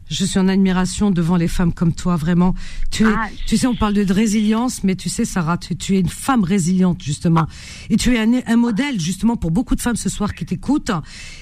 je 0.09 0.25
suis 0.25 0.39
en 0.39 0.47
admiration 0.47 1.11
devant 1.11 1.35
les 1.35 1.49
femmes 1.49 1.73
comme 1.73 1.93
toi, 1.93 2.15
vraiment. 2.15 2.53
Tu, 2.91 3.03
es, 3.03 3.07
Ah, 3.13 3.27
tu 3.45 3.57
sais, 3.57 3.67
on 3.67 3.75
parle 3.75 3.93
de, 3.93 4.13
résilience, 4.13 4.85
mais 4.85 4.95
tu 4.95 5.09
sais, 5.09 5.25
Sarah, 5.25 5.57
tu, 5.57 5.75
tu 5.75 5.95
es 5.97 5.99
une 5.99 6.07
femme 6.09 6.43
résiliente, 6.45 7.01
justement. 7.03 7.45
Et 7.89 7.97
tu 7.97 8.15
es 8.15 8.19
un, 8.19 8.31
un 8.47 8.55
modèle, 8.57 8.99
justement, 9.01 9.35
pour 9.35 9.51
beaucoup 9.51 9.75
de 9.75 9.81
femmes 9.81 9.97
ce 9.97 10.09
soir 10.09 10.33
qui 10.33 10.45
t'écoutent. 10.45 10.91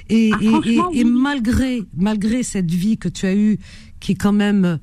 Et, 0.09 0.31
Ah, 0.33 0.89
et, 0.93 1.03
malgré, 1.03 1.83
malgré 1.95 2.41
cette 2.41 2.71
vie 2.71 2.97
que 2.97 3.07
tu 3.09 3.27
as 3.27 3.35
eue, 3.35 3.59
qui 3.99 4.13
est 4.13 4.15
quand 4.15 4.33
même 4.33 4.79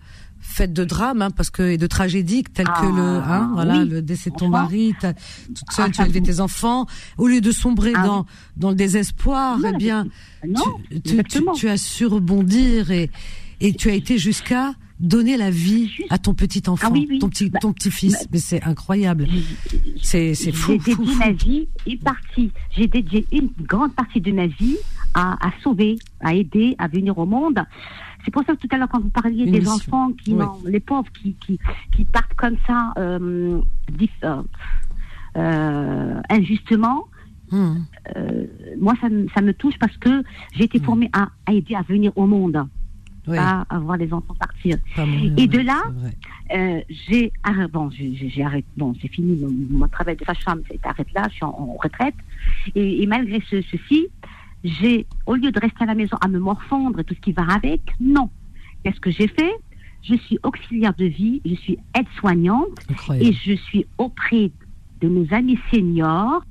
faite 0.49 0.73
de 0.73 0.85
drames, 0.85 1.21
hein, 1.23 1.31
parce 1.31 1.51
que 1.51 1.63
et 1.63 1.77
de 1.77 1.87
tragédies 1.87 2.45
telles 2.45 2.67
que 2.67 2.87
le, 2.87 3.21
Ah, 3.23 3.35
hein, 3.43 3.51
voilà, 3.55 3.79
oui. 3.81 3.89
le 3.89 4.01
décès 4.03 4.31
de 4.31 4.37
ton 4.37 4.49
mari, 4.49 4.95
toute 5.01 5.73
seule, 5.73 5.87
Ah, 5.89 5.91
tu 5.91 6.01
as 6.01 6.05
ça- 6.05 6.05
élevé 6.05 6.23
tes 6.23 6.41
enfants, 6.41 6.87
au 7.19 7.27
lieu 7.27 7.41
de 7.41 7.51
sombrer 7.53 7.93
Ah, 7.95 8.07
dans 8.07 8.27
dans 8.57 8.71
le 8.71 8.77
désespoir, 8.77 9.59
Non, 9.59 9.71
eh 9.75 9.77
bien, 9.77 10.07
non, 10.49 10.63
tu, 10.91 11.01
tu, 11.01 11.11
exactement. 11.11 11.53
tu- 11.53 11.61
tu 11.61 11.69
as 11.69 11.77
su 11.77 12.07
rebondir 12.07 12.91
et 12.91 13.11
et 13.61 13.73
tu 13.75 13.89
as 13.91 13.95
été 13.95 14.19
jusqu'à 14.19 14.73
donner 15.01 15.37
la 15.37 15.51
vie 15.51 15.91
à 16.11 16.19
ton 16.19 16.33
petit 16.35 16.63
enfant, 16.69 16.89
Ah 16.89 16.93
oui, 16.93 17.07
oui. 17.11 17.19
ton 17.19 17.29
petit 17.29 17.51
Bah, 17.51 17.59
ton 17.61 17.73
petit 17.73 17.91
fils. 17.91 18.27
Mais 18.33 18.39
c'est 18.39 18.63
incroyable. 18.65 19.27
C'est 20.03 20.35
c'est 20.35 20.53
fou, 20.53 20.73
J'ai 20.73 20.95
dédié 20.95 21.15
ma 21.17 21.33
vie, 21.33 21.69
une 21.87 21.99
partie, 21.99 22.51
j'ai 22.75 22.87
dédié 22.87 23.27
une 23.33 23.51
grande 23.63 23.95
partie 23.95 24.21
de 24.21 24.33
ma 24.33 24.47
vie 24.47 24.77
à, 25.15 25.33
à 25.47 25.51
sauver, 25.63 25.99
à 26.21 26.35
aider, 26.35 26.77
à 26.79 26.89
venir 26.89 27.17
au 27.19 27.27
monde. 27.27 27.59
C'est 28.27 28.33
pour 28.33 28.43
ça 28.45 28.55
que 28.57 28.61
tout 28.61 28.69
à 28.73 28.77
l'heure, 28.77 28.89
quand 28.89 29.01
vous 29.01 29.09
parliez 29.09 29.45
Une 29.45 29.53
des 29.53 29.61
mission. 29.61 29.73
enfants 29.75 30.11
qui, 30.13 30.35
Oui. 30.35 30.45
les 30.67 30.81
pauvres, 30.81 31.09
qui, 31.23 31.35
qui, 31.47 31.59
qui 31.95 32.05
partent 32.05 32.35
comme 32.35 32.57
ça, 32.67 32.93
euh, 32.99 33.61
euh, 34.25 34.43
euh, 35.37 36.21
injustement, 36.29 37.05
euh, 37.53 38.47
moi, 38.81 38.95
ça, 39.01 39.09
me- 39.09 39.29
ça 39.35 39.41
me 39.43 39.53
touche 39.55 39.79
parce 39.79 39.97
que 39.99 40.23
j'ai 40.53 40.65
été 40.65 40.81
formée 40.81 41.09
à, 41.13 41.29
à 41.47 41.53
aider 41.53 41.75
à 41.77 41.83
venir 41.83 42.11
au 42.17 42.27
monde, 42.27 42.67
Oui, 43.29 43.39
à 43.39 43.65
voir 43.81 43.97
les 43.97 44.13
enfants 44.13 44.35
partir. 44.35 44.77
mourir, 44.99 45.33
et 45.37 45.47
de 45.47 45.59
là. 45.61 45.83
Euh, 46.55 46.81
j'ai 47.09 47.33
arrêté, 47.45 47.71
bon, 47.73 47.91
j'ai 47.91 48.43
arrêté, 48.45 48.67
bon, 48.77 48.93
c'est 49.01 49.09
fini, 49.09 49.37
mon, 49.41 49.79
mon 49.79 49.89
travail 49.89 50.17
de 50.17 50.25
sage-femme 50.25 50.63
s'est 50.69 50.81
arrêté 50.85 51.11
là, 51.15 51.27
je 51.29 51.35
suis 51.35 51.45
en, 51.45 51.49
en 51.51 51.77
retraite. 51.83 52.15
Et, 52.75 53.03
et 53.03 53.07
malgré 53.07 53.41
ce, 53.51 53.63
ceci, 53.63 54.07
j'ai, 54.65 55.07
au 55.27 55.35
lieu 55.35 55.51
de 55.53 55.61
rester 55.61 55.85
à 55.85 55.87
la 55.87 55.95
maison 55.95 56.17
à 56.21 56.29
me 56.29 56.39
morfondre 56.39 57.01
et 57.01 57.05
tout 57.05 57.15
ce 57.15 57.21
qui 57.21 57.33
va 57.33 57.45
avec, 57.53 57.81
non. 58.01 58.31
Qu'est-ce 58.83 59.01
que 59.01 59.11
j'ai 59.11 59.29
fait? 59.29 59.53
Je 60.03 60.15
suis 60.15 60.39
auxiliaire 60.43 60.95
de 60.95 61.07
vie, 61.07 61.41
je 61.45 61.55
suis 61.55 61.79
aide-soignante 61.99 62.69
et 63.21 63.33
je 63.33 63.55
suis 63.55 63.87
auprès 63.99 64.51
de 65.01 65.09
mes 65.09 65.33
amis 65.33 65.59
seniors. 65.73 66.43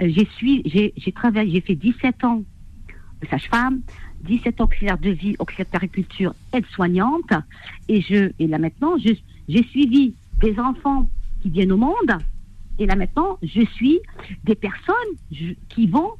Euh, 0.00 0.08
j'ai 0.14 0.26
suis, 0.36 0.62
j'ai, 0.66 0.92
j'ai 0.96 1.12
travaillé, 1.12 1.50
j'ai 1.52 1.60
fait 1.60 1.74
17 1.74 2.24
ans 2.24 2.42
de 3.22 3.26
sage-femme, 3.28 3.80
17 4.24 4.60
ans 4.60 4.64
auxiliaire 4.64 4.98
de 4.98 5.10
vie, 5.10 5.34
auxiliaire 5.38 5.66
de 5.66 5.70
périculture, 5.72 6.34
aide-soignante. 6.52 7.32
Et 7.88 8.00
je, 8.02 8.30
et 8.38 8.46
là 8.46 8.58
maintenant, 8.58 8.96
je, 8.98 9.12
j'ai 9.48 9.64
suivi 9.64 10.14
des 10.40 10.58
enfants 10.58 11.08
qui 11.42 11.50
viennent 11.50 11.72
au 11.72 11.76
monde. 11.78 12.12
Et 12.78 12.86
là 12.86 12.94
maintenant, 12.96 13.38
je 13.42 13.64
suis 13.74 13.98
des 14.44 14.54
personnes 14.54 14.94
je- 15.32 15.54
qui 15.68 15.86
vont 15.86 16.12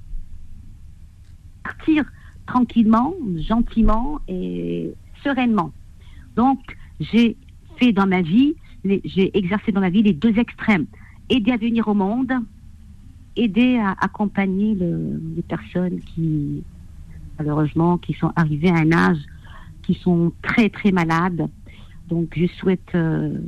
partir 1.68 2.04
tranquillement, 2.46 3.12
gentiment 3.36 4.20
et 4.28 4.94
sereinement. 5.22 5.70
Donc, 6.34 6.60
j'ai 7.00 7.36
fait 7.78 7.92
dans 7.92 8.06
ma 8.06 8.22
vie, 8.22 8.54
j'ai 8.84 9.36
exercé 9.36 9.70
dans 9.72 9.80
ma 9.80 9.90
vie 9.90 10.02
les 10.02 10.14
deux 10.14 10.38
extrêmes. 10.38 10.86
Aider 11.28 11.52
à 11.52 11.58
venir 11.58 11.86
au 11.88 11.94
monde, 11.94 12.32
aider 13.36 13.76
à 13.78 13.94
accompagner 14.00 14.74
le- 14.74 15.20
les 15.36 15.42
personnes 15.42 16.00
qui, 16.10 16.64
malheureusement, 17.38 17.98
qui 17.98 18.14
sont 18.14 18.32
arrivés 18.34 18.70
à 18.70 18.76
un 18.76 18.92
âge 18.92 19.22
qui 19.82 19.94
sont 19.94 20.32
très 20.42 20.68
très 20.70 20.90
malades. 20.90 21.48
Donc 22.08 22.26
je 22.36 22.46
souhaite 22.58 22.92
euh, 22.94 23.38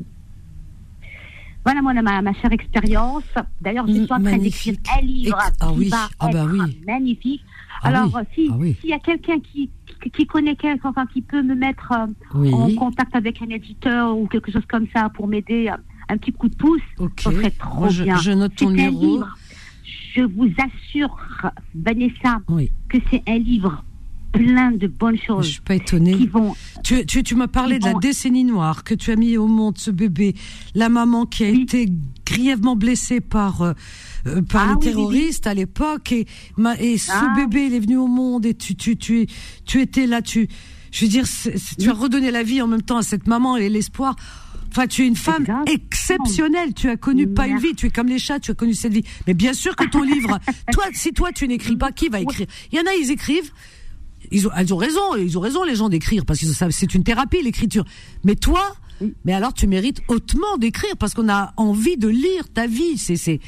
voilà 1.65 1.83
moi 1.83 1.93
ma, 1.95 2.23
ma 2.23 2.33
chère 2.35 2.53
expérience. 2.53 3.25
D'ailleurs, 3.61 3.87
je 3.87 3.93
suis 3.93 4.03
en 4.13 4.21
train 4.23 4.39
d'écrire 4.39 4.75
un 4.97 5.01
livre 5.03 5.39
ah 5.39 5.51
qui 5.73 5.79
oui. 5.79 5.89
va 5.89 6.09
Ah 6.19 6.29
bah 6.33 6.41
être 6.45 6.51
oui. 6.53 6.81
magnifique. 6.87 7.43
Ah 7.83 7.89
Alors 7.89 8.11
oui. 8.15 8.23
si 8.35 8.51
Ah 8.53 8.57
s'il 8.81 8.91
y 8.91 8.93
a 8.93 8.99
quelqu'un 8.99 9.39
qui, 9.41 9.71
qui 10.13 10.27
connaît 10.27 10.57
quelqu'un 10.57 10.89
enfin, 10.91 11.07
qui 11.07 11.23
peut 11.23 11.43
me 11.43 11.55
mettre 11.55 11.93
euh, 11.93 12.51
en 12.53 12.75
contact 12.75 13.15
avec 13.15 13.41
un 13.43 13.49
éditeur 13.51 14.17
ou 14.17 14.27
quelque 14.27 14.51
chose 14.53 14.65
comme 14.69 14.87
ça 14.95 15.09
pour 15.11 15.27
m'aider 15.29 15.69
euh, 15.71 15.77
un 16.09 16.17
petit 16.17 16.33
coup 16.33 16.49
de 16.49 16.57
pouce, 16.57 16.81
ça 17.19 17.31
serait 17.31 17.51
trop 17.51 17.81
Moi, 17.81 17.89
je- 17.91 18.05
bien. 18.05 18.17
je 18.19 18.31
note 18.33 18.55
ton 18.57 18.71
numéro. 18.71 19.01
livre. 19.01 19.29
Je 20.15 20.23
vous 20.23 20.49
assure, 20.59 21.17
Vanessa, 21.75 22.41
que 22.89 22.99
c'est 23.11 23.23
un 23.29 23.39
livre 23.39 23.85
plein 24.33 24.73
de 24.73 24.87
bonnes 24.87 25.19
choses. 25.19 25.47
Je 25.47 25.51
suis 25.53 25.61
pas 25.61 25.75
étonnée. 25.75 26.17
Qui 26.17 26.27
vont 26.27 26.55
Tu, 26.85 27.05
tu, 27.07 27.23
tu 27.23 27.35
m'as 27.35 27.49
parlé 27.49 27.79
de 27.79 27.85
la 27.85 27.95
décennie 27.95 28.45
noire 28.45 28.85
que 28.85 28.95
tu 28.95 29.11
as 29.11 29.17
mis 29.17 29.37
au 29.37 29.47
monde, 29.47 29.79
ce 29.79 29.91
bébé, 29.91 30.35
la 30.75 30.89
maman 30.89 31.27
qui 31.27 31.45
a 31.45 31.49
été 31.49 31.89
grièvement 32.25 32.77
blessée 32.77 33.21
par, 33.21 33.63
euh, 33.63 33.73
euh, 34.27 34.43
par 34.43 34.63
Ah 34.63 34.67
les 34.67 34.73
oui, 34.73 34.77
oui, 34.77 34.85
terroristes 34.93 35.47
à 35.47 35.55
l'époque, 35.55 36.13
et, 36.13 36.27
ma- 36.57 36.79
et 36.81 36.97
ce 36.99 37.11
Ah. 37.13 37.33
bébé, 37.37 37.67
il 37.67 37.75
est 37.75 37.81
venu 37.81 37.97
au 37.97 38.07
monde, 38.07 38.47
et 38.47 38.55
tu, 38.55 38.77
tu, 38.77 38.97
tu, 38.97 39.27
tu 39.67 39.81
étais 39.81 40.07
là, 40.07 40.23
tu, 40.23 40.49
je 40.93 41.05
veux 41.05 41.11
dire, 41.11 41.25
tu 41.79 41.89
as 41.91 41.93
redonné 41.93 42.31
la 42.31 42.43
vie 42.45 42.63
en 42.63 42.67
même 42.69 42.83
temps 42.83 42.99
à 42.99 43.03
cette 43.03 43.27
maman 43.27 43.57
et 43.57 43.69
l'espoir. 43.69 44.15
Enfin, 44.73 44.87
tu 44.87 45.03
es 45.03 45.07
une 45.09 45.17
femme 45.17 45.45
exceptionnelle. 45.67 46.75
Tu 46.75 46.89
as 46.89 46.97
connu 46.97 47.27
pas 47.27 47.49
une 47.49 47.59
vie. 47.59 47.75
Tu 47.75 47.87
es 47.87 47.91
comme 47.91 48.07
les 48.07 48.21
chats. 48.21 48.39
Tu 48.39 48.53
as 48.53 48.55
connu 48.55 48.73
cette 48.75 48.93
vie. 48.93 49.03
Mais 49.27 49.35
bien 49.35 49.53
sûr 49.53 49.75
que 49.75 49.85
ton 49.89 50.03
livre, 50.03 50.39
toi, 50.73 50.85
si 50.93 51.13
toi 51.13 51.33
tu 51.33 51.49
n'écris 51.49 51.77
pas, 51.77 51.91
qui 51.91 52.09
va 52.09 52.21
écrire? 52.21 52.47
Il 52.71 52.79
y 52.79 52.81
en 52.81 52.85
a, 52.85 52.95
ils 52.95 53.11
écrivent. 53.11 53.51
Ils 54.31 54.47
ont, 54.47 54.51
elles 54.57 54.73
ont 54.73 54.77
raison, 54.77 55.17
ils 55.17 55.37
ont 55.37 55.41
raison 55.41 55.65
les 55.65 55.75
gens 55.75 55.89
d'écrire 55.89 56.25
parce 56.25 56.41
que 56.41 56.47
c'est 56.71 56.95
une 56.95 57.05
thérapie 57.05 57.43
l'écriture. 57.43 57.85
Mais 58.25 58.37
toi, 58.37 58.75
mais 59.25 59.33
alors 59.33 59.55
tu 59.55 59.67
mérites 59.67 60.03
hautement 60.09 60.57
d'écrire 60.59 60.97
parce 60.99 61.15
qu'on 61.15 61.29
a 61.29 61.53
envie 61.57 61.97
de 61.97 62.09
lire 62.09 62.49
ta 62.53 62.67
vie. 62.67 62.99
C'est 62.99 63.17
c'est 63.17 63.41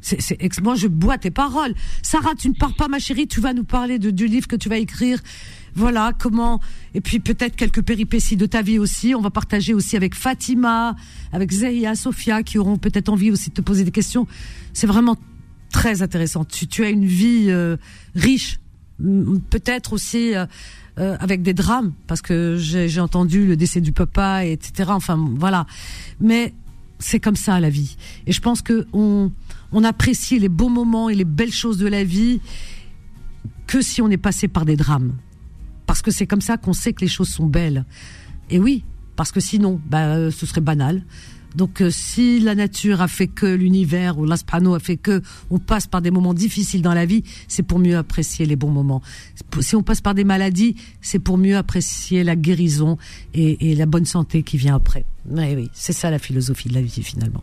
c'est 0.00 0.60
moi 0.62 0.74
je 0.74 0.86
bois 0.86 1.18
tes 1.18 1.30
paroles. 1.30 1.74
Sarah, 2.02 2.34
tu 2.34 2.48
ne 2.48 2.54
pars 2.54 2.74
pas 2.74 2.88
ma 2.88 2.98
chérie, 2.98 3.26
tu 3.26 3.40
vas 3.40 3.52
nous 3.52 3.64
parler 3.64 3.98
de, 3.98 4.10
du 4.10 4.26
livre 4.26 4.46
que 4.46 4.56
tu 4.56 4.68
vas 4.68 4.78
écrire. 4.78 5.20
Voilà 5.74 6.12
comment 6.18 6.60
et 6.94 7.00
puis 7.00 7.18
peut-être 7.18 7.56
quelques 7.56 7.82
péripéties 7.82 8.36
de 8.36 8.46
ta 8.46 8.62
vie 8.62 8.78
aussi. 8.78 9.14
On 9.14 9.20
va 9.20 9.30
partager 9.30 9.74
aussi 9.74 9.96
avec 9.96 10.14
Fatima, 10.14 10.96
avec 11.32 11.50
Zeya, 11.50 11.94
Sophia 11.94 12.42
qui 12.42 12.58
auront 12.58 12.78
peut-être 12.78 13.08
envie 13.08 13.30
aussi 13.30 13.50
de 13.50 13.54
te 13.54 13.60
poser 13.60 13.84
des 13.84 13.90
questions. 13.90 14.26
C'est 14.72 14.86
vraiment 14.86 15.16
très 15.70 16.02
intéressant. 16.02 16.44
Tu, 16.44 16.66
tu 16.66 16.84
as 16.84 16.90
une 16.90 17.04
vie 17.04 17.46
euh, 17.48 17.76
riche, 18.14 18.58
peut-être 18.98 19.92
aussi 19.92 20.34
euh, 20.34 20.46
euh, 20.98 21.16
avec 21.20 21.42
des 21.42 21.54
drames, 21.54 21.92
parce 22.06 22.22
que 22.22 22.56
j'ai 22.58 23.00
entendu 23.00 23.46
le 23.46 23.56
décès 23.56 23.80
du 23.80 23.92
papa, 23.92 24.44
et 24.44 24.52
etc. 24.52 24.90
Enfin 24.92 25.16
voilà, 25.36 25.66
mais 26.20 26.54
c'est 26.98 27.20
comme 27.20 27.36
ça 27.36 27.60
la 27.60 27.70
vie. 27.70 27.96
Et 28.26 28.32
je 28.32 28.40
pense 28.40 28.62
que 28.62 28.86
on, 28.92 29.30
on 29.72 29.84
apprécie 29.84 30.38
les 30.38 30.48
beaux 30.48 30.70
moments 30.70 31.08
et 31.10 31.14
les 31.14 31.24
belles 31.24 31.52
choses 31.52 31.78
de 31.78 31.86
la 31.86 32.04
vie 32.04 32.40
que 33.66 33.82
si 33.82 34.00
on 34.00 34.08
est 34.10 34.16
passé 34.16 34.48
par 34.48 34.64
des 34.64 34.76
drames, 34.76 35.12
parce 35.86 36.02
que 36.02 36.10
c'est 36.10 36.26
comme 36.26 36.40
ça 36.40 36.56
qu'on 36.56 36.72
sait 36.72 36.92
que 36.92 37.00
les 37.00 37.08
choses 37.08 37.28
sont 37.28 37.46
belles. 37.46 37.84
Et 38.50 38.58
oui, 38.58 38.84
parce 39.16 39.32
que 39.32 39.40
sinon, 39.40 39.80
bah, 39.86 40.06
euh, 40.06 40.30
ce 40.30 40.46
serait 40.46 40.60
banal. 40.60 41.02
Donc, 41.56 41.80
euh, 41.80 41.90
si 41.90 42.38
la 42.38 42.54
nature 42.54 43.00
a 43.00 43.08
fait 43.08 43.26
que 43.26 43.46
l'univers 43.46 44.18
ou 44.18 44.26
l'asprano 44.26 44.74
a 44.74 44.78
fait 44.78 44.96
que 44.96 45.22
on 45.50 45.58
passe 45.58 45.86
par 45.86 46.02
des 46.02 46.10
moments 46.10 46.34
difficiles 46.34 46.82
dans 46.82 46.94
la 46.94 47.06
vie, 47.06 47.24
c'est 47.48 47.62
pour 47.62 47.78
mieux 47.78 47.96
apprécier 47.96 48.44
les 48.44 48.56
bons 48.56 48.70
moments. 48.70 49.02
Si 49.60 49.74
on 49.74 49.82
passe 49.82 50.02
par 50.02 50.14
des 50.14 50.24
maladies, 50.24 50.76
c'est 51.00 51.18
pour 51.18 51.38
mieux 51.38 51.56
apprécier 51.56 52.24
la 52.24 52.36
guérison 52.36 52.98
et, 53.32 53.70
et 53.70 53.74
la 53.74 53.86
bonne 53.86 54.04
santé 54.04 54.42
qui 54.42 54.58
vient 54.58 54.76
après. 54.76 55.04
Oui, 55.30 55.54
oui, 55.56 55.70
c'est 55.72 55.94
ça 55.94 56.10
la 56.10 56.18
philosophie 56.18 56.68
de 56.68 56.74
la 56.74 56.82
vie 56.82 57.02
finalement. 57.02 57.42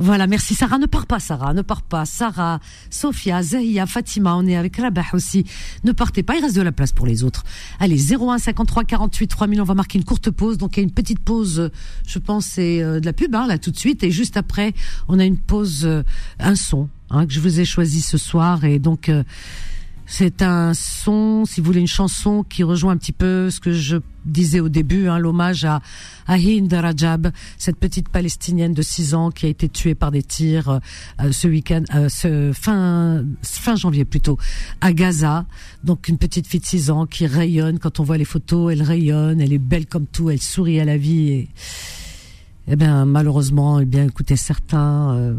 Voilà, 0.00 0.26
merci 0.26 0.54
Sarah. 0.54 0.78
Ne 0.78 0.86
pars 0.86 1.06
pas 1.06 1.20
Sarah, 1.20 1.54
ne 1.54 1.62
pars 1.62 1.82
pas. 1.82 2.04
Sarah, 2.04 2.58
Sophia, 2.90 3.42
Zahia, 3.42 3.86
Fatima, 3.86 4.34
on 4.36 4.46
est 4.46 4.56
avec 4.56 4.76
Rabah 4.76 5.04
aussi. 5.12 5.44
Ne 5.84 5.92
partez 5.92 6.22
pas, 6.22 6.36
il 6.36 6.42
reste 6.42 6.56
de 6.56 6.62
la 6.62 6.72
place 6.72 6.92
pour 6.92 7.06
les 7.06 7.22
autres. 7.22 7.44
Allez, 7.78 8.12
01 8.12 8.38
53 8.38 8.84
48 8.84 9.28
3000, 9.28 9.60
on 9.60 9.64
va 9.64 9.74
marquer 9.74 9.98
une 9.98 10.04
courte 10.04 10.30
pause. 10.30 10.58
Donc 10.58 10.76
il 10.76 10.80
y 10.80 10.82
a 10.82 10.84
une 10.84 10.92
petite 10.92 11.20
pause, 11.20 11.60
euh, 11.60 11.68
je 12.06 12.18
pense 12.18 12.46
c'est 12.46 12.82
euh, 12.82 12.98
de 12.98 13.06
la 13.06 13.12
pub 13.12 13.34
hein, 13.34 13.46
là 13.46 13.58
tout 13.58 13.70
de 13.70 13.76
suite. 13.76 14.02
Et 14.02 14.10
juste 14.10 14.36
après, 14.36 14.74
on 15.06 15.18
a 15.20 15.24
une 15.24 15.38
pause, 15.38 15.84
euh, 15.84 16.02
un 16.40 16.56
son 16.56 16.88
hein, 17.10 17.26
que 17.26 17.32
je 17.32 17.40
vous 17.40 17.60
ai 17.60 17.64
choisi 17.64 18.00
ce 18.00 18.18
soir. 18.18 18.64
Et 18.64 18.78
donc... 18.80 19.10
c'est 20.06 20.42
un 20.42 20.74
son, 20.74 21.44
si 21.46 21.60
vous 21.60 21.66
voulez, 21.66 21.80
une 21.80 21.86
chanson 21.86 22.44
qui 22.48 22.62
rejoint 22.62 22.92
un 22.92 22.96
petit 22.96 23.12
peu 23.12 23.50
ce 23.50 23.60
que 23.60 23.72
je 23.72 23.96
disais 24.24 24.60
au 24.60 24.68
début, 24.68 25.08
hein, 25.08 25.18
l'hommage 25.18 25.64
à, 25.64 25.80
à 26.26 26.36
Hind 26.36 26.72
Rajab, 26.72 27.30
cette 27.58 27.76
petite 27.76 28.08
palestinienne 28.08 28.72
de 28.72 28.82
6 28.82 29.14
ans 29.14 29.30
qui 29.30 29.46
a 29.46 29.48
été 29.48 29.68
tuée 29.68 29.94
par 29.94 30.10
des 30.10 30.22
tirs 30.22 30.80
euh, 31.20 31.32
ce 31.32 31.48
week-end, 31.48 31.82
euh, 31.94 32.08
ce 32.08 32.52
fin 32.52 33.24
fin 33.42 33.76
janvier 33.76 34.04
plutôt, 34.04 34.38
à 34.80 34.92
Gaza. 34.92 35.46
Donc 35.84 36.08
une 36.08 36.18
petite 36.18 36.46
fille 36.46 36.60
de 36.60 36.66
6 36.66 36.90
ans 36.90 37.06
qui 37.06 37.26
rayonne. 37.26 37.78
Quand 37.78 38.00
on 38.00 38.04
voit 38.04 38.18
les 38.18 38.24
photos, 38.24 38.72
elle 38.72 38.82
rayonne, 38.82 39.40
elle 39.40 39.52
est 39.52 39.58
belle 39.58 39.86
comme 39.86 40.06
tout, 40.06 40.30
elle 40.30 40.40
sourit 40.40 40.80
à 40.80 40.84
la 40.84 40.96
vie. 40.96 41.30
Et, 41.30 41.48
eh 42.68 42.76
bien, 42.76 43.04
malheureusement, 43.04 43.80
eh 43.80 43.84
bien, 43.84 44.06
écoutez, 44.06 44.36
certains 44.36 45.14
euh, 45.14 45.34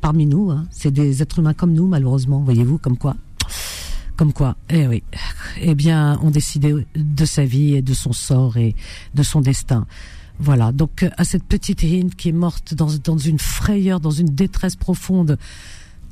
parmi 0.00 0.26
nous, 0.26 0.50
hein, 0.50 0.66
c'est 0.70 0.90
des 0.90 1.22
êtres 1.22 1.38
humains 1.38 1.54
comme 1.54 1.72
nous, 1.72 1.86
malheureusement, 1.86 2.40
voyez-vous, 2.40 2.78
comme 2.78 2.96
quoi. 2.96 3.14
Comme 4.16 4.32
quoi, 4.32 4.56
eh 4.68 4.86
oui, 4.86 5.02
eh 5.60 5.74
bien, 5.74 6.18
ont 6.22 6.30
décidé 6.30 6.74
de 6.94 7.24
sa 7.24 7.44
vie 7.44 7.74
et 7.74 7.82
de 7.82 7.94
son 7.94 8.12
sort 8.12 8.56
et 8.56 8.74
de 9.14 9.22
son 9.22 9.40
destin. 9.40 9.86
Voilà. 10.38 10.70
Donc, 10.70 11.04
à 11.16 11.24
cette 11.24 11.44
petite 11.44 11.82
Hind 11.82 12.14
qui 12.14 12.28
est 12.28 12.32
morte 12.32 12.74
dans, 12.74 12.88
dans 13.04 13.18
une 13.18 13.38
frayeur, 13.38 14.00
dans 14.00 14.10
une 14.10 14.28
détresse 14.34 14.76
profonde, 14.76 15.38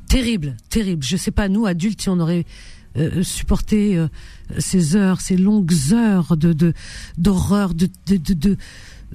terrible, 0.07 0.57
terrible. 0.69 1.03
Je 1.03 1.15
sais 1.15 1.31
pas, 1.31 1.47
nous, 1.47 1.65
adultes, 1.65 2.01
si 2.01 2.09
on 2.09 2.19
aurait 2.19 2.45
euh, 2.97 3.23
supporté 3.23 3.97
euh, 3.97 4.07
ces 4.57 4.95
heures, 4.95 5.21
ces 5.21 5.37
longues 5.37 5.73
heures 5.93 6.35
de 6.35 6.53
de- 6.53 6.73
d'horreur, 7.17 7.73
de, 7.73 7.87
de, 8.07 8.17
de 8.33 8.57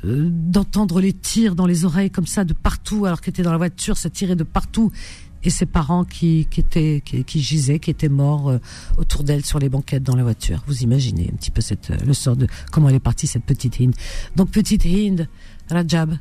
euh, 0.04 0.28
d'entendre 0.30 1.00
les 1.00 1.12
tirs 1.12 1.54
dans 1.54 1.66
les 1.66 1.84
oreilles 1.84 2.10
comme 2.10 2.26
ça 2.26 2.44
de 2.44 2.52
partout 2.52 3.06
alors 3.06 3.20
qu'elle 3.20 3.32
était 3.32 3.42
dans 3.42 3.52
la 3.52 3.58
voiture, 3.58 3.96
ça 3.96 4.10
tirait 4.10 4.36
de 4.36 4.44
partout 4.44 4.92
et 5.42 5.50
ses 5.50 5.66
parents 5.66 6.04
qui, 6.04 6.46
qui 6.50 6.60
étaient 6.60 7.02
qui, 7.04 7.40
gisaient, 7.40 7.78
qui 7.78 7.90
étaient 7.90 8.08
morts 8.08 8.50
euh, 8.50 8.58
autour 8.98 9.22
d'elle 9.22 9.44
sur 9.44 9.58
les 9.58 9.68
banquettes 9.68 10.02
dans 10.02 10.16
la 10.16 10.22
voiture. 10.22 10.62
Vous 10.66 10.82
imaginez 10.82 11.30
un 11.32 11.36
petit 11.36 11.50
peu 11.50 11.60
cette 11.60 11.90
euh, 11.90 11.96
le 12.04 12.14
sort 12.14 12.36
de 12.36 12.46
comment 12.72 12.88
elle 12.88 12.96
est 12.96 13.00
partie 13.00 13.26
cette 13.26 13.44
petite 13.44 13.80
Hind. 13.80 13.94
Donc 14.34 14.50
petite 14.50 14.84
Hind, 14.84 15.28
Rajab, 15.70 16.18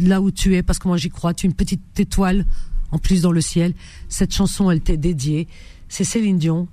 là 0.00 0.20
où 0.20 0.30
tu 0.30 0.54
es, 0.56 0.62
parce 0.62 0.78
que 0.78 0.88
moi 0.88 0.96
j'y 0.96 1.10
crois, 1.10 1.34
tu 1.34 1.46
es 1.46 1.48
une 1.48 1.56
petite 1.56 1.98
étoile 1.98 2.44
en 2.90 2.98
plus 2.98 3.22
dans 3.22 3.32
le 3.32 3.40
ciel. 3.40 3.74
Cette 4.08 4.32
chanson, 4.32 4.70
elle 4.70 4.80
t'est 4.80 4.96
dédiée. 4.96 5.48
C'est 5.88 6.04
Céline 6.04 6.38
Dion 6.38 6.68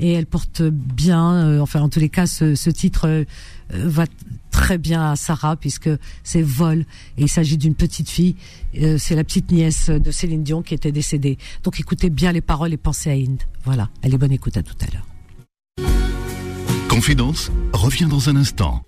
et 0.00 0.12
elle 0.12 0.26
porte 0.26 0.62
bien, 0.62 1.32
euh, 1.34 1.60
enfin 1.60 1.80
en 1.80 1.88
tous 1.88 2.00
les 2.00 2.08
cas, 2.08 2.26
ce, 2.26 2.70
titre 2.70 3.06
euh, 3.06 3.24
va 3.70 4.06
très 4.50 4.78
bien 4.78 5.12
à 5.12 5.16
Sarah 5.16 5.56
puisque 5.56 5.90
c'est 6.24 6.42
vol 6.42 6.80
et 7.18 7.22
il 7.22 7.28
s'agit 7.28 7.58
d'une 7.58 7.74
petite 7.74 8.08
fille. 8.08 8.34
Euh, 8.80 8.96
c'est 8.98 9.14
la 9.14 9.24
petite 9.24 9.52
nièce 9.52 9.90
de 9.90 10.10
Céline 10.10 10.42
Dion 10.42 10.62
qui 10.62 10.74
était 10.74 10.92
décédée. 10.92 11.38
Donc 11.62 11.78
écoutez 11.78 12.10
bien 12.10 12.32
les 12.32 12.40
paroles 12.40 12.72
et 12.72 12.76
pensez 12.76 13.10
à 13.10 13.14
Inde. 13.14 13.42
Voilà, 13.64 13.90
allez 14.02 14.18
bonne 14.18 14.32
écoute 14.32 14.56
à 14.56 14.62
tout 14.62 14.74
à 14.80 14.86
l'heure. 14.92 15.06
Confidence 16.88 17.52
revient 17.72 18.06
dans 18.06 18.28
un 18.28 18.36
instant. 18.36 18.82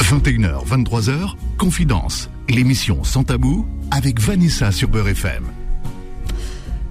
21h, 0.00 0.64
23h, 0.64 1.34
Confidence, 1.58 2.30
l'émission 2.48 3.02
sans 3.02 3.24
tabou 3.24 3.66
avec 3.90 4.20
Vanessa 4.20 4.70
sur 4.70 4.88
Beurre 4.88 5.08
FM. 5.08 5.55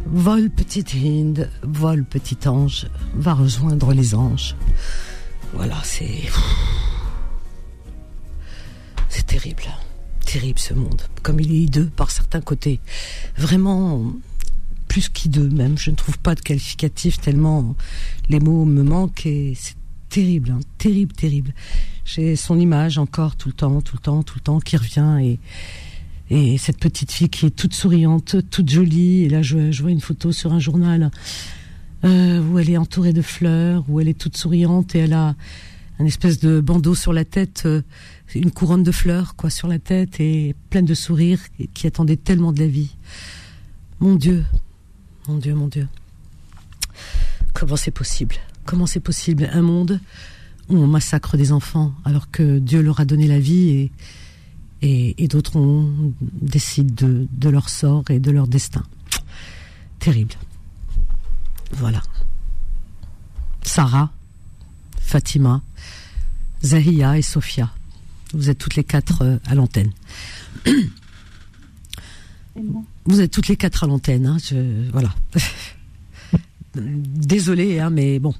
Vol 0.05 0.51
petite 0.51 0.93
Hind, 0.93 1.49
vol 1.63 2.03
petit 2.03 2.47
ange, 2.47 2.87
va 3.15 3.33
rejoindre 3.33 3.91
les 3.91 4.13
anges. 4.13 4.55
Voilà, 5.53 5.81
c'est. 5.83 6.21
C'est 9.09 9.25
terrible. 9.25 9.63
Terrible 10.23 10.59
ce 10.59 10.75
monde. 10.75 11.01
Comme 11.23 11.39
il 11.39 11.51
est 11.51 11.59
hideux 11.61 11.89
par 11.95 12.11
certains 12.11 12.41
côtés. 12.41 12.79
Vraiment, 13.35 14.13
plus 14.87 15.09
qu'hideux 15.09 15.49
même. 15.49 15.77
Je 15.77 15.89
ne 15.89 15.95
trouve 15.95 16.19
pas 16.19 16.35
de 16.35 16.41
qualificatif 16.41 17.19
tellement 17.19 17.75
les 18.29 18.39
mots 18.39 18.65
me 18.65 18.83
manquent 18.83 19.25
et 19.25 19.53
c'est 19.55 19.75
terrible, 20.09 20.51
hein. 20.51 20.59
terrible, 20.77 21.13
terrible. 21.13 21.53
J'ai 22.05 22.35
son 22.35 22.59
image 22.59 22.99
encore 22.99 23.35
tout 23.35 23.49
le 23.49 23.53
temps, 23.53 23.81
tout 23.81 23.95
le 23.95 24.01
temps, 24.01 24.21
tout 24.21 24.35
le 24.35 24.41
temps 24.41 24.59
qui 24.59 24.77
revient 24.77 25.17
et. 25.21 25.39
Et 26.29 26.57
cette 26.57 26.79
petite 26.79 27.11
fille 27.11 27.29
qui 27.29 27.45
est 27.45 27.55
toute 27.55 27.73
souriante, 27.73 28.37
toute 28.49 28.69
jolie. 28.69 29.23
Et 29.23 29.29
là, 29.29 29.41
je, 29.41 29.81
vois 29.81 29.91
une 29.91 30.01
photo 30.01 30.31
sur 30.31 30.53
un 30.53 30.59
journal 30.59 31.11
euh, 32.03 32.41
où 32.41 32.57
elle 32.57 32.69
est 32.69 32.77
entourée 32.77 33.13
de 33.13 33.21
fleurs, 33.21 33.83
où 33.87 33.99
elle 33.99 34.07
est 34.07 34.17
toute 34.17 34.35
souriante 34.35 34.95
et 34.95 34.99
elle 34.99 35.13
a 35.13 35.35
un 35.99 36.05
espèce 36.05 36.39
de 36.39 36.59
bandeau 36.59 36.95
sur 36.95 37.13
la 37.13 37.25
tête, 37.25 37.63
euh, 37.65 37.81
une 38.33 38.51
couronne 38.51 38.83
de 38.83 38.91
fleurs 38.91 39.35
quoi 39.35 39.49
sur 39.49 39.67
la 39.67 39.79
tête 39.79 40.19
et 40.19 40.55
pleine 40.69 40.85
de 40.85 40.93
sourires 40.93 41.39
qui 41.73 41.87
attendait 41.87 42.17
tellement 42.17 42.51
de 42.51 42.59
la 42.59 42.67
vie. 42.67 42.95
Mon 43.99 44.15
Dieu, 44.15 44.43
mon 45.27 45.37
Dieu, 45.37 45.53
mon 45.53 45.67
Dieu. 45.67 45.87
Comment 47.53 47.77
c'est 47.77 47.91
possible? 47.91 48.35
Comment 48.65 48.87
c'est 48.87 48.99
possible? 48.99 49.49
Un 49.53 49.61
monde 49.61 50.01
où 50.69 50.75
on 50.75 50.87
massacre 50.87 51.37
des 51.37 51.51
enfants 51.51 51.93
alors 52.03 52.29
que 52.31 52.59
Dieu 52.59 52.81
leur 52.81 52.99
a 52.99 53.05
donné 53.05 53.27
la 53.27 53.39
vie 53.39 53.69
et, 53.69 53.91
et, 54.85 55.23
et 55.23 55.27
d'autres 55.27 55.55
on 55.55 56.13
décide 56.21 56.93
de, 56.93 57.27
de 57.31 57.49
leur 57.49 57.69
sort 57.69 58.03
et 58.09 58.19
de 58.19 58.31
leur 58.31 58.47
destin. 58.47 58.83
Terrible. 59.99 60.35
Voilà. 61.71 62.01
Sarah, 63.63 64.11
Fatima, 64.99 65.63
Zahia 66.63 67.17
et 67.17 67.23
Sophia. 67.23 67.71
Vous 68.33 68.49
êtes 68.49 68.59
toutes 68.59 68.75
les 68.75 68.83
quatre 68.83 69.23
euh, 69.23 69.37
à 69.45 69.55
l'antenne. 69.55 69.91
Vous 73.05 73.21
êtes 73.21 73.31
toutes 73.31 73.47
les 73.47 73.57
quatre 73.57 73.83
à 73.83 73.87
l'antenne. 73.87 74.27
Hein, 74.27 74.37
voilà. 74.91 75.13
Désolée, 76.75 77.79
hein, 77.79 77.89
mais 77.89 78.19
bon. 78.19 78.35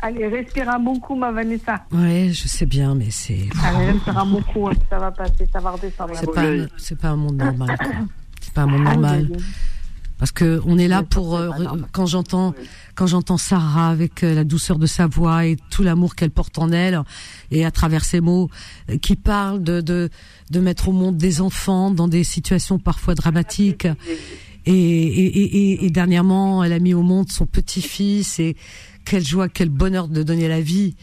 Allez, 0.00 0.28
respire 0.28 0.68
un 0.70 0.78
bon 0.78 0.98
coup, 1.00 1.16
ma 1.16 1.32
Vanessa. 1.32 1.84
Ouais, 1.92 2.30
je 2.32 2.46
sais 2.46 2.66
bien, 2.66 2.94
mais 2.94 3.10
c'est. 3.10 3.48
Allez, 3.64 3.90
respire 3.92 4.18
un 4.18 4.26
bon 4.26 4.42
coup, 4.42 4.68
hein, 4.68 4.72
ça 4.88 4.98
va 4.98 5.10
passer, 5.10 5.48
ça 5.52 5.58
va 5.58 5.70
redescendre. 5.72 6.12
C'est 6.14 6.32
pas, 6.32 6.42
un- 6.44 6.68
c'est 6.76 6.98
pas 6.98 7.08
un 7.08 7.16
monde 7.16 7.36
normal. 7.36 7.76
quoi. 7.76 7.88
C'est 8.40 8.52
pas 8.54 8.62
un 8.62 8.66
monde 8.66 8.84
normal. 8.84 9.28
Parce 10.18 10.32
que 10.32 10.60
on 10.66 10.78
est 10.78 10.88
là 10.88 11.04
pour 11.04 11.36
euh, 11.36 11.50
quand 11.92 12.06
j'entends 12.06 12.52
quand 12.96 13.06
j'entends 13.06 13.36
Sarah 13.36 13.90
avec 13.90 14.24
euh, 14.24 14.34
la 14.34 14.42
douceur 14.42 14.76
de 14.80 14.86
sa 14.86 15.06
voix 15.06 15.46
et 15.46 15.56
tout 15.70 15.84
l'amour 15.84 16.16
qu'elle 16.16 16.32
porte 16.32 16.58
en 16.58 16.72
elle 16.72 17.00
et 17.52 17.64
à 17.64 17.70
travers 17.70 18.04
ses 18.04 18.20
mots 18.20 18.50
euh, 18.90 18.98
qui 18.98 19.14
parle 19.14 19.62
de, 19.62 19.80
de 19.80 20.10
de 20.50 20.58
mettre 20.60 20.88
au 20.88 20.92
monde 20.92 21.16
des 21.16 21.40
enfants 21.40 21.92
dans 21.92 22.08
des 22.08 22.24
situations 22.24 22.80
parfois 22.80 23.14
dramatiques 23.14 23.86
et, 24.66 24.72
et, 24.72 24.72
et, 24.74 25.42
et- 25.72 25.84
et 25.86 25.90
dernièrement 25.90 26.64
elle 26.64 26.72
a 26.72 26.80
mis 26.80 26.94
au 26.94 27.02
monde 27.02 27.30
son 27.30 27.46
petit-fils 27.46 28.40
et 28.40 28.56
quelle 29.08 29.24
joie 29.24 29.48
quel 29.48 29.70
bonheur 29.70 30.08
de 30.08 30.22
donner 30.22 30.48
la 30.48 30.60
vie. 30.60 30.94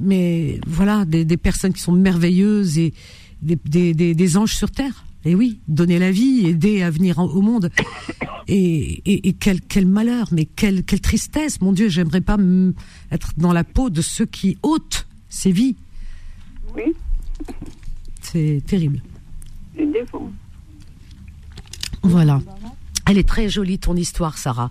Mais 0.00 0.60
voilà 0.66 1.04
des, 1.04 1.24
des 1.24 1.36
personnes 1.36 1.72
qui 1.72 1.80
sont 1.80 1.92
merveilleuses 1.92 2.78
et 2.78 2.94
des, 3.42 3.58
des, 3.64 3.94
des, 3.94 4.14
des 4.14 4.36
anges 4.36 4.54
sur 4.54 4.70
terre. 4.70 5.04
Et 5.24 5.34
oui 5.34 5.58
donner 5.66 5.98
la 5.98 6.12
vie 6.12 6.46
aider 6.46 6.82
à 6.82 6.90
venir 6.90 7.18
en- 7.18 7.26
au 7.26 7.40
monde. 7.42 7.70
Et, 8.48 9.02
et, 9.04 9.28
et 9.28 9.32
quel, 9.32 9.60
quel 9.60 9.86
malheur 9.86 10.28
mais 10.32 10.44
quelle, 10.44 10.84
quelle 10.84 11.00
tristesse. 11.00 11.60
Mon 11.60 11.72
Dieu 11.72 11.88
j'aimerais 11.88 12.20
pas 12.20 12.38
être 13.10 13.32
dans 13.36 13.52
la 13.52 13.64
peau 13.64 13.90
de 13.90 14.02
ceux 14.02 14.26
qui 14.26 14.56
ôtent 14.62 15.06
ces 15.28 15.50
vies. 15.52 15.76
Oui, 16.74 16.92
c'est 18.22 18.62
terrible. 18.66 19.02
C'est 19.76 19.90
défaut. 19.92 20.30
Voilà. 22.02 22.40
Elle 23.08 23.18
est 23.18 23.28
très 23.28 23.48
jolie 23.48 23.78
ton 23.78 23.96
histoire, 23.96 24.38
Sarah. 24.38 24.70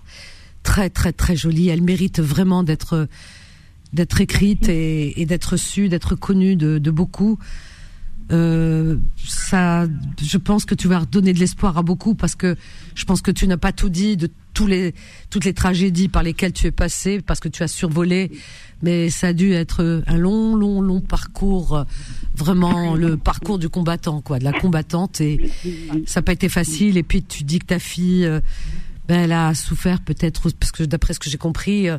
Très 0.66 0.90
très 0.90 1.12
très 1.12 1.36
jolie. 1.36 1.68
Elle 1.68 1.82
mérite 1.82 2.20
vraiment 2.20 2.64
d'être 2.64 3.08
d'être 3.92 4.20
écrite 4.20 4.68
et, 4.68 5.24
d'être 5.24 5.56
su, 5.56 5.88
d'être 5.88 6.16
connue 6.16 6.56
de, 6.56 6.90
beaucoup. 6.90 7.38
Euh, 8.32 8.96
ça, 9.16 9.86
je 10.20 10.36
pense 10.36 10.64
que 10.64 10.74
tu 10.74 10.88
vas 10.88 10.98
redonner 10.98 11.32
de 11.32 11.38
l'espoir 11.38 11.78
à 11.78 11.82
beaucoup 11.82 12.16
parce 12.16 12.34
que 12.34 12.56
je 12.96 13.04
pense 13.04 13.22
que 13.22 13.30
tu 13.30 13.46
n'as 13.46 13.56
pas 13.56 13.70
tout 13.70 13.88
dit 13.88 14.16
de 14.16 14.28
tous 14.52 14.66
les 14.66 14.92
toutes 15.30 15.44
les 15.44 15.54
tragédies 15.54 16.08
par 16.08 16.24
lesquelles 16.24 16.52
tu 16.52 16.66
es 16.66 16.72
passé 16.72 17.20
parce 17.24 17.38
que 17.38 17.48
tu 17.48 17.62
as 17.62 17.68
survolé, 17.68 18.32
mais 18.82 19.08
ça 19.08 19.28
a 19.28 19.32
dû 19.32 19.52
être 19.52 20.02
un 20.08 20.16
long 20.16 20.56
long 20.56 20.80
long 20.80 21.00
parcours, 21.00 21.84
vraiment 22.34 22.96
le 22.96 23.16
parcours 23.16 23.60
du 23.60 23.68
combattant 23.68 24.20
quoi, 24.20 24.40
de 24.40 24.44
la 24.44 24.52
combattante 24.52 25.20
et 25.20 25.52
ça 26.06 26.18
n'a 26.18 26.24
pas 26.24 26.32
été 26.32 26.48
facile. 26.48 26.96
Et 26.96 27.04
puis 27.04 27.22
tu 27.22 27.44
dis 27.44 27.60
que 27.60 27.66
ta 27.66 27.78
fille, 27.78 28.26
euh, 28.26 28.40
ben, 29.08 29.20
elle 29.24 29.32
a 29.32 29.54
souffert 29.54 30.00
peut-être 30.00 30.50
parce 30.58 30.72
que 30.72 30.82
d'après 30.84 31.14
ce 31.14 31.18
que 31.20 31.30
j'ai 31.30 31.38
compris. 31.38 31.88
euh, 31.88 31.98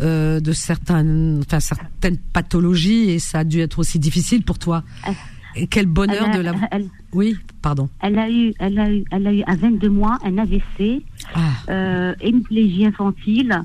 euh, 0.00 0.38
de 0.38 0.52
certaines, 0.52 1.40
enfin, 1.44 1.58
certaines 1.58 2.18
pathologies 2.18 3.10
et 3.10 3.18
ça 3.18 3.40
a 3.40 3.44
dû 3.44 3.58
être 3.58 3.80
aussi 3.80 3.98
difficile 3.98 4.44
pour 4.44 4.56
toi. 4.56 4.84
Et 5.56 5.66
quel 5.66 5.86
bonheur 5.86 6.28
a- 6.28 6.36
de 6.36 6.40
la. 6.40 6.52
elle- 6.70 6.86
Oui, 7.12 7.34
pardon. 7.62 7.88
Elle 8.00 8.16
a 8.16 8.30
eu, 8.30 8.54
elle 8.60 8.78
a 8.78 8.92
eu, 8.92 9.02
elle 9.10 9.26
a 9.26 9.32
eu 9.32 9.42
à 9.48 9.56
22 9.56 9.88
mois 9.88 10.18
un 10.24 10.38
AVC, 10.38 11.02
Ah. 11.34 11.40
euh, 11.68 12.14
hémiplégie 12.20 12.86
infantile, 12.86 13.62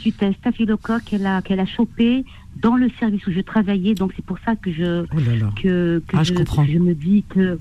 suite 0.00 0.20
à 0.24 0.26
un 0.26 0.32
staphylocoque 0.32 1.04
qu'elle 1.04 1.24
a, 1.26 1.40
qu'elle 1.40 1.60
a 1.60 1.66
chopé 1.66 2.24
dans 2.60 2.74
le 2.74 2.90
service 2.98 3.24
où 3.28 3.30
je 3.30 3.40
travaillais. 3.40 3.94
Donc 3.94 4.12
c'est 4.16 4.24
pour 4.24 4.38
ça 4.44 4.56
que 4.56 4.72
je, 4.72 5.04
Oh 5.14 5.20
là 5.20 5.36
là. 5.36 5.52
que, 5.62 6.02
que 6.08 6.16
Ah, 6.16 6.24
je 6.24 6.30
je, 6.32 6.34
comprends. 6.38 6.66
que 6.66 6.72
je 6.72 6.78
me 6.78 6.94
dis 6.96 7.22
que, 7.28 7.60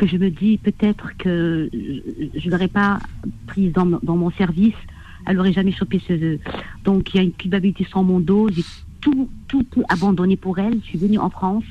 que 0.00 0.06
je 0.06 0.16
me 0.16 0.30
dis 0.30 0.56
peut-être 0.56 1.14
que 1.18 1.68
je 1.72 2.46
ne 2.46 2.50
l'aurais 2.50 2.68
pas 2.68 3.00
prise 3.46 3.70
dans, 3.74 3.84
mon 3.84 4.30
service. 4.30 4.80
Elle 5.26 5.36
n'aurait 5.36 5.52
jamais 5.52 5.72
chopé 5.72 6.00
ce. 6.08 6.38
Donc 6.84 7.12
il 7.12 7.16
y 7.18 7.20
a 7.20 7.22
une 7.22 7.32
culpabilité 7.32 7.84
sur 7.84 8.02
mon 8.02 8.18
dos. 8.18 8.48
J'ai 8.48 8.64
tout, 9.02 9.28
tout, 9.46 9.62
tout 9.64 9.84
abandonné 9.90 10.38
pour 10.38 10.58
elle. 10.58 10.80
Je 10.82 10.86
suis 10.86 10.98
venue 10.98 11.18
en 11.18 11.28
France. 11.28 11.64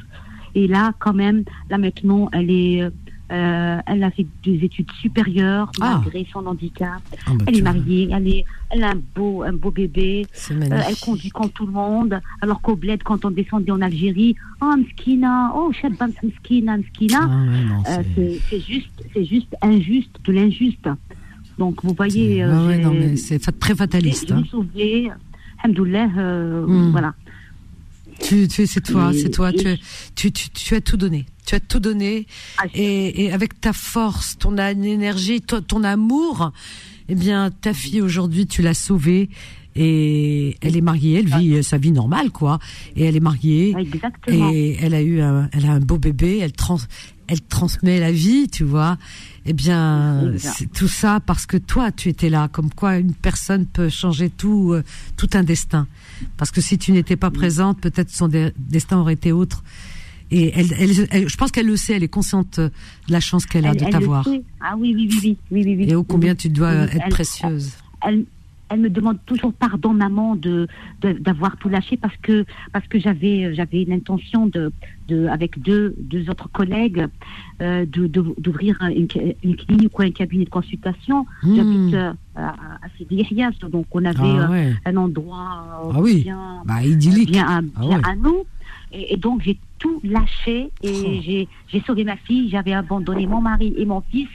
Et 0.54 0.68
là, 0.68 0.94
quand 1.00 1.14
même, 1.14 1.44
là 1.72 1.80
maintenant, 1.80 2.30
elle 2.32 2.52
est. 2.52 2.88
euh, 3.32 3.78
elle 3.86 4.04
a 4.04 4.12
fait 4.12 4.26
des 4.44 4.64
études 4.64 4.92
supérieures 5.02 5.72
Ah. 5.82 6.02
malgré 6.04 6.26
son 6.32 6.46
handicap. 6.48 7.02
Ah 7.28 7.32
bah, 7.36 7.46
elle 7.48 7.58
est 7.58 7.62
mariée, 7.62 8.10
elle, 8.12 8.28
est, 8.28 8.46
elle 8.72 8.84
a 8.84 8.92
un 8.92 9.02
beau, 9.16 9.44
un 9.44 9.54
beau 9.54 9.72
bébé. 9.72 10.26
Euh, 10.52 10.82
elle 10.88 10.96
conduit 10.98 11.30
comme 11.30 11.50
tout 11.52 11.66
le 11.66 11.72
monde. 11.72 12.20
Alors 12.42 12.62
qu'au 12.62 12.76
bled, 12.76 13.04
quand 13.04 13.26
on 13.26 13.32
descendait 13.32 13.72
en 13.72 13.82
Algérie, 13.82 14.36
oh 14.62 14.74
mskina, 14.78 15.52
oh 15.56 15.72
shabam 15.72 16.12
mskina, 16.24 16.78
mskina. 16.78 17.20
Ah 17.22 17.98
ouais, 17.98 18.04
Euh, 18.20 18.36
c'est- 18.50 18.60
juste, 18.62 18.92
c'est 19.14 19.26
juste 19.26 19.56
injuste 19.62 20.16
de 20.26 20.32
l'injuste. 20.34 20.90
Donc 21.58 21.84
vous 21.84 21.94
voyez, 21.94 22.46
ouais, 22.46 23.16
c'est 23.18 23.60
très 23.60 23.76
fataliste. 23.76 24.32
hein. 24.32 24.44
sauvé, 24.50 25.12
alhamdoulilah, 25.64 26.08
Hmm. 26.08 26.92
voilà. 26.92 27.14
Tu, 28.22 28.48
tu, 28.48 28.68
c'est 28.68 28.82
toi, 28.82 29.12
c'est 29.14 29.30
toi. 29.30 29.52
Tu, 29.52 29.78
tu, 30.16 30.32
tu, 30.32 30.50
tu 30.50 30.76
as 30.76 30.82
tout 30.82 30.98
donné. 30.98 31.26
Tu 31.46 31.56
as 31.56 31.60
tout 31.60 31.80
donné. 31.80 32.28
Ah, 32.58 32.66
Et, 32.74 33.24
et 33.26 33.32
avec 33.32 33.60
ta 33.60 33.74
force, 33.74 34.38
ton 34.38 34.56
énergie, 34.58 35.42
ton, 35.42 35.62
ton 35.62 35.84
amour, 35.84 36.52
eh 37.08 37.16
bien, 37.16 37.50
ta 37.50 37.74
fille 37.74 38.02
aujourd'hui, 38.02 38.46
tu 38.46 38.62
l'as 38.62 38.74
sauvée. 38.74 39.30
Et 39.76 40.58
elle 40.62 40.76
est 40.76 40.82
mariée, 40.82 41.20
elle 41.20 41.40
vit 41.40 41.54
euh, 41.54 41.62
sa 41.62 41.78
vie 41.78 41.92
normale, 41.92 42.32
quoi. 42.32 42.60
Et 42.96 43.06
elle 43.06 43.16
est 43.16 43.22
mariée. 43.22 43.76
Exactement. 43.78 44.52
Et 44.52 44.78
elle 44.82 44.94
a 44.94 45.02
eu 45.02 45.22
un, 45.22 45.48
elle 45.54 45.66
a 45.66 45.72
un 45.72 45.80
beau 45.80 45.98
bébé. 45.98 46.40
Elle 46.40 46.52
trans, 46.52 46.80
elle 47.30 47.42
transmet 47.42 48.00
la 48.00 48.12
vie, 48.12 48.50
tu 48.50 48.64
vois. 48.64 48.98
Eh 49.46 49.54
bien, 49.54 50.34
c'est 50.38 50.72
tout 50.72 50.88
ça 50.88 51.20
parce 51.26 51.46
que 51.46 51.58
toi, 51.58 51.92
tu 51.92 52.10
étais 52.10 52.30
là. 52.30 52.50
Comme 52.52 52.72
quoi, 52.72 52.98
une 52.98 53.14
personne 53.14 53.66
peut 53.66 53.90
changer 53.90 54.30
tout, 54.30 54.74
euh, 54.74 54.84
tout 55.16 55.30
un 55.34 55.44
destin. 55.44 55.88
Parce 56.38 56.52
que 56.52 56.60
si 56.62 56.78
tu 56.78 56.92
n'étais 56.92 57.16
pas 57.16 57.32
présente, 57.32 57.80
peut-être 57.80 58.10
son 58.10 58.28
de- 58.28 58.52
destin 58.58 58.98
aurait 58.98 59.14
été 59.14 59.32
autre. 59.32 59.64
Et 60.32 60.52
elle, 60.56 60.74
elle, 60.80 61.08
elle- 61.12 61.30
je 61.30 61.38
pense 61.38 61.52
qu'elle 61.52 61.66
le 61.68 61.78
sait. 61.78 61.94
Elle 61.94 62.04
est 62.04 62.08
consciente 62.08 62.60
de 62.60 62.72
la 63.08 63.20
chance 63.20 63.46
qu'elle 63.46 63.66
a 63.66 63.74
de 63.74 63.86
t'avoir. 63.90 64.28
Ah 64.62 64.76
oui, 64.78 64.94
oui, 64.96 65.08
oui, 65.10 65.20
oui, 65.24 65.38
oui, 65.52 65.64
oui, 65.66 65.76
oui. 65.86 65.90
Et 65.90 65.96
ô 65.96 66.04
combien 66.04 66.36
tu 66.36 66.50
dois 66.50 66.72
Oui, 66.84 66.90
être 66.94 67.10
précieuse. 67.10 67.72
elle, 68.06 68.26
elle 68.70 68.80
me 68.82 68.90
demande 68.90 69.18
toujours 69.26 69.54
pardon 69.54 69.94
maman 69.94 70.36
de 70.36 70.68
de- 71.02 71.14
d'avoir 71.14 71.58
tout 71.58 71.70
lâché 71.70 71.98
parce 71.98 72.16
que 72.18 72.46
parce 72.72 72.88
que 72.88 73.00
j'avais 73.00 73.54
j'avais 73.54 73.84
l'intention 73.86 74.46
de 74.46 74.72
de 75.08 75.26
avec 75.28 75.60
deux 75.62 75.96
deux 76.00 76.30
autres 76.30 76.50
collègues 76.52 77.08
euh, 77.62 77.86
de 77.86 78.08
de- 78.08 78.34
d'ouvrir 78.38 78.78
une, 78.82 79.08
une 79.44 79.56
clinique 79.56 79.98
ou 79.98 80.02
un 80.04 80.12
cabinet 80.12 80.46
de 80.46 80.50
consultation 80.50 81.26
Hmm. 81.44 81.56
j'habite 81.56 81.94
euh, 81.94 82.14
à, 82.36 82.50
à 82.86 83.70
donc 83.70 83.88
on 83.92 84.06
avait 84.06 84.18
Ah 84.22 84.44
euh, 84.44 84.48
ouais. 84.50 84.74
un 84.86 84.98
endroit 84.98 85.66
euh, 85.86 85.92
Ah 85.96 86.02
oui. 86.02 86.22
bien 86.24 86.62
Bah, 86.66 86.84
idyllique. 86.84 87.32
bien, 87.32 87.46
à, 87.48 87.58
Ah 87.76 87.80
bien 87.82 87.98
ouais. 87.98 88.04
à 88.06 88.16
nous 88.16 88.46
et, 88.92 89.14
et 89.14 89.18
donc 89.18 89.42
j'ai 89.42 89.58
tout 89.80 90.00
lâché 90.04 90.72
et 90.84 91.04
Oh. 91.06 91.22
j'ai 91.26 91.48
j'ai 91.72 91.82
sauvé 91.82 92.04
ma 92.04 92.18
fille 92.18 92.50
j'avais 92.50 92.74
abandonné 92.74 93.26
mon 93.26 93.42
mari 93.42 93.74
et 93.78 93.86
mon 93.86 94.02
fils 94.02 94.30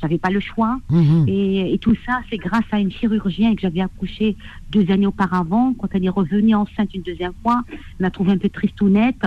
j'avais 0.00 0.18
pas 0.18 0.30
le 0.30 0.40
choix 0.40 0.78
Mhm. 0.90 1.24
et, 1.28 1.72
et 1.74 1.78
tout 1.78 1.94
ça, 2.06 2.20
c'est 2.28 2.36
grâce 2.36 2.64
à 2.72 2.78
une 2.80 2.90
chirurgienne 2.90 3.54
que 3.56 3.62
j'avais 3.62 3.80
accouchée 3.80 4.36
deux 4.70 4.90
années 4.90 5.06
auparavant. 5.06 5.72
Quand 5.74 5.88
elle 5.92 6.04
est 6.04 6.08
revenue 6.10 6.54
enceinte 6.54 6.92
une 6.94 7.02
deuxième 7.02 7.32
fois, 7.42 7.62
elle 7.70 7.78
m'a 8.00 8.10
trouvé 8.10 8.32
un 8.32 8.38
peu 8.38 8.48
tristounette. 8.48 9.22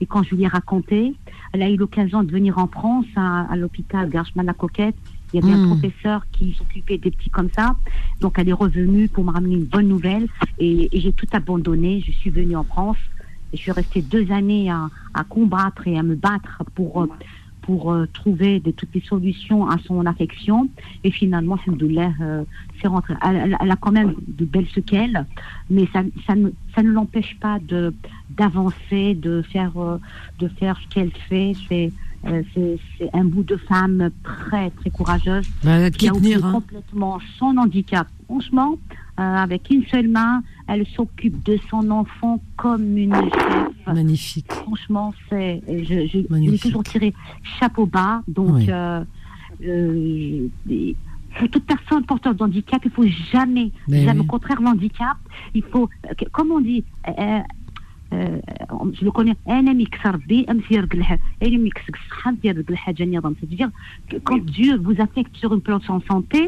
Et 0.00 0.06
quand 0.06 0.22
je 0.22 0.34
lui 0.34 0.44
ai 0.44 0.48
raconté, 0.48 1.14
elle 1.52 1.62
a 1.62 1.70
eu 1.70 1.76
l'occasion 1.76 2.22
de 2.22 2.30
venir 2.30 2.58
en 2.58 2.66
France, 2.68 3.06
à, 3.16 3.42
à 3.52 3.56
l'hôpital 3.56 4.08
Garchman-la-Coquette. 4.08 4.96
Il 5.32 5.40
y 5.40 5.42
avait 5.44 5.54
un 5.54 5.64
Mm. 5.64 5.68
professeur 5.68 6.26
qui 6.30 6.52
s'occupait 6.54 6.98
des 6.98 7.10
petits 7.10 7.30
comme 7.30 7.48
ça. 7.56 7.74
Donc 8.20 8.34
elle 8.38 8.48
est 8.48 8.52
revenue 8.52 9.08
pour 9.08 9.24
me 9.24 9.30
ramener 9.30 9.54
une 9.56 9.64
bonne 9.64 9.88
nouvelle. 9.88 10.26
Et, 10.58 10.88
et 10.96 11.00
j'ai 11.00 11.12
tout 11.12 11.26
abandonné. 11.32 12.02
Je 12.06 12.12
suis 12.12 12.30
venue 12.30 12.54
en 12.56 12.64
France. 12.64 12.98
Et 13.52 13.56
je 13.58 13.62
suis 13.62 13.72
restée 13.72 14.00
deux 14.02 14.30
années 14.32 14.70
à, 14.70 14.88
à 15.14 15.24
combattre 15.24 15.86
et 15.86 15.98
à 15.98 16.02
me 16.02 16.14
battre 16.14 16.62
pour, 16.74 17.02
euh, 17.02 17.06
pour 17.62 17.92
euh, 17.92 18.06
trouver 18.12 18.60
de, 18.60 18.70
toutes 18.70 18.94
les 18.94 19.00
solutions 19.00 19.66
à 19.68 19.78
son 19.78 20.04
affection. 20.06 20.68
Et 21.04 21.10
finalement, 21.10 21.56
Alhamdoulilah, 21.66 22.12
euh, 22.20 22.44
c'est 22.80 22.88
rentré. 22.88 23.14
Elle, 23.24 23.56
elle- 23.60 23.70
a 23.70 23.76
quand 23.76 23.92
même 23.92 24.14
de 24.28 24.44
belles 24.44 24.68
séquelles, 24.74 25.26
mais 25.70 25.86
ça, 25.92 26.02
ça 26.26 26.34
ne, 26.34 26.50
ça 26.74 26.82
ne 26.82 26.90
l'empêche 26.90 27.38
pas 27.40 27.58
de 27.60 27.94
d'avancer, 28.30 29.14
de 29.14 29.42
faire, 29.42 29.76
euh, 29.78 29.98
de 30.38 30.48
faire 30.48 30.78
ce 30.80 30.88
qu'elle 30.88 31.12
fait. 31.28 31.52
C'est 31.68 31.92
c'est 32.54 32.78
c'est 32.98 33.10
un 33.14 33.24
bout 33.24 33.42
de 33.42 33.56
femme 33.56 34.10
très 34.22 34.70
très 34.70 34.90
courageuse 34.90 35.46
Bah, 35.64 35.90
qui 35.90 35.98
qui 35.98 36.08
a 36.08 36.12
tenir, 36.12 36.44
hein. 36.44 36.52
complètement 36.52 37.18
son 37.38 37.56
handicap. 37.56 38.06
Franchement, 38.26 38.76
euh, 39.20 39.22
avec 39.22 39.68
une 39.70 39.84
seule 39.86 40.08
main, 40.08 40.42
elle 40.68 40.86
s'occupe 40.86 41.44
de 41.44 41.58
son 41.68 41.90
enfant 41.90 42.40
comme 42.56 42.96
une 42.96 43.14
chef. 43.14 43.68
Magnifique. 43.94 44.50
Franchement, 44.52 45.12
c'est 45.28 45.62
je, 45.68 46.06
je, 46.06 46.18
je 46.30 46.62
toujours 46.62 46.84
tiré 46.84 47.12
chapeau 47.58 47.86
bas. 47.86 48.22
Donc, 48.28 48.54
Oui. 48.54 48.66
euh, 48.70 49.04
euh, 49.64 50.48
toute 51.50 51.64
personne 51.66 52.04
porteur 52.04 52.34
de 52.34 52.42
handicap, 52.42 52.80
il 52.84 52.90
faut 52.90 53.06
jamais, 53.32 53.70
Mais 53.88 54.04
jamais 54.04 54.20
oui. 54.20 54.26
au 54.26 54.28
contraire 54.30 54.60
l'handicap. 54.60 55.16
Il 55.54 55.62
faut, 55.64 55.88
euh, 56.06 56.14
comme 56.30 56.50
on 56.52 56.60
dit. 56.60 56.84
euh, 57.08 57.38
euh, 58.13 58.39
je 58.93 59.03
le 59.05 59.11
connais 59.11 59.35
انا 59.49 59.73
ميكسر 59.73 60.15
بي 60.17 60.45
امس 60.49 60.63
يرقل 60.71 60.97
الح- 60.99 61.19
انا 61.43 61.57
ميكسك 61.57 61.95
الصحه 61.95 62.35
يرقل 62.43 62.65
الحاجه 62.73 63.03
النظام 63.03 63.35
c'est-à-dire 63.41 63.69
que 64.11 64.15
quand 64.29 64.45
Dieu 64.45 64.77
vous 64.77 64.95
affecte 65.01 65.35
sur 65.41 65.53
une 65.53 65.61
plan 65.61 65.77
de 65.79 65.83
santé 66.05 66.41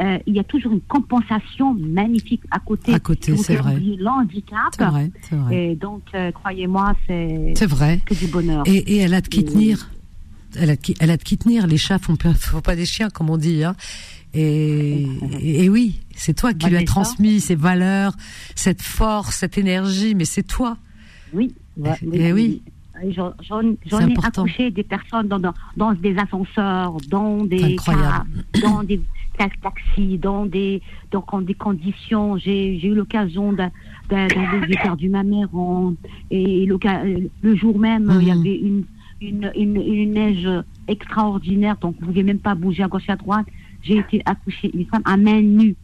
euh, 0.00 0.18
il 0.28 0.34
y 0.34 0.38
a 0.38 0.44
toujours 0.44 0.72
une 0.72 0.80
compensation 0.96 1.74
magnifique 1.74 2.42
à 2.50 2.58
côté 2.60 2.94
À 2.94 3.00
côté, 3.00 3.32
Vous 3.32 3.42
c'est 3.42 3.54
faites 3.56 3.62
vrai. 3.64 3.72
oublier 3.74 3.96
l'handicap 3.96 4.70
C'est 4.78 4.84
vrai, 4.94 5.10
c'est 5.28 5.36
vrai. 5.42 5.50
et 5.56 5.74
donc 5.86 6.02
euh, 6.14 6.30
croyez-moi 6.40 6.86
c'est 7.06 7.52
C'est 7.60 7.70
vrai. 7.76 7.92
que 8.08 8.14
du 8.22 8.26
bonheur 8.36 8.62
Et, 8.66 8.78
et 8.92 8.96
elle 9.04 9.14
a 9.14 9.20
de 9.20 9.28
qui 9.34 9.42
tenir. 9.44 9.76
Elle 10.62 10.70
a, 10.74 10.76
de 10.76 10.82
qui, 10.86 10.92
elle 11.00 11.10
a 11.10 11.16
de 11.22 11.24
qui 11.28 11.36
tenir. 11.42 11.60
Les 11.72 11.78
chats 11.86 11.98
font, 12.06 12.14
pas- 12.22 12.34
font 12.50 12.60
pas 12.68 12.76
des 12.82 12.88
chiens, 12.94 13.08
comme 13.16 13.28
on 13.36 13.38
dit. 13.48 13.60
Hein. 13.68 13.74
Et, 14.34 15.06
et, 15.48 15.64
et 15.64 15.68
oui, 15.76 15.86
c'est 16.22 16.34
toi 16.40 16.50
qui 16.52 16.64
Bah, 16.66 16.68
lui 16.70 16.76
as 16.76 16.80
c'est 16.80 16.86
ça. 16.86 16.92
transmis 16.96 17.40
ces 17.48 17.54
valeurs, 17.68 18.14
cette 18.54 18.82
force, 18.98 19.34
cette 19.42 19.56
énergie, 19.64 20.14
mais 20.18 20.26
c'est 20.34 20.46
toi. 20.56 20.72
Oui. 21.33 21.53
Ouais, 21.77 21.95
Et 22.13 22.33
oui. 22.33 22.61
Et 23.03 23.11
J'en 23.11 23.29
ai 23.61 24.15
accouché 24.23 24.71
des 24.71 24.83
personnes 24.83 25.27
dans, 25.27 25.37
dans, 25.39 25.53
dans 25.75 25.93
des 25.93 26.17
ascenseurs, 26.17 26.97
dans 27.09 27.43
des 27.45 27.75
cars, 27.75 28.25
dans 28.59 28.81
des 28.81 28.99
ta- 29.37 29.49
taxis, 29.61 30.17
dans 30.17 30.47
des, 30.47 30.81
dans 31.11 31.23
des 31.41 31.53
conditions. 31.53 32.37
J'ai 32.37 32.83
eu 32.83 32.95
l'occasion 32.95 33.55
j'ai 34.09 34.75
perdu 34.81 35.09
ma 35.09 35.21
mère 35.23 35.53
en, 35.55 35.93
et 36.31 36.65
le 36.65 37.55
jour 37.55 37.77
même, 37.77 38.17
il 38.19 38.27
y 38.27 38.31
Mhm. 38.31 38.39
avait 38.39 38.57
une, 38.57 38.83
une, 39.21 39.51
une, 39.55 39.75
une 39.81 40.11
neige 40.13 40.49
extraordinaire, 40.87 41.77
donc 41.79 41.95
vous 41.99 42.01
ne 42.01 42.07
pouvez 42.07 42.23
même 42.23 42.39
pas 42.39 42.55
bouger 42.55 42.81
à 42.83 42.87
gauche 42.87 43.07
et 43.09 43.11
à 43.11 43.15
droite. 43.15 43.45
J'ai 43.83 43.97
été 43.99 44.23
accouchée, 44.25 44.71
une 44.73 44.85
femme 44.85 45.03
à 45.05 45.17
main 45.17 45.41
nue. 45.41 45.75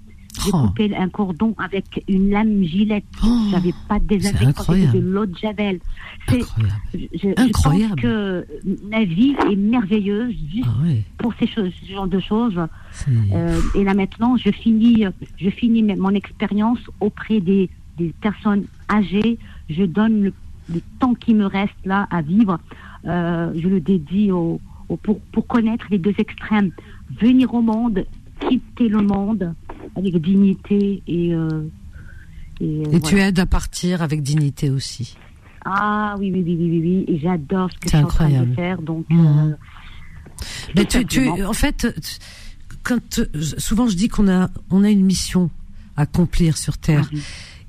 J'ai 0.43 0.49
Oh. 0.53 0.63
coupé 0.67 0.95
un 0.95 1.09
cordon 1.09 1.53
avec 1.57 2.03
une 2.07 2.31
lame 2.31 2.63
gilette. 2.63 3.03
Oh, 3.23 3.27
J'avais 3.51 3.73
pas 3.87 3.99
de 3.99 4.05
désinfectant, 4.05 4.73
de 4.73 4.99
l'eau 4.99 5.25
de 5.25 5.37
javel. 5.37 5.79
C'est- 6.27 6.39
Incroyable. 6.41 6.79
je, 6.93 6.99
je 7.19 7.29
Incroyable. 7.41 7.89
pense 7.93 8.01
que 8.01 8.45
ma 8.89 9.03
vie 9.03 9.35
est 9.51 9.55
merveilleuse 9.55 10.33
juste 10.51 10.65
Ah 10.67 10.83
ouais. 10.83 11.03
pour 11.17 11.33
ces 11.39 11.47
choses, 11.47 11.71
ce 11.85 11.91
genre 11.91 12.07
de 12.07 12.19
choses. 12.19 12.59
Euh, 13.09 13.59
et 13.75 13.83
là 13.83 13.93
maintenant, 13.93 14.35
je 14.37 14.49
finis, 14.51 15.05
je 15.37 15.49
finis 15.49 15.83
mon 15.83 16.09
expérience 16.09 16.79
auprès 16.99 17.39
des, 17.39 17.69
des 17.97 18.13
personnes 18.21 18.65
âgées. 18.89 19.37
Je 19.69 19.83
donne 19.83 20.23
le, 20.23 20.33
le 20.73 20.81
temps 20.99 21.13
qui 21.13 21.33
me 21.35 21.45
reste 21.45 21.75
là 21.85 22.07
à 22.11 22.21
vivre. 22.21 22.59
Euh, 23.05 23.51
je 23.55 23.67
le 23.67 23.79
dédie 23.79 24.31
au, 24.31 24.59
au- 24.89 24.97
pour, 24.97 25.19
pour 25.31 25.45
connaître 25.47 25.85
les 25.91 25.99
deux 25.99 26.15
extrêmes. 26.17 26.71
Venir 27.21 27.53
au 27.53 27.61
monde, 27.61 28.03
quitter 28.49 28.89
le 28.89 29.01
monde 29.01 29.53
avec 29.95 30.15
dignité 30.21 31.01
et. 31.07 31.33
euh, 31.33 31.63
et, 32.61 32.83
euh, 32.85 32.91
Et 32.91 32.99
tu 33.01 33.19
aides 33.19 33.39
à 33.39 33.45
partir 33.45 34.01
avec 34.01 34.21
dignité 34.21 34.69
aussi. 34.69 35.15
Ah 35.65 36.15
oui, 36.19 36.31
oui, 36.33 36.43
oui, 36.45 36.55
oui, 36.59 36.69
oui, 36.69 36.79
oui. 37.07 37.15
Et 37.15 37.19
j'adore 37.19 37.69
ce 37.71 37.77
que 37.79 37.87
en 37.87 37.89
train 38.07 38.25
incroyable. 38.25 38.49
de 38.51 38.55
faire. 38.55 38.81
Donc, 38.81 39.05
euh, 39.11 39.51
Mais 40.75 40.85
tu, 40.85 41.05
tu, 41.05 41.29
en 41.43 41.53
fait, 41.53 41.87
tu- 42.01 42.19
quand 42.83 43.21
souvent 43.57 43.87
je 43.87 43.95
dis 43.95 44.07
qu'on 44.09 44.27
a, 44.29 44.49
on 44.69 44.83
a 44.83 44.89
une 44.89 45.03
mission 45.05 45.49
à 45.95 46.01
accomplir 46.03 46.57
sur 46.57 46.77
Terre, 46.77 47.05
Ah 47.07 47.13
oui. 47.13 47.21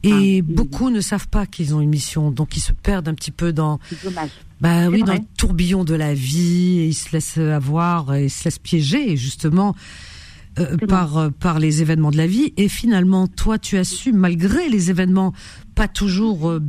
et 0.02 0.42
Ah, 0.42 0.52
beaucoup 0.54 0.90
ne 0.90 1.00
savent 1.00 1.28
pas 1.28 1.46
qu'ils 1.46 1.74
ont 1.74 1.80
une 1.80 1.90
mission, 1.90 2.30
donc 2.30 2.56
ils 2.56 2.60
se 2.60 2.72
perdent 2.72 3.08
un 3.08 3.14
petit 3.14 3.30
peu 3.30 3.52
dans, 3.52 3.78
bah 4.60 4.88
oui, 4.88 5.02
dans 5.02 5.12
le 5.14 5.20
tourbillon 5.36 5.84
de 5.84 5.94
la 5.94 6.14
vie, 6.14 6.78
et 6.80 6.86
ils 6.88 6.94
se 6.94 7.12
laissent 7.12 7.38
avoir, 7.38 8.12
et 8.14 8.24
ils 8.24 8.30
se 8.30 8.44
laissent 8.44 8.58
piéger 8.58 9.16
justement 9.16 9.74
euh, 10.58 10.76
par 10.76 11.18
euh, 11.18 11.30
par 11.30 11.58
les 11.58 11.82
événements 11.82 12.10
de 12.10 12.16
la 12.16 12.26
vie. 12.28 12.52
Et 12.56 12.68
finalement, 12.68 13.26
toi, 13.26 13.58
tu 13.58 13.76
as 13.76 13.84
su, 13.84 14.12
malgré 14.12 14.68
les 14.68 14.90
événements, 14.90 15.32
pas 15.74 15.88
toujours 15.88 16.48
euh, 16.48 16.62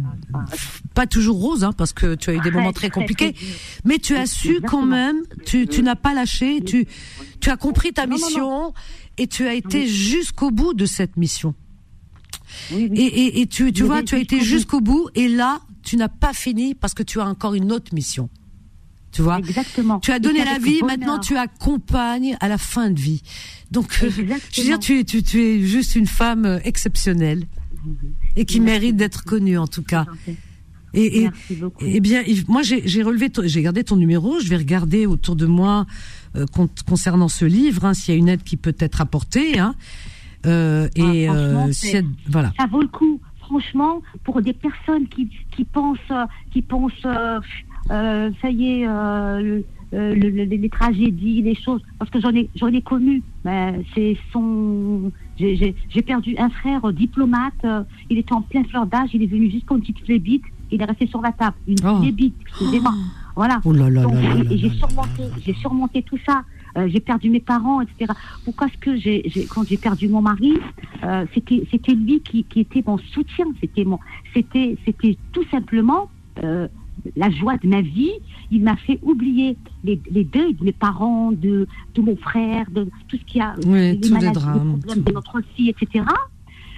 pas 0.96 1.06
toujours 1.06 1.40
roses, 1.40 1.64
hein, 1.64 1.72
parce 1.72 1.94
que 1.94 2.16
tu 2.16 2.32
as 2.32 2.34
eu 2.34 2.40
des 2.40 2.50
moments 2.52 2.74
très 2.74 2.90
compliqués, 2.90 3.36
mais 3.84 4.00
tu 4.00 4.16
as 4.16 4.26
su 4.26 4.60
quand 4.62 4.86
même, 4.86 5.18
tu, 5.46 5.68
tu 5.68 5.84
n'as 5.84 5.96
pas 5.96 6.14
lâché, 6.14 6.62
tu, 6.62 6.88
tu 7.40 7.50
as 7.52 7.58
compris 7.58 7.94
ta 7.94 8.08
mission 8.08 8.74
et 9.18 9.28
tu 9.28 9.48
as 9.48 9.54
été 9.54 9.88
jusqu'au 9.88 10.50
bout 10.50 10.74
de 10.74 10.86
cette 10.86 11.16
mission. 11.16 11.54
Et, 12.72 12.84
et, 12.84 13.42
et 13.42 13.48
tu, 13.48 13.72
tu 13.72 13.84
vois, 13.84 14.02
tu 14.02 14.16
as 14.16 14.20
été 14.20 14.42
jusqu'au 14.42 14.82
bout 14.82 15.10
et 15.14 15.28
là, 15.28 15.60
tu 15.84 15.98
n'as 15.98 16.10
pas 16.10 16.34
fini 16.34 16.74
parce 16.74 16.94
que 16.94 17.04
tu 17.04 17.20
as 17.20 17.26
encore 17.26 17.54
une 17.54 17.72
autre 17.72 17.94
mission. 17.94 18.30
Tu 19.16 19.22
vois 19.22 19.40
Exactement. 19.40 20.00
Tu 20.00 20.12
as 20.12 20.20
donné 20.20 20.44
la 20.44 20.58
vie, 20.60 20.82
maintenant 20.84 21.20
tu 21.20 21.38
accompagnes 21.38 22.36
à 22.42 22.48
la 22.50 22.58
fin 22.58 22.90
de 22.90 23.00
vie. 23.00 23.22
Donc, 23.72 23.88
euh, 24.04 24.10
je 24.12 24.22
veux 24.22 24.24
dire, 24.28 24.80
tu, 24.80 25.00
es- 25.00 25.04
tu, 25.06 25.24
tu 25.24 25.42
es 25.42 25.62
juste 25.62 25.96
une 25.96 26.06
femme 26.08 26.46
euh, 26.46 26.60
exceptionnelle 26.66 27.46
et 28.36 28.44
qui 28.46 28.60
Merci 28.60 28.80
mérite 28.82 28.98
d'être 28.98 29.24
connue 29.24 29.58
en 29.58 29.68
tout 29.68 29.84
cas. 29.84 30.06
Et, 30.94 31.24
et, 31.24 31.30
eh 31.82 32.00
bien, 32.02 32.24
moi, 32.48 32.62
j'ai 32.64 33.04
relevé, 33.04 33.30
j'ai 33.46 33.62
gardé 33.62 33.84
ton 33.84 33.96
numéro. 33.96 34.40
Je 34.40 34.48
vais 34.50 34.58
regarder 34.58 35.06
autour 35.06 35.36
de 35.36 35.46
moi 35.46 35.86
euh, 36.36 36.46
con- 36.52 36.70
concernant 36.88 37.28
ce 37.30 37.46
livre, 37.46 37.86
hein, 37.86 37.94
s'il 37.94 38.14
y 38.14 38.18
a 38.18 38.20
une 38.20 38.30
aide 38.30 38.44
qui 38.44 38.58
peut 38.58 38.76
être 38.80 39.00
apportée. 39.02 39.60
Hein, 39.60 39.76
euh, 40.46 40.88
et 40.96 41.28
Ah, 41.28 41.34
euh, 41.36 41.72
voilà. 42.30 42.54
ça 42.58 42.66
vaut 42.68 42.82
le 42.82 42.88
coup, 42.88 43.20
franchement, 43.40 44.02
pour 44.24 44.42
des 44.42 44.54
personnes 44.54 45.08
qui, 45.10 45.30
qui 45.56 45.64
pensent, 45.66 46.00
qui 46.52 46.62
pensent, 46.62 47.06
euh, 47.92 48.32
ça 48.42 48.50
y 48.50 48.82
est, 48.82 48.88
euh, 48.88 49.40
le- 49.42 49.66
euh, 49.94 50.14
le- 50.16 50.30
le- 50.30 50.44
les 50.44 50.70
tragédies, 50.70 51.42
les 51.42 51.56
choses, 51.56 51.82
parce 52.00 52.10
que 52.12 52.20
j'en 52.20 52.32
ai, 52.34 52.50
j'en 52.56 52.68
ai 52.68 52.82
connu. 52.82 53.22
Ben, 53.44 53.84
c'est 53.94 54.18
son, 54.34 55.12
j'ai- 55.38 55.76
perdu 56.06 56.36
un 56.38 56.50
frère 56.50 56.84
euh, 56.86 56.92
diplomate. 56.92 57.54
euh, 57.64 57.84
il 58.10 58.18
était 58.18 58.34
en 58.34 58.42
pleine 58.42 58.66
fleur 58.66 58.86
d'âge. 58.88 59.10
Il 59.14 59.24
est 59.24 59.28
venu 59.28 59.50
jusqu'à 59.50 59.76
une 59.76 59.82
petite 59.82 60.00
flébite. 60.00 60.44
Il 60.72 60.82
est 60.82 60.86
resté 60.86 61.06
sur 61.08 61.22
la 61.22 61.32
table. 61.32 61.56
Une 61.68 61.76
Oh. 61.86 62.02
flébite, 62.02 62.36
excusez-moi. 62.42 62.94
Voilà. 63.36 63.62
Oh 63.66 63.72
là 63.72 63.90
là 63.90 64.02
Donc, 64.04 64.14
là 64.16 64.22
là 64.22 64.36
et- 64.36 64.44
là 64.44 64.52
et 64.52 64.58
j'ai 64.58 64.70
surmonté, 64.72 65.22
j'ai 65.46 65.54
surmonté 65.54 66.02
tout 66.04 66.18
ça. 66.26 66.44
Euh, 66.78 66.90
j'ai 66.90 67.00
perdu 67.00 67.30
mes 67.30 67.40
parents, 67.40 67.80
etc. 67.82 68.12
Pourquoi 68.44 68.68
est-ce 68.68 68.78
que 68.80 68.98
j'ai, 68.98 69.22
j'ai- 69.28 69.46
quand 69.46 69.66
j'ai 69.66 69.78
perdu 69.78 70.10
mon 70.10 70.22
mari, 70.22 70.54
euh, 71.04 71.26
c'était, 71.34 71.66
c'était 71.72 71.94
lui 71.94 72.20
qui, 72.20 72.44
qui 72.44 72.60
était 72.62 72.84
mon 72.86 72.98
soutien. 72.98 73.46
C'était 73.62 73.86
mon, 73.86 74.00
c'était, 74.34 74.76
c'était 74.86 75.18
tout 75.32 75.44
simplement 75.52 76.10
euh, 76.44 76.68
la 77.16 77.30
joie 77.30 77.58
de 77.58 77.68
ma 77.68 77.82
vie. 77.82 78.12
Il 78.52 78.62
m'a 78.64 78.76
fait 78.78 79.00
oublier 79.04 79.58
les, 79.84 80.00
les 80.12 80.24
deuils 80.24 80.54
de 80.54 80.64
mes 80.66 80.72
parents, 80.72 81.32
de, 81.32 81.68
de 81.96 82.02
mon 82.02 82.16
frère, 82.16 82.70
de 82.72 82.88
tout 83.08 83.18
ce 83.18 83.26
qui 83.26 83.40
a, 83.40 83.56
Oui, 83.66 83.80
les 83.94 84.00
tous 84.00 84.08
les 84.10 84.14
maladies, 84.14 84.34
drames, 84.40 84.80
problèmes 84.80 85.04
tout. 85.04 85.10
de 85.10 85.14
notre 85.14 85.42
fille, 85.56 85.70
etc. 85.70 86.06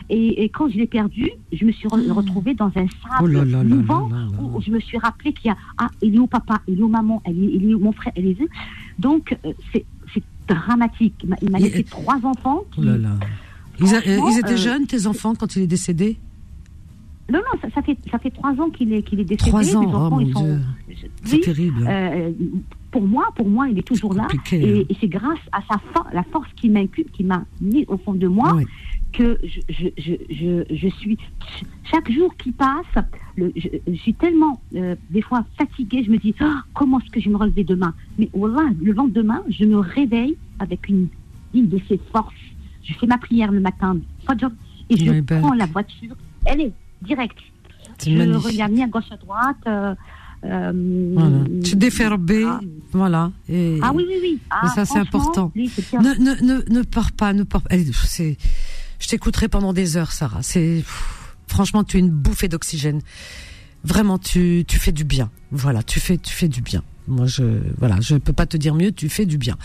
Et, 0.10 0.44
et 0.44 0.50
quand 0.50 0.70
je 0.70 0.78
l'ai 0.78 0.88
perdu, 0.88 1.30
je 1.52 1.66
me 1.66 1.72
suis 1.74 1.88
re- 1.90 2.10
retrouvée 2.12 2.54
dans 2.54 2.68
un 2.76 2.86
sable 3.04 3.46
Oh 3.46 3.64
mouvant 3.66 4.10
où 4.40 4.62
je 4.62 4.72
me 4.72 4.80
suis 4.80 4.98
rappelé 4.98 5.34
qu'il 5.34 5.48
y 5.48 5.52
a 5.52 5.58
ah 5.78 5.90
il 6.02 6.16
est 6.16 6.20
où 6.20 6.28
papa, 6.28 6.62
il 6.68 6.80
est 6.80 6.82
où 6.82 6.88
maman, 6.88 7.22
il 7.28 7.44
est, 7.44 7.54
il 7.56 7.70
est 7.72 7.74
où 7.74 7.80
mon 7.80 7.92
frère, 7.92 8.14
elle 8.16 8.28
est 8.28 8.42
où? 8.42 8.48
Donc 9.00 9.38
euh, 9.46 9.52
c'est 9.74 9.84
c'est 10.14 10.24
dramatique. 10.48 11.16
Il 11.24 11.30
m'a- 11.30 11.36
Il 11.42 11.50
laissé 11.50 11.84
trois 11.84 12.20
enfants. 12.24 12.64
Qui... 12.72 12.80
Oh 12.80 12.84
là 12.86 12.98
là. 12.98 13.20
Ils, 13.82 13.94
a- 13.94 14.06
ils 14.06 14.40
étaient 14.40 14.54
euh, 14.54 14.58
jeunes, 14.58 14.88
tes 14.88 15.08
enfants, 15.08 15.36
quand 15.36 15.58
il 15.58 15.64
est 15.64 15.68
décédé? 15.68 16.18
Non 17.32 17.40
non, 17.40 17.60
ça, 17.62 17.70
ça 17.76 17.82
fait 17.82 17.98
ça 18.10 18.20
fait 18.20 18.30
trois 18.32 18.52
ans 18.62 18.70
qu'il 18.70 18.94
est 18.94 19.02
qu'il 19.04 19.20
est 19.20 19.26
décédé. 19.26 19.50
Trois 19.50 19.76
ans, 19.76 19.82
Mes 19.82 19.86
oh 19.88 19.90
enfants, 19.96 20.10
mon 20.12 20.20
ils 20.22 20.34
sont- 20.34 20.44
Dieu. 20.44 20.60
C'est 21.26 21.36
oui, 21.36 21.42
terrible. 21.42 21.86
euh, 21.88 22.32
pour 22.92 23.06
moi, 23.06 23.26
pour 23.36 23.48
moi, 23.50 23.68
il 23.68 23.78
est 23.78 23.84
toujours 23.88 24.14
là. 24.14 24.28
Et, 24.52 24.56
hein. 24.80 24.84
et 24.90 24.96
c'est 25.00 25.08
grâce 25.10 25.40
à 25.52 25.60
sa 25.70 25.78
for- 25.94 26.08
la 26.14 26.24
force 26.24 26.48
qui 26.56 26.70
m'inculque, 26.70 27.12
qui 27.12 27.24
m'a 27.24 27.44
mis 27.62 27.86
au 27.88 27.98
fond 27.98 28.14
de 28.14 28.28
moi, 28.28 28.54
Oui. 28.56 28.66
que 29.12 29.38
je, 29.44 29.60
je, 29.70 29.88
je, 29.98 30.14
je, 30.34 30.76
je 30.76 30.88
suis 30.88 31.18
chaque 31.92 32.10
jour 32.12 32.34
qui 32.38 32.52
passe, 32.54 32.86
le, 33.36 33.52
je, 33.56 33.94
suis 33.96 34.14
tellement 34.14 34.62
euh, 34.76 34.96
des 35.10 35.22
fois 35.22 35.46
fatiguée, 35.58 36.04
je 36.06 36.12
me 36.12 36.18
dis 36.18 36.34
Ah, 36.40 36.64
comment 36.74 37.00
est-ce 37.02 37.12
que 37.12 37.20
je 37.20 37.26
vais 37.26 37.32
me 37.34 37.38
relever 37.38 37.64
demain? 37.66 37.94
Mais 38.18 38.30
voilà, 38.34 38.70
le 38.82 38.94
lendemain, 38.94 39.44
je 39.50 39.66
me 39.66 39.78
réveille 39.78 40.38
avec 40.60 40.88
une, 40.88 41.08
une 41.54 41.68
de 41.68 41.80
ces 41.90 42.00
forces. 42.14 42.34
Je 42.84 42.94
fais 42.94 43.06
ma 43.06 43.18
prière 43.18 43.52
le 43.52 43.60
matin, 43.60 43.98
et 44.90 44.96
je 44.98 45.20
ben. 45.20 45.42
prends 45.42 45.54
la 45.54 45.66
voiture, 45.66 46.16
elle 46.46 46.62
est 46.62 46.72
directe. 47.02 47.38
C'est 47.98 48.12
Je 48.12 48.18
magnifique. 48.18 48.52
regarde 48.52 48.72
ni 48.74 48.84
à 48.84 48.88
gauche 48.88 49.12
à 49.12 49.18
droite. 49.18 49.58
euh, 49.68 49.96
euh, 50.46 51.12
Voilà. 51.16 51.38
Tu 51.64 51.76
déferbais, 51.76 52.44
ah, 52.46 52.60
voilà. 52.92 53.32
Et, 53.50 53.80
ah 53.82 53.92
oui, 53.94 54.06
oui, 54.08 54.16
oui. 54.22 54.40
Ah, 54.50 54.62
et 54.66 54.68
ça, 54.70 54.86
c'est 54.86 55.04
franchement, 55.06 55.20
important. 55.22 55.52
oui. 55.56 55.72
Ne, 55.94 56.14
ne, 56.14 56.42
ne, 56.42 56.62
ne 56.70 56.82
pars 56.84 57.12
pas, 57.12 57.34
ne 57.34 57.44
pars 57.44 57.62
pas. 57.64 57.76
Eh, 57.76 57.86
je 59.00 59.08
t'écouterai 59.08 59.48
pendant 59.48 59.74
des 59.74 59.98
heures, 59.98 60.12
Sarah. 60.12 60.44
C'est, 60.44 60.84
franchement, 61.48 61.84
tu 61.84 61.98
es 61.98 62.00
une 62.00 62.10
bouffée 62.12 62.48
d'oxygène. 62.48 63.02
Vraiment, 63.84 64.18
tu, 64.20 64.64
tu 64.68 64.78
fais 64.80 64.92
du 64.92 65.04
bien. 65.06 65.30
Voilà, 65.52 65.82
tu 65.84 66.00
fais, 66.00 66.18
tu 66.18 66.34
fais 66.34 66.48
du 66.48 66.62
bien. 66.62 66.84
Moi, 67.08 67.26
je 67.26 67.44
voilà, 67.78 67.98
je 68.02 68.16
peux 68.16 68.34
pas 68.34 68.46
te 68.46 68.58
dire 68.58 68.76
mieux. 68.76 68.92
Tu 68.92 69.08
fais 69.10 69.26
du 69.26 69.38
bien. 69.38 69.56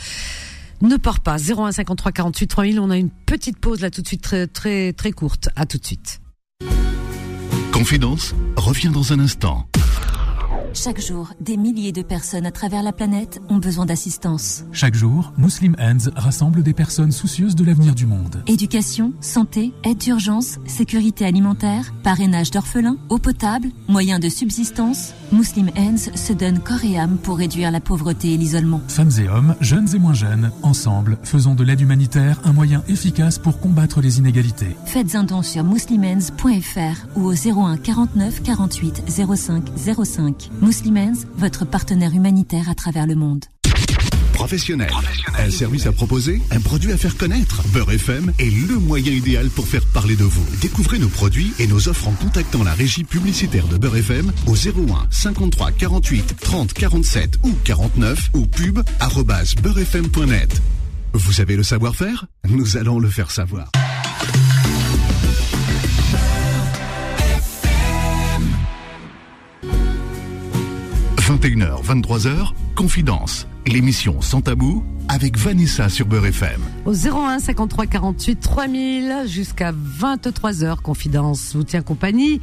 Ne 0.80 0.96
pars 0.96 1.20
pas. 1.20 1.36
01 1.38 1.72
53 1.72 2.12
48 2.12 2.46
3000. 2.46 2.80
On 2.80 2.90
a 2.90 2.96
une 2.98 3.10
petite 3.10 3.58
pause 3.58 3.80
là 3.80 3.90
tout 3.90 4.00
de 4.02 4.06
suite, 4.06 4.22
très 4.22 4.46
très 4.46 4.92
très 4.92 5.12
courte. 5.12 5.48
À 5.56 5.66
tout 5.66 5.78
de 5.78 5.84
suite. 5.84 6.20
Confidence 7.82 8.32
revient 8.54 8.90
dans 8.90 9.12
un 9.12 9.18
instant. 9.18 9.66
Chaque 10.74 11.00
jour, 11.00 11.32
des 11.40 11.56
milliers 11.56 11.92
de 11.92 12.02
personnes 12.02 12.46
à 12.46 12.50
travers 12.50 12.82
la 12.82 12.92
planète 12.92 13.42
ont 13.50 13.58
besoin 13.58 13.84
d'assistance. 13.84 14.64
Chaque 14.72 14.94
jour, 14.94 15.32
Muslim 15.36 15.76
Hands 15.78 16.10
rassemble 16.16 16.62
des 16.62 16.72
personnes 16.72 17.12
soucieuses 17.12 17.54
de 17.54 17.64
l'avenir 17.64 17.94
du 17.94 18.06
monde. 18.06 18.42
Éducation, 18.46 19.12
santé, 19.20 19.72
aide 19.84 19.98
d'urgence, 19.98 20.58
sécurité 20.66 21.26
alimentaire, 21.26 21.92
parrainage 22.02 22.50
d'orphelins, 22.50 22.96
eau 23.10 23.18
potable, 23.18 23.68
moyens 23.88 24.20
de 24.20 24.28
subsistance. 24.28 25.12
Muslim 25.30 25.70
Hands 25.76 26.14
se 26.14 26.32
donne 26.32 26.58
corps 26.58 26.84
et 26.84 26.98
âme 26.98 27.18
pour 27.18 27.38
réduire 27.38 27.70
la 27.70 27.80
pauvreté 27.80 28.32
et 28.32 28.36
l'isolement. 28.36 28.80
Femmes 28.88 29.12
et 29.18 29.28
hommes, 29.28 29.54
jeunes 29.60 29.88
et 29.94 29.98
moins 29.98 30.14
jeunes, 30.14 30.50
ensemble, 30.62 31.18
faisons 31.22 31.54
de 31.54 31.64
l'aide 31.64 31.80
humanitaire 31.80 32.40
un 32.44 32.52
moyen 32.52 32.82
efficace 32.88 33.38
pour 33.38 33.60
combattre 33.60 34.00
les 34.00 34.18
inégalités. 34.18 34.76
Faites 34.86 35.14
un 35.14 35.24
don 35.24 35.42
sur 35.42 35.64
muslimhands.fr 35.64 37.06
ou 37.16 37.26
au 37.26 37.32
01 37.32 37.76
49 37.76 38.42
48 38.42 39.04
05 39.36 39.72
05. 40.04 40.50
Muslimens, 40.62 41.26
votre 41.36 41.64
partenaire 41.64 42.14
humanitaire 42.14 42.70
à 42.70 42.74
travers 42.74 43.06
le 43.06 43.16
monde. 43.16 43.44
Professionnel. 44.32 44.90
Un 45.38 45.50
service 45.50 45.86
à 45.86 45.92
proposer, 45.92 46.40
un 46.52 46.60
produit 46.60 46.92
à 46.92 46.96
faire 46.96 47.16
connaître. 47.16 47.62
Beurre 47.68 47.90
FM 47.92 48.32
est 48.38 48.68
le 48.68 48.78
moyen 48.78 49.12
idéal 49.12 49.50
pour 49.50 49.66
faire 49.66 49.84
parler 49.86 50.14
de 50.14 50.24
vous. 50.24 50.44
Découvrez 50.60 50.98
nos 50.98 51.08
produits 51.08 51.52
et 51.58 51.66
nos 51.66 51.88
offres 51.88 52.08
en 52.08 52.12
contactant 52.12 52.62
la 52.62 52.74
régie 52.74 53.04
publicitaire 53.04 53.66
de 53.66 53.76
Beurre 53.76 53.96
FM 53.96 54.32
au 54.46 54.54
01 54.54 55.08
53 55.10 55.72
48 55.72 56.36
30 56.40 56.72
47 56.72 57.38
ou 57.42 57.52
49 57.64 58.30
ou 58.34 58.46
pub 58.46 58.78
arobase 59.00 59.54
beurrefm.net. 59.56 60.62
Vous 61.12 61.40
avez 61.40 61.56
le 61.56 61.62
savoir-faire? 61.62 62.26
Nous 62.48 62.76
allons 62.76 62.98
le 62.98 63.08
faire 63.08 63.30
savoir. 63.30 63.70
21h, 71.32 71.82
23h, 71.82 72.52
Confidence, 72.74 73.46
l'émission 73.66 74.20
sans 74.20 74.42
tabou 74.42 74.84
avec 75.08 75.38
Vanessa 75.38 75.88
sur 75.88 76.04
Beurre 76.04 76.26
FM. 76.26 76.60
Au 76.84 76.92
01 76.92 77.38
53 77.38 77.86
48 77.86 78.36
3000 78.38 79.14
jusqu'à 79.28 79.72
23h, 79.72 80.82
Confidence 80.82 81.54
vous 81.54 81.64
tient 81.64 81.80
compagnie. 81.80 82.42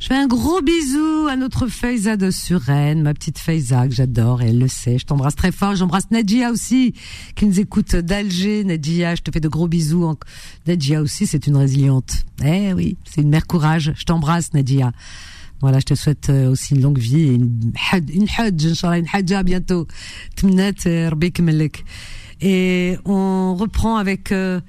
Je 0.00 0.08
fais 0.08 0.16
un 0.16 0.26
gros 0.26 0.60
bisou 0.62 1.28
à 1.30 1.36
notre 1.36 1.68
Faiza 1.68 2.16
de 2.16 2.32
Suresnes, 2.32 3.02
ma 3.02 3.14
petite 3.14 3.38
Faiza 3.38 3.86
que 3.86 3.94
j'adore 3.94 4.42
et 4.42 4.48
elle 4.48 4.58
le 4.58 4.68
sait. 4.68 4.98
Je 4.98 5.06
t'embrasse 5.06 5.36
très 5.36 5.52
fort. 5.52 5.76
J'embrasse 5.76 6.10
Nadia 6.10 6.50
aussi 6.50 6.94
qui 7.36 7.46
nous 7.46 7.60
écoute 7.60 7.94
d'Alger. 7.94 8.64
Nadia, 8.64 9.14
je 9.14 9.22
te 9.22 9.30
fais 9.30 9.40
de 9.40 9.48
gros 9.48 9.68
bisous. 9.68 10.16
Nadia 10.66 11.02
aussi, 11.02 11.28
c'est 11.28 11.46
une 11.46 11.56
résiliente. 11.56 12.24
Eh 12.44 12.72
oui, 12.72 12.96
c'est 13.08 13.20
une 13.20 13.30
mère 13.30 13.46
courage. 13.46 13.92
Je 13.96 14.04
t'embrasse 14.04 14.54
Nadia. 14.54 14.90
Voilà, 15.60 15.80
je 15.80 15.86
te 15.86 15.94
souhaite 15.94 16.30
euh, 16.30 16.50
aussi 16.50 16.74
une 16.74 16.82
longue 16.82 16.98
vie 16.98 17.20
et 17.20 17.34
une 17.34 17.72
had, 17.90 18.08
une 18.10 18.28
hajj, 18.38 18.84
hajja 19.12 19.42
bientôt. 19.42 19.86
Euh. 20.44 21.14
Et 22.40 22.96
on 23.04 23.56
reprend 23.56 23.96
avec, 23.96 24.30
euh, 24.30 24.60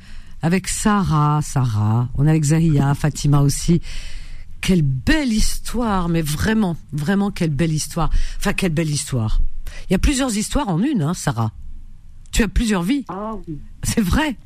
avec 0.41 0.67
Sarah, 0.67 1.41
Sarah. 1.43 2.09
On 2.15 2.25
est 2.25 2.31
avec 2.31 2.43
Zahia, 2.43 2.95
Fatima 2.95 3.41
aussi. 3.41 3.81
Quelle 4.61 4.81
belle 4.81 5.31
histoire, 5.31 6.09
mais 6.09 6.23
vraiment, 6.23 6.75
vraiment 6.91 7.29
quelle 7.29 7.51
belle 7.51 7.71
histoire. 7.71 8.09
Enfin, 8.37 8.53
quelle 8.53 8.73
belle 8.73 8.89
histoire. 8.89 9.41
Il 9.89 9.93
y 9.93 9.95
a 9.95 9.99
plusieurs 9.99 10.35
histoires 10.35 10.69
en 10.69 10.81
une, 10.81 11.03
hein, 11.03 11.13
Sarah. 11.13 11.51
Tu 12.31 12.43
as 12.43 12.47
plusieurs 12.47 12.83
vies. 12.83 13.05
C'est 13.83 14.01
vrai. 14.01 14.37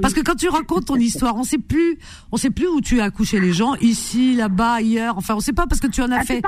Parce 0.00 0.14
que 0.14 0.20
quand 0.20 0.36
tu 0.36 0.48
racontes 0.48 0.86
ton 0.86 0.96
histoire, 0.96 1.36
on 1.36 1.44
sait 1.44 1.58
plus, 1.58 1.98
on 2.32 2.36
sait 2.36 2.50
plus 2.50 2.68
où 2.68 2.80
tu 2.80 3.00
as 3.00 3.04
accouché 3.04 3.40
les 3.40 3.52
gens, 3.52 3.74
ici, 3.76 4.34
là-bas, 4.34 4.74
ailleurs. 4.74 5.18
Enfin, 5.18 5.34
on 5.34 5.40
sait 5.40 5.52
pas 5.52 5.66
parce 5.66 5.80
que 5.80 5.86
tu 5.88 6.00
en 6.02 6.10
as 6.10 6.24
fait. 6.24 6.42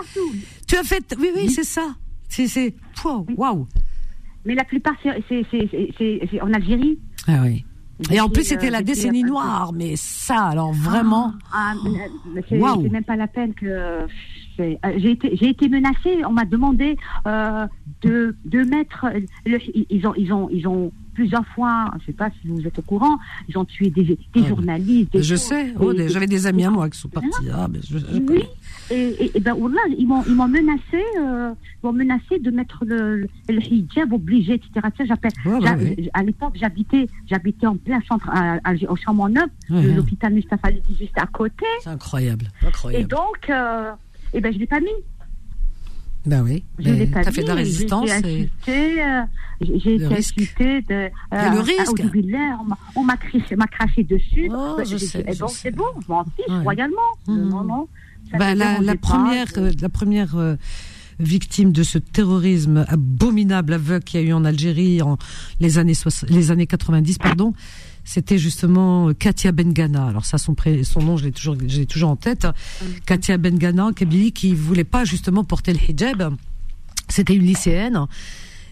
Tu 0.66 0.76
as 0.76 0.84
fait. 0.84 1.14
Oui, 1.18 1.30
oui, 1.36 1.50
c'est 1.50 1.64
ça. 1.64 1.94
C'est, 2.28 2.46
c'est. 2.46 2.74
Waouh. 3.04 3.66
Mais 4.44 4.54
la 4.54 4.64
plupart, 4.64 4.94
c'est, 5.02 5.22
c'est, 5.28 5.44
c'est, 5.50 6.28
c'est 6.30 6.40
en 6.40 6.52
Algérie. 6.52 6.98
Ah 7.26 7.42
oui. 7.42 7.64
Et 8.10 8.20
en 8.20 8.28
plus, 8.28 8.44
c'était 8.44 8.70
la 8.70 8.82
décennie 8.82 9.24
noire, 9.24 9.72
mais 9.74 9.94
ça, 9.96 10.46
alors 10.46 10.72
vraiment. 10.72 11.34
Ah, 11.52 11.74
mais 12.32 12.42
c'est, 12.48 12.60
c'est 12.60 12.88
même 12.90 13.04
pas 13.04 13.16
la 13.16 13.26
peine 13.26 13.52
que. 13.54 14.06
J'ai 14.58 15.10
été, 15.12 15.36
j'ai 15.36 15.48
été 15.50 15.68
menacée. 15.68 16.24
On 16.26 16.32
m'a 16.32 16.44
demandé 16.44 16.96
euh, 17.26 17.66
de, 18.02 18.36
de 18.44 18.62
mettre. 18.64 19.06
Le, 19.46 19.58
ils 19.90 20.06
ont, 20.06 20.14
ils 20.16 20.32
ont, 20.32 20.48
ils 20.50 20.66
ont 20.66 20.92
plusieurs 21.14 21.46
fois. 21.48 21.90
Je 22.00 22.06
sais 22.06 22.12
pas 22.12 22.30
si 22.40 22.48
vous 22.48 22.66
êtes 22.66 22.78
au 22.78 22.82
courant. 22.82 23.18
Ils 23.48 23.56
ont 23.58 23.64
tué 23.64 23.90
des, 23.90 24.04
des 24.04 24.16
Ah, 24.36 24.48
journalistes. 24.48 25.12
Des 25.12 25.22
je 25.22 25.34
choses. 25.34 25.42
sais. 25.42 25.74
Oh, 25.80 25.92
Et- 25.92 26.08
J'avais 26.08 26.26
des 26.26 26.46
amis 26.46 26.64
à 26.64 26.70
moi 26.70 26.88
qui 26.90 26.98
sont 26.98 27.08
partis. 27.08 27.28
Ah, 27.52 27.66
mais 27.70 27.78
je, 27.88 27.98
je 27.98 28.04
oui, 28.28 28.44
et, 28.90 28.94
et, 29.24 29.36
et 29.36 29.40
ben 29.40 29.54
voilà, 29.54 29.80
ils 29.96 30.06
m'ont 30.06 30.22
ils 30.26 30.34
m'ont 30.34 30.48
menacé, 30.48 31.02
euh, 31.20 31.50
ils 31.82 31.86
m'ont 31.86 31.92
menacé 31.92 32.38
de 32.40 32.50
mettre 32.50 32.84
le, 32.86 33.26
le, 33.48 33.60
hijab 33.72 34.12
obligé, 34.12 34.54
etc. 34.54 34.86
J'appelle-. 35.04 36.10
À 36.14 36.22
l'époque, 36.22 36.54
j'habitais 36.58 37.06
j'habitais 37.28 37.66
en 37.66 37.76
plein 37.76 38.00
centre 38.08 38.28
à, 38.30 38.58
à- 38.64 38.74
au 38.88 38.96
Ouais, 39.70 39.76
ouais. 39.86 39.94
l'hôpital 39.94 40.32
Mustafa 40.32 40.68
juste 40.98 41.16
à 41.16 41.26
côté. 41.26 41.64
C'est 41.82 41.90
incroyable, 41.90 42.48
Et 42.62 42.66
incroyable. 42.66 43.08
donc, 43.08 43.50
euh, 43.50 43.90
et 44.32 44.40
ben 44.40 44.52
je 44.52 44.58
l'ai 44.58 44.66
pas 44.66 44.80
mis. 44.80 44.86
Ben 46.26 46.42
oui. 46.42 46.64
Je 46.78 46.90
l'ai 46.90 47.06
pas 47.06 47.20
mis. 47.20 47.32
fait 47.32 47.42
de 47.42 47.46
la 47.48 47.54
résistance. 47.54 48.10
euh, 49.00 49.22
j'ai 49.60 49.94
été 49.94 50.04
insultée 50.06 50.82
de. 50.82 50.94
euh, 50.94 51.08
Il 51.32 51.36
y 51.36 51.40
a 51.40 51.54
le 51.54 51.60
risque. 51.60 52.02
on 52.96 53.04
m'a- 53.04 53.16
craché, 53.16 53.56
craché 53.66 54.02
dessus. 54.04 54.50
Oh, 54.52 54.74
Ben, 54.76 54.84
je 54.84 54.96
sais, 54.98 55.24
eh 55.26 55.34
bon, 55.36 55.48
c'est 55.48 55.70
bon, 55.70 55.84
je 56.02 56.08
m'en 56.12 56.24
fiche 56.24 56.46
Ouais. 56.48 56.62
royalement. 56.62 56.96
Mhm. 57.26 57.48
Non, 57.48 57.64
non. 57.64 57.88
Ben, 58.38 58.54
la, 58.54 58.80
la 58.80 58.94
pas, 58.94 58.98
première, 59.08 59.46
je- 59.54 59.60
euh, 59.60 59.70
la 59.80 59.88
première 59.88 60.36
euh, 60.36 60.56
victime 61.18 61.72
de 61.72 61.82
ce 61.82 61.98
terrorisme 61.98 62.84
abominable, 62.88 63.72
aveugle 63.72 64.04
qu'il 64.04 64.20
y 64.20 64.24
a 64.24 64.26
eu 64.28 64.32
en 64.32 64.44
Algérie 64.44 65.00
en 65.02 65.16
les 65.60 65.78
années 65.78 65.94
soix- 65.94 66.26
les 66.28 66.50
années 66.50 66.66
90, 66.66 67.18
pardon, 67.18 67.54
c'était 68.10 68.38
justement 68.38 69.10
euh, 69.10 69.12
Katia 69.12 69.52
Bengana. 69.52 70.06
Alors 70.06 70.24
ça, 70.24 70.38
son, 70.38 70.54
pré- 70.54 70.82
son 70.82 71.00
nom, 71.02 71.18
je 71.18 71.24
l'ai 71.24 71.32
toujours, 71.32 71.56
je 71.66 71.78
l'ai 71.80 71.86
toujours 71.86 72.08
en 72.08 72.16
tête. 72.16 72.46
Katia 73.04 73.36
Bengana, 73.36 73.90
Kabylie, 73.94 74.32
qui 74.32 74.54
voulait 74.54 74.84
pas 74.84 75.04
justement 75.04 75.44
porter 75.44 75.74
le 75.74 75.78
hijab. 75.90 76.34
C'était 77.08 77.34
une 77.34 77.44
lycéenne, 77.44 77.98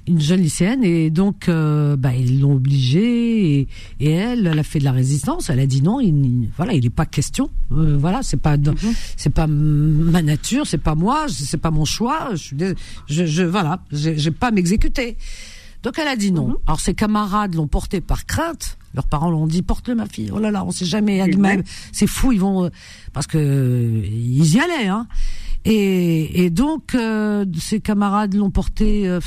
une 0.08 0.20
jeune 0.20 0.40
lycéenne, 0.40 0.84
et 0.84 1.10
donc 1.10 1.48
euh, 1.48 1.96
bah, 1.96 2.14
ils 2.14 2.40
l'ont 2.40 2.54
obligée. 2.54 3.60
Et, 3.60 3.68
et 4.00 4.10
elle, 4.10 4.46
elle 4.46 4.58
a 4.58 4.62
fait 4.62 4.78
de 4.78 4.84
la 4.84 4.92
résistance. 4.92 5.50
Elle 5.50 5.60
a 5.60 5.66
dit 5.66 5.82
non, 5.82 6.00
il, 6.00 6.08
il- 6.24 6.48
voilà, 6.56 6.72
il 6.72 6.82
n'est 6.84 6.90
pas 6.90 7.04
question. 7.06 7.50
Euh, 7.72 7.96
voilà, 7.98 8.20
c'est 8.22 8.36
pas, 8.40 8.56
de- 8.56 8.72
c'est 9.18 9.32
pas 9.34 9.46
ma 9.46 10.22
nature, 10.22 10.66
c'est 10.66 10.78
pas 10.78 10.94
moi, 10.94 11.26
c'est 11.28 11.56
pas 11.60 11.70
mon 11.70 11.84
choix. 11.84 12.28
Je 12.32 12.36
suis, 12.36 12.56
je, 13.08 13.26
je 13.26 13.42
voilà, 13.42 13.80
j'ai 13.92 14.16
j'ai 14.16 14.30
pas 14.30 14.48
à 14.48 14.50
m'exécuter. 14.50 15.16
Donc 15.86 16.00
elle 16.00 16.08
a 16.08 16.16
dit 16.16 16.32
non. 16.32 16.56
Alors 16.66 16.80
ses 16.80 16.94
camarades 16.94 17.54
l'ont 17.54 17.68
porté 17.68 18.00
par 18.00 18.26
crainte. 18.26 18.76
Leurs 18.92 19.06
parents 19.06 19.30
l'ont 19.30 19.46
dit 19.46 19.62
porte-le 19.62 19.94
ma 19.94 20.06
fille. 20.06 20.30
Oh 20.34 20.40
là 20.40 20.50
là, 20.50 20.64
on 20.64 20.72
sait 20.72 20.84
jamais. 20.84 21.18
Elle 21.18 21.30
dit, 21.30 21.38
vrai. 21.38 21.58
Mais 21.58 21.62
c'est 21.92 22.08
fou, 22.08 22.32
ils 22.32 22.40
vont 22.40 22.64
euh, 22.64 22.70
parce 23.12 23.28
que 23.28 23.38
euh, 23.38 24.02
ils 24.04 24.54
y 24.54 24.58
allaient. 24.58 24.88
Hein. 24.88 25.06
Et, 25.64 26.44
et 26.44 26.50
donc 26.50 26.96
euh, 26.96 27.44
ses 27.56 27.78
camarades 27.78 28.34
l'ont 28.34 28.50
porté 28.50 29.06
euh, 29.06 29.20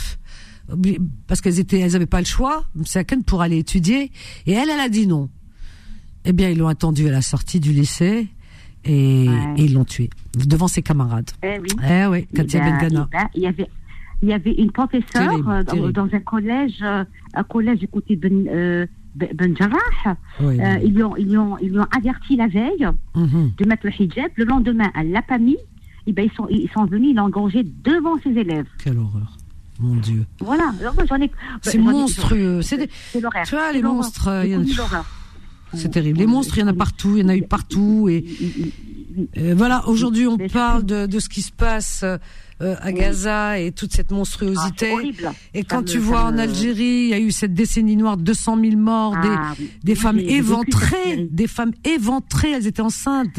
parce 1.28 1.40
qu'elles 1.40 1.60
étaient, 1.60 1.80
elles 1.80 1.96
avaient 1.96 2.06
pas 2.06 2.20
le 2.20 2.26
choix. 2.26 2.66
C'est 2.84 3.00
à 3.00 3.04
Cannes 3.06 3.24
pour 3.24 3.42
aller 3.42 3.58
étudier. 3.60 4.12
Et 4.46 4.52
elle, 4.52 4.70
elle 4.70 4.82
a 4.82 4.90
dit 4.90 5.08
non. 5.08 5.30
Eh 6.26 6.34
bien, 6.34 6.50
ils 6.50 6.58
l'ont 6.58 6.68
attendue 6.68 7.08
à 7.08 7.12
la 7.12 7.22
sortie 7.22 7.62
du 7.62 7.72
lycée 7.72 8.28
et, 8.84 9.28
Ouais. 9.30 9.54
et 9.56 9.64
ils 9.64 9.74
l'ont 9.74 9.86
tuée 9.86 10.10
devant 10.46 10.68
ses 10.68 10.82
camarades. 10.82 11.32
Eh 11.42 11.58
oui. 11.60 11.70
Eh 11.90 12.06
oui, 12.08 12.28
Katia 12.36 12.60
Eh 12.60 12.70
ben, 12.70 12.78
Bengana. 12.80 13.08
eh 13.12 13.16
ben, 13.16 13.28
il 13.36 13.42
y 13.44 13.48
avait 13.48 13.70
il 14.22 14.30
y 14.30 14.34
avait 14.34 14.52
une 14.54 14.72
professeure 14.72 15.06
Terrible, 15.30 15.50
euh, 15.50 15.64
dans, 15.64 15.74
terrible. 15.74 15.94
dans 15.94 16.10
un 16.14 16.20
collège 16.20 16.80
euh, 16.82 17.04
un 17.34 17.44
collège 17.44 17.80
du 17.80 17.88
côté 17.88 18.16
de 18.16 18.22
Ben, 18.28 18.48
euh, 18.48 18.86
Ben 19.16 19.30
Ben 19.34 19.56
Jarrah. 19.58 20.18
Oui, 20.42 20.58
ils 20.84 20.94
lui 20.94 21.04
ont 21.04 21.16
ils 21.18 21.28
lui 21.30 21.38
ont 21.38 21.58
ils 21.60 21.70
lui 21.72 21.80
ont 21.80 21.88
averti 21.96 22.36
la 22.36 22.48
veille 22.48 22.88
Mhm. 23.16 23.52
de 23.58 23.66
mettre 23.66 23.86
le 23.86 23.92
hijab 24.02 24.32
le 24.36 24.46
lendemain 24.46 24.92
elle 24.96 25.12
l'a 25.12 25.22
pas 25.22 25.38
mis 25.38 25.58
et 26.08 26.14
ben 26.14 26.26
ils 26.30 26.36
sont 26.36 26.48
ils 26.50 26.70
sont 26.74 26.86
venus 26.86 27.12
ils 27.12 27.16
l'ont 27.16 27.24
engorgé 27.24 27.64
devant 27.84 28.18
ses 28.20 28.30
élèves 28.32 28.68
Quelle 28.84 28.98
horreur. 28.98 29.36
Mon 29.80 29.96
Dieu. 29.96 30.26
voilà 30.42 30.74
alors 30.80 30.94
moi, 30.96 31.06
j'en 31.08 31.16
ai 31.22 31.32
C'est 31.62 31.82
j'en 31.82 31.90
ai- 31.90 31.94
monstrueux. 31.94 32.62
C'est 32.62 32.78
des- 32.78 32.90
c'est 33.12 33.22
l'horaire 33.22 33.46
Tu 33.48 33.56
vois, 33.56 33.68
C'est 33.68 33.74
les 33.78 33.82
monstres, 33.84 34.28
a- 34.28 34.46
l'horreur. 34.46 35.06
C'est 35.74 35.90
terrible. 35.92 36.18
Les 36.18 36.26
monstres, 36.28 36.58
il 36.58 36.62
y 36.62 36.64
en 36.64 36.68
a 36.68 36.74
partout, 36.74 37.16
il 37.16 37.22
y 37.22 37.26
en 37.26 37.30
a 37.30 37.36
eu 37.38 37.44
partout. 37.44 38.08
Et 38.10 38.26
euh, 39.38 39.54
voilà, 39.58 39.88
aujourd'hui, 39.88 40.28
on 40.28 40.38
parle 40.38 40.84
de, 40.86 41.06
de 41.06 41.20
ce 41.20 41.30
qui 41.30 41.42
se 41.42 41.52
passe 41.52 42.04
euh, 42.04 42.18
à 42.82 42.92
Gaza 42.92 43.60
et 43.60 43.72
toute 43.72 43.94
cette 43.94 44.12
monstruosité. 44.12 44.92
Ah, 45.26 45.32
et 45.54 45.64
quand 45.64 45.84
tu 45.84 45.98
vois 45.98 46.24
en 46.26 46.32
me- 46.34 46.40
Algérie, 46.40 46.84
il 47.06 47.10
y 47.10 47.14
a 47.14 47.20
eu 47.20 47.32
cette 47.32 47.54
décennie 47.54 47.96
noire, 47.96 48.18
200 48.18 48.58
000 48.62 48.76
morts, 48.78 49.16
Ah, 49.18 49.22
des, 49.58 49.64
oui. 49.64 49.72
des 49.84 49.96
femmes 49.96 50.20
éventrées, 50.20 51.28
des 51.32 51.48
femmes 51.48 51.72
éventrées, 51.86 52.52
elles 52.52 52.68
étaient 52.68 52.82
enceintes, 52.82 53.30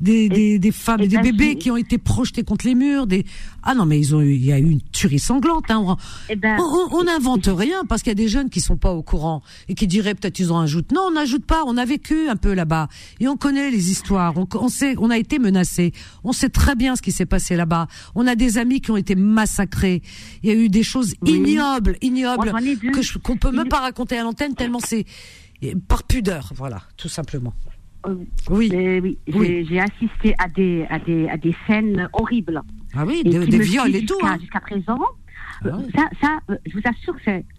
des, 0.00 0.28
des, 0.28 0.58
des 0.58 0.72
femmes, 0.72 1.00
et 1.00 1.08
des 1.08 1.16
bébés 1.18 1.56
qui 1.56 1.70
ont 1.70 1.76
été 1.76 1.98
projetés 1.98 2.42
contre 2.44 2.66
les 2.66 2.74
murs. 2.74 3.06
Des 3.06 3.24
ah 3.62 3.74
non 3.74 3.86
mais 3.86 3.98
ils 3.98 4.14
ont 4.14 4.20
eu, 4.20 4.34
il 4.34 4.44
y 4.44 4.52
a 4.52 4.58
eu 4.58 4.68
une 4.70 4.80
tuerie 4.82 5.18
sanglante. 5.18 5.70
Hein. 5.70 5.78
On- 5.86 5.96
Eh 6.28 6.36
ben, 6.36 6.58
on 6.92 7.04
n'invente 7.04 7.48
rien 7.50 7.84
parce 7.88 8.02
qu'il 8.02 8.10
y 8.10 8.12
a 8.12 8.14
des 8.14 8.28
jeunes 8.28 8.50
qui 8.50 8.60
sont 8.60 8.76
pas 8.76 8.92
au 8.92 9.02
courant 9.02 9.42
et 9.68 9.74
qui 9.74 9.86
diraient 9.86 10.14
peut-être 10.14 10.38
ils 10.38 10.52
en 10.52 10.60
ajoutent. 10.60 10.92
Non, 10.92 11.02
on 11.08 11.12
n'ajoute 11.12 11.44
pas. 11.46 11.62
On 11.66 11.76
a 11.76 11.84
vécu 11.84 12.28
un 12.28 12.36
peu 12.36 12.52
là-bas 12.54 12.88
et 13.20 13.28
on 13.28 13.36
connaît 13.36 13.70
les 13.70 13.90
histoires. 13.90 14.36
On, 14.36 14.46
on 14.54 14.68
sait, 14.68 14.94
on 14.98 15.10
a 15.10 15.18
été 15.18 15.38
menacés. 15.38 15.92
On 16.24 16.32
sait 16.32 16.48
très 16.50 16.74
bien 16.76 16.94
ce 16.96 17.02
qui 17.02 17.12
s'est 17.12 17.26
passé 17.26 17.56
là-bas. 17.56 17.86
On 18.14 18.26
a 18.26 18.34
des 18.34 18.58
amis 18.58 18.80
qui 18.80 18.90
ont 18.90 18.96
été 18.96 19.14
massacrés. 19.14 20.02
Il 20.42 20.48
y 20.48 20.52
a 20.52 20.54
eu 20.56 20.68
des 20.68 20.82
choses 20.82 21.14
ignobles, 21.24 21.96
ignobles 22.02 22.52
je- 23.02 23.18
qu'on 23.18 23.36
peut 23.36 23.50
même 23.50 23.68
pas 23.68 23.80
raconter 23.80 24.18
à 24.18 24.22
l'antenne 24.22 24.54
tellement 24.54 24.80
c'est 24.80 25.04
par 25.88 26.02
pudeur. 26.04 26.52
Voilà, 26.54 26.82
tout 26.96 27.08
simplement. 27.08 27.54
Oui. 28.50 28.70
oui. 28.72 29.18
Oui. 29.34 29.46
J'ai- 29.46 29.64
J'ai 29.64 29.80
assisté 29.80 30.34
à 30.38 30.48
des, 30.48 30.86
à 30.90 30.98
des, 30.98 31.28
à 31.28 31.36
des 31.36 31.54
scènes 31.66 32.08
horribles. 32.12 32.62
Ah 32.94 33.04
oui, 33.06 33.22
Et 33.24 33.30
des, 33.30 33.58
viols 33.58 33.94
et 33.94 34.04
tout. 34.04 34.14
Jusqu'à 34.40 34.58
hein. 34.58 34.60
présent. 34.62 34.98
Ah 34.98 35.68
Euh. 35.68 35.70
Ça, 35.94 36.02
ça 36.20 36.38
euh, 36.50 36.56
je 36.66 36.74
vous 36.74 36.82
assure 36.84 37.14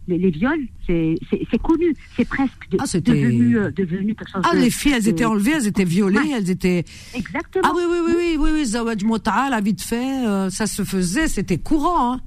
les, 0.07 0.17
les 0.19 0.29
viols, 0.29 0.67
c'est 0.85 1.15
connu. 1.63 1.95
C'est 2.15 2.27
presque 2.27 2.69
de- 2.69 2.77
c'était- 2.85 3.11
devenu, 3.11 3.57
euh, 3.57 3.71
devenu 3.71 4.13
quelque 4.13 4.29
chose 4.31 4.43
Ah, 4.47 4.55
de- 4.55 4.61
les 4.61 4.69
filles, 4.69 4.93
elles 4.93 5.03
de- 5.03 5.09
étaient 5.09 5.25
enlevées, 5.25 5.53
elles 5.55 5.67
étaient 5.67 5.83
violées, 5.83 6.19
Ouais. 6.19 6.31
elles 6.37 6.49
étaient. 6.51 6.85
Exactement. 7.15 7.63
Ah 7.67 7.71
oui, 7.75 7.83
oui, 7.89 7.97
oui, 8.05 8.13
oui, 8.17 8.37
oui, 8.39 8.49
oui, 8.53 8.65
Zawaj 8.65 9.03
Mota, 9.03 9.49
la 9.49 9.61
vite 9.61 9.81
fait, 9.81 10.25
euh, 10.27 10.49
ça 10.51 10.67
se 10.67 10.83
faisait, 10.83 11.27
c'était 11.27 11.57
courant. 11.57 12.13
Hein. 12.13 12.19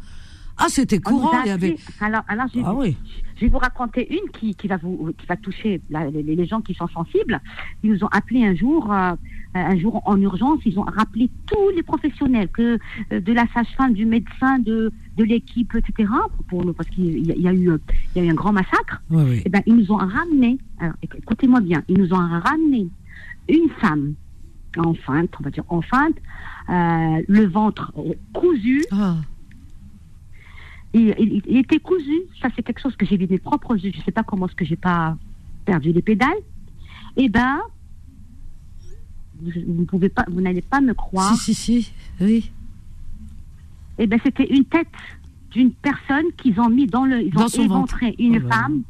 Ah, 0.59 0.67
c'était 0.69 0.97
nous 0.97 1.03
courant, 1.03 1.41
il 1.45 1.49
y 1.49 1.53
avait. 1.53 1.77
Alors, 2.01 2.23
alors 2.29 2.47
je, 2.53 2.61
Ah 2.65 2.75
oui. 2.75 2.97
Je 3.41 3.47
vais 3.47 3.51
vous 3.51 3.59
raconter 3.59 4.07
une 4.13 4.31
qui, 4.33 4.55
qui 4.55 4.69
va 4.69 4.77
vous 4.77 5.13
qui 5.17 5.25
va 5.27 5.37
toucher 5.37 5.81
la- 5.89 6.11
les, 6.11 6.23
les 6.23 6.47
gens 6.47 6.61
qui 6.61 6.75
sont 6.75 6.89
sensibles. 6.89 7.41
Ils 7.83 7.91
nous 7.93 8.05
ont 8.05 8.09
appelé 8.13 8.45
un 8.45 8.55
jour, 8.55 8.93
euh, 8.93 9.13
un 9.55 9.79
jour 9.79 10.03
en 10.05 10.21
urgence. 10.21 10.61
Ils 10.67 10.79
ont 10.79 10.83
rappelé 10.83 11.31
tous 11.51 11.71
les 11.75 11.83
professionnels, 11.83 12.49
que 12.51 12.79
euh, 13.13 13.21
de 13.21 13.33
la 13.33 13.47
sage-femme, 13.55 13.95
du 13.95 14.05
médecin, 14.05 14.59
de 14.59 14.93
de 15.17 15.25
l'équipe, 15.25 15.75
etc. 15.75 16.11
Pour 16.49 16.65
nous, 16.67 16.75
parce 16.75 16.91
qu'il 16.91 17.27
y, 17.27 17.33
a- 17.33 17.35
il 17.35 17.43
y 17.43 17.49
a 17.49 17.55
eu 17.55 17.71
il 18.15 18.23
y 18.23 18.25
a 18.25 18.29
eu 18.29 18.31
un 18.31 18.35
grand 18.35 18.53
massacre. 18.53 19.01
Oui, 19.11 19.23
oui. 19.27 19.43
Eh 19.47 19.49
ben, 19.49 19.63
ils 19.67 19.75
nous 19.77 19.91
ont 19.91 19.97
ramené. 19.97 20.59
Écoutez-moi 21.03 21.61
bien. 21.61 21.83
Ils 21.89 21.99
nous 21.99 22.13
ont 22.13 22.29
ramené 22.49 22.89
une 23.49 23.69
femme 23.81 24.15
enceinte, 24.77 25.31
on 25.41 25.43
va 25.45 25.51
dire 25.51 25.65
enceinte, 25.69 26.17
euh, 26.69 27.23
le 27.27 27.47
ventre 27.47 27.93
cousu. 28.33 28.85
Ah. 28.93 29.17
Il, 30.93 31.15
il- 31.19 31.43
il 31.47 31.57
était 31.59 31.79
cousu. 31.79 32.21
Ça, 32.43 32.49
c'est 32.57 32.63
quelque 32.63 32.81
chose 32.81 32.97
que 32.97 33.07
j'ai 33.07 33.17
vu 33.17 33.27
de 33.27 33.33
mes 33.33 33.39
propres 33.39 33.77
yeux. 33.77 33.93
Je 33.95 33.99
ne 33.99 34.03
sais 34.05 34.11
pas 34.13 34.23
comment 34.25 34.47
est-ce 34.47 34.57
que 34.57 34.65
j'ai 34.65 34.77
pas 34.77 35.17
perdu 35.65 35.93
les 35.93 36.03
pédales. 36.03 36.29
Eh 37.17 37.29
ben, 37.29 37.61
vous, 39.41 39.85
pouvez 39.87 40.09
pas, 40.09 40.25
vous 40.29 40.41
n'allez 40.41 40.63
pas 40.63 40.81
me 40.81 40.93
croire. 40.95 41.35
Si, 41.37 41.55
si, 41.55 41.83
si, 41.83 41.93
oui. 42.21 42.51
Eh 43.99 44.07
ben, 44.07 44.19
c'était 44.25 44.47
une 44.53 44.65
tête 44.65 44.89
d'une 45.51 45.73
personne 45.73 46.27
qu'ils 46.37 46.59
ont 46.61 46.69
mis 46.69 46.87
dans 46.87 47.05
le, 47.05 47.23
ils 47.23 47.33
Dans 47.33 47.45
ont 47.45 47.49
son 47.49 47.63
éventré 47.63 48.07
ventre. 48.07 48.21
une 48.21 48.43
Oh 48.45 48.49
femme. 48.49 48.83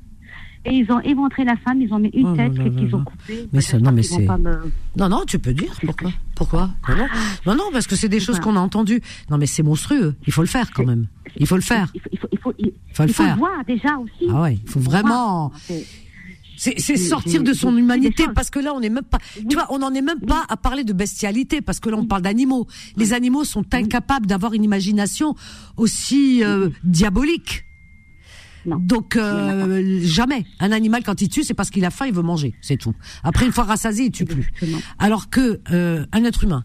Et 0.66 0.74
ils 0.74 0.92
ont 0.92 1.00
éventré 1.00 1.44
la 1.44 1.56
femme, 1.56 1.80
ils 1.80 1.92
ont 1.92 1.98
mis 1.98 2.10
une 2.10 2.26
Oh 2.28 2.36
tête 2.36 2.52
qu'ils 2.52 2.94
ont 2.94 2.98
là. 2.98 3.04
coupé. 3.04 3.48
Mais 3.52 3.60
ça, 3.62 3.78
non, 3.78 3.92
mais 3.92 4.02
c'est. 4.02 4.18
me- 4.26 4.70
Non, 4.96 5.08
non, 5.08 5.22
tu 5.26 5.38
peux 5.38 5.54
dire. 5.54 5.72
Pourquoi? 5.86 6.10
Pourquoi? 6.36 6.70
Non, 6.88 6.96
non. 6.96 7.06
non, 7.46 7.54
non, 7.56 7.64
parce 7.72 7.86
que 7.86 7.96
c'est 7.96 8.10
des 8.10 8.20
choses 8.20 8.40
qu'on 8.40 8.56
a 8.56 8.60
entendues. 8.60 9.00
Non, 9.30 9.38
mais 9.38 9.46
c'est 9.46 9.62
monstrueux. 9.62 10.14
Il 10.26 10.32
faut 10.34 10.42
le 10.42 10.48
faire 10.48 10.70
quand 10.72 10.84
même. 10.84 11.06
Il 11.38 11.46
faut 11.46 11.56
le 11.56 11.62
faire. 11.62 11.90
Il 11.94 12.00
faut, 12.00 12.08
il 12.12 12.18
faut, 12.18 12.28
il 12.32 12.38
faut, 12.38 12.54
il- 12.58 12.72
Faut 12.92 13.02
le 13.04 13.12
faire. 13.12 13.36
voir 13.38 13.64
déjà 13.66 13.96
aussi. 13.96 14.30
Ah 14.30 14.42
ouais, 14.42 14.58
il 14.62 14.70
faut 14.70 14.80
vraiment. 14.80 15.50
C'est- 16.56 16.96
sortir 16.98 17.42
de 17.42 17.54
son 17.54 17.74
humanité 17.74 18.24
parce 18.34 18.50
que 18.50 18.58
là 18.58 18.74
on 18.74 18.80
n'est 18.80 18.90
même 18.90 19.02
pas 19.04 19.16
tu 19.48 19.56
vois 19.56 19.66
on 19.70 19.78
n'en 19.78 19.94
est 19.94 20.02
même 20.02 20.20
pas 20.20 20.44
à 20.46 20.58
parler 20.58 20.84
de 20.84 20.92
bestialité 20.92 21.62
parce 21.62 21.80
que 21.80 21.88
là 21.88 21.96
on 21.96 22.04
parle 22.04 22.20
d'animaux 22.20 22.66
les 22.98 23.14
animaux 23.14 23.44
sont 23.44 23.64
incapables 23.72 24.26
d'avoir 24.26 24.52
une 24.52 24.62
imagination 24.62 25.34
aussi 25.78 26.44
euh, 26.44 26.68
diabolique 26.84 27.64
donc 28.66 29.16
euh, 29.16 30.00
jamais. 30.02 30.44
Un 30.58 30.72
animal 30.72 31.02
quand 31.02 31.20
il 31.22 31.28
tue 31.28 31.44
c'est 31.44 31.54
parce 31.54 31.70
qu'il 31.70 31.84
a 31.84 31.90
faim 31.90 32.06
il 32.06 32.12
veut 32.12 32.22
manger 32.22 32.54
c'est 32.60 32.76
tout. 32.76 32.94
Après 33.24 33.46
une 33.46 33.52
fois 33.52 33.64
rassasié 33.64 34.06
il 34.06 34.10
tue 34.10 34.24
plus. 34.24 34.52
Alors 34.98 35.30
que 35.30 35.60
euh, 35.72 36.04
un 36.12 36.24
être 36.24 36.44
humain 36.44 36.64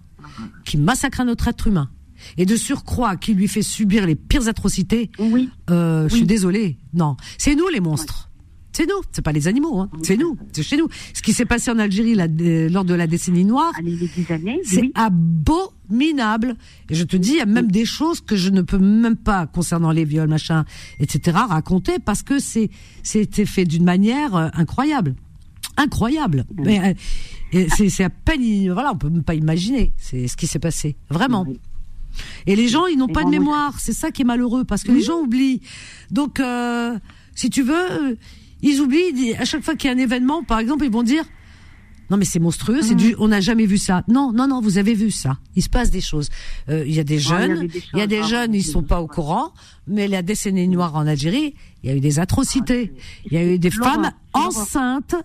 qui 0.65 0.77
massacre 0.77 1.22
un 1.22 1.27
autre 1.27 1.47
être 1.47 1.67
humain 1.67 1.89
et 2.38 2.45
de 2.45 2.55
surcroît 2.55 3.15
qui 3.15 3.34
lui 3.34 3.47
fait 3.47 3.61
subir 3.61 4.05
les 4.05 4.15
pires 4.15 4.47
atrocités 4.47 5.11
oui. 5.19 5.49
euh, 5.69 6.07
je 6.09 6.15
suis 6.15 6.26
désolée. 6.26 6.77
Non. 6.93 7.17
C'est 7.38 7.55
nous 7.55 7.67
les 7.67 7.80
monstres 7.80 8.30
c'est 8.76 8.85
nous, 8.85 9.02
c'est 9.14 9.22
pas 9.22 9.31
les 9.31 9.47
animaux, 9.47 9.80
hein. 9.80 9.89
c'est 10.03 10.18
nous, 10.18 10.38
c'est 10.52 10.61
chez 10.61 10.76
nous. 10.76 10.89
Ce 11.14 11.22
qui 11.22 11.31
s'est 11.31 11.45
passé 11.45 11.72
en 11.72 11.80
Algérie 11.80 12.19
euh, 12.19 12.68
lors 12.69 12.84
de 12.84 12.93
la 12.93 13.07
décennie 13.07 13.45
noire, 13.45 13.72
c'est 14.65 14.91
abominable. 14.95 16.57
Et 16.89 16.95
je 16.95 17.06
te 17.06 17.15
dis, 17.15 17.31
il 17.31 17.38
y 17.38 17.41
a 17.41 17.45
même 17.45 17.72
des 17.72 17.85
choses 17.85 18.19
que 18.19 18.35
je 18.35 18.49
ne 18.49 18.61
peux 18.61 18.77
même 18.77 19.15
pas, 19.15 19.47
concernant 19.47 19.91
les 19.91 20.03
viols, 20.03 20.27
machin, 20.27 20.65
etc., 20.99 21.38
raconter 21.47 21.99
parce 22.03 22.22
que 22.22 22.38
c'est 22.38 22.69
c'était 23.02 23.45
fait 23.45 23.64
d'une 23.64 23.85
manière 23.85 24.35
euh, 24.35 24.49
incroyable, 24.56 25.15
incroyable. 25.77 26.43
Mais 26.57 26.97
euh, 27.53 27.65
c'est 27.77 28.03
à 28.03 28.10
peine, 28.10 28.73
voilà, 28.73 28.91
on 28.91 28.97
peut 28.97 29.10
même 29.10 29.23
pas 29.23 29.35
imaginer. 29.35 29.93
C'est 29.95 30.27
ce 30.27 30.35
qui 30.35 30.47
s'est 30.47 30.60
passé, 30.60 30.97
vraiment. 31.10 31.45
Et 32.45 32.57
les 32.57 32.68
gens, 32.68 32.88
ils 32.88 32.97
n'ont 32.97 33.07
pas 33.07 33.23
de 33.23 33.27
moi, 33.27 33.31
moi, 33.31 33.39
mémoire. 33.39 33.80
C'est 33.80 33.93
ça 33.93 34.11
qui 34.11 34.23
est 34.23 34.26
malheureux 34.26 34.65
parce 34.65 34.84
que 34.84 34.91
les 34.91 35.02
gens 35.02 35.22
oublient. 35.22 35.61
Donc, 36.11 36.41
euh, 36.41 36.99
si 37.35 37.49
tu 37.49 37.64
veux, 37.64 38.18
ils 38.61 38.80
oublient. 38.82 39.36
À 39.38 39.45
chaque 39.45 39.64
fois 39.64 39.76
qu'il 39.76 39.90
y 39.90 39.94
a 39.94 39.95
un 39.95 39.99
événement, 39.99 40.44
par 40.44 40.60
exemple, 40.60 40.86
ils 40.86 40.91
vont 40.91 41.03
dire. 41.03 41.23
Non 42.11 42.18
mais 42.18 42.26
c'est 42.26 42.38
monstrueux, 42.38 42.84
c'est 42.84 42.94
du, 42.94 43.15
on 43.18 43.30
n'a 43.30 43.41
jamais 43.41 43.65
vu 43.65 43.80
ça. 43.80 44.03
Non, 44.07 44.32
non, 44.32 44.48
non, 44.48 44.61
vous 44.61 44.77
avez 44.77 44.94
vu 44.94 45.10
ça. 45.10 45.40
Il 45.56 45.64
se 45.64 45.69
passe 45.69 45.90
des 45.90 46.02
choses. 46.02 46.30
Euh, 46.69 46.84
Il 46.86 46.94
y 46.94 46.99
a 46.99 47.03
des 47.03 47.15
il 47.15 47.19
y 47.19 47.23
jeunes, 47.23 47.68
il 47.94 47.99
y 47.99 48.02
a 48.02 48.06
des 48.06 48.19
choses, 48.19 48.30
jeunes, 48.30 48.53
ils 48.53 48.64
sont 48.64 48.84
pas 48.84 49.02
au 49.02 49.07
courant. 49.07 49.53
Mais 49.88 50.07
la 50.07 50.22
décennie 50.22 50.68
noire 50.68 50.95
en 50.95 51.07
Algérie, 51.07 51.56
il 51.84 51.90
y 51.90 51.94
a 51.94 51.95
eu 51.95 51.99
des 51.99 52.19
atrocités. 52.19 52.94
Il 53.26 53.34
y 53.34 53.38
a 53.38 53.44
eu 53.44 53.57
des 53.57 53.72
femmes 53.72 54.11
enceintes 54.34 55.15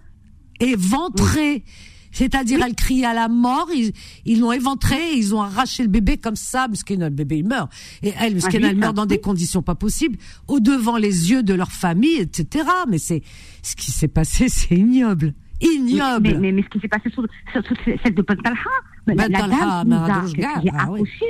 éventrées. 0.58 1.64
C'est-à-dire, 2.12 2.60
elles 2.64 2.74
crient 2.74 3.04
à 3.04 3.14
la 3.14 3.28
mort, 3.28 3.68
ils, 3.74 3.92
ils 4.24 4.40
l'ont 4.40 4.52
éventré, 4.52 4.96
ils 5.14 5.34
ont 5.34 5.42
arraché 5.42 5.82
le 5.82 5.88
bébé 5.88 6.16
comme 6.16 6.36
ça, 6.36 6.66
parce 6.68 6.82
que 6.82 6.94
le 6.94 7.08
bébé 7.08 7.38
il 7.38 7.46
meurt. 7.46 7.70
Et 8.02 8.12
elle, 8.20 8.34
parce 8.34 8.46
Ah, 8.46 8.50
oui, 8.52 8.64
elle 8.64 8.76
meurt 8.76 8.94
dans 8.94 9.06
des 9.06 9.20
conditions 9.20 9.62
pas 9.62 9.74
possibles, 9.74 10.18
au 10.48 10.60
devant 10.60 10.96
les 10.96 11.30
yeux 11.30 11.42
de 11.42 11.54
leur 11.54 11.70
famille, 11.70 12.18
etc. 12.20 12.68
Mais 12.88 12.98
c'est, 12.98 13.22
ce 13.62 13.76
qui 13.76 13.90
s'est 13.90 14.08
passé, 14.08 14.48
c'est 14.48 14.74
ignoble. 14.74 15.34
Ignoble. 15.60 16.28
Mais, 16.28 16.34
mais, 16.38 16.52
mais 16.52 16.62
ce 16.62 16.68
qui 16.68 16.80
s'est 16.80 16.88
passé 16.88 17.10
sur, 17.10 17.26
sur, 17.52 17.62
sur 17.64 17.76
celle 18.02 18.14
de 18.14 18.22
Bentalha, 18.22 18.56
la, 19.06 19.14
la 19.14 19.28
dame 19.28 19.82
qui 19.82 19.88
nous 19.88 20.44
a, 20.46 20.60
qui 20.60 20.70
ah 20.72 20.90
oui. 20.90 21.00
accouché, 21.00 21.26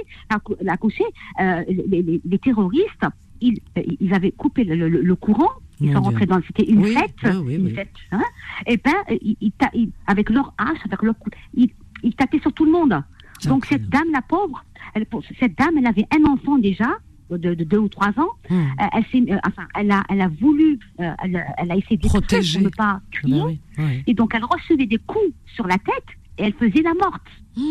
accouché, 0.69 1.05
euh, 1.41 1.65
les, 1.69 2.03
les, 2.03 2.21
les 2.25 2.39
terroristes, 2.39 3.07
ils, 3.41 3.59
euh, 3.77 3.83
ils 3.99 4.15
avaient 4.15 4.31
coupé 4.31 4.65
le, 4.65 4.89
le, 4.89 5.03
le 5.03 5.17
courant, 5.17 5.51
ils 5.81 5.93
sont 5.93 6.01
rentrés 6.03 6.27
dans, 6.27 6.41
c'était 6.47 6.65
une 6.71 6.83
Oui, 6.83 6.93
fête, 6.95 7.35
oui, 7.45 7.55
une 7.57 7.75
fête, 7.75 7.93
hein, 8.13 8.23
et 8.67 8.77
ben, 8.77 8.93
ils, 9.23 9.37
ils 9.41 9.91
avec 10.07 10.31
leur 10.31 10.53
hache, 10.59 10.79
avec 10.85 11.03
leur 11.03 11.19
coup, 11.19 11.31
ils, 11.55 11.71
ils 12.03 12.15
tapaient 12.15 12.41
sur 12.41 12.53
tout 12.53 12.65
le 12.65 12.73
monde. 12.73 13.03
Donc 13.47 13.65
cette 13.67 13.89
dame, 13.89 14.11
la 14.13 14.21
pauvre, 14.23 14.65
elle, 14.95 15.07
cette 15.39 15.57
dame, 15.59 15.79
elle 15.79 15.87
avait 15.87 16.07
un 16.19 16.25
enfant 16.31 16.59
déjà, 16.59 16.91
de, 17.31 17.55
de 17.55 17.63
deux 17.65 17.79
ou 17.79 17.89
trois 17.89 18.09
ans. 18.19 18.33
Hmm. 18.51 18.55
Euh, 18.81 18.85
elle, 18.93 19.05
s'est- 19.07 19.33
euh, 19.33 19.39
enfin, 19.47 19.67
elle 19.77 19.91
a, 19.93 20.03
elle 20.09 20.21
a 20.21 20.29
voulu, 20.29 20.79
euh, 20.99 21.13
elle, 21.23 21.37
a- 21.37 21.47
elle 21.59 21.71
a 21.71 21.77
essayé 21.77 21.97
de 21.97 22.07
Protéger. 22.09 22.59
pour 22.59 22.65
ne 22.67 22.75
pas 22.75 23.01
crier. 23.13 23.41
Oui, 23.43 23.61
oui. 23.79 24.03
Et 24.09 24.15
donc, 24.15 24.35
elle 24.35 24.45
recevait 24.45 24.87
des 24.87 24.99
coups 24.99 25.33
sur 25.55 25.67
la 25.69 25.79
tête 25.79 26.09
et 26.39 26.43
elle 26.43 26.55
faisait 26.55 26.83
la 26.83 26.93
morte. 26.95 27.23
c'est 27.55 27.63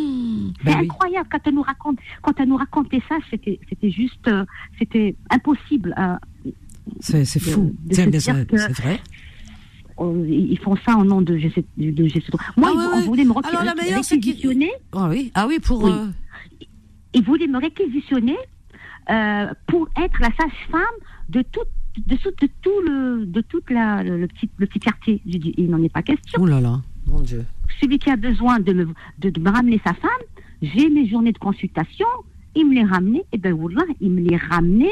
bah 0.63 0.71
oui. 0.79 0.85
incroyable 0.85 1.27
quand 1.31 1.39
elle 1.45 1.55
nous 1.55 1.61
raconte, 1.61 1.99
quand 2.21 2.39
elle 2.39 2.47
nous 2.47 2.55
racontait 2.55 3.01
ça, 3.09 3.17
c'était, 3.29 3.59
c'était 3.67 3.89
juste, 3.91 4.27
euh, 4.29 4.45
c'était 4.79 5.15
impossible. 5.29 5.93
C'est, 6.99 7.25
c'est 7.25 7.39
de- 7.39 7.45
fou. 7.45 7.75
de 7.85 7.93
C'est, 7.95 8.01
se 8.01 8.05
mais 8.09 8.11
dire 8.17 8.21
c'est, 8.35 8.45
que- 8.47 8.57
c'est 8.57 8.71
vrai. 8.81 8.99
ils 10.27 10.59
font 10.59 10.75
ça 10.85 10.95
au 10.97 11.03
nom 11.03 11.21
de 11.21 11.37
je 11.37 11.49
sais, 11.49 11.63
de 11.77 12.07
je 12.07 12.13
sais 12.13 12.21
trop. 12.31 12.37
Moi, 12.57 12.69
Ah 12.71 12.73
ils, 12.73 12.77
ouais, 12.79 12.85
on 12.93 12.97
ouais. 12.99 13.05
voulait 13.05 13.25
me 13.25 13.31
ré- 13.33 13.41
Alors, 13.49 13.63
la 13.63 13.75
meilleure, 13.75 14.03
c'est 14.03 14.19
qu'ils- 14.19 14.31
réquisitionner. 14.33 14.71
Ah 14.93 15.07
oui, 15.09 15.31
ah 15.35 15.45
oui, 15.47 15.59
pour. 15.59 15.83
Oui. 15.83 15.91
euh, 15.91 16.07
Ils 17.13 17.23
voulaient 17.23 17.47
me 17.47 17.59
réquisitionner 17.59 18.37
euh, 19.09 19.47
pour 19.67 19.89
être 20.01 20.19
la 20.21 20.29
sage-femme 20.39 20.81
de 21.29 21.41
tout, 21.41 21.59
de, 22.05 22.15
tout- 22.15 22.29
de 22.39 22.47
tout 22.61 22.81
le, 22.85 23.25
de 23.25 23.41
toute 23.41 23.69
la, 23.71 24.03
le, 24.03 24.17
le 24.19 24.27
petit, 24.27 24.49
le 24.57 24.67
petit 24.67 24.79
quartier. 24.79 25.21
Il 25.25 25.69
n'en 25.69 25.81
est 25.83 25.89
pas 25.91 26.03
question. 26.03 26.41
Oh 26.41 26.45
là 26.45 26.61
là, 26.61 26.81
mon 27.07 27.19
Dieu. 27.21 27.43
celui 27.81 27.97
qui 27.99 28.09
a 28.11 28.15
besoin 28.15 28.59
de 28.59 28.73
me, 28.73 28.87
de, 29.19 29.29
de 29.31 29.39
me 29.41 29.49
ramener 29.49 29.81
sa 29.85 29.93
femme, 29.95 30.23
j'ai 30.61 30.89
mes 30.89 31.07
journées 31.07 31.31
de 31.31 31.37
consultation, 31.39 32.05
il 32.55 32.67
me 32.69 32.75
les 32.75 32.83
ramenait, 32.83 33.23
et 33.31 33.37
ben 33.37 33.53
voilà, 33.53 33.81
il 34.01 34.11
me 34.11 34.21
les 34.21 34.37
ramenait, 34.37 34.91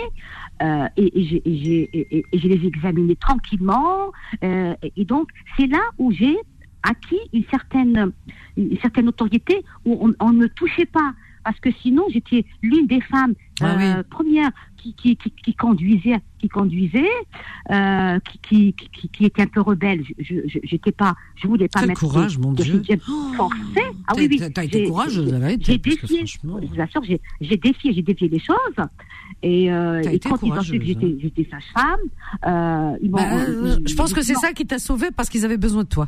euh, 0.61 0.88
et, 0.97 1.19
et 1.19 2.23
je 2.34 2.47
les 2.47 2.65
examinais 2.67 3.15
tranquillement, 3.15 4.11
euh, 4.43 4.75
et, 4.95 5.05
donc 5.05 5.29
c'est 5.55 5.67
là 5.67 5.81
où 5.97 6.11
j'ai 6.11 6.38
acquis 6.84 7.19
une 7.34 7.43
certaine, 7.51 8.11
une 8.55 8.77
certaine 8.79 9.05
notoriété, 9.05 9.63
où 9.85 9.97
on 10.01 10.13
on 10.19 10.31
ne 10.31 10.39
me 10.39 10.49
touchait 10.49 10.85
pas. 10.85 11.13
Parce 11.43 11.59
que 11.61 11.71
sinon 11.71 12.03
j'étais 12.11 12.45
l'une 12.61 12.88
des 12.88 12.99
femmes 13.01 13.34
Ah 13.61 13.77
euh, 13.79 14.03
premières 14.09 14.51
qui, 14.93 15.15
qui, 15.18 15.30
qui, 15.31 15.31
qui 15.43 15.53
conduisait, 15.53 16.19
qui 16.39 16.47
conduisait, 16.49 17.09
euh, 17.72 18.19
qui, 18.43 18.73
qui, 18.73 19.09
qui, 19.09 19.26
était 19.26 19.41
un 19.43 19.47
peu 19.47 19.61
rebelle. 19.61 20.03
Je, 20.19 20.35
je, 20.47 20.59
j'étais 20.64 20.91
pas, 20.91 21.15
je 21.35 21.47
voulais 21.47 21.68
pas 21.68 21.80
Quel 21.80 21.89
mettre 21.89 21.99
courage, 22.01 22.38
de- 22.38 22.41
mon 22.43 22.53
de 22.53 22.64
Dieu. 22.64 22.81
hijab 22.84 22.99
forcé. 23.35 23.81
Ah 24.07 24.14
oui, 24.15 24.27
oui. 24.30 24.41
T'as- 24.53 24.64
été 24.64 24.80
J'ai- 24.80 24.88
courageuse, 24.88 25.31
la 25.31 25.39
vérité, 25.39 25.64
J'ai 25.73 25.77
défié, 25.77 26.26
je 26.26 26.38
vous 26.43 26.81
assure, 26.81 27.03
j'ai, 27.03 27.19
j'ai 27.41 27.57
défié, 27.57 27.93
j'ai 27.93 28.01
défié 28.01 28.27
les 28.30 28.39
choses. 28.39 28.85
Et, 29.43 29.72
euh, 29.72 30.01
et 30.03 30.19
quand 30.19 30.41
ils 30.43 30.51
ont 30.51 30.61
su 30.61 30.80
que 30.80 30.85
j'étais, 30.85 31.15
j'étais 31.22 31.47
sage-femme, 31.49 31.99
euh, 32.45 32.97
ils 33.01 33.09
m'ont. 33.11 33.18
Bah, 33.18 33.34
euh, 33.35 33.77
je 33.85 33.95
pense 33.95 34.14
que 34.14 34.22
c'est 34.22 34.35
ça 34.35 34.53
qui 34.53 34.65
t'a 34.65 34.80
sauvé 34.80 35.07
parce 35.15 35.30
qu'ils 35.30 35.45
avaient 35.45 35.57
besoin 35.57 35.84
de 35.84 35.89
toi. 35.89 36.07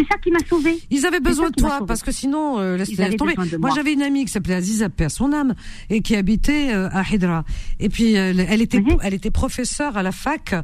C'est 0.00 0.14
ça 0.14 0.18
qui 0.18 0.30
m'a 0.30 0.38
sauvé. 0.48 0.78
Ils 0.90 1.06
avaient 1.06 1.20
besoin 1.20 1.50
de 1.50 1.54
toi 1.54 1.74
sauvée. 1.78 1.86
parce 1.86 2.02
que 2.02 2.12
sinon, 2.12 2.58
euh, 2.58 2.76
laisse, 2.76 2.90
tomber. 3.16 3.34
Moi, 3.58 3.70
j'avais 3.74 3.92
une 3.92 4.02
amie 4.02 4.24
qui 4.24 4.32
s'appelait 4.32 4.54
Aziza 4.54 4.88
Père, 4.88 5.10
son 5.10 5.32
âme, 5.32 5.54
et 5.90 6.00
qui 6.00 6.16
habitait 6.16 6.72
euh, 6.72 6.88
à 6.90 7.02
Hydra. 7.02 7.44
Et 7.78 7.88
puis, 7.88 8.14
elle 8.14 8.62
était, 8.62 8.82
elle 9.02 9.14
était 9.14 9.30
professeure 9.30 9.96
à 9.96 10.02
la 10.02 10.12
fac 10.12 10.54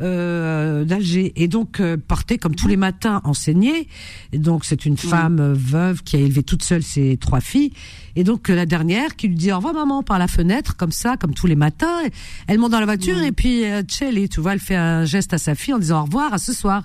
euh, 0.00 0.84
d'Alger, 0.84 1.32
et 1.36 1.48
donc 1.48 1.80
euh, 1.80 1.96
partait 1.96 2.38
comme 2.38 2.54
tous 2.54 2.68
les 2.68 2.76
matins 2.76 3.20
enseigner. 3.24 3.88
Et 4.32 4.38
donc, 4.38 4.64
c'est 4.64 4.86
une 4.86 4.96
femme 4.96 5.40
euh, 5.40 5.54
veuve 5.54 6.02
qui 6.02 6.16
a 6.16 6.18
élevé 6.18 6.42
toute 6.42 6.62
seule 6.62 6.82
ses 6.82 7.16
trois 7.16 7.40
filles. 7.40 7.72
Et 8.16 8.24
donc, 8.24 8.48
la 8.48 8.66
dernière 8.66 9.16
qui 9.16 9.28
lui 9.28 9.36
dit 9.36 9.52
au 9.52 9.56
revoir 9.56 9.74
maman 9.74 10.02
par 10.02 10.18
la 10.18 10.28
fenêtre, 10.28 10.76
comme 10.76 10.92
ça, 10.92 11.16
comme 11.16 11.34
tous 11.34 11.46
les 11.46 11.56
matins. 11.56 12.00
Elle 12.46 12.58
monte 12.58 12.72
dans 12.72 12.80
la 12.80 12.86
voiture 12.86 13.20
et 13.22 13.32
puis 13.32 13.64
euh, 13.64 13.82
Tchelly, 13.82 14.28
tu 14.28 14.40
vois, 14.40 14.52
elle 14.52 14.60
fait 14.60 14.76
un 14.76 15.04
geste 15.04 15.32
à 15.32 15.38
sa 15.38 15.54
fille 15.54 15.74
en 15.74 15.78
disant 15.78 16.00
au 16.00 16.04
revoir, 16.04 16.32
à 16.32 16.38
ce 16.38 16.52
soir. 16.52 16.84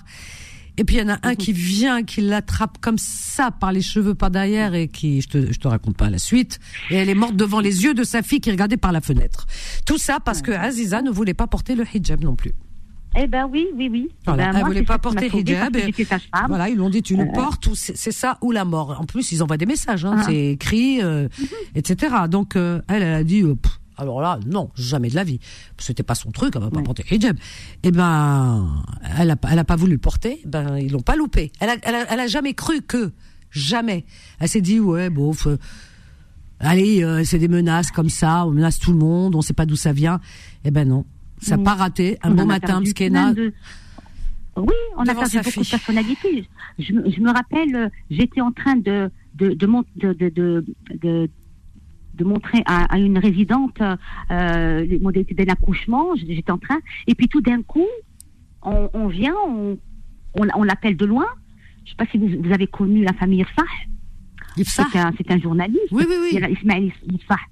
Et 0.80 0.84
puis 0.84 0.96
il 0.96 1.00
y 1.00 1.02
en 1.02 1.10
a 1.12 1.18
un 1.24 1.34
qui 1.34 1.52
vient, 1.52 2.02
qui 2.04 2.22
l'attrape 2.22 2.78
comme 2.80 2.96
ça 2.96 3.50
par 3.50 3.70
les 3.70 3.82
cheveux 3.82 4.14
par 4.14 4.30
derrière 4.30 4.72
et 4.74 4.88
qui, 4.88 5.20
je 5.20 5.28
te, 5.28 5.52
je 5.52 5.58
te 5.58 5.68
raconte 5.68 5.94
pas 5.98 6.08
la 6.08 6.16
suite. 6.16 6.58
Et 6.88 6.94
elle 6.94 7.10
est 7.10 7.14
morte 7.14 7.36
devant 7.36 7.60
les 7.60 7.84
yeux 7.84 7.92
de 7.92 8.02
sa 8.02 8.22
fille 8.22 8.40
qui 8.40 8.50
regardait 8.50 8.78
par 8.78 8.90
la 8.90 9.02
fenêtre. 9.02 9.46
Tout 9.84 9.98
ça 9.98 10.20
parce 10.24 10.40
que 10.40 10.50
Aziza 10.52 11.02
ne 11.02 11.10
voulait 11.10 11.34
pas 11.34 11.46
porter 11.46 11.74
le 11.74 11.84
hijab 11.94 12.24
non 12.24 12.34
plus. 12.34 12.52
Eh 13.14 13.26
ben 13.26 13.46
oui, 13.52 13.66
oui, 13.74 13.88
oui. 13.92 14.08
Voilà, 14.24 14.44
Ben, 14.44 14.50
elle 14.54 14.58
moi, 14.60 14.68
voulait 14.68 14.82
pas 14.84 14.98
porter 14.98 15.28
sauvée 15.28 15.42
hijab. 15.42 15.76
et-. 15.76 15.92
Voilà, 16.48 16.68
ils 16.70 16.76
l'ont 16.76 16.88
dit, 16.90 17.02
tu 17.02 17.14
le 17.16 17.24
Euh, 17.24 17.32
portes 17.34 17.66
ou 17.66 17.74
c'est 17.74 18.12
ça 18.12 18.38
ou 18.40 18.50
la 18.52 18.64
mort. 18.64 18.96
En 19.00 19.04
plus, 19.04 19.32
ils 19.32 19.42
envoient 19.42 19.56
des 19.58 19.66
messages, 19.66 20.04
hein, 20.06 20.14
Ah. 20.18 20.22
c'est 20.26 20.46
écrit, 20.52 21.02
euh, 21.02 21.28
etc. 21.74 22.14
Donc 22.30 22.56
euh, 22.56 22.80
elle, 22.88 23.02
elle 23.02 23.14
a 23.14 23.24
dit, 23.24 23.42
euh, 23.42 23.54
pff, 23.56 23.79
alors 24.00 24.20
là, 24.20 24.38
non, 24.46 24.70
jamais 24.74 25.08
de 25.10 25.14
la 25.14 25.24
vie. 25.24 25.38
C'était 25.78 26.02
pas 26.02 26.14
son 26.14 26.30
truc, 26.30 26.54
elle 26.56 26.62
va 26.62 26.70
pas 26.70 26.82
porter 26.82 27.04
hijab. 27.10 27.36
Eh 27.82 27.90
ben, 27.90 28.82
elle 29.18 29.30
a, 29.30 29.36
pas- 29.36 29.48
elle 29.52 29.58
a 29.58 29.64
pas 29.64 29.76
voulu 29.76 29.92
le 29.92 29.98
porter. 29.98 30.40
Ben, 30.46 30.76
ils 30.78 30.90
l'ont 30.92 31.00
pas 31.02 31.16
loupé. 31.16 31.52
Elle 31.60 31.70
a, 31.70 31.76
elle 31.82 31.94
a, 31.94 32.12
elle 32.12 32.20
a 32.20 32.26
jamais 32.26 32.54
cru 32.54 32.82
que, 32.82 33.12
jamais. 33.50 34.04
Elle 34.38 34.48
s'est 34.48 34.60
dit, 34.60 34.80
ouais, 34.80 35.10
bon. 35.10 35.32
euh, 35.46 35.56
Allez, 36.62 37.02
euh, 37.02 37.24
c'est 37.24 37.38
des 37.38 37.48
menaces 37.48 37.90
comme 37.90 38.10
ça, 38.10 38.44
on 38.46 38.50
menace 38.50 38.78
tout 38.78 38.92
le 38.92 38.98
monde, 38.98 39.34
on 39.34 39.40
sait 39.40 39.54
pas 39.54 39.64
d'où 39.64 39.76
ça 39.76 39.92
vient. 39.92 40.20
Eh 40.64 40.70
ben 40.70 40.86
non, 40.86 41.06
ça 41.40 41.56
n'a 41.56 41.62
Mm. 41.62 41.64
pas 41.64 41.74
raté. 41.74 42.18
Un 42.22 42.32
On 42.32 42.34
bon 42.34 42.46
matin, 42.46 42.80
Mskena, 42.80 43.32
de- 43.32 43.54
Oui, 44.56 44.74
on 44.98 45.02
a 45.06 45.14
perdu 45.14 45.38
beaucoup 45.38 45.60
de 45.64 45.70
personnalités. 45.70 46.48
Je, 46.78 46.92
me- 46.92 47.10
je 47.10 47.20
me 47.20 47.32
rappelle, 47.32 47.74
euh, 47.76 47.88
j'étais 48.10 48.42
en 48.42 48.52
train 48.52 48.76
de 48.76 49.10
de 49.36 49.54
de, 49.54 49.72
de, 50.12 51.30
de, 52.20 52.24
montrer 52.24 52.62
à, 52.66 52.98
une 52.98 53.18
résidente 53.18 53.80
euh, 54.30 54.84
les 54.84 54.98
modalités 54.98 55.34
d'un 55.34 55.52
accouchement. 55.52 56.14
J'étais 56.16 56.52
en 56.52 56.58
train, 56.58 56.78
et 57.06 57.14
puis 57.14 57.28
tout 57.28 57.40
d'un 57.40 57.62
coup, 57.62 57.88
on, 58.62 59.08
vient, 59.08 59.34
on, 59.46 59.78
on, 60.34 60.62
l'appelle 60.62 60.96
de 60.96 61.06
loin. 61.06 61.26
Je 61.84 61.90
sais 61.90 61.96
pas 61.96 62.06
si 62.06 62.18
vous, 62.18 62.28
vous 62.42 62.52
avez 62.52 62.66
connu 62.66 63.02
la 63.02 63.12
famille 63.14 63.40
Irsah. 63.40 63.62
C'est 64.56 64.82
un, 64.98 65.12
un 65.28 65.38
journaliste. 65.38 65.80
Oui, 65.92 66.04
oui, 66.08 66.14
oui. 66.34 66.40
Ismaël. 66.58 66.92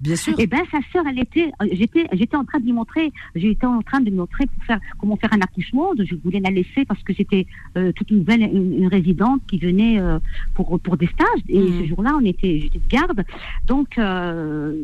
Bien 0.00 0.16
sûr. 0.16 0.34
Eh 0.38 0.46
ben, 0.46 0.60
sa 0.70 0.78
sœur, 0.92 1.04
elle 1.08 1.18
était, 1.18 1.50
euh, 1.62 1.66
j'étais, 1.72 2.06
j'étais 2.12 2.36
en 2.36 2.44
train 2.44 2.58
de 2.58 2.64
lui 2.64 2.72
montrer, 2.72 3.12
j'étais 3.34 3.66
en 3.66 3.82
train 3.82 4.00
de 4.00 4.06
lui 4.10 4.16
montrer 4.16 4.46
pour 4.46 4.64
faire, 4.64 4.80
comment 4.98 5.16
faire 5.16 5.32
un 5.32 5.40
accouchement. 5.40 5.90
Je 5.98 6.14
voulais 6.16 6.40
la 6.40 6.50
laisser 6.50 6.84
parce 6.86 7.02
que 7.02 7.12
c'était 7.14 7.46
euh, 7.76 7.92
toute 7.92 8.10
une 8.10 8.18
nouvelle, 8.18 8.42
une, 8.42 8.74
une 8.82 8.86
résidente 8.88 9.42
qui 9.48 9.58
venait 9.58 10.00
euh, 10.00 10.18
pour 10.54 10.78
pour 10.80 10.96
des 10.96 11.06
stages. 11.08 11.26
Et 11.48 11.58
Mhm. 11.58 11.80
ce 11.82 11.86
jour-là, 11.88 12.16
on 12.20 12.24
était, 12.24 12.60
j'étais 12.60 12.78
de 12.78 12.88
garde. 12.88 13.24
Donc, 13.66 13.98
euh, 13.98 14.82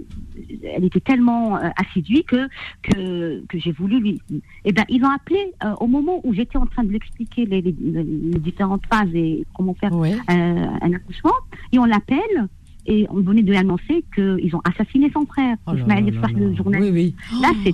elle 0.74 0.84
était 0.84 1.00
tellement 1.00 1.56
assidue 1.76 2.22
que 2.24 2.48
que 2.82 3.44
que 3.48 3.58
j'ai 3.58 3.72
voulu 3.72 4.00
lui. 4.00 4.20
Eh 4.64 4.72
ben, 4.72 4.84
ils 4.88 5.00
l'ont 5.00 5.10
appelé 5.10 5.52
au 5.80 5.86
moment 5.86 6.20
où 6.24 6.32
j'étais 6.34 6.58
en 6.58 6.66
train 6.66 6.84
de 6.84 6.88
lui 6.88 6.96
expliquer 6.96 7.44
les, 7.46 7.60
les, 7.60 7.72
les 7.72 8.38
différentes 8.38 8.84
phases 8.90 9.14
et 9.14 9.44
comment 9.54 9.74
faire 9.74 9.92
un 10.28 10.92
accouchement. 10.92 11.32
Et 11.72 11.78
on 11.78 11.84
l'appelle 12.08 12.48
et 12.86 13.06
on 13.10 13.20
venait 13.20 13.42
de 13.42 13.48
lui 13.50 13.56
annoncer 13.56 14.04
qu'ils 14.14 14.54
ont 14.54 14.60
assassiné 14.64 15.10
son 15.12 15.24
frère, 15.26 15.56
Oh 15.66 15.72
Ismaël 15.74 16.04
là 16.06 16.28
le 16.34 16.54
journaliste. 16.54 16.92
Oui, 16.92 17.14
oui. 17.32 17.40
Là, 17.42 17.50
c'est 17.64 17.70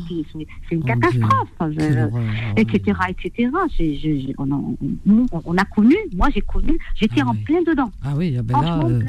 une 0.75 0.81
Dieu. 0.81 0.81
catastrophe, 0.87 1.49
euh, 1.63 2.07
etc., 2.57 2.97
etc. 3.09 3.51
Je- 3.79 3.85
je- 3.95 4.33
on, 4.39 4.51
a, 4.51 4.55
on- 4.55 5.27
on 5.45 5.57
a 5.57 5.65
connu, 5.65 5.97
moi 6.15 6.29
j'ai 6.35 6.41
connu, 6.41 6.79
j'étais 6.95 7.23
en 7.23 7.35
plein 7.35 7.63
dedans. 7.67 7.91
Ah 8.05 8.13
oui, 8.17 8.37
ah 8.39 8.43
ben 8.43 8.61
là, 8.61 8.81
euh, 8.85 9.01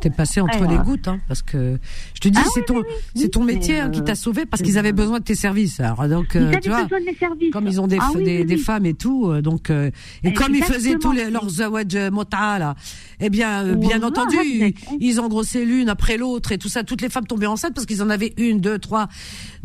t'es 0.00 0.10
passé 0.10 0.40
entre 0.40 0.64
les 0.66 0.76
euh, 0.76 0.82
gouttes, 0.82 1.08
hein, 1.08 1.18
parce 1.28 1.42
que 1.42 1.78
je 2.14 2.20
te 2.20 2.28
dis, 2.28 2.38
Ah 2.40 2.48
c'est 2.54 2.64
ton, 2.64 2.82
c'est 3.14 3.28
ton 3.28 3.44
métier 3.44 3.80
hein, 3.80 3.90
qui 3.90 4.00
euh, 4.00 4.04
t'a 4.04 4.14
sauvé 4.14 4.46
parce 4.46 4.62
qu'ils 4.62 4.78
avaient 4.78 4.92
besoin 4.92 5.18
de 5.18 5.24
tes 5.24 5.34
services. 5.34 5.80
Alors 5.80 6.08
donc, 6.08 6.36
euh, 6.36 6.40
Ils 6.40 6.46
avaient 6.48 6.60
tu 6.60 6.68
vois, 6.68 6.82
besoin 6.84 7.00
de 7.00 7.04
mes 7.06 7.14
services. 7.14 7.50
comme 7.52 7.66
ils 7.66 7.80
ont 7.80 7.86
des, 7.86 7.98
Ah 8.00 8.10
des, 8.44 8.56
femmes 8.56 8.86
et 8.86 8.94
tout, 8.94 9.26
euh, 9.28 9.42
donc 9.42 9.70
euh, 9.70 9.90
et 10.24 10.32
comme 10.32 10.54
ils 10.54 10.62
faisaient 10.64 10.98
tous 10.98 11.12
les, 11.12 11.30
leurs 11.30 11.48
zawaj 11.48 11.94
euh, 11.94 12.10
mota 12.10 12.58
là, 12.58 12.74
eh 13.20 13.30
bien, 13.30 13.64
euh, 13.64 13.74
bien 13.74 14.02
entendu, 14.02 14.36
ils, 14.44 14.62
Hadek. 14.62 14.76
ils 15.00 15.20
engrossaient 15.48 15.64
l'une 15.64 15.88
après 15.88 16.16
l'autre 16.16 16.52
et 16.52 16.58
tout 16.58 16.68
ça. 16.68 16.84
Toutes 16.84 17.00
les 17.00 17.08
femmes 17.08 17.26
tombaient 17.26 17.46
enceintes 17.46 17.74
parce 17.74 17.86
qu'ils 17.86 18.02
en 18.02 18.10
avaient 18.10 18.34
une, 18.36 18.60
deux, 18.60 18.78
trois. 18.78 19.08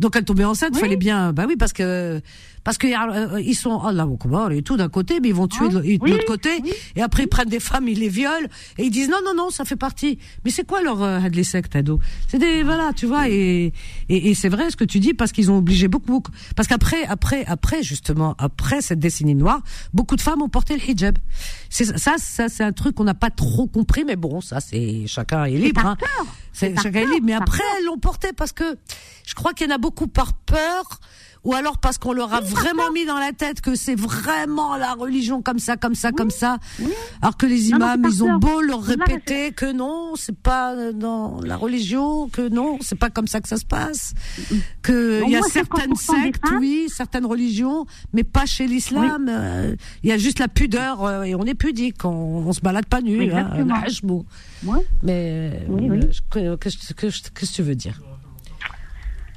Donc 0.00 0.16
elles 0.16 0.24
tombaient 0.24 0.44
enceintes. 0.44 0.76
Fallait 0.76 0.96
bien, 0.96 1.32
bah 1.32 1.44
oui, 1.46 1.56
parce 1.56 1.72
que 1.72 2.20
parce 2.64 2.78
que 2.78 2.86
euh, 2.86 3.40
ils 3.40 3.54
sont 3.54 3.78
Allah 3.78 4.04
Akbar 4.10 4.50
et 4.52 4.62
tout 4.62 4.76
d'un 4.76 4.88
côté, 4.88 5.20
mais 5.20 5.28
ils 5.28 5.34
vont 5.34 5.46
tuer 5.46 5.68
de, 5.68 5.78
l'autre 5.78 6.24
côté. 6.24 6.50
Et 6.96 7.02
après 7.02 7.24
ils 7.24 7.28
prennent 7.28 7.48
des 7.48 7.60
femmes, 7.60 7.86
ils 7.88 8.00
les 8.00 8.08
violent 8.08 8.48
et 8.78 8.84
ils 8.84 8.90
disent 8.90 9.10
non 9.10 9.18
non 9.24 9.34
non, 9.34 9.50
ça 9.50 9.64
fait 9.64 9.76
partie. 9.76 10.18
Mais 10.44 10.50
c'est 10.50 10.66
quoi 10.66 10.82
leur 10.82 11.02
euh, 11.02 11.20
les 11.30 11.44
sectes 11.44 11.76
ado? 11.76 12.00
C'est 12.28 12.38
des 12.38 12.62
voilà, 12.62 12.92
tu 12.94 13.06
vois 13.06 13.28
et 13.28 13.72
et, 14.08 14.30
et 14.30 14.34
c'est 14.34 14.48
vrai 14.48 14.70
ce 14.70 14.76
que 14.76 14.84
tu 14.84 14.98
dis 14.98 15.14
parce 15.14 15.32
qu'ils 15.32 15.50
ont 15.50 15.58
obligé 15.58 15.88
beaucoup 15.88 16.12
beaucoup 16.12 16.32
parce 16.56 16.66
qu'après 16.66 17.04
après 17.04 17.44
après 17.46 17.82
justement 17.82 18.34
après 18.38 18.80
cette 18.80 18.98
décennie 18.98 19.34
noire, 19.34 19.60
beaucoup 19.92 20.16
de 20.16 20.22
femmes 20.22 20.42
ont 20.42 20.48
porté 20.48 20.76
le 20.76 20.90
hijab. 20.90 21.18
C'est 21.68 21.98
ça 21.98 22.14
ça 22.18 22.48
c'est 22.48 22.64
un 22.64 22.72
truc 22.72 22.94
qu'on 22.94 23.04
n'a 23.04 23.14
pas 23.14 23.30
trop 23.30 23.66
compris 23.66 24.04
mais 24.04 24.16
bon, 24.16 24.40
ça 24.40 24.60
c'est 24.60 25.06
chacun 25.06 25.44
est 25.44 25.56
libre 25.56 25.84
hein. 25.84 25.96
C'est 26.52 26.74
chacun 26.80 27.00
est 27.00 27.06
libre 27.06 27.26
mais 27.26 27.34
après 27.34 27.62
elles 27.78 27.84
l'ont 27.84 27.98
porté 27.98 28.32
parce 28.32 28.52
que 28.52 28.76
je 29.26 29.34
crois 29.34 29.52
qu'il 29.52 29.68
y 29.68 29.72
en 29.72 29.74
a 29.74 29.78
beaucoup 29.78 30.06
par 30.06 30.32
peur 30.32 31.00
ou 31.44 31.54
alors 31.54 31.78
parce 31.78 31.98
qu'on 31.98 32.12
leur 32.12 32.32
a 32.34 32.40
vraiment 32.40 32.90
mis 32.92 33.04
dans 33.06 33.18
la 33.18 33.32
tête 33.32 33.60
que 33.60 33.74
c'est 33.74 33.94
vraiment 33.94 34.76
la 34.76 34.94
religion 34.94 35.42
comme 35.42 35.58
ça, 35.58 35.76
comme 35.76 35.94
ça, 35.94 36.10
comme 36.12 36.30
ça. 36.30 36.58
Alors 37.22 37.36
que 37.36 37.46
les 37.46 37.68
Non, 37.70 37.78
non, 37.78 37.86
imams, 37.94 38.06
ils 38.10 38.24
ont 38.24 38.38
beau 38.38 38.60
leur 38.60 38.82
répéter 38.82 39.52
que 39.52 39.70
non, 39.72 40.14
c'est 40.16 40.36
pas 40.36 40.74
dans 40.92 41.40
la 41.42 41.56
religion, 41.56 42.28
que 42.28 42.48
non, 42.48 42.78
c'est 42.80 42.98
pas 42.98 43.10
comme 43.10 43.26
ça 43.26 43.40
que 43.40 43.48
ça 43.48 43.56
se 43.56 43.66
passe. 43.66 44.14
Que 44.82 45.22
il 45.24 45.30
y 45.30 45.36
a 45.36 45.42
certaines 45.42 45.92
50% 45.92 45.94
des 45.94 46.22
sectes, 46.24 46.44
oui, 46.58 46.86
certaines 46.88 47.26
religions, 47.26 47.86
mais 48.12 48.24
pas 48.24 48.46
chez 48.46 48.66
l'islam. 48.66 49.26
Euh, 49.28 49.76
Il 50.02 50.08
y 50.10 50.12
a 50.12 50.18
juste 50.18 50.38
la 50.38 50.48
pudeur 50.48 51.04
euh, 51.04 51.22
et 51.22 51.34
on 51.34 51.44
est 51.44 51.54
pudique, 51.54 52.04
on, 52.04 52.08
on 52.46 52.52
se 52.52 52.60
balade 52.60 52.86
pas 52.86 53.00
nu. 53.00 53.32
Hein, 53.32 53.50
un. 53.52 53.64
Mais 55.02 55.62
Oui, 55.68 55.88
oui. 55.90 56.00
euh, 56.36 56.56
que- 56.56 56.56
que- 56.56 56.92
que- 56.94 56.94
Qu'est-ce 56.94 57.50
que 57.50 57.56
tu 57.56 57.62
veux 57.62 57.74
dire 57.74 58.00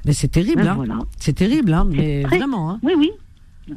Mais 0.08 0.14
c'est 0.14 0.28
terrible, 0.28 0.62
Ben 0.62 0.70
hein. 0.72 0.74
voilà. 0.74 0.98
C'est 1.18 1.34
terrible, 1.34 1.72
hein, 1.72 1.86
mais 1.88 2.22
très- 2.24 2.38
vraiment. 2.38 2.70
Hein. 2.70 2.80
Oui, 2.82 2.94
oui. 2.98 3.10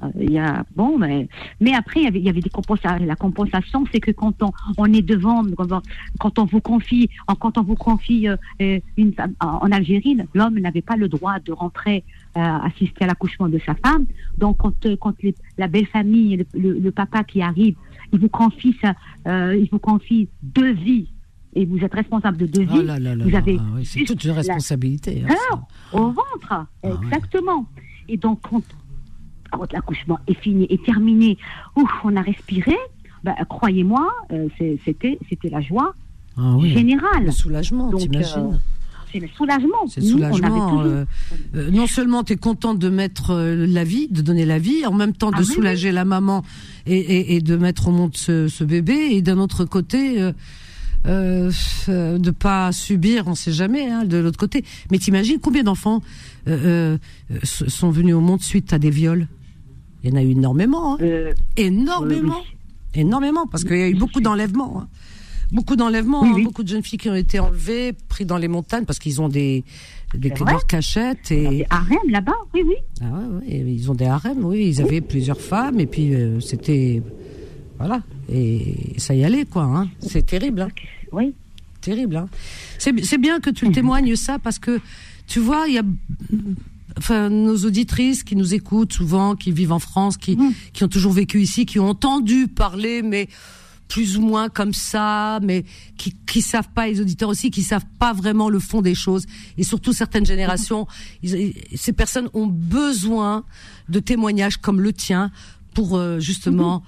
Euh, 0.02 0.08
Il 0.22 0.32
y 0.32 0.40
a 0.40 0.64
bon, 0.78 0.98
mais 0.98 1.28
mais 1.60 1.74
après 1.74 2.00
il 2.00 2.04
y 2.06 2.08
avait, 2.08 2.20
il 2.20 2.26
y 2.26 2.30
avait 2.30 2.40
des 2.40 2.50
compensations. 2.50 3.06
La 3.06 3.18
compensation, 3.18 3.84
c'est 3.92 4.00
que 4.00 4.12
quand 4.12 4.42
on, 4.42 4.52
on 4.78 4.86
est 4.86 5.02
devant, 5.02 5.44
quand 5.58 5.70
on, 5.74 5.82
quand 6.18 6.40
on 6.40 6.46
vous 6.46 6.62
confie, 6.62 7.10
quand 7.42 7.58
on 7.58 7.64
vous 7.64 7.76
confie 7.76 8.30
euh, 8.30 8.38
euh, 8.62 8.80
une 8.96 9.12
femme 9.12 9.34
en 9.42 9.70
Algérie, 9.70 10.16
l'homme 10.34 10.58
n'avait 10.60 10.82
pas 10.82 10.96
le 10.96 11.10
droit 11.10 11.40
de 11.48 11.52
rentrer 11.52 12.06
euh, 12.38 12.40
assister 12.40 13.04
à 13.04 13.08
l'accouchement 13.08 13.50
de 13.50 13.60
sa 13.66 13.76
femme. 13.76 14.06
Donc 14.38 14.60
quand 14.60 14.74
quand 15.04 15.16
les- 15.24 15.36
la 15.58 15.68
belle 15.68 15.88
famille, 15.88 16.38
le, 16.38 16.46
le- 16.58 16.80
le 16.80 16.92
papa 16.92 17.26
qui 17.26 17.42
arrive, 17.42 17.76
il 18.14 18.20
vous 18.20 18.30
confie 18.30 18.74
ça, 18.82 18.94
euh, 19.28 19.58
il 19.62 19.68
vous 19.70 19.80
confie 19.80 20.30
deux 20.42 20.72
vies. 20.72 21.10
Et 21.54 21.66
vous 21.66 21.80
êtes 21.80 21.94
responsable 21.94 22.38
de 22.38 22.46
deux 22.46 22.64
vies. 22.64 22.84
là 22.84 22.98
vous 23.16 23.36
avez 23.36 23.58
ah 23.60 23.64
oui, 23.76 23.86
c'est 23.86 24.04
toute 24.06 24.24
une 24.24 24.30
la- 24.32 24.38
responsabilité. 24.38 25.24
hein, 25.26 25.34
cœur 25.50 25.62
au 25.92 26.08
ventre. 26.12 26.66
Exactement. 26.84 27.66
Et 28.08 28.18
donc, 28.18 28.40
quand, 28.50 28.62
quand 29.52 29.72
l'accouchement 29.74 30.20
est 30.28 30.40
fini, 30.42 30.66
est 30.70 30.84
terminé, 30.86 31.38
ouf, 31.76 31.90
on 32.06 32.16
a 32.16 32.22
respiré, 32.22 32.76
bah, 33.24 33.36
croyez-moi, 33.50 34.10
euh, 34.32 34.48
c'était 34.86 35.20
c'était 35.30 35.50
la 35.50 35.62
joie 35.62 35.94
Ah 36.38 36.56
oui. 36.58 36.70
générale. 36.72 37.26
Le 37.26 37.32
soulagement, 37.32 37.92
t'imagines 37.94 38.54
euh, 38.54 38.58
C'est 39.12 39.20
le 39.20 39.28
soulagement. 39.28 39.88
C'est 39.88 40.00
le 40.02 40.08
Nous, 40.08 40.18
on 40.20 40.24
avait 40.24 40.36
soulagement. 40.38 40.82
euh, 40.84 41.06
euh, 41.56 41.70
non 41.72 41.86
seulement 41.88 42.24
tu 42.24 42.34
es 42.34 42.38
contente 42.38 42.80
de 42.80 42.90
mettre 42.90 43.32
euh, 43.32 43.66
la 43.68 43.84
vie, 43.84 44.08
de 44.10 44.22
donner 44.22 44.46
la 44.46 44.58
vie, 44.58 44.86
en 44.86 44.94
même 44.94 45.12
temps 45.14 45.32
de 45.32 45.36
Ah 45.38 45.42
oui, 45.42 45.46
soulager 45.54 45.92
la 45.92 46.06
maman 46.06 46.44
et, 46.86 46.96
et, 46.98 47.36
et 47.36 47.42
de 47.42 47.58
mettre 47.58 47.90
au 47.90 47.92
monde 47.92 48.16
ce, 48.16 48.48
ce 48.48 48.64
bébé, 48.64 48.94
et 49.12 49.22
d'un 49.22 49.38
autre 49.38 49.66
côté, 49.66 50.32
euh, 51.06 51.50
euh, 51.50 51.52
euh, 51.90 52.18
de 52.18 52.32
pas 52.32 52.72
subir, 52.72 53.24
on 53.28 53.36
sait 53.36 53.52
jamais, 53.52 53.90
hein, 53.90 54.06
de 54.06 54.18
l'autre 54.18 54.38
côté. 54.38 54.64
Mais 54.92 54.98
t'imagines 54.98 55.40
combien 55.40 55.64
d'enfants 55.64 56.02
euh, 56.48 56.98
euh, 57.32 57.38
sont 57.44 57.90
venus 57.90 58.16
au 58.16 58.22
monde 58.22 58.42
suite 58.42 58.74
à 58.74 58.80
des 58.80 58.90
viols? 58.90 59.28
Il 60.04 60.10
y 60.10 60.14
en 60.14 60.16
a 60.18 60.24
eu 60.24 60.32
énormément, 60.32 60.96
hein. 60.96 61.32
énormément, 61.58 62.42
énormément, 62.96 63.46
parce 63.48 63.64
qu'il 63.64 63.78
y 63.78 63.84
a 63.84 63.90
eu 63.90 63.96
beaucoup 63.96 64.22
d'enlèvements. 64.22 64.82
hein. 64.82 64.88
Beaucoup 65.52 65.76
d'enlèvements, 65.76 66.26
beaucoup 66.44 66.64
de 66.64 66.70
jeunes 66.70 66.82
filles 66.82 66.98
qui 66.98 67.10
ont 67.10 67.16
été 67.16 67.38
enlevées, 67.40 67.92
pris 68.08 68.24
dans 68.26 68.38
les 68.38 68.48
montagnes 68.48 68.86
parce 68.86 69.00
qu'ils 69.00 69.20
ont 69.22 69.28
des, 69.28 69.66
des 70.16 70.30
leurs 70.30 70.66
cachettes 70.66 71.30
et 71.30 71.46
Des 71.50 71.66
harems 71.70 71.98
là-bas, 72.10 72.38
oui, 72.54 72.62
oui. 72.66 72.76
ah 73.02 73.06
ouais, 73.42 73.62
ouais, 73.62 73.74
ils 73.74 73.92
ont 73.92 73.94
des 73.94 74.06
harems, 74.06 74.46
oui, 74.46 74.68
ils 74.70 74.82
avaient 74.82 75.02
plusieurs 75.02 75.42
femmes 75.42 75.80
et 75.82 75.88
puis 75.88 76.16
euh, 76.16 76.40
c'était 76.40 77.04
voilà 77.82 78.02
et 78.32 78.94
ça 78.98 79.14
y 79.16 79.24
allait 79.24 79.46
quoi, 79.46 79.64
hein. 79.64 79.90
C'est 80.00 80.26
terrible, 80.26 80.62
hein. 80.62 80.70
Oui. 81.12 81.34
Terrible, 81.82 82.16
hein. 82.18 82.30
C'est 82.78 83.18
bien 83.18 83.40
que 83.40 83.50
tu 83.50 83.72
témoignes 83.72 84.16
ça 84.16 84.38
parce 84.40 84.60
que 84.60 84.80
tu 85.28 85.40
vois, 85.40 85.66
il 85.68 85.74
y 85.74 85.80
a 85.80 85.84
enfin 86.98 87.30
nos 87.30 87.56
auditrices 87.66 88.24
qui 88.24 88.36
nous 88.36 88.54
écoutent 88.54 88.94
souvent, 88.94 89.36
qui 89.36 89.52
vivent 89.52 89.72
en 89.72 89.80
France, 89.80 90.18
qui 90.18 90.38
qui 90.74 90.84
ont 90.84 90.88
toujours 90.88 91.14
vécu 91.14 91.42
ici, 91.42 91.66
qui 91.66 91.80
ont 91.80 91.90
entendu 91.90 92.48
parler 92.48 93.02
mais 93.02 93.28
plus 93.88 94.18
ou 94.18 94.22
moins 94.22 94.48
comme 94.48 94.74
ça, 94.74 95.40
mais 95.42 95.66
qui 95.98 96.16
qui 96.28 96.42
savent 96.42 96.70
pas 96.74 96.88
les 96.88 97.02
auditeurs 97.02 97.30
aussi, 97.30 97.50
qui 97.52 97.62
savent 97.64 97.86
pas 98.00 98.14
vraiment 98.14 98.50
le 98.50 98.60
fond 98.60 98.82
des 98.82 98.96
choses, 98.96 99.26
et 99.58 99.64
surtout 99.64 99.92
certaines 99.94 100.26
générations, 100.26 100.88
ils- 101.24 101.54
ces 101.76 101.94
personnes 101.94 102.30
ont 102.34 102.48
besoin 102.48 103.44
de 103.90 104.00
témoignages 104.00 104.58
comme 104.58 104.80
le 104.82 104.94
tien 104.94 105.32
pour 105.74 105.98
euh, 105.98 106.20
justement 106.20 106.84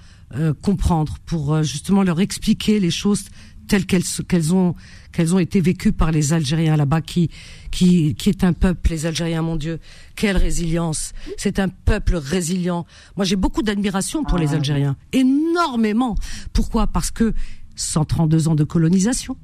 comprendre, 0.62 1.18
pour 1.26 1.54
euh, 1.54 1.62
justement 1.62 2.02
leur 2.02 2.20
expliquer 2.20 2.80
les 2.80 2.90
choses 2.90 3.24
telles 3.68 3.86
qu'elles 3.86 4.04
qu'elles 4.28 4.54
ont 4.54 4.74
qu'elles 5.12 5.34
ont 5.34 5.38
été 5.38 5.60
vécues 5.60 5.92
par 5.92 6.12
les 6.12 6.32
Algériens 6.32 6.76
là-bas, 6.76 7.00
qui 7.00 7.30
qui 7.70 8.14
qui 8.14 8.28
est 8.28 8.44
un 8.44 8.52
peuple, 8.52 8.90
les 8.90 9.06
Algériens, 9.06 9.42
mon 9.42 9.56
Dieu, 9.56 9.78
quelle 10.16 10.36
résilience 10.36 11.12
C'est 11.36 11.58
un 11.58 11.68
peuple 11.68 12.16
résilient. 12.16 12.86
Moi, 13.16 13.24
j'ai 13.24 13.36
beaucoup 13.36 13.62
d'admiration 13.62 14.24
pour 14.24 14.38
les 14.38 14.54
Algériens, 14.54 14.96
énormément. 15.12 16.16
Pourquoi? 16.52 16.86
Parce 16.86 17.10
que 17.10 17.32
132 17.76 18.48
ans 18.48 18.54
de 18.54 18.64
colonisation, 18.64 19.36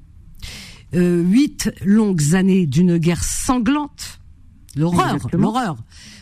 euh, 0.94 1.22
huit 1.22 1.70
longues 1.84 2.34
années 2.34 2.66
d'une 2.66 2.98
guerre 2.98 3.22
sanglante, 3.22 4.19
l'horreur, 4.76 5.16
l'horreur. 5.32 5.76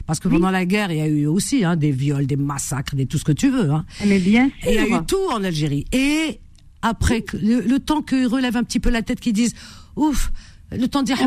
Parce 0.06 0.20
que 0.20 0.28
pendant 0.28 0.50
la 0.50 0.64
guerre, 0.64 0.90
il 0.90 0.98
y 0.98 1.02
a 1.02 1.06
eu 1.06 1.26
aussi 1.26 1.64
hein, 1.64 1.76
des 1.76 1.90
viols, 1.90 2.26
des 2.26 2.36
massacres, 2.36 2.94
des 2.94 3.06
tout 3.06 3.18
ce 3.18 3.24
que 3.24 3.32
tu 3.32 3.50
veux. 3.50 3.70
Hein. 3.70 3.84
Mais 4.06 4.18
bien 4.18 4.50
Et 4.64 4.70
il 4.70 4.74
y 4.74 4.78
a 4.78 4.86
eu 4.86 5.04
tout 5.06 5.20
en 5.30 5.44
Algérie. 5.44 5.84
Et 5.92 6.40
après, 6.80 7.24
le, 7.34 7.60
le 7.60 7.78
temps 7.78 8.02
qu'ils 8.02 8.26
relèvent 8.26 8.56
un 8.56 8.64
petit 8.64 8.80
peu 8.80 8.90
la 8.90 9.02
tête, 9.02 9.20
qu'ils 9.20 9.34
disent 9.34 9.54
ouf, 9.96 10.32
le 10.72 10.86
temps 10.88 11.00
de 11.00 11.06
dire 11.06 11.18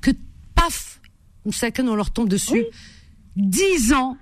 que 0.00 0.10
paf, 0.54 1.00
on 1.44 1.52
sait 1.52 1.72
qu'on 1.72 1.94
leur 1.94 2.10
tombe 2.10 2.28
dessus. 2.28 2.64
Dix 3.36 3.92
ans 3.92 4.16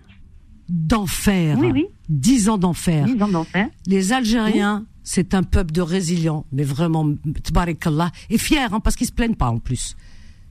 d'enfer. 0.69 1.59
Oui, 1.61 1.70
oui. 1.73 1.86
Dix 2.09 2.48
ans 2.48 2.59
d'enfer. 2.59 3.05
Dix 3.06 3.23
ans 3.23 3.28
d'enfer. 3.28 3.69
Les 3.86 4.12
Algériens, 4.12 4.86
c'est 5.02 5.35
un 5.35 5.43
peuple 5.43 5.73
de 5.73 5.81
résilients, 5.81 6.47
mais 6.52 6.65
vraiment, 6.65 7.09
tabarakallah, 7.43 8.11
et 8.31 8.39
fiers, 8.39 8.59
hein, 8.73 8.81
parce 8.81 8.97
qu'ils 8.97 9.06
se 9.06 9.12
plaignent 9.12 9.35
pas 9.35 9.51
en 9.51 9.59
plus. 9.59 9.97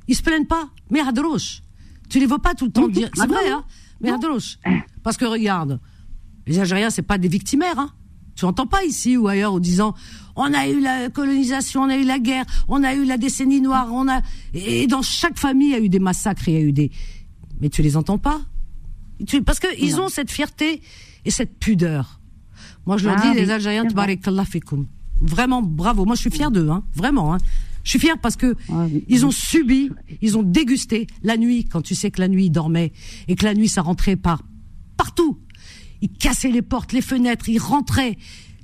Ils 0.07 0.15
se 0.15 0.21
plaignent 0.21 0.45
pas, 0.45 0.69
mais 0.89 0.99
hadrouche. 0.99 1.61
Tu 2.09 2.19
les 2.19 2.25
vois 2.25 2.41
pas 2.41 2.53
tout 2.53 2.65
le 2.65 2.71
temps 2.71 2.87
dire. 2.87 3.09
C'est 3.13 3.27
vrai, 3.27 3.49
hein, 3.49 3.63
mais 4.01 4.11
hadrouche. 4.11 4.57
Parce 5.03 5.17
que 5.17 5.25
regarde, 5.25 5.79
les 6.45 6.59
Algériens, 6.59 6.89
c'est 6.89 7.01
pas 7.01 7.17
des 7.17 7.27
victimaires, 7.27 7.79
hein. 7.79 7.91
Tu 8.35 8.45
entends 8.45 8.65
pas 8.65 8.83
ici 8.83 9.15
ou 9.15 9.27
ailleurs 9.27 9.53
en 9.53 9.59
disant 9.59 9.93
on 10.35 10.51
a 10.53 10.67
eu 10.67 10.81
la 10.81 11.09
colonisation, 11.09 11.83
on 11.83 11.89
a 11.89 11.97
eu 11.97 12.03
la 12.03 12.17
guerre, 12.17 12.45
on 12.67 12.83
a 12.83 12.95
eu 12.95 13.05
la 13.05 13.17
décennie 13.17 13.61
noire, 13.61 13.89
on 13.91 14.09
a 14.09 14.21
et 14.55 14.87
dans 14.87 15.03
chaque 15.03 15.37
famille 15.37 15.67
il 15.67 15.71
y 15.73 15.75
a 15.75 15.79
eu 15.79 15.89
des 15.89 15.99
massacres, 15.99 16.47
il 16.47 16.53
y 16.55 16.57
a 16.57 16.61
eu 16.61 16.73
des 16.73 16.91
mais 17.61 17.69
tu 17.69 17.83
les 17.83 17.95
entends 17.95 18.17
pas 18.17 18.41
parce 19.45 19.59
que 19.59 19.67
ils 19.79 20.01
ont 20.01 20.09
cette 20.09 20.31
fierté 20.31 20.81
et 21.25 21.31
cette 21.31 21.59
pudeur. 21.59 22.19
Moi 22.85 22.97
je 22.97 23.07
leur 23.07 23.17
Ah 23.19 23.21
dis 23.21 23.39
les 23.39 23.51
Algériens 23.51 23.85
tabarakallah 23.85 24.45
fikoum. 24.45 24.87
Vraiment 25.21 25.61
bravo. 25.61 26.03
Moi 26.05 26.15
je 26.15 26.21
suis 26.21 26.31
fier 26.31 26.49
d'eux 26.49 26.69
hein, 26.69 26.83
vraiment 26.95 27.35
hein. 27.35 27.37
Je 27.83 27.89
suis 27.89 27.99
fière 27.99 28.17
parce 28.17 28.35
que 28.35 28.55
ont 29.25 29.31
subi, 29.31 29.89
ils 30.21 30.37
ont 30.37 30.43
dégusté 30.43 31.07
la 31.21 31.37
nuit. 31.37 31.65
Quand 31.65 31.81
tu 31.81 31.95
sais 31.95 32.11
que 32.11 32.21
la 32.21 32.27
nuit 32.27 32.45
ils 32.45 32.51
dormaient 32.51 32.93
et 33.27 33.35
que 33.35 33.45
la 33.45 33.53
nuit 33.53 33.67
ça 33.67 33.81
rentrait 33.81 34.15
par 34.15 34.41
partout, 34.97 35.39
ils 36.01 36.11
cassaient 36.11 36.51
les 36.51 36.61
portes, 36.61 36.93
les 36.93 37.01
fenêtres, 37.01 37.49
ils 37.49 37.59
rentraient, 37.59 38.17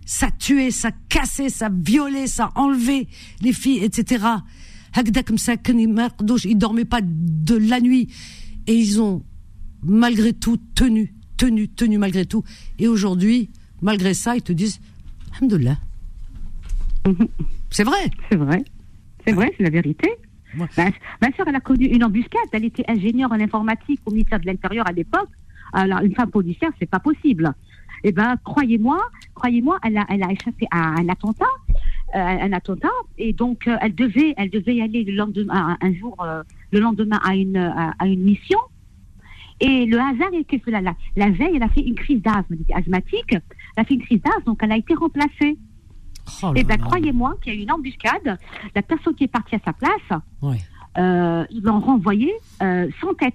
ça 0.06 0.32
tuait, 0.32 0.72
ça 0.72 0.92
cassait, 1.10 1.50
ça 1.50 1.70
violait, 1.70 2.28
ça 2.28 2.52
enlevait 2.56 3.08
les 3.42 3.54
filles, 3.54 3.84
etc. 3.84 4.26
Ils 4.96 6.58
dormaient 6.58 6.86
pas 6.86 7.02
de 7.02 7.56
la 7.56 7.80
nuit 7.80 8.08
et 8.68 8.74
ils 8.74 9.02
ont 9.02 9.24
malgré 9.84 10.34
tout 10.34 10.58
tenu, 10.76 11.14
tenu, 11.38 11.70
tenu 11.70 11.98
malgré 11.98 12.26
tout. 12.26 12.44
Et 12.78 12.88
aujourd'hui, 12.88 13.50
malgré 13.82 14.14
ça, 14.14 14.36
ils 14.36 14.42
te 14.42 14.54
disent, 14.54 14.80
Alhamdulillah. 15.34 15.78
C'est 17.70 17.84
vrai. 17.84 18.10
C'est 18.30 18.38
vrai. 18.38 18.64
C'est 19.30 19.36
vrai, 19.36 19.54
c'est 19.58 19.64
la 19.64 19.70
vérité. 19.70 20.10
Ma, 20.56 20.66
ma 21.22 21.32
soeur, 21.36 21.48
elle 21.48 21.56
a 21.56 21.60
connu 21.60 21.86
une 21.86 22.04
embuscade. 22.04 22.50
Elle 22.52 22.66
était 22.66 22.84
ingénieure 22.88 23.32
en 23.32 23.40
informatique 23.40 24.02
au 24.06 24.12
ministère 24.12 24.40
de 24.40 24.48
l'Intérieur 24.48 24.88
à 24.88 24.92
l'époque. 24.92 25.30
Alors, 25.74 26.00
une 26.02 26.16
femme 26.16 26.32
policière, 26.32 26.72
c'est 26.80 26.90
pas 26.90 27.00
possible. 27.00 27.54
Eh 28.04 28.12
ben, 28.12 28.38
croyez-moi, 28.44 29.00
croyez-moi, 29.36 29.78
elle 29.84 29.98
a, 29.98 30.06
elle 30.10 30.24
a 30.24 30.32
échappé 30.32 30.66
à 30.72 30.96
un 31.00 31.10
attentat, 31.10 31.46
euh, 32.16 32.18
un 32.18 32.54
attentat, 32.54 32.88
et 33.18 33.34
donc 33.34 33.68
euh, 33.68 33.76
elle 33.82 33.94
devait, 33.94 34.34
elle 34.38 34.50
devait 34.50 34.76
y 34.76 34.82
aller 34.82 35.04
le 35.04 35.14
lendemain, 35.14 35.78
un, 35.82 35.88
un 35.88 35.94
jour, 35.94 36.16
euh, 36.24 36.42
le 36.72 36.80
lendemain 36.80 37.20
à 37.24 37.36
une, 37.36 37.58
à, 37.58 37.94
à 38.00 38.08
une 38.08 38.24
mission. 38.24 38.60
Et 39.60 39.86
le 39.86 39.98
hasard 40.00 40.34
est 40.34 40.46
que 40.46 40.72
la, 40.72 40.80
la, 40.80 40.96
la 41.18 41.30
veille, 41.30 41.58
elle 41.58 41.64
a 41.64 41.70
fait 41.70 41.82
une 41.82 41.96
crise 41.96 42.22
d'asthme, 42.22 42.54
elle 42.54 42.62
était 42.62 42.74
asthmatique. 42.74 43.34
Elle 43.34 43.42
a 43.76 43.84
fait 43.84 43.96
une 43.96 44.02
crise 44.02 44.22
d'asthme, 44.22 44.46
donc 44.46 44.60
elle 44.64 44.72
a 44.72 44.78
été 44.78 44.94
remplacée. 44.96 45.58
Oh 46.44 46.54
Eh 46.56 46.64
ben, 46.64 46.78
croyez-moi 46.78 47.36
qu'il 47.42 47.54
y 47.54 47.58
a 47.58 47.60
eu 47.60 47.64
une 47.64 47.72
embuscade. 47.72 48.38
La 48.76 48.82
personne 48.82 49.16
qui 49.16 49.26
est 49.26 49.28
partie 49.28 49.56
à 49.56 49.60
sa 49.66 49.74
place, 49.74 50.22
Ouais. 50.42 50.58
euh, 50.98 51.46
ils 51.50 51.62
l'ont 51.64 51.80
renvoyée 51.80 52.34
euh, 52.62 52.88
sans 53.02 53.14
tête. 53.14 53.34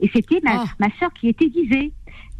Et 0.00 0.10
c'était 0.14 0.40
ma, 0.42 0.64
ma 0.78 0.88
soeur 0.98 1.12
qui 1.14 1.28
était 1.28 1.48
visée. 1.48 1.92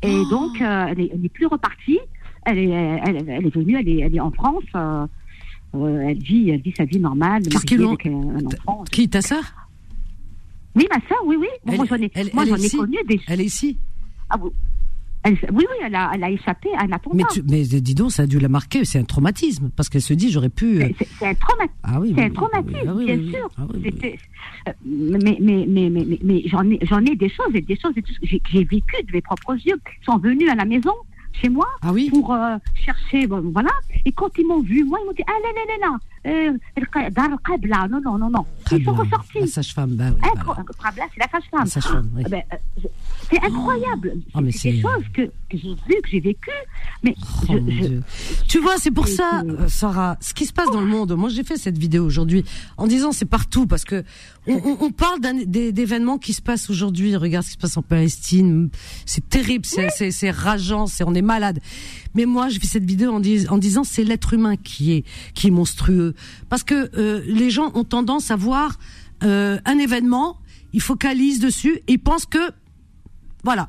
Et 0.02 0.22
donc, 0.30 0.60
euh, 0.60 0.86
elle, 0.88 1.00
est, 1.00 1.10
elle 1.12 1.20
n'est 1.20 1.28
plus 1.30 1.46
repartie. 1.46 1.98
Elle 2.44 2.58
est, 2.58 2.68
elle, 2.70 3.24
elle 3.28 3.46
est 3.46 3.54
venue, 3.54 3.76
elle 3.78 3.88
est, 3.88 4.00
elle 4.00 4.14
est 4.14 4.20
en 4.20 4.30
France. 4.30 4.64
euh, 4.74 5.06
elle, 5.74 6.18
vit, 6.18 6.50
elle 6.50 6.60
vit 6.60 6.72
sa 6.76 6.84
vie 6.84 7.00
normale, 7.00 7.42
Qu'est-ce 7.42 7.66
qu'ils 7.66 7.80
mariée 7.80 7.96
l'ont- 8.10 8.30
avec 8.38 8.44
un, 8.44 8.46
enfant. 8.68 8.84
Qui, 8.90 9.08
ta 9.08 9.20
sœur? 9.20 9.42
Oui, 10.74 10.86
ma 10.90 11.00
soeur, 11.08 11.18
oui, 11.24 11.36
oui. 11.38 11.48
Elle- 11.66 11.76
moi, 11.76 11.86
j'en 11.88 11.96
ai, 11.96 12.10
moi, 12.34 12.44
j'en 12.44 12.56
ai 12.56 12.70
connu 12.70 12.96
des... 13.08 13.20
Elle 13.26 13.40
est 13.40 13.44
ici? 13.46 13.78
Ah, 14.30 14.36
oui. 14.40 14.50
Elle- 15.26 15.38
oui, 15.52 15.64
oui, 15.68 15.76
elle 15.84 15.94
a, 15.94 16.12
elle 16.14 16.22
a 16.24 16.30
échappé 16.30 16.68
à 16.76 16.82
un 16.84 16.92
attentat. 16.92 17.16
Mais, 17.16 17.24
tu, 17.32 17.42
mais 17.48 17.62
dis 17.64 17.94
donc, 17.94 18.12
ça 18.12 18.22
a 18.22 18.26
dû 18.26 18.38
la 18.38 18.48
marquer, 18.48 18.84
c'est 18.84 18.98
un 19.00 19.04
traumatisme. 19.04 19.70
Parce 19.74 19.88
qu'elle 19.88 20.02
se 20.02 20.14
dit, 20.14 20.30
j'aurais 20.30 20.48
pu. 20.48 20.82
euh, 20.82 20.88
C'est- 20.98 21.26
un 21.26 21.34
traumatisme. 21.34 21.78
Ah 21.82 22.00
oui, 22.00 22.14
un 22.16 22.30
traumatisme, 22.30 22.92
oui, 22.96 23.06
ah 23.10 23.16
bien 23.16 23.16
oui, 23.18 23.30
sûr. 23.32 23.48
Ah 23.58 23.66
mais 24.84 25.36
mais, 25.40 25.66
mais, 25.68 25.90
mais, 25.90 26.18
mais, 26.22 26.42
j'en 26.46 26.62
ai, 26.70 26.78
ai 27.10 27.16
des 27.16 27.28
choses 27.28 27.54
et 27.54 27.60
des 27.60 27.78
choses 27.78 27.94
que 27.94 28.00
j'ai 28.22 28.64
vécues 28.64 29.02
de 29.06 29.12
mes 29.12 29.20
propres 29.20 29.54
yeux. 29.54 29.78
Ils 30.00 30.04
sont 30.04 30.18
venus 30.18 30.48
à 30.50 30.54
la 30.54 30.64
maison, 30.64 30.92
chez 31.32 31.48
moi, 31.48 31.66
pour 32.10 32.32
euh, 32.32 32.56
chercher, 32.74 33.26
bon, 33.26 33.42
voilà. 33.52 33.70
Et 34.04 34.12
quand 34.12 34.30
ils 34.38 34.46
m'ont 34.46 34.62
vu, 34.62 34.84
moi, 34.84 34.98
ils 35.02 35.06
m'ont 35.06 35.12
dit, 35.12 35.24
ah 35.26 35.32
là 35.42 35.48
là 35.54 35.62
là 35.72 35.88
là, 35.88 35.98
Qabla. 37.44 37.88
non, 37.88 38.00
non, 38.00 38.18
non, 38.18 38.30
non. 38.30 38.46
Ils 38.72 38.84
sont 38.84 38.92
ressortis. 38.94 39.40
La 39.40 39.46
sage-femme, 39.46 39.90
bah 39.94 40.04
oui. 40.14 40.20
Incro- 40.22 40.56
Qabla, 40.82 41.04
c'est 41.14 41.20
la 41.20 41.28
sage-femme. 41.30 41.60
La 41.64 41.66
sage-femme, 41.66 42.10
oui. 42.14 42.22
Eh 42.26 42.30
ben, 42.30 42.42
euh, 42.52 42.88
c'est 43.30 43.42
incroyable. 43.44 44.12
Oh, 44.34 44.40
mais 44.40 44.52
c'est 44.52 44.72
des 44.72 44.80
choses 44.82 45.04
que, 45.12 45.22
que 45.22 45.30
j'ai 45.56 45.68
vues, 45.68 46.00
que 46.02 46.08
j'ai 46.10 46.20
vécues. 46.20 46.50
Mais 47.02 47.14
Oh, 47.18 47.22
je, 47.48 47.52
mon 47.52 47.70
je- 47.70 47.86
Dieu. 47.88 48.02
Tu 48.48 48.58
vois, 48.60 48.76
c'est 48.78 48.90
pour 48.90 49.08
ça, 49.08 49.42
euh, 49.46 49.68
Sarah, 49.68 50.16
ce 50.20 50.34
qui 50.34 50.46
se 50.46 50.52
passe 50.52 50.70
dans 50.70 50.80
le 50.80 50.86
monde. 50.86 51.12
Moi, 51.16 51.28
j'ai 51.28 51.44
fait 51.44 51.56
cette 51.56 51.78
vidéo 51.78 52.04
aujourd'hui 52.04 52.44
en 52.76 52.86
disant 52.86 53.12
c'est 53.12 53.24
partout 53.26 53.66
parce 53.66 53.84
que 53.84 54.04
on, 54.46 54.54
on- 54.54 54.76
on 54.86 54.90
parle 54.90 55.20
d'événements 55.46 56.18
qui 56.18 56.32
se 56.32 56.42
passent 56.42 56.70
aujourd'hui. 56.70 57.16
Regarde 57.16 57.44
ce 57.44 57.50
qui 57.50 57.54
se 57.54 57.58
passe 57.60 57.76
en 57.76 57.82
Palestine. 57.82 58.70
C'est 59.04 59.28
terrible, 59.28 59.64
c'est 59.66 59.88
c'est- 59.90 60.10
c'est 60.10 60.30
rageant, 60.30 60.86
c'est 60.86 61.04
on 61.04 61.14
est 61.14 61.22
malade. 61.22 61.60
Mais 62.16 62.24
moi, 62.26 62.48
j'ai 62.48 62.58
fait 62.58 62.66
cette 62.66 62.84
vidéo 62.84 63.12
en, 63.12 63.20
dis- 63.20 63.46
en 63.48 63.58
disant 63.58 63.84
c'est 63.84 64.02
l'être 64.04 64.32
humain 64.34 64.56
qui 64.56 64.92
est 64.92 65.04
qui 65.34 65.46
est 65.48 65.50
monstrueux 65.50 66.14
parce 66.48 66.64
que 66.64 66.90
euh, 66.98 67.22
les 67.26 67.50
gens 67.50 67.70
ont 67.74 67.84
tendance 67.84 68.30
à 68.30 68.36
voir 68.36 68.78
euh, 69.22 69.58
un 69.64 69.78
événement, 69.78 70.38
ils 70.72 70.82
focalisent 70.82 71.38
dessus 71.40 71.76
et 71.86 71.92
ils 71.92 71.98
pensent 71.98 72.26
que 72.26 72.50
voilà. 73.44 73.68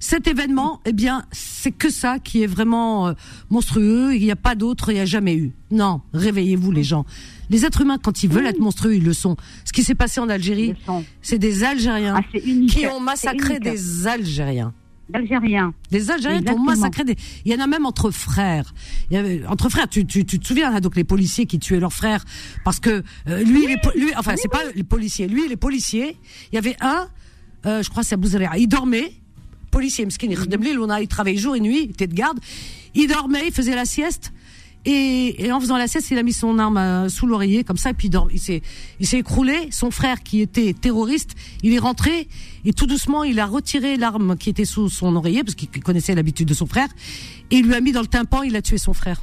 Cet 0.00 0.26
événement, 0.26 0.80
eh 0.84 0.92
bien, 0.92 1.22
c'est 1.30 1.70
que 1.70 1.88
ça 1.88 2.18
qui 2.18 2.42
est 2.42 2.46
vraiment 2.48 3.06
euh, 3.06 3.12
monstrueux. 3.50 4.14
Il 4.14 4.22
n'y 4.22 4.30
a 4.32 4.36
pas 4.36 4.54
d'autre, 4.56 4.90
il 4.90 4.94
n'y 4.94 5.00
a 5.00 5.04
jamais 5.06 5.34
eu. 5.36 5.52
Non, 5.70 6.00
réveillez-vous 6.12 6.72
les 6.72 6.82
gens. 6.82 7.06
Les 7.48 7.64
êtres 7.64 7.80
humains, 7.82 7.98
quand 8.02 8.22
ils 8.24 8.28
veulent 8.28 8.46
être 8.46 8.58
monstrueux, 8.58 8.96
ils 8.96 9.04
le 9.04 9.12
sont. 9.12 9.36
Ce 9.64 9.72
qui 9.72 9.84
s'est 9.84 9.94
passé 9.94 10.20
en 10.20 10.28
Algérie, 10.28 10.74
c'est 11.22 11.38
des 11.38 11.62
Algériens 11.62 12.16
Ah, 12.18 12.38
qui 12.68 12.86
ont 12.86 13.00
massacré 13.00 13.60
des 13.60 14.06
Algériens. 14.08 14.74
d'Algériens. 15.08 15.74
Les 15.90 16.10
Algériens 16.10 16.38
ont 16.38 16.40
Exactement. 16.40 16.64
massacré 16.64 17.04
des. 17.04 17.16
Il 17.44 17.52
y 17.52 17.54
en 17.54 17.60
a 17.60 17.66
même 17.66 17.86
entre 17.86 18.10
frères. 18.10 18.72
Il 19.10 19.14
y 19.14 19.16
avait 19.16 19.44
entre 19.46 19.68
frères. 19.68 19.88
Tu, 19.88 20.06
tu, 20.06 20.24
tu 20.24 20.38
te 20.38 20.46
souviens 20.46 20.74
hein, 20.74 20.80
donc 20.80 20.96
les 20.96 21.04
policiers 21.04 21.46
qui 21.46 21.58
tuaient 21.58 21.80
leurs 21.80 21.92
frères 21.92 22.24
parce 22.64 22.80
que 22.80 23.02
euh, 23.28 23.42
lui, 23.42 23.66
les, 23.66 23.76
lui, 23.94 24.12
enfin 24.16 24.34
c'est 24.36 24.48
pas 24.50 24.62
les 24.74 24.84
policiers. 24.84 25.28
Lui, 25.28 25.48
les 25.48 25.56
policiers. 25.56 26.16
Il 26.52 26.54
y 26.54 26.58
avait 26.58 26.76
un, 26.80 27.08
euh, 27.66 27.82
je 27.82 27.90
crois 27.90 28.02
c'est 28.02 28.14
Abou 28.14 28.28
Zaria. 28.28 28.56
Il 28.56 28.68
dormait. 28.68 29.12
Policier, 29.70 30.04
Mskin, 30.04 30.28
il 30.30 31.08
travaillait 31.08 31.38
jour 31.38 31.56
et 31.56 31.60
nuit, 31.60 31.84
il 31.84 31.90
était 31.92 32.06
de 32.06 32.12
garde. 32.12 32.38
Il 32.94 33.08
dormait, 33.08 33.46
il 33.46 33.54
faisait 33.54 33.74
la 33.74 33.86
sieste. 33.86 34.30
Et, 34.84 35.44
et 35.46 35.52
en 35.52 35.60
faisant 35.60 35.76
la 35.76 35.86
sieste, 35.86 36.10
il 36.10 36.18
a 36.18 36.24
mis 36.24 36.32
son 36.32 36.58
arme 36.58 36.76
euh, 36.76 37.08
sous 37.08 37.26
l'oreiller 37.28 37.62
comme 37.62 37.76
ça, 37.76 37.90
et 37.90 37.94
puis 37.94 38.10
il, 38.32 38.40
s'est, 38.40 38.62
il 38.98 39.06
s'est 39.06 39.18
écroulé. 39.18 39.54
Son 39.70 39.92
frère, 39.92 40.22
qui 40.24 40.40
était 40.40 40.72
terroriste, 40.72 41.36
il 41.62 41.72
est 41.72 41.78
rentré 41.78 42.26
et 42.64 42.72
tout 42.72 42.86
doucement, 42.86 43.22
il 43.22 43.38
a 43.38 43.46
retiré 43.46 43.96
l'arme 43.96 44.36
qui 44.36 44.50
était 44.50 44.64
sous 44.64 44.88
son 44.88 45.14
oreiller 45.14 45.44
parce 45.44 45.54
qu'il 45.54 45.68
connaissait 45.82 46.14
l'habitude 46.16 46.48
de 46.48 46.54
son 46.54 46.66
frère, 46.66 46.88
et 47.52 47.56
il 47.58 47.66
lui 47.66 47.74
a 47.74 47.80
mis 47.80 47.92
dans 47.92 48.00
le 48.00 48.08
tympan. 48.08 48.42
Il 48.42 48.56
a 48.56 48.62
tué 48.62 48.76
son 48.78 48.92
frère. 48.92 49.22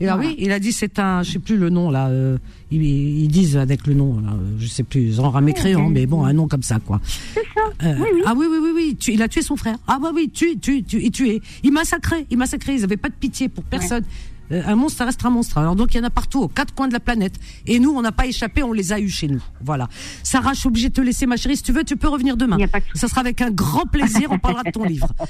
Et 0.00 0.06
là, 0.06 0.16
Voilà. 0.16 0.30
oui, 0.30 0.36
il 0.40 0.50
a 0.50 0.58
dit 0.58 0.72
c'est 0.72 0.98
un, 0.98 1.22
je 1.22 1.30
sais 1.32 1.38
plus 1.38 1.56
le 1.56 1.70
nom 1.70 1.88
là. 1.90 2.08
euh, 2.08 2.36
ils, 2.72 2.82
ils 2.82 3.28
disent 3.28 3.56
avec 3.56 3.86
le 3.86 3.94
nom, 3.94 4.18
là, 4.20 4.30
euh, 4.32 4.56
je 4.58 4.66
sais 4.66 4.82
plus, 4.82 5.20
en 5.20 5.40
mécréant, 5.40 5.88
mais 5.88 6.06
bon, 6.06 6.24
un 6.24 6.32
nom 6.32 6.48
comme 6.48 6.64
ça 6.64 6.80
quoi. 6.80 7.00
C'est 7.32 7.40
ça. 7.54 7.86
Euh, 7.88 7.94
Oui, 8.00 8.08
oui. 8.14 8.20
Ah 8.26 8.34
oui, 8.36 8.46
oui, 8.50 8.58
oui, 8.60 8.70
oui. 8.74 8.96
Tu- 8.98 9.12
il 9.12 9.22
a 9.22 9.28
tué 9.28 9.42
son 9.42 9.56
frère. 9.56 9.76
Ah 9.86 9.98
bah 10.02 10.10
oui, 10.14 10.30
tu, 10.34 10.58
tu, 10.58 10.82
tu, 10.82 11.00
il 11.00 11.10
tué. 11.12 11.40
Il 11.62 11.72
massacrait, 11.72 12.26
il 12.30 12.36
massacrait. 12.38 12.74
Ils 12.74 12.82
avaient 12.84 12.96
pas 12.96 13.08
de 13.08 13.14
pitié 13.14 13.48
pour 13.48 13.62
personne. 13.64 14.04
Un 14.50 14.74
monstre, 14.76 14.98
ça 14.98 15.04
reste 15.06 15.24
un 15.24 15.30
monstre. 15.30 15.58
Alors 15.58 15.76
donc 15.76 15.94
il 15.94 15.98
y 15.98 16.00
en 16.00 16.04
a 16.04 16.10
partout, 16.10 16.42
aux 16.42 16.48
quatre 16.48 16.74
coins 16.74 16.88
de 16.88 16.92
la 16.92 17.00
planète. 17.00 17.34
Et 17.66 17.78
nous, 17.78 17.90
on 17.90 18.02
n'a 18.02 18.12
pas 18.12 18.26
échappé, 18.26 18.62
on 18.62 18.72
les 18.72 18.92
a 18.92 19.00
eus 19.00 19.08
chez 19.08 19.28
nous. 19.28 19.42
Voilà. 19.62 19.88
Sarah, 20.22 20.52
je 20.52 20.60
suis 20.60 20.68
obligée 20.68 20.88
de 20.88 20.94
te 20.94 21.00
laisser, 21.00 21.26
ma 21.26 21.36
chérie. 21.36 21.56
Si 21.56 21.62
tu 21.62 21.72
veux, 21.72 21.84
tu 21.84 21.96
peux 21.96 22.08
revenir 22.08 22.36
demain. 22.36 22.58
Ça 22.94 23.08
sera 23.08 23.20
avec 23.20 23.40
un 23.40 23.50
grand 23.50 23.86
plaisir. 23.86 24.28
On 24.30 24.38
parlera 24.38 24.62
de 24.64 24.70
ton 24.70 24.84
livre. 24.84 25.08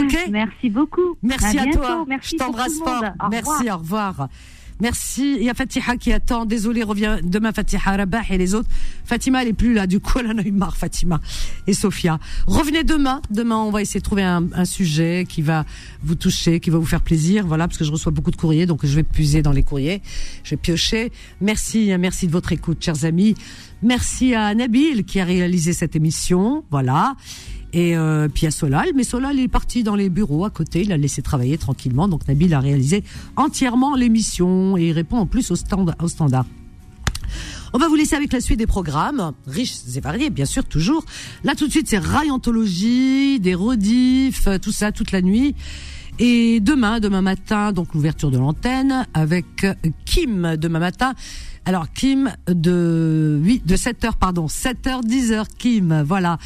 Ok? 0.00 0.16
Merci 0.30 0.70
beaucoup. 0.70 1.16
Merci 1.22 1.58
À 1.58 1.66
toi. 1.66 2.04
Merci 2.06 2.30
je 2.32 2.44
t'embrasse 2.44 2.78
fort. 2.78 3.04
Au 3.24 3.28
Merci. 3.28 3.70
Au 3.70 3.76
revoir. 3.78 4.28
Merci. 4.80 5.36
Il 5.38 5.44
y 5.44 5.50
a 5.50 5.54
Fatiha 5.54 5.96
qui 5.96 6.12
attend. 6.12 6.46
Désolé, 6.46 6.82
revient 6.82 7.18
demain 7.22 7.52
Fatiha 7.52 7.96
Rabah 7.96 8.22
et 8.30 8.38
les 8.38 8.54
autres. 8.54 8.68
Fatima, 9.04 9.42
elle 9.42 9.48
est 9.48 9.52
plus 9.52 9.74
là. 9.74 9.86
Du 9.86 10.00
coup, 10.00 10.18
elle 10.18 10.28
en 10.28 10.38
a 10.38 10.42
eu 10.42 10.52
marre, 10.52 10.76
Fatima 10.76 11.20
et 11.66 11.72
Sophia. 11.72 12.18
Revenez 12.46 12.84
demain. 12.84 13.20
Demain, 13.30 13.56
on 13.56 13.70
va 13.70 13.82
essayer 13.82 14.00
de 14.00 14.04
trouver 14.04 14.22
un, 14.22 14.46
un 14.54 14.64
sujet 14.64 15.26
qui 15.28 15.42
va 15.42 15.64
vous 16.02 16.14
toucher, 16.14 16.60
qui 16.60 16.70
va 16.70 16.78
vous 16.78 16.86
faire 16.86 17.02
plaisir. 17.02 17.46
Voilà, 17.46 17.68
parce 17.68 17.78
que 17.78 17.84
je 17.84 17.92
reçois 17.92 18.12
beaucoup 18.12 18.30
de 18.30 18.36
courriers, 18.36 18.66
donc 18.66 18.84
je 18.84 18.94
vais 18.94 19.02
puiser 19.02 19.42
dans 19.42 19.52
les 19.52 19.62
courriers. 19.62 20.02
Je 20.44 20.50
vais 20.50 20.56
piocher. 20.56 21.12
Merci, 21.40 21.92
merci 21.98 22.26
de 22.26 22.32
votre 22.32 22.52
écoute, 22.52 22.82
chers 22.82 23.04
amis. 23.04 23.34
Merci 23.82 24.34
à 24.34 24.54
Nabil 24.54 25.04
qui 25.04 25.20
a 25.20 25.24
réalisé 25.24 25.72
cette 25.72 25.96
émission. 25.96 26.64
Voilà. 26.70 27.14
Et 27.72 27.96
euh, 27.96 28.28
puis 28.28 28.46
à 28.46 28.50
Solal, 28.50 28.88
mais 28.94 29.04
Solal 29.04 29.36
il 29.36 29.44
est 29.44 29.48
parti 29.48 29.82
dans 29.82 29.94
les 29.94 30.08
bureaux 30.08 30.44
à 30.44 30.50
côté, 30.50 30.82
il 30.82 30.92
a 30.92 30.96
laissé 30.96 31.22
travailler 31.22 31.56
tranquillement. 31.56 32.08
Donc 32.08 32.26
Nabil 32.26 32.52
a 32.52 32.60
réalisé 32.60 33.04
entièrement 33.36 33.94
l'émission 33.94 34.76
et 34.76 34.88
il 34.88 34.92
répond 34.92 35.18
en 35.18 35.26
plus 35.26 35.50
au, 35.50 35.56
stand, 35.56 35.94
au 36.02 36.08
standard. 36.08 36.46
On 37.72 37.78
va 37.78 37.86
vous 37.86 37.94
laisser 37.94 38.16
avec 38.16 38.32
la 38.32 38.40
suite 38.40 38.58
des 38.58 38.66
programmes, 38.66 39.32
riches 39.46 39.76
et 39.94 40.00
variés, 40.00 40.30
bien 40.30 40.44
sûr, 40.44 40.64
toujours. 40.64 41.04
Là, 41.44 41.54
tout 41.54 41.68
de 41.68 41.70
suite, 41.70 41.86
c'est 41.88 41.98
Rayontologie, 41.98 43.38
des 43.38 43.54
rediffs, 43.54 44.48
euh, 44.48 44.58
tout 44.58 44.72
ça, 44.72 44.90
toute 44.90 45.12
la 45.12 45.22
nuit. 45.22 45.54
Et 46.18 46.58
demain, 46.58 46.98
demain 46.98 47.22
matin, 47.22 47.72
donc 47.72 47.94
l'ouverture 47.94 48.32
de 48.32 48.38
l'antenne 48.38 49.06
avec 49.14 49.64
Kim 50.04 50.56
demain 50.56 50.80
matin. 50.80 51.14
Alors 51.70 51.86
Kim 51.92 52.32
de 52.48 53.38
8, 53.44 53.64
de 53.64 53.76
7 53.76 54.04
heures, 54.04 54.16
pardon, 54.16 54.48
7 54.48 54.88
heures, 54.88 55.02
10 55.02 55.30
heures, 55.30 55.46
Kim, 55.46 56.02
voilà. 56.04 56.36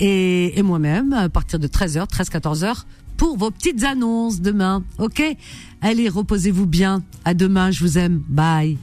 Et, 0.00 0.58
et 0.58 0.62
moi-même, 0.62 1.14
à 1.14 1.30
partir 1.30 1.58
de 1.58 1.66
13 1.66 1.96
heures, 1.96 2.06
13, 2.06 2.28
14 2.28 2.62
heures, 2.62 2.86
pour 3.16 3.38
vos 3.38 3.50
petites 3.50 3.84
annonces 3.84 4.42
demain. 4.42 4.84
Ok? 4.98 5.22
Allez, 5.80 6.10
reposez-vous 6.10 6.66
bien. 6.66 7.02
À 7.24 7.32
demain, 7.32 7.70
je 7.70 7.82
vous 7.82 7.96
aime. 7.96 8.22
Bye. 8.28 8.76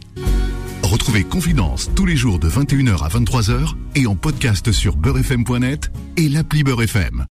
Retrouvez 0.81 1.25
Confidence 1.25 1.91
tous 1.95 2.07
les 2.07 2.15
jours 2.15 2.39
de 2.39 2.49
21h 2.49 3.03
à 3.03 3.09
23h 3.09 3.75
et 3.93 4.07
en 4.07 4.15
podcast 4.15 4.71
sur 4.71 4.95
beurrefm.net 4.95 5.91
et 6.17 6.27
l'appli 6.27 6.63
Beurre 6.63 6.81
FM. 6.81 7.21